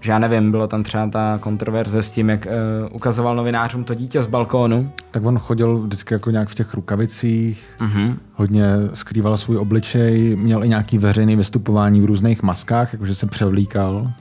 Že 0.00 0.12
já 0.12 0.18
nevím, 0.18 0.50
bylo 0.50 0.66
tam 0.66 0.82
třeba 0.82 1.08
ta 1.08 1.38
kontroverze 1.40 2.02
s 2.02 2.10
tím, 2.10 2.30
jak 2.30 2.46
uh, 2.46 2.96
ukazoval 2.96 3.36
novinářům 3.36 3.84
to 3.84 3.94
dítě 3.94 4.22
z 4.22 4.26
balkónu. 4.26 4.92
Tak 5.10 5.24
on 5.24 5.38
chodil 5.38 5.78
vždycky 5.78 6.14
jako 6.14 6.30
nějak 6.30 6.48
v 6.48 6.54
těch 6.54 6.74
rukavicích, 6.74 7.74
uh-huh. 7.78 8.16
hodně 8.34 8.64
skrýval 8.94 9.36
svůj 9.36 9.56
obličej, 9.56 10.36
měl 10.36 10.64
i 10.64 10.68
nějaký 10.68 10.98
veřejný 10.98 11.36
vystupování 11.36 12.00
v 12.00 12.04
různých 12.04 12.42
maskách, 12.42 12.92
jakože 12.92 13.14
se 13.14 13.26
převlíkal 13.26 14.12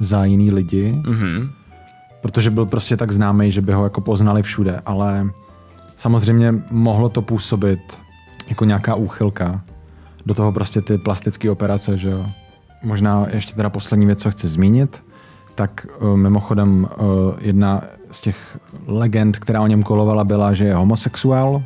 za 0.00 0.24
jiný 0.24 0.50
lidi. 0.50 1.02
Uh-huh 1.04 1.48
protože 2.20 2.50
byl 2.50 2.66
prostě 2.66 2.96
tak 2.96 3.12
známý, 3.12 3.50
že 3.50 3.60
by 3.60 3.72
ho 3.72 3.84
jako 3.84 4.00
poznali 4.00 4.42
všude, 4.42 4.80
ale 4.86 5.28
samozřejmě 5.96 6.54
mohlo 6.70 7.08
to 7.08 7.22
působit 7.22 7.80
jako 8.48 8.64
nějaká 8.64 8.94
úchylka. 8.94 9.60
Do 10.26 10.34
toho 10.34 10.52
prostě 10.52 10.80
ty 10.80 10.98
plastické 10.98 11.50
operace, 11.50 11.98
že 11.98 12.10
jo. 12.10 12.26
Možná 12.82 13.26
ještě 13.32 13.54
teda 13.54 13.70
poslední 13.70 14.06
věc, 14.06 14.22
co 14.22 14.30
chci 14.30 14.48
zmínit, 14.48 15.02
tak 15.54 15.86
uh, 16.00 16.16
mimochodem 16.16 16.88
uh, 16.98 17.06
jedna 17.40 17.82
z 18.10 18.20
těch 18.20 18.58
legend, 18.86 19.38
která 19.38 19.60
o 19.60 19.66
něm 19.66 19.82
kolovala, 19.82 20.24
byla, 20.24 20.52
že 20.52 20.64
je 20.64 20.74
homosexuál 20.74 21.62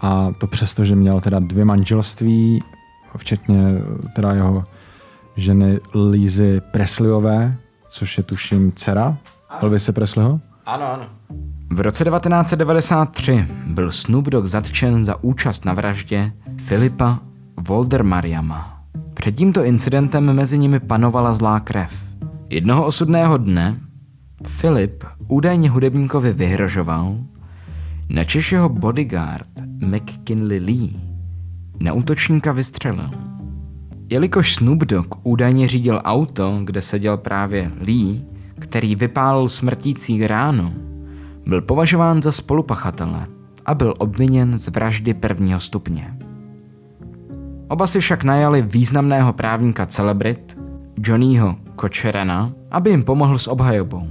a 0.00 0.32
to 0.38 0.46
přesto, 0.46 0.84
že 0.84 0.96
měl 0.96 1.20
teda 1.20 1.38
dvě 1.38 1.64
manželství, 1.64 2.62
včetně 3.16 3.58
teda 4.14 4.32
jeho 4.32 4.64
ženy 5.36 5.80
Lízy 6.10 6.60
Presleyové, 6.70 7.56
což 7.88 8.18
je 8.18 8.24
tuším 8.24 8.72
dcera 8.72 9.16
Elvise 9.60 9.92
Presleyho? 9.92 10.40
Ano, 10.66 10.92
ano. 10.92 11.04
V 11.70 11.80
roce 11.80 12.04
1993 12.04 13.46
byl 13.66 13.92
Snoop 13.92 14.24
Dogg 14.24 14.46
zatčen 14.46 15.04
za 15.04 15.24
účast 15.24 15.64
na 15.64 15.72
vraždě 15.72 16.32
Filipa 16.56 17.18
Voldermariama. 17.60 18.82
Před 19.14 19.32
tímto 19.32 19.64
incidentem 19.64 20.32
mezi 20.32 20.58
nimi 20.58 20.80
panovala 20.80 21.34
zlá 21.34 21.60
krev. 21.60 21.92
Jednoho 22.50 22.86
osudného 22.86 23.36
dne 23.36 23.80
Filip 24.46 25.04
údajně 25.28 25.70
hudebníkovi 25.70 26.32
vyhrožoval, 26.32 27.16
načež 28.08 28.52
jeho 28.52 28.68
bodyguard 28.68 29.48
McKinley 29.80 30.58
Lee 30.58 31.00
na 31.80 31.92
útočníka 31.92 32.52
vystřelil. 32.52 33.10
Jelikož 34.08 34.54
Snoop 34.54 34.78
Dogg 34.78 35.14
údajně 35.22 35.68
řídil 35.68 36.00
auto, 36.04 36.60
kde 36.64 36.82
seděl 36.82 37.16
právě 37.16 37.72
Lee, 37.86 38.24
který 38.58 38.96
vypálil 38.96 39.48
smrtící 39.48 40.26
ráno, 40.26 40.72
byl 41.46 41.62
považován 41.62 42.22
za 42.22 42.32
spolupachatele 42.32 43.26
a 43.66 43.74
byl 43.74 43.94
obviněn 43.98 44.58
z 44.58 44.68
vraždy 44.68 45.14
prvního 45.14 45.60
stupně. 45.60 46.17
Oba 47.68 47.86
si 47.86 48.00
však 48.00 48.24
najali 48.24 48.62
významného 48.62 49.32
právníka 49.32 49.86
celebrit, 49.86 50.58
Johnnyho 51.04 51.56
Kočerena, 51.76 52.52
aby 52.70 52.90
jim 52.90 53.04
pomohl 53.04 53.38
s 53.38 53.48
obhajobou. 53.48 54.08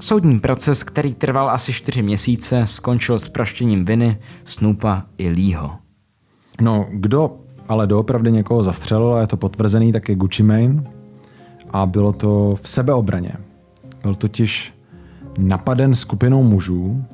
Soudní 0.00 0.40
proces, 0.40 0.82
který 0.82 1.14
trval 1.14 1.50
asi 1.50 1.72
čtyři 1.72 2.02
měsíce, 2.02 2.66
skončil 2.66 3.18
s 3.18 3.28
proštěním 3.28 3.84
viny 3.84 4.18
Snoopa 4.44 5.02
i 5.18 5.30
Leeho. 5.30 5.70
No, 6.60 6.86
kdo 6.90 7.36
ale 7.68 7.86
doopravdy 7.86 8.32
někoho 8.32 8.62
zastřelil 8.62 9.14
a 9.14 9.20
je 9.20 9.26
to 9.26 9.36
potvrzený, 9.36 9.92
tak 9.92 10.08
je 10.08 10.14
Gucci 10.14 10.42
Mane 10.42 10.84
a 11.70 11.86
bylo 11.86 12.12
to 12.12 12.54
v 12.62 12.68
sebeobraně. 12.68 13.32
Byl 14.02 14.14
totiž 14.14 14.74
napaden 15.38 15.94
skupinou 15.94 16.42
mužů 16.42 17.04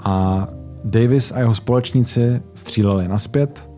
a 0.00 0.46
Davis 0.84 1.32
a 1.32 1.38
jeho 1.38 1.54
společníci 1.54 2.42
stříleli 2.54 3.08
naspět, 3.08 3.71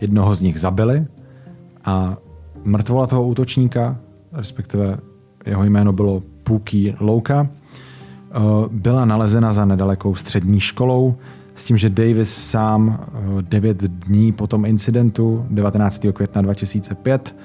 jednoho 0.00 0.34
z 0.34 0.40
nich 0.40 0.60
zabili 0.60 1.06
a 1.84 2.16
mrtvola 2.64 3.06
toho 3.06 3.26
útočníka, 3.26 3.96
respektive 4.32 4.98
jeho 5.46 5.64
jméno 5.64 5.92
bylo 5.92 6.22
Pookie 6.42 6.94
Louka, 7.00 7.48
eh, 7.50 8.38
byla 8.70 9.04
nalezena 9.04 9.52
za 9.52 9.64
nedalekou 9.64 10.14
střední 10.14 10.60
školou 10.60 11.14
s 11.54 11.64
tím, 11.64 11.76
že 11.76 11.90
Davis 11.90 12.34
sám 12.34 13.06
9 13.40 13.82
eh, 13.82 13.88
dní 13.88 14.32
po 14.32 14.46
tom 14.46 14.64
incidentu 14.64 15.46
19. 15.50 16.12
května 16.12 16.42
2005 16.42 17.36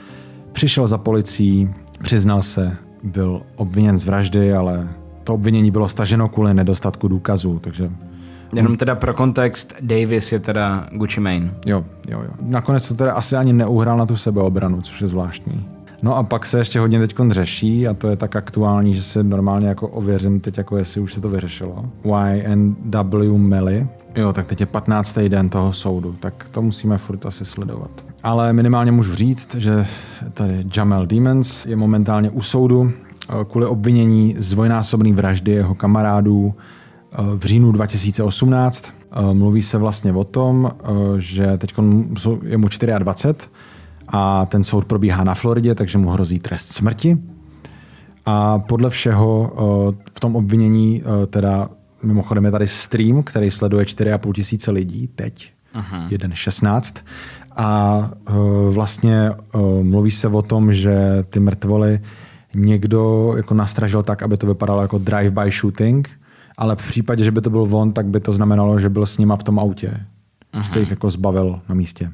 přišel 0.52 0.88
za 0.88 0.98
policií, 0.98 1.70
přiznal 2.04 2.42
se 2.42 2.78
byl 3.04 3.42
obviněn 3.56 3.98
z 3.98 4.04
vraždy, 4.04 4.54
ale 4.54 4.90
to 5.24 5.34
obvinění 5.34 5.72
bylo 5.72 5.88
staženo 5.88 6.30
kvůli 6.30 6.54
nedostatku 6.54 7.08
důkazů, 7.08 7.60
takže... 7.60 7.92
Jenom 8.56 8.78
teda 8.78 8.96
pro 8.96 9.14
kontext, 9.14 9.74
Davis 9.82 10.32
je 10.32 10.40
teda 10.40 10.88
Gucci 10.92 11.20
Mane. 11.20 11.52
Jo, 11.66 11.86
jo, 12.10 12.22
jo. 12.22 12.30
Nakonec 12.42 12.88
to 12.88 12.94
teda 12.96 13.14
asi 13.14 13.36
ani 13.36 13.54
neuhrál 13.54 13.98
na 13.98 14.06
tu 14.06 14.16
sebeobranu, 14.16 14.82
což 14.82 15.02
je 15.02 15.08
zvláštní. 15.08 15.66
No 16.04 16.18
a 16.18 16.24
pak 16.24 16.46
se 16.46 16.58
ještě 16.58 16.80
hodně 16.80 17.00
teď 17.00 17.16
řeší 17.30 17.88
a 17.88 17.94
to 17.94 18.08
je 18.08 18.16
tak 18.16 18.36
aktuální, 18.36 18.94
že 18.94 19.04
se 19.04 19.24
normálně 19.24 19.68
jako 19.68 19.88
ověřím 19.88 20.40
teď, 20.40 20.58
jako 20.58 20.78
jestli 20.78 21.02
už 21.02 21.14
se 21.14 21.22
to 21.22 21.30
vyřešilo. 21.30 21.86
YNW 22.04 23.38
Melly. 23.38 23.88
Jo, 24.16 24.34
tak 24.34 24.48
teď 24.48 24.60
je 24.60 24.66
15. 24.66 25.20
den 25.20 25.50
toho 25.50 25.74
soudu, 25.74 26.16
tak 26.20 26.48
to 26.52 26.62
musíme 26.62 26.98
furt 26.98 27.26
asi 27.26 27.46
sledovat. 27.46 27.92
Ale 28.24 28.54
minimálně 28.54 28.92
můžu 28.92 29.16
říct, 29.16 29.56
že 29.56 29.86
tady 30.34 30.66
Jamel 30.78 31.06
Demons 31.06 31.66
je 31.66 31.76
momentálně 31.76 32.30
u 32.30 32.42
soudu 32.42 32.92
eh, 32.92 33.46
kvůli 33.46 33.66
obvinění 33.66 34.36
z 34.38 34.50
dvojnásobné 34.50 35.14
vraždy 35.14 35.52
jeho 35.52 35.76
kamarádů 35.76 36.54
v 37.36 37.46
říjnu 37.46 37.72
2018. 37.72 38.86
Eh, 39.12 39.34
mluví 39.34 39.62
se 39.62 39.78
vlastně 39.78 40.14
o 40.14 40.24
tom, 40.24 40.72
že 41.18 41.58
teď 41.58 41.74
je 42.44 42.58
mu 42.58 42.68
24 43.00 43.50
a 44.08 44.46
ten 44.46 44.64
soud 44.64 44.86
probíhá 44.86 45.24
na 45.24 45.36
Floridě, 45.36 45.76
takže 45.76 45.98
mu 45.98 46.10
hrozí 46.10 46.40
trest 46.40 46.68
smrti. 46.68 47.18
A 48.26 48.60
podle 48.60 48.90
všeho 48.90 49.54
v 50.14 50.20
tom 50.20 50.36
obvinění 50.36 51.04
teda 51.28 51.70
mimochodem 52.04 52.46
je 52.46 52.52
tady 52.52 52.68
stream, 52.68 53.24
který 53.24 53.52
sleduje 53.52 53.86
4,5 53.86 54.34
tisíce 54.34 54.72
lidí 54.72 55.10
teď, 55.16 55.54
Aha. 55.74 56.08
1,16 56.10 57.04
a 57.56 58.12
vlastně 58.70 59.32
mluví 59.82 60.12
se 60.12 60.28
o 60.28 60.42
tom, 60.42 60.74
že 60.74 61.24
ty 61.30 61.40
mrtvoly 61.40 62.00
někdo 62.56 63.34
jako 63.38 63.54
nastražil 63.54 64.02
tak, 64.02 64.24
aby 64.24 64.38
to 64.38 64.48
vypadalo 64.48 64.82
jako 64.82 64.98
drive-by 64.98 65.52
shooting, 65.52 66.10
ale 66.58 66.76
v 66.76 66.88
případě, 66.88 67.24
že 67.24 67.32
by 67.32 67.42
to 67.42 67.50
byl 67.50 67.68
on, 67.72 67.92
tak 67.92 68.06
by 68.06 68.20
to 68.20 68.32
znamenalo, 68.32 68.80
že 68.80 68.90
byl 68.90 69.06
s 69.06 69.18
nima 69.18 69.36
v 69.36 69.44
tom 69.44 69.60
autě. 69.60 70.06
Aha. 70.54 70.64
Že 70.64 70.72
se 70.72 70.80
jich 70.80 70.90
jako 70.90 71.10
zbavil 71.10 71.60
na 71.70 71.76
místě. 71.76 72.12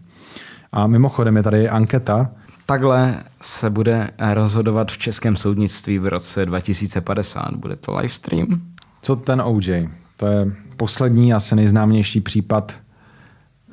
A 0.71 0.87
mimochodem 0.87 1.37
je 1.37 1.43
tady 1.43 1.69
anketa. 1.69 2.31
Takhle 2.65 3.23
se 3.41 3.69
bude 3.69 4.09
rozhodovat 4.33 4.91
v 4.91 4.97
českém 4.97 5.35
soudnictví 5.35 5.99
v 5.99 6.07
roce 6.07 6.45
2050. 6.45 7.55
Bude 7.55 7.75
to 7.75 7.97
livestream? 7.97 8.61
Co 9.01 9.15
ten 9.15 9.41
OJ? 9.41 9.89
To 10.17 10.27
je 10.27 10.51
poslední, 10.77 11.33
asi 11.33 11.55
nejznámější 11.55 12.21
případ 12.21 12.75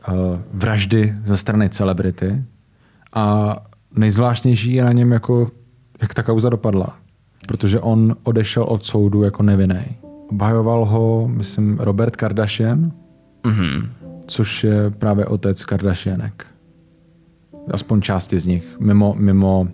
uh, 0.08 0.14
vraždy 0.52 1.14
ze 1.24 1.36
strany 1.36 1.68
celebrity 1.68 2.44
a 3.12 3.56
nejzvláštnější 3.96 4.72
je 4.72 4.84
na 4.84 4.92
něm, 4.92 5.12
jako, 5.12 5.50
jak 6.00 6.14
ta 6.14 6.22
kauza 6.22 6.48
dopadla. 6.48 6.96
Protože 7.48 7.80
on 7.80 8.16
odešel 8.22 8.62
od 8.62 8.84
soudu 8.84 9.22
jako 9.22 9.42
nevinný. 9.42 9.84
Obhajoval 10.30 10.84
ho, 10.84 11.28
myslím, 11.28 11.78
Robert 11.80 12.16
Kardashian, 12.16 12.92
mm-hmm. 13.42 13.88
což 14.26 14.64
je 14.64 14.90
právě 14.90 15.26
otec 15.26 15.64
Kardashianek. 15.64 16.46
Aspoň 17.70 18.00
části 18.00 18.38
z 18.38 18.46
nich, 18.46 18.76
mimo, 18.80 19.14
mimo 19.18 19.68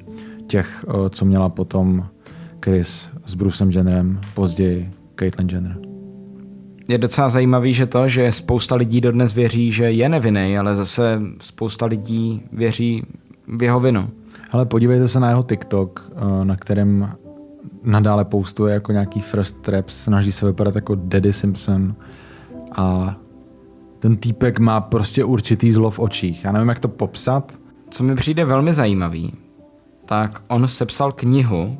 těch, 0.47 0.85
eh, 0.89 1.11
co 1.11 1.25
měla 1.25 1.49
potom 1.49 2.07
Chris 2.65 3.09
s 3.27 3.35
Brucem 3.35 3.71
Jennerem, 3.71 4.21
později 4.35 4.91
Caitlyn 5.17 5.49
Jenner 5.49 5.95
je 6.89 6.99
docela 6.99 7.29
zajímavý, 7.29 7.75
že 7.75 7.87
to, 7.87 8.09
že 8.09 8.33
spousta 8.33 8.75
lidí 8.75 9.01
dodnes 9.01 9.35
věří, 9.35 9.73
že 9.73 9.85
je 9.91 10.09
nevinný, 10.09 10.59
ale 10.59 10.77
zase 10.77 11.21
spousta 11.41 11.87
lidí 11.87 12.43
věří 12.53 13.03
v 13.57 13.63
jeho 13.63 13.81
vinu. 13.81 14.09
Ale 14.51 14.67
podívejte 14.67 15.09
se 15.09 15.21
na 15.21 15.29
jeho 15.29 15.43
TikTok, 15.43 16.13
eh, 16.17 16.45
na 16.45 16.57
kterém 16.57 17.13
nadále 17.85 18.24
postuje 18.24 18.74
jako 18.74 18.93
nějaký 18.93 19.20
first 19.20 19.62
trap, 19.62 19.89
snaží 19.89 20.32
se 20.32 20.47
vypadat 20.47 20.74
jako 20.74 20.94
Daddy 20.94 21.32
Simpson 21.32 21.94
a 22.77 23.16
ten 23.98 24.16
týpek 24.16 24.59
má 24.59 24.81
prostě 24.81 25.24
určitý 25.24 25.73
zlo 25.73 25.90
v 25.90 25.98
očích. 25.98 26.44
Já 26.44 26.52
nevím, 26.52 26.69
jak 26.69 26.81
to 26.81 26.89
popsat. 26.89 27.59
Co 27.90 28.05
mi 28.05 28.15
přijde 28.15 28.44
velmi 28.44 28.74
zajímavý, 28.74 29.32
tak 30.06 30.43
on 30.48 30.69
sepsal 30.69 31.12
knihu, 31.12 31.78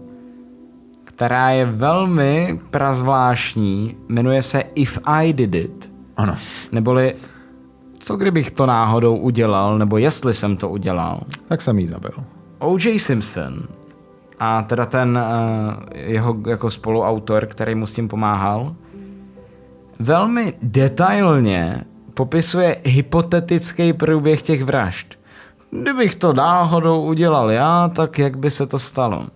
která 1.05 1.51
je 1.51 1.67
velmi 1.67 2.61
prazvláštní, 2.71 3.97
jmenuje 4.09 4.43
se 4.43 4.65
If 4.75 4.99
I 5.05 5.33
Did 5.33 5.55
It. 5.55 5.93
Ano. 6.17 6.37
Neboli 6.73 7.15
co 8.05 8.17
kdybych 8.17 8.51
to 8.51 8.67
náhodou 8.67 9.17
udělal, 9.17 9.79
nebo 9.79 9.99
jestli 9.99 10.35
jsem 10.35 10.57
to 10.57 10.69
udělal. 10.69 11.21
Tak 11.49 11.63
jsem 11.63 11.79
jí 11.79 11.87
zabil. 11.87 12.15
O.J. 12.59 12.99
Simpson 12.99 13.63
a 14.45 14.63
teda 14.63 14.87
ten 14.87 15.19
uh, 15.19 15.75
jeho 15.95 16.37
jako 16.47 16.71
spoluautor, 16.71 17.47
který 17.47 17.75
mu 17.75 17.87
s 17.87 17.93
tím 17.93 18.09
pomáhal, 18.09 18.75
velmi 19.99 20.55
detailně 20.63 21.85
popisuje 22.15 22.77
hypotetický 22.85 23.93
průběh 23.93 24.43
těch 24.43 24.65
vražd. 24.65 25.15
Kdybych 25.71 26.17
to 26.17 26.33
náhodou 26.33 27.03
udělal 27.03 27.51
já, 27.51 27.89
tak 27.89 28.19
jak 28.19 28.37
by 28.39 28.51
se 28.51 28.67
to 28.67 28.79
stalo? 28.79 29.27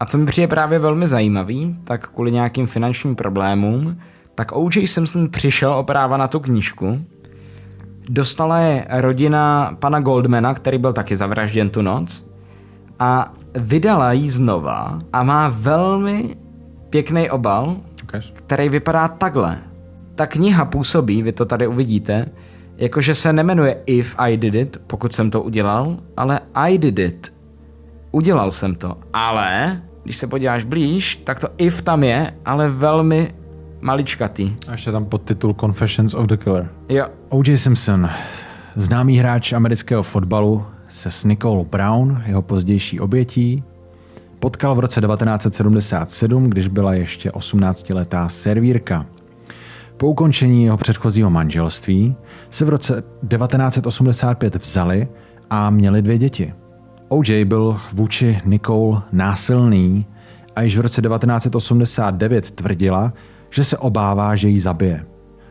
A 0.00 0.06
co 0.06 0.18
mi 0.18 0.26
přijde 0.26 0.48
právě 0.48 0.78
velmi 0.78 1.06
zajímavý, 1.06 1.76
tak 1.84 2.08
kvůli 2.08 2.32
nějakým 2.32 2.66
finančním 2.66 3.16
problémům, 3.16 3.98
tak 4.34 4.52
O.J. 4.52 4.86
Simpson 4.86 5.28
přišel 5.28 5.74
o 5.74 5.84
práva 5.84 6.16
na 6.16 6.28
tu 6.28 6.40
knížku. 6.40 7.04
Dostala 8.08 8.58
je 8.58 8.86
rodina 8.90 9.76
pana 9.78 10.00
Goldmana, 10.00 10.54
který 10.54 10.78
byl 10.78 10.92
taky 10.92 11.16
zavražděn 11.16 11.70
tu 11.70 11.82
noc. 11.82 12.26
A 12.98 13.32
vydala 13.54 14.12
ji 14.12 14.28
znova 14.30 14.98
a 15.12 15.22
má 15.22 15.48
velmi 15.48 16.36
pěkný 16.90 17.30
obal, 17.30 17.76
Okay. 18.04 18.20
který 18.34 18.68
vypadá 18.68 19.08
takhle. 19.08 19.58
Ta 20.14 20.26
kniha 20.26 20.64
působí, 20.64 21.22
vy 21.22 21.32
to 21.32 21.44
tady 21.44 21.66
uvidíte, 21.66 22.26
jakože 22.76 23.14
se 23.14 23.32
nemenuje 23.32 23.76
If 23.86 24.14
I 24.18 24.36
Did 24.36 24.54
It, 24.54 24.76
pokud 24.86 25.12
jsem 25.12 25.30
to 25.30 25.42
udělal, 25.42 25.96
ale 26.16 26.40
I 26.54 26.78
Did 26.78 26.98
It. 26.98 27.32
Udělal 28.12 28.50
jsem 28.50 28.74
to, 28.74 28.96
ale 29.12 29.80
když 30.04 30.16
se 30.16 30.26
podíváš 30.26 30.64
blíž, 30.64 31.16
tak 31.24 31.40
to 31.40 31.48
If 31.58 31.82
tam 31.82 32.04
je, 32.04 32.32
ale 32.44 32.68
velmi 32.70 33.34
maličkatý. 33.80 34.56
A 34.68 34.72
ještě 34.72 34.92
tam 34.92 35.04
podtitul 35.04 35.54
Confessions 35.54 36.14
of 36.14 36.26
the 36.26 36.36
Killer. 36.36 36.68
Jo, 36.88 37.06
O.J. 37.28 37.58
Simpson, 37.58 38.08
známý 38.74 39.16
hráč 39.18 39.52
amerického 39.52 40.02
fotbalu, 40.02 40.66
se 41.00 41.10
s 41.10 41.24
Nicole 41.24 41.64
Brown, 41.64 42.22
jeho 42.26 42.42
pozdější 42.42 43.00
obětí, 43.00 43.64
potkal 44.38 44.74
v 44.74 44.78
roce 44.78 45.00
1977, 45.00 46.44
když 46.44 46.68
byla 46.68 46.94
ještě 46.94 47.30
18-letá 47.30 48.28
servírka. 48.28 49.06
Po 49.96 50.06
ukončení 50.06 50.64
jeho 50.64 50.76
předchozího 50.76 51.30
manželství 51.30 52.16
se 52.50 52.64
v 52.64 52.68
roce 52.68 53.02
1985 53.28 54.56
vzali 54.56 55.08
a 55.50 55.70
měli 55.70 56.02
dvě 56.02 56.18
děti. 56.18 56.54
O.J. 57.08 57.44
byl 57.44 57.80
vůči 57.92 58.40
Nicole 58.44 59.02
násilný 59.12 60.06
a 60.56 60.62
již 60.62 60.78
v 60.78 60.80
roce 60.80 61.02
1989 61.02 62.50
tvrdila, 62.50 63.12
že 63.50 63.64
se 63.64 63.78
obává, 63.78 64.36
že 64.36 64.48
ji 64.48 64.60
zabije. 64.60 65.06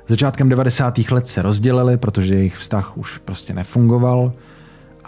Začátkem 0.08 0.50
90. 0.50 1.00
let 1.12 1.28
se 1.28 1.42
rozdělili, 1.42 1.98
protože 1.98 2.36
jejich 2.36 2.56
vztah 2.56 2.98
už 2.98 3.18
prostě 3.18 3.54
nefungoval 3.54 4.32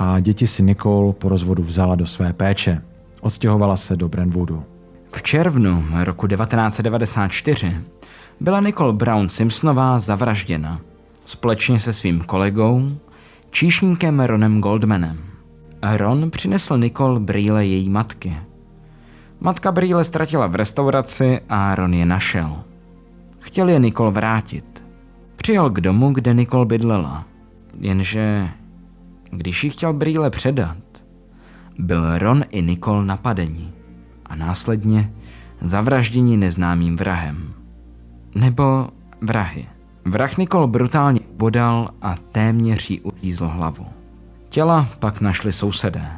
a 0.02 0.20
děti 0.20 0.48
si 0.48 0.64
Nicole 0.64 1.14
po 1.14 1.30
rozvodu 1.30 1.64
vzala 1.64 1.96
do 1.96 2.08
své 2.08 2.34
péče. 2.34 2.82
Odstěhovala 3.22 3.78
se 3.78 3.96
do 3.96 4.10
Brentwoodu. 4.10 4.64
V 5.12 5.24
červnu 5.24 5.86
roku 6.04 6.28
1994 6.28 7.78
byla 8.40 8.60
Nicole 8.60 8.94
Brown 8.94 9.30
Simpsonová 9.30 10.00
zavražděna 10.00 10.82
společně 11.26 11.80
se 11.80 11.94
svým 11.94 12.22
kolegou, 12.22 12.92
číšníkem 13.52 14.20
Ronem 14.20 14.62
Goldmanem. 14.62 15.18
Ron 15.98 16.32
přinesl 16.32 16.78
Nicole 16.78 17.20
brýle 17.20 17.66
její 17.66 17.90
matky. 17.90 18.38
Matka 19.40 19.72
brýle 19.72 20.04
ztratila 20.04 20.48
v 20.48 20.56
restauraci 20.56 21.40
a 21.50 21.76
Ron 21.76 21.94
je 21.94 22.06
našel. 22.06 22.64
Chtěl 23.40 23.70
je 23.70 23.80
Nicole 23.80 24.12
vrátit. 24.12 24.84
Přijel 25.36 25.70
k 25.70 25.82
domu, 25.82 26.14
kde 26.14 26.34
Nicole 26.34 26.66
bydlela. 26.66 27.26
Jenže 27.80 28.50
když 29.32 29.64
jí 29.64 29.70
chtěl 29.70 29.94
brýle 29.94 30.30
předat, 30.30 30.78
byl 31.80 32.18
Ron 32.18 32.44
i 32.50 32.62
Nicole 32.62 33.06
napadení 33.06 33.72
a 34.26 34.36
následně 34.36 35.14
zavražděni 35.62 36.38
neznámým 36.38 36.98
vrahem. 36.98 37.54
Nebo 38.36 38.88
vrahy. 39.22 39.68
Vrah 40.06 40.38
Nicole 40.38 40.68
brutálně 40.68 41.20
bodal 41.38 41.90
a 42.02 42.16
téměř 42.32 42.90
jí 42.90 43.02
uřízl 43.02 43.48
hlavu. 43.48 43.86
Těla 44.50 44.88
pak 45.00 45.22
našli 45.22 45.54
sousedé. 45.54 46.12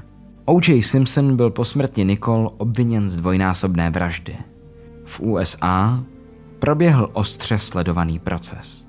O.J. 0.45 0.81
Simpson 0.81 1.35
byl 1.35 1.49
po 1.49 1.65
smrti 1.65 2.05
Nicole 2.05 2.49
obviněn 2.57 3.09
z 3.09 3.17
dvojnásobné 3.17 3.89
vraždy. 3.89 4.37
V 5.05 5.19
USA 5.19 6.03
proběhl 6.59 7.09
ostře 7.13 7.57
sledovaný 7.57 8.19
proces. 8.19 8.82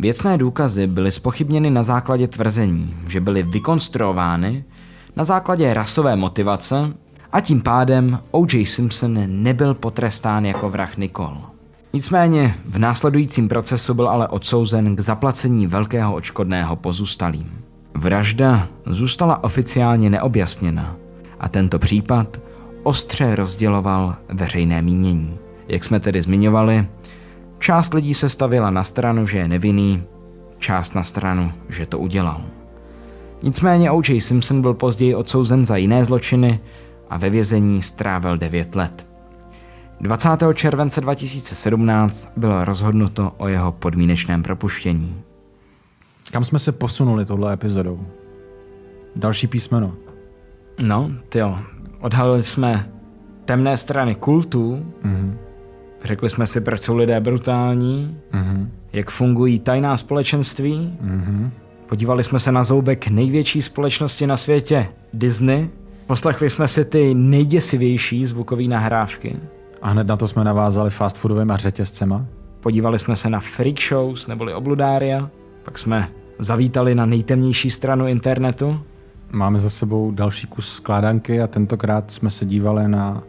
Věcné 0.00 0.38
důkazy 0.38 0.86
byly 0.86 1.12
spochybněny 1.12 1.70
na 1.70 1.82
základě 1.82 2.28
tvrzení, 2.28 2.94
že 3.08 3.20
byly 3.20 3.42
vykonstruovány 3.42 4.64
na 5.16 5.24
základě 5.24 5.74
rasové 5.74 6.16
motivace 6.16 6.92
a 7.32 7.40
tím 7.40 7.60
pádem 7.60 8.18
O.J. 8.30 8.66
Simpson 8.66 9.42
nebyl 9.42 9.74
potrestán 9.74 10.44
jako 10.44 10.70
vrah 10.70 10.96
Nicole. 10.96 11.38
Nicméně 11.92 12.54
v 12.64 12.78
následujícím 12.78 13.48
procesu 13.48 13.94
byl 13.94 14.08
ale 14.08 14.28
odsouzen 14.28 14.96
k 14.96 15.00
zaplacení 15.00 15.66
velkého 15.66 16.14
očkodného 16.14 16.76
pozůstalým. 16.76 17.50
Vražda 17.94 18.68
zůstala 18.86 19.44
oficiálně 19.44 20.10
neobjasněna 20.10 20.96
a 21.40 21.48
tento 21.48 21.78
případ 21.78 22.40
ostře 22.82 23.36
rozděloval 23.36 24.16
veřejné 24.28 24.82
mínění. 24.82 25.38
Jak 25.68 25.84
jsme 25.84 26.00
tedy 26.00 26.22
zmiňovali, 26.22 26.86
část 27.58 27.94
lidí 27.94 28.14
se 28.14 28.28
stavila 28.28 28.70
na 28.70 28.84
stranu, 28.84 29.26
že 29.26 29.38
je 29.38 29.48
nevinný, 29.48 30.02
část 30.58 30.94
na 30.94 31.02
stranu, 31.02 31.52
že 31.68 31.86
to 31.86 31.98
udělal. 31.98 32.40
Nicméně 33.42 33.90
O.J. 33.90 34.20
Simpson 34.20 34.62
byl 34.62 34.74
později 34.74 35.14
odsouzen 35.14 35.64
za 35.64 35.76
jiné 35.76 36.04
zločiny 36.04 36.60
a 37.10 37.16
ve 37.18 37.30
vězení 37.30 37.82
strávil 37.82 38.38
9 38.38 38.74
let. 38.74 39.06
20. 40.00 40.28
července 40.54 41.00
2017 41.00 42.32
bylo 42.36 42.64
rozhodnuto 42.64 43.32
o 43.36 43.48
jeho 43.48 43.72
podmínečném 43.72 44.42
propuštění. 44.42 45.22
Kam 46.32 46.44
jsme 46.44 46.58
se 46.58 46.72
posunuli 46.72 47.24
tohle 47.24 47.52
epizodou? 47.54 48.00
Další 49.16 49.46
písmeno. 49.46 49.94
No, 50.82 51.10
jo, 51.34 51.58
odhalili 52.00 52.42
jsme 52.42 52.88
temné 53.44 53.76
strany 53.76 54.14
kultu, 54.14 54.86
Mhm. 55.02 55.38
Řekli 56.04 56.28
jsme 56.28 56.46
si, 56.46 56.60
proč 56.60 56.80
jsou 56.82 56.96
lidé 56.96 57.20
brutální, 57.20 58.16
Mhm. 58.32 58.70
jak 58.92 59.10
fungují 59.10 59.58
tajná 59.58 59.96
společenství, 59.96 60.96
Mhm. 61.00 61.50
podívali 61.88 62.24
jsme 62.24 62.38
se 62.40 62.52
na 62.52 62.64
zoubek 62.64 63.08
největší 63.08 63.62
společnosti 63.62 64.26
na 64.26 64.36
světě, 64.36 64.86
Disney, 65.14 65.68
poslechli 66.06 66.50
jsme 66.50 66.68
si 66.68 66.84
ty 66.84 67.14
nejděsivější 67.14 68.26
zvukové 68.26 68.62
nahrávky, 68.64 69.36
A 69.82 69.88
hned 69.90 70.06
na 70.06 70.16
to 70.16 70.28
jsme 70.28 70.44
navázali 70.44 70.90
fast 70.90 71.16
foodovými 71.18 71.52
řetězcema. 71.56 72.26
podívali 72.60 72.98
jsme 72.98 73.16
se 73.16 73.30
na 73.30 73.40
freak 73.40 73.80
shows 73.88 74.26
neboli 74.26 74.54
obludária, 74.54 75.30
pak 75.62 75.78
jsme 75.78 76.08
zavítali 76.38 76.94
na 76.94 77.06
nejtemnější 77.06 77.70
stranu 77.70 78.06
internetu, 78.06 78.80
Máme 79.32 79.60
za 79.60 79.70
sebou 79.70 80.10
další 80.10 80.46
kus 80.46 80.72
skládanky 80.72 81.40
a 81.40 81.46
tentokrát 81.46 82.10
jsme 82.10 82.30
se 82.30 82.44
dívali 82.44 82.88
na 82.88 83.22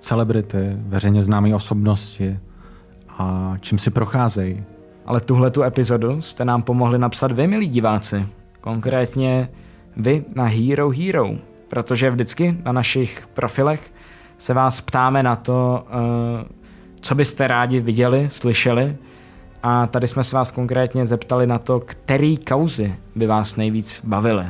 celebrity, 0.00 0.76
veřejně 0.76 1.22
známé 1.22 1.54
osobnosti 1.54 2.38
a 3.18 3.56
čím 3.60 3.78
si 3.78 3.90
procházejí. 3.90 4.64
Ale 5.06 5.20
tuhle 5.20 5.50
tu 5.50 5.62
epizodu 5.62 6.22
jste 6.22 6.44
nám 6.44 6.62
pomohli 6.62 6.98
napsat 6.98 7.32
vy, 7.32 7.46
milí 7.46 7.68
diváci. 7.68 8.26
Konkrétně 8.60 9.48
vy 9.96 10.24
na 10.34 10.44
Hero 10.44 10.90
Hero. 10.90 11.30
Protože 11.68 12.10
vždycky 12.10 12.58
na 12.64 12.72
našich 12.72 13.26
profilech 13.34 13.92
se 14.38 14.54
vás 14.54 14.80
ptáme 14.80 15.22
na 15.22 15.36
to, 15.36 15.86
eh, 15.88 16.44
co 17.00 17.14
byste 17.14 17.46
rádi 17.46 17.80
viděli, 17.80 18.28
slyšeli. 18.28 18.96
A 19.62 19.86
tady 19.86 20.08
jsme 20.08 20.24
se 20.24 20.36
vás 20.36 20.50
konkrétně 20.50 21.06
zeptali 21.06 21.46
na 21.46 21.58
to, 21.58 21.80
který 21.80 22.36
kauzy 22.36 22.94
by 23.14 23.26
vás 23.26 23.56
nejvíc 23.56 24.00
bavily. 24.04 24.46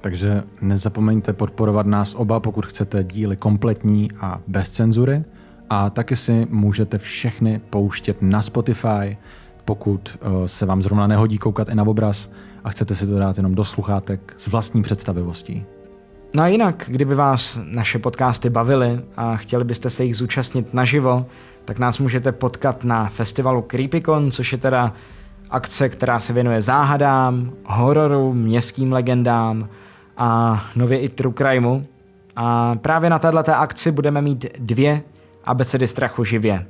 Takže 0.00 0.42
nezapomeňte 0.60 1.32
podporovat 1.32 1.86
nás 1.86 2.14
oba, 2.14 2.40
pokud 2.40 2.66
chcete 2.66 3.04
díly 3.04 3.36
kompletní 3.36 4.10
a 4.20 4.40
bez 4.46 4.70
cenzury. 4.70 5.24
A 5.70 5.90
taky 5.90 6.16
si 6.16 6.46
můžete 6.50 6.98
všechny 6.98 7.60
pouštět 7.70 8.16
na 8.20 8.42
Spotify, 8.42 9.16
pokud 9.64 10.18
eh, 10.20 10.48
se 10.48 10.66
vám 10.66 10.82
zrovna 10.82 11.06
nehodí 11.06 11.38
koukat 11.38 11.68
i 11.68 11.74
na 11.74 11.82
obraz 11.82 12.28
a 12.64 12.70
chcete 12.70 12.94
si 12.94 13.06
to 13.06 13.18
dát 13.18 13.36
jenom 13.36 13.54
do 13.54 13.64
sluchátek 13.64 14.34
s 14.38 14.46
vlastní 14.46 14.82
představivostí. 14.82 15.64
No 16.34 16.42
a 16.42 16.46
jinak, 16.46 16.84
kdyby 16.88 17.14
vás 17.14 17.58
naše 17.64 17.98
podcasty 17.98 18.50
bavily 18.50 19.00
a 19.16 19.36
chtěli 19.36 19.64
byste 19.64 19.90
se 19.90 20.04
jich 20.04 20.16
zúčastnit 20.16 20.74
naživo, 20.74 21.26
tak 21.64 21.78
nás 21.78 21.98
můžete 21.98 22.32
potkat 22.32 22.84
na 22.84 23.08
festivalu 23.08 23.64
CreepyCon, 23.70 24.30
což 24.30 24.52
je 24.52 24.58
teda 24.58 24.92
akce, 25.50 25.88
která 25.88 26.20
se 26.20 26.32
věnuje 26.32 26.62
záhadám, 26.62 27.52
hororu, 27.64 28.34
městským 28.34 28.92
legendám 28.92 29.68
a 30.18 30.60
nově 30.76 31.00
i 31.00 31.08
true 31.08 31.34
crimeu. 31.34 31.80
A 32.36 32.74
právě 32.74 33.10
na 33.10 33.18
této 33.18 33.54
akci 33.54 33.92
budeme 33.92 34.22
mít 34.22 34.46
dvě 34.58 35.02
abecedy 35.44 35.86
strachu 35.86 36.24
živě. 36.24 36.66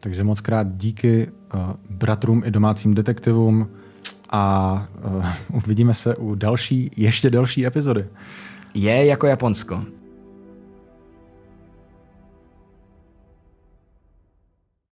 Takže 0.00 0.24
moc 0.24 0.40
krát 0.40 0.66
díky 0.76 1.28
uh, 1.54 1.60
bratrům 1.90 2.42
i 2.46 2.50
domácím 2.50 2.94
detektivům 2.94 3.68
a 4.30 4.86
uh, 5.16 5.26
uvidíme 5.52 5.94
se 5.94 6.16
u 6.16 6.34
další, 6.34 6.90
ještě 6.96 7.30
další 7.30 7.66
epizody. 7.66 8.04
Je 8.74 9.06
jako 9.06 9.26
Japonsko. 9.26 9.84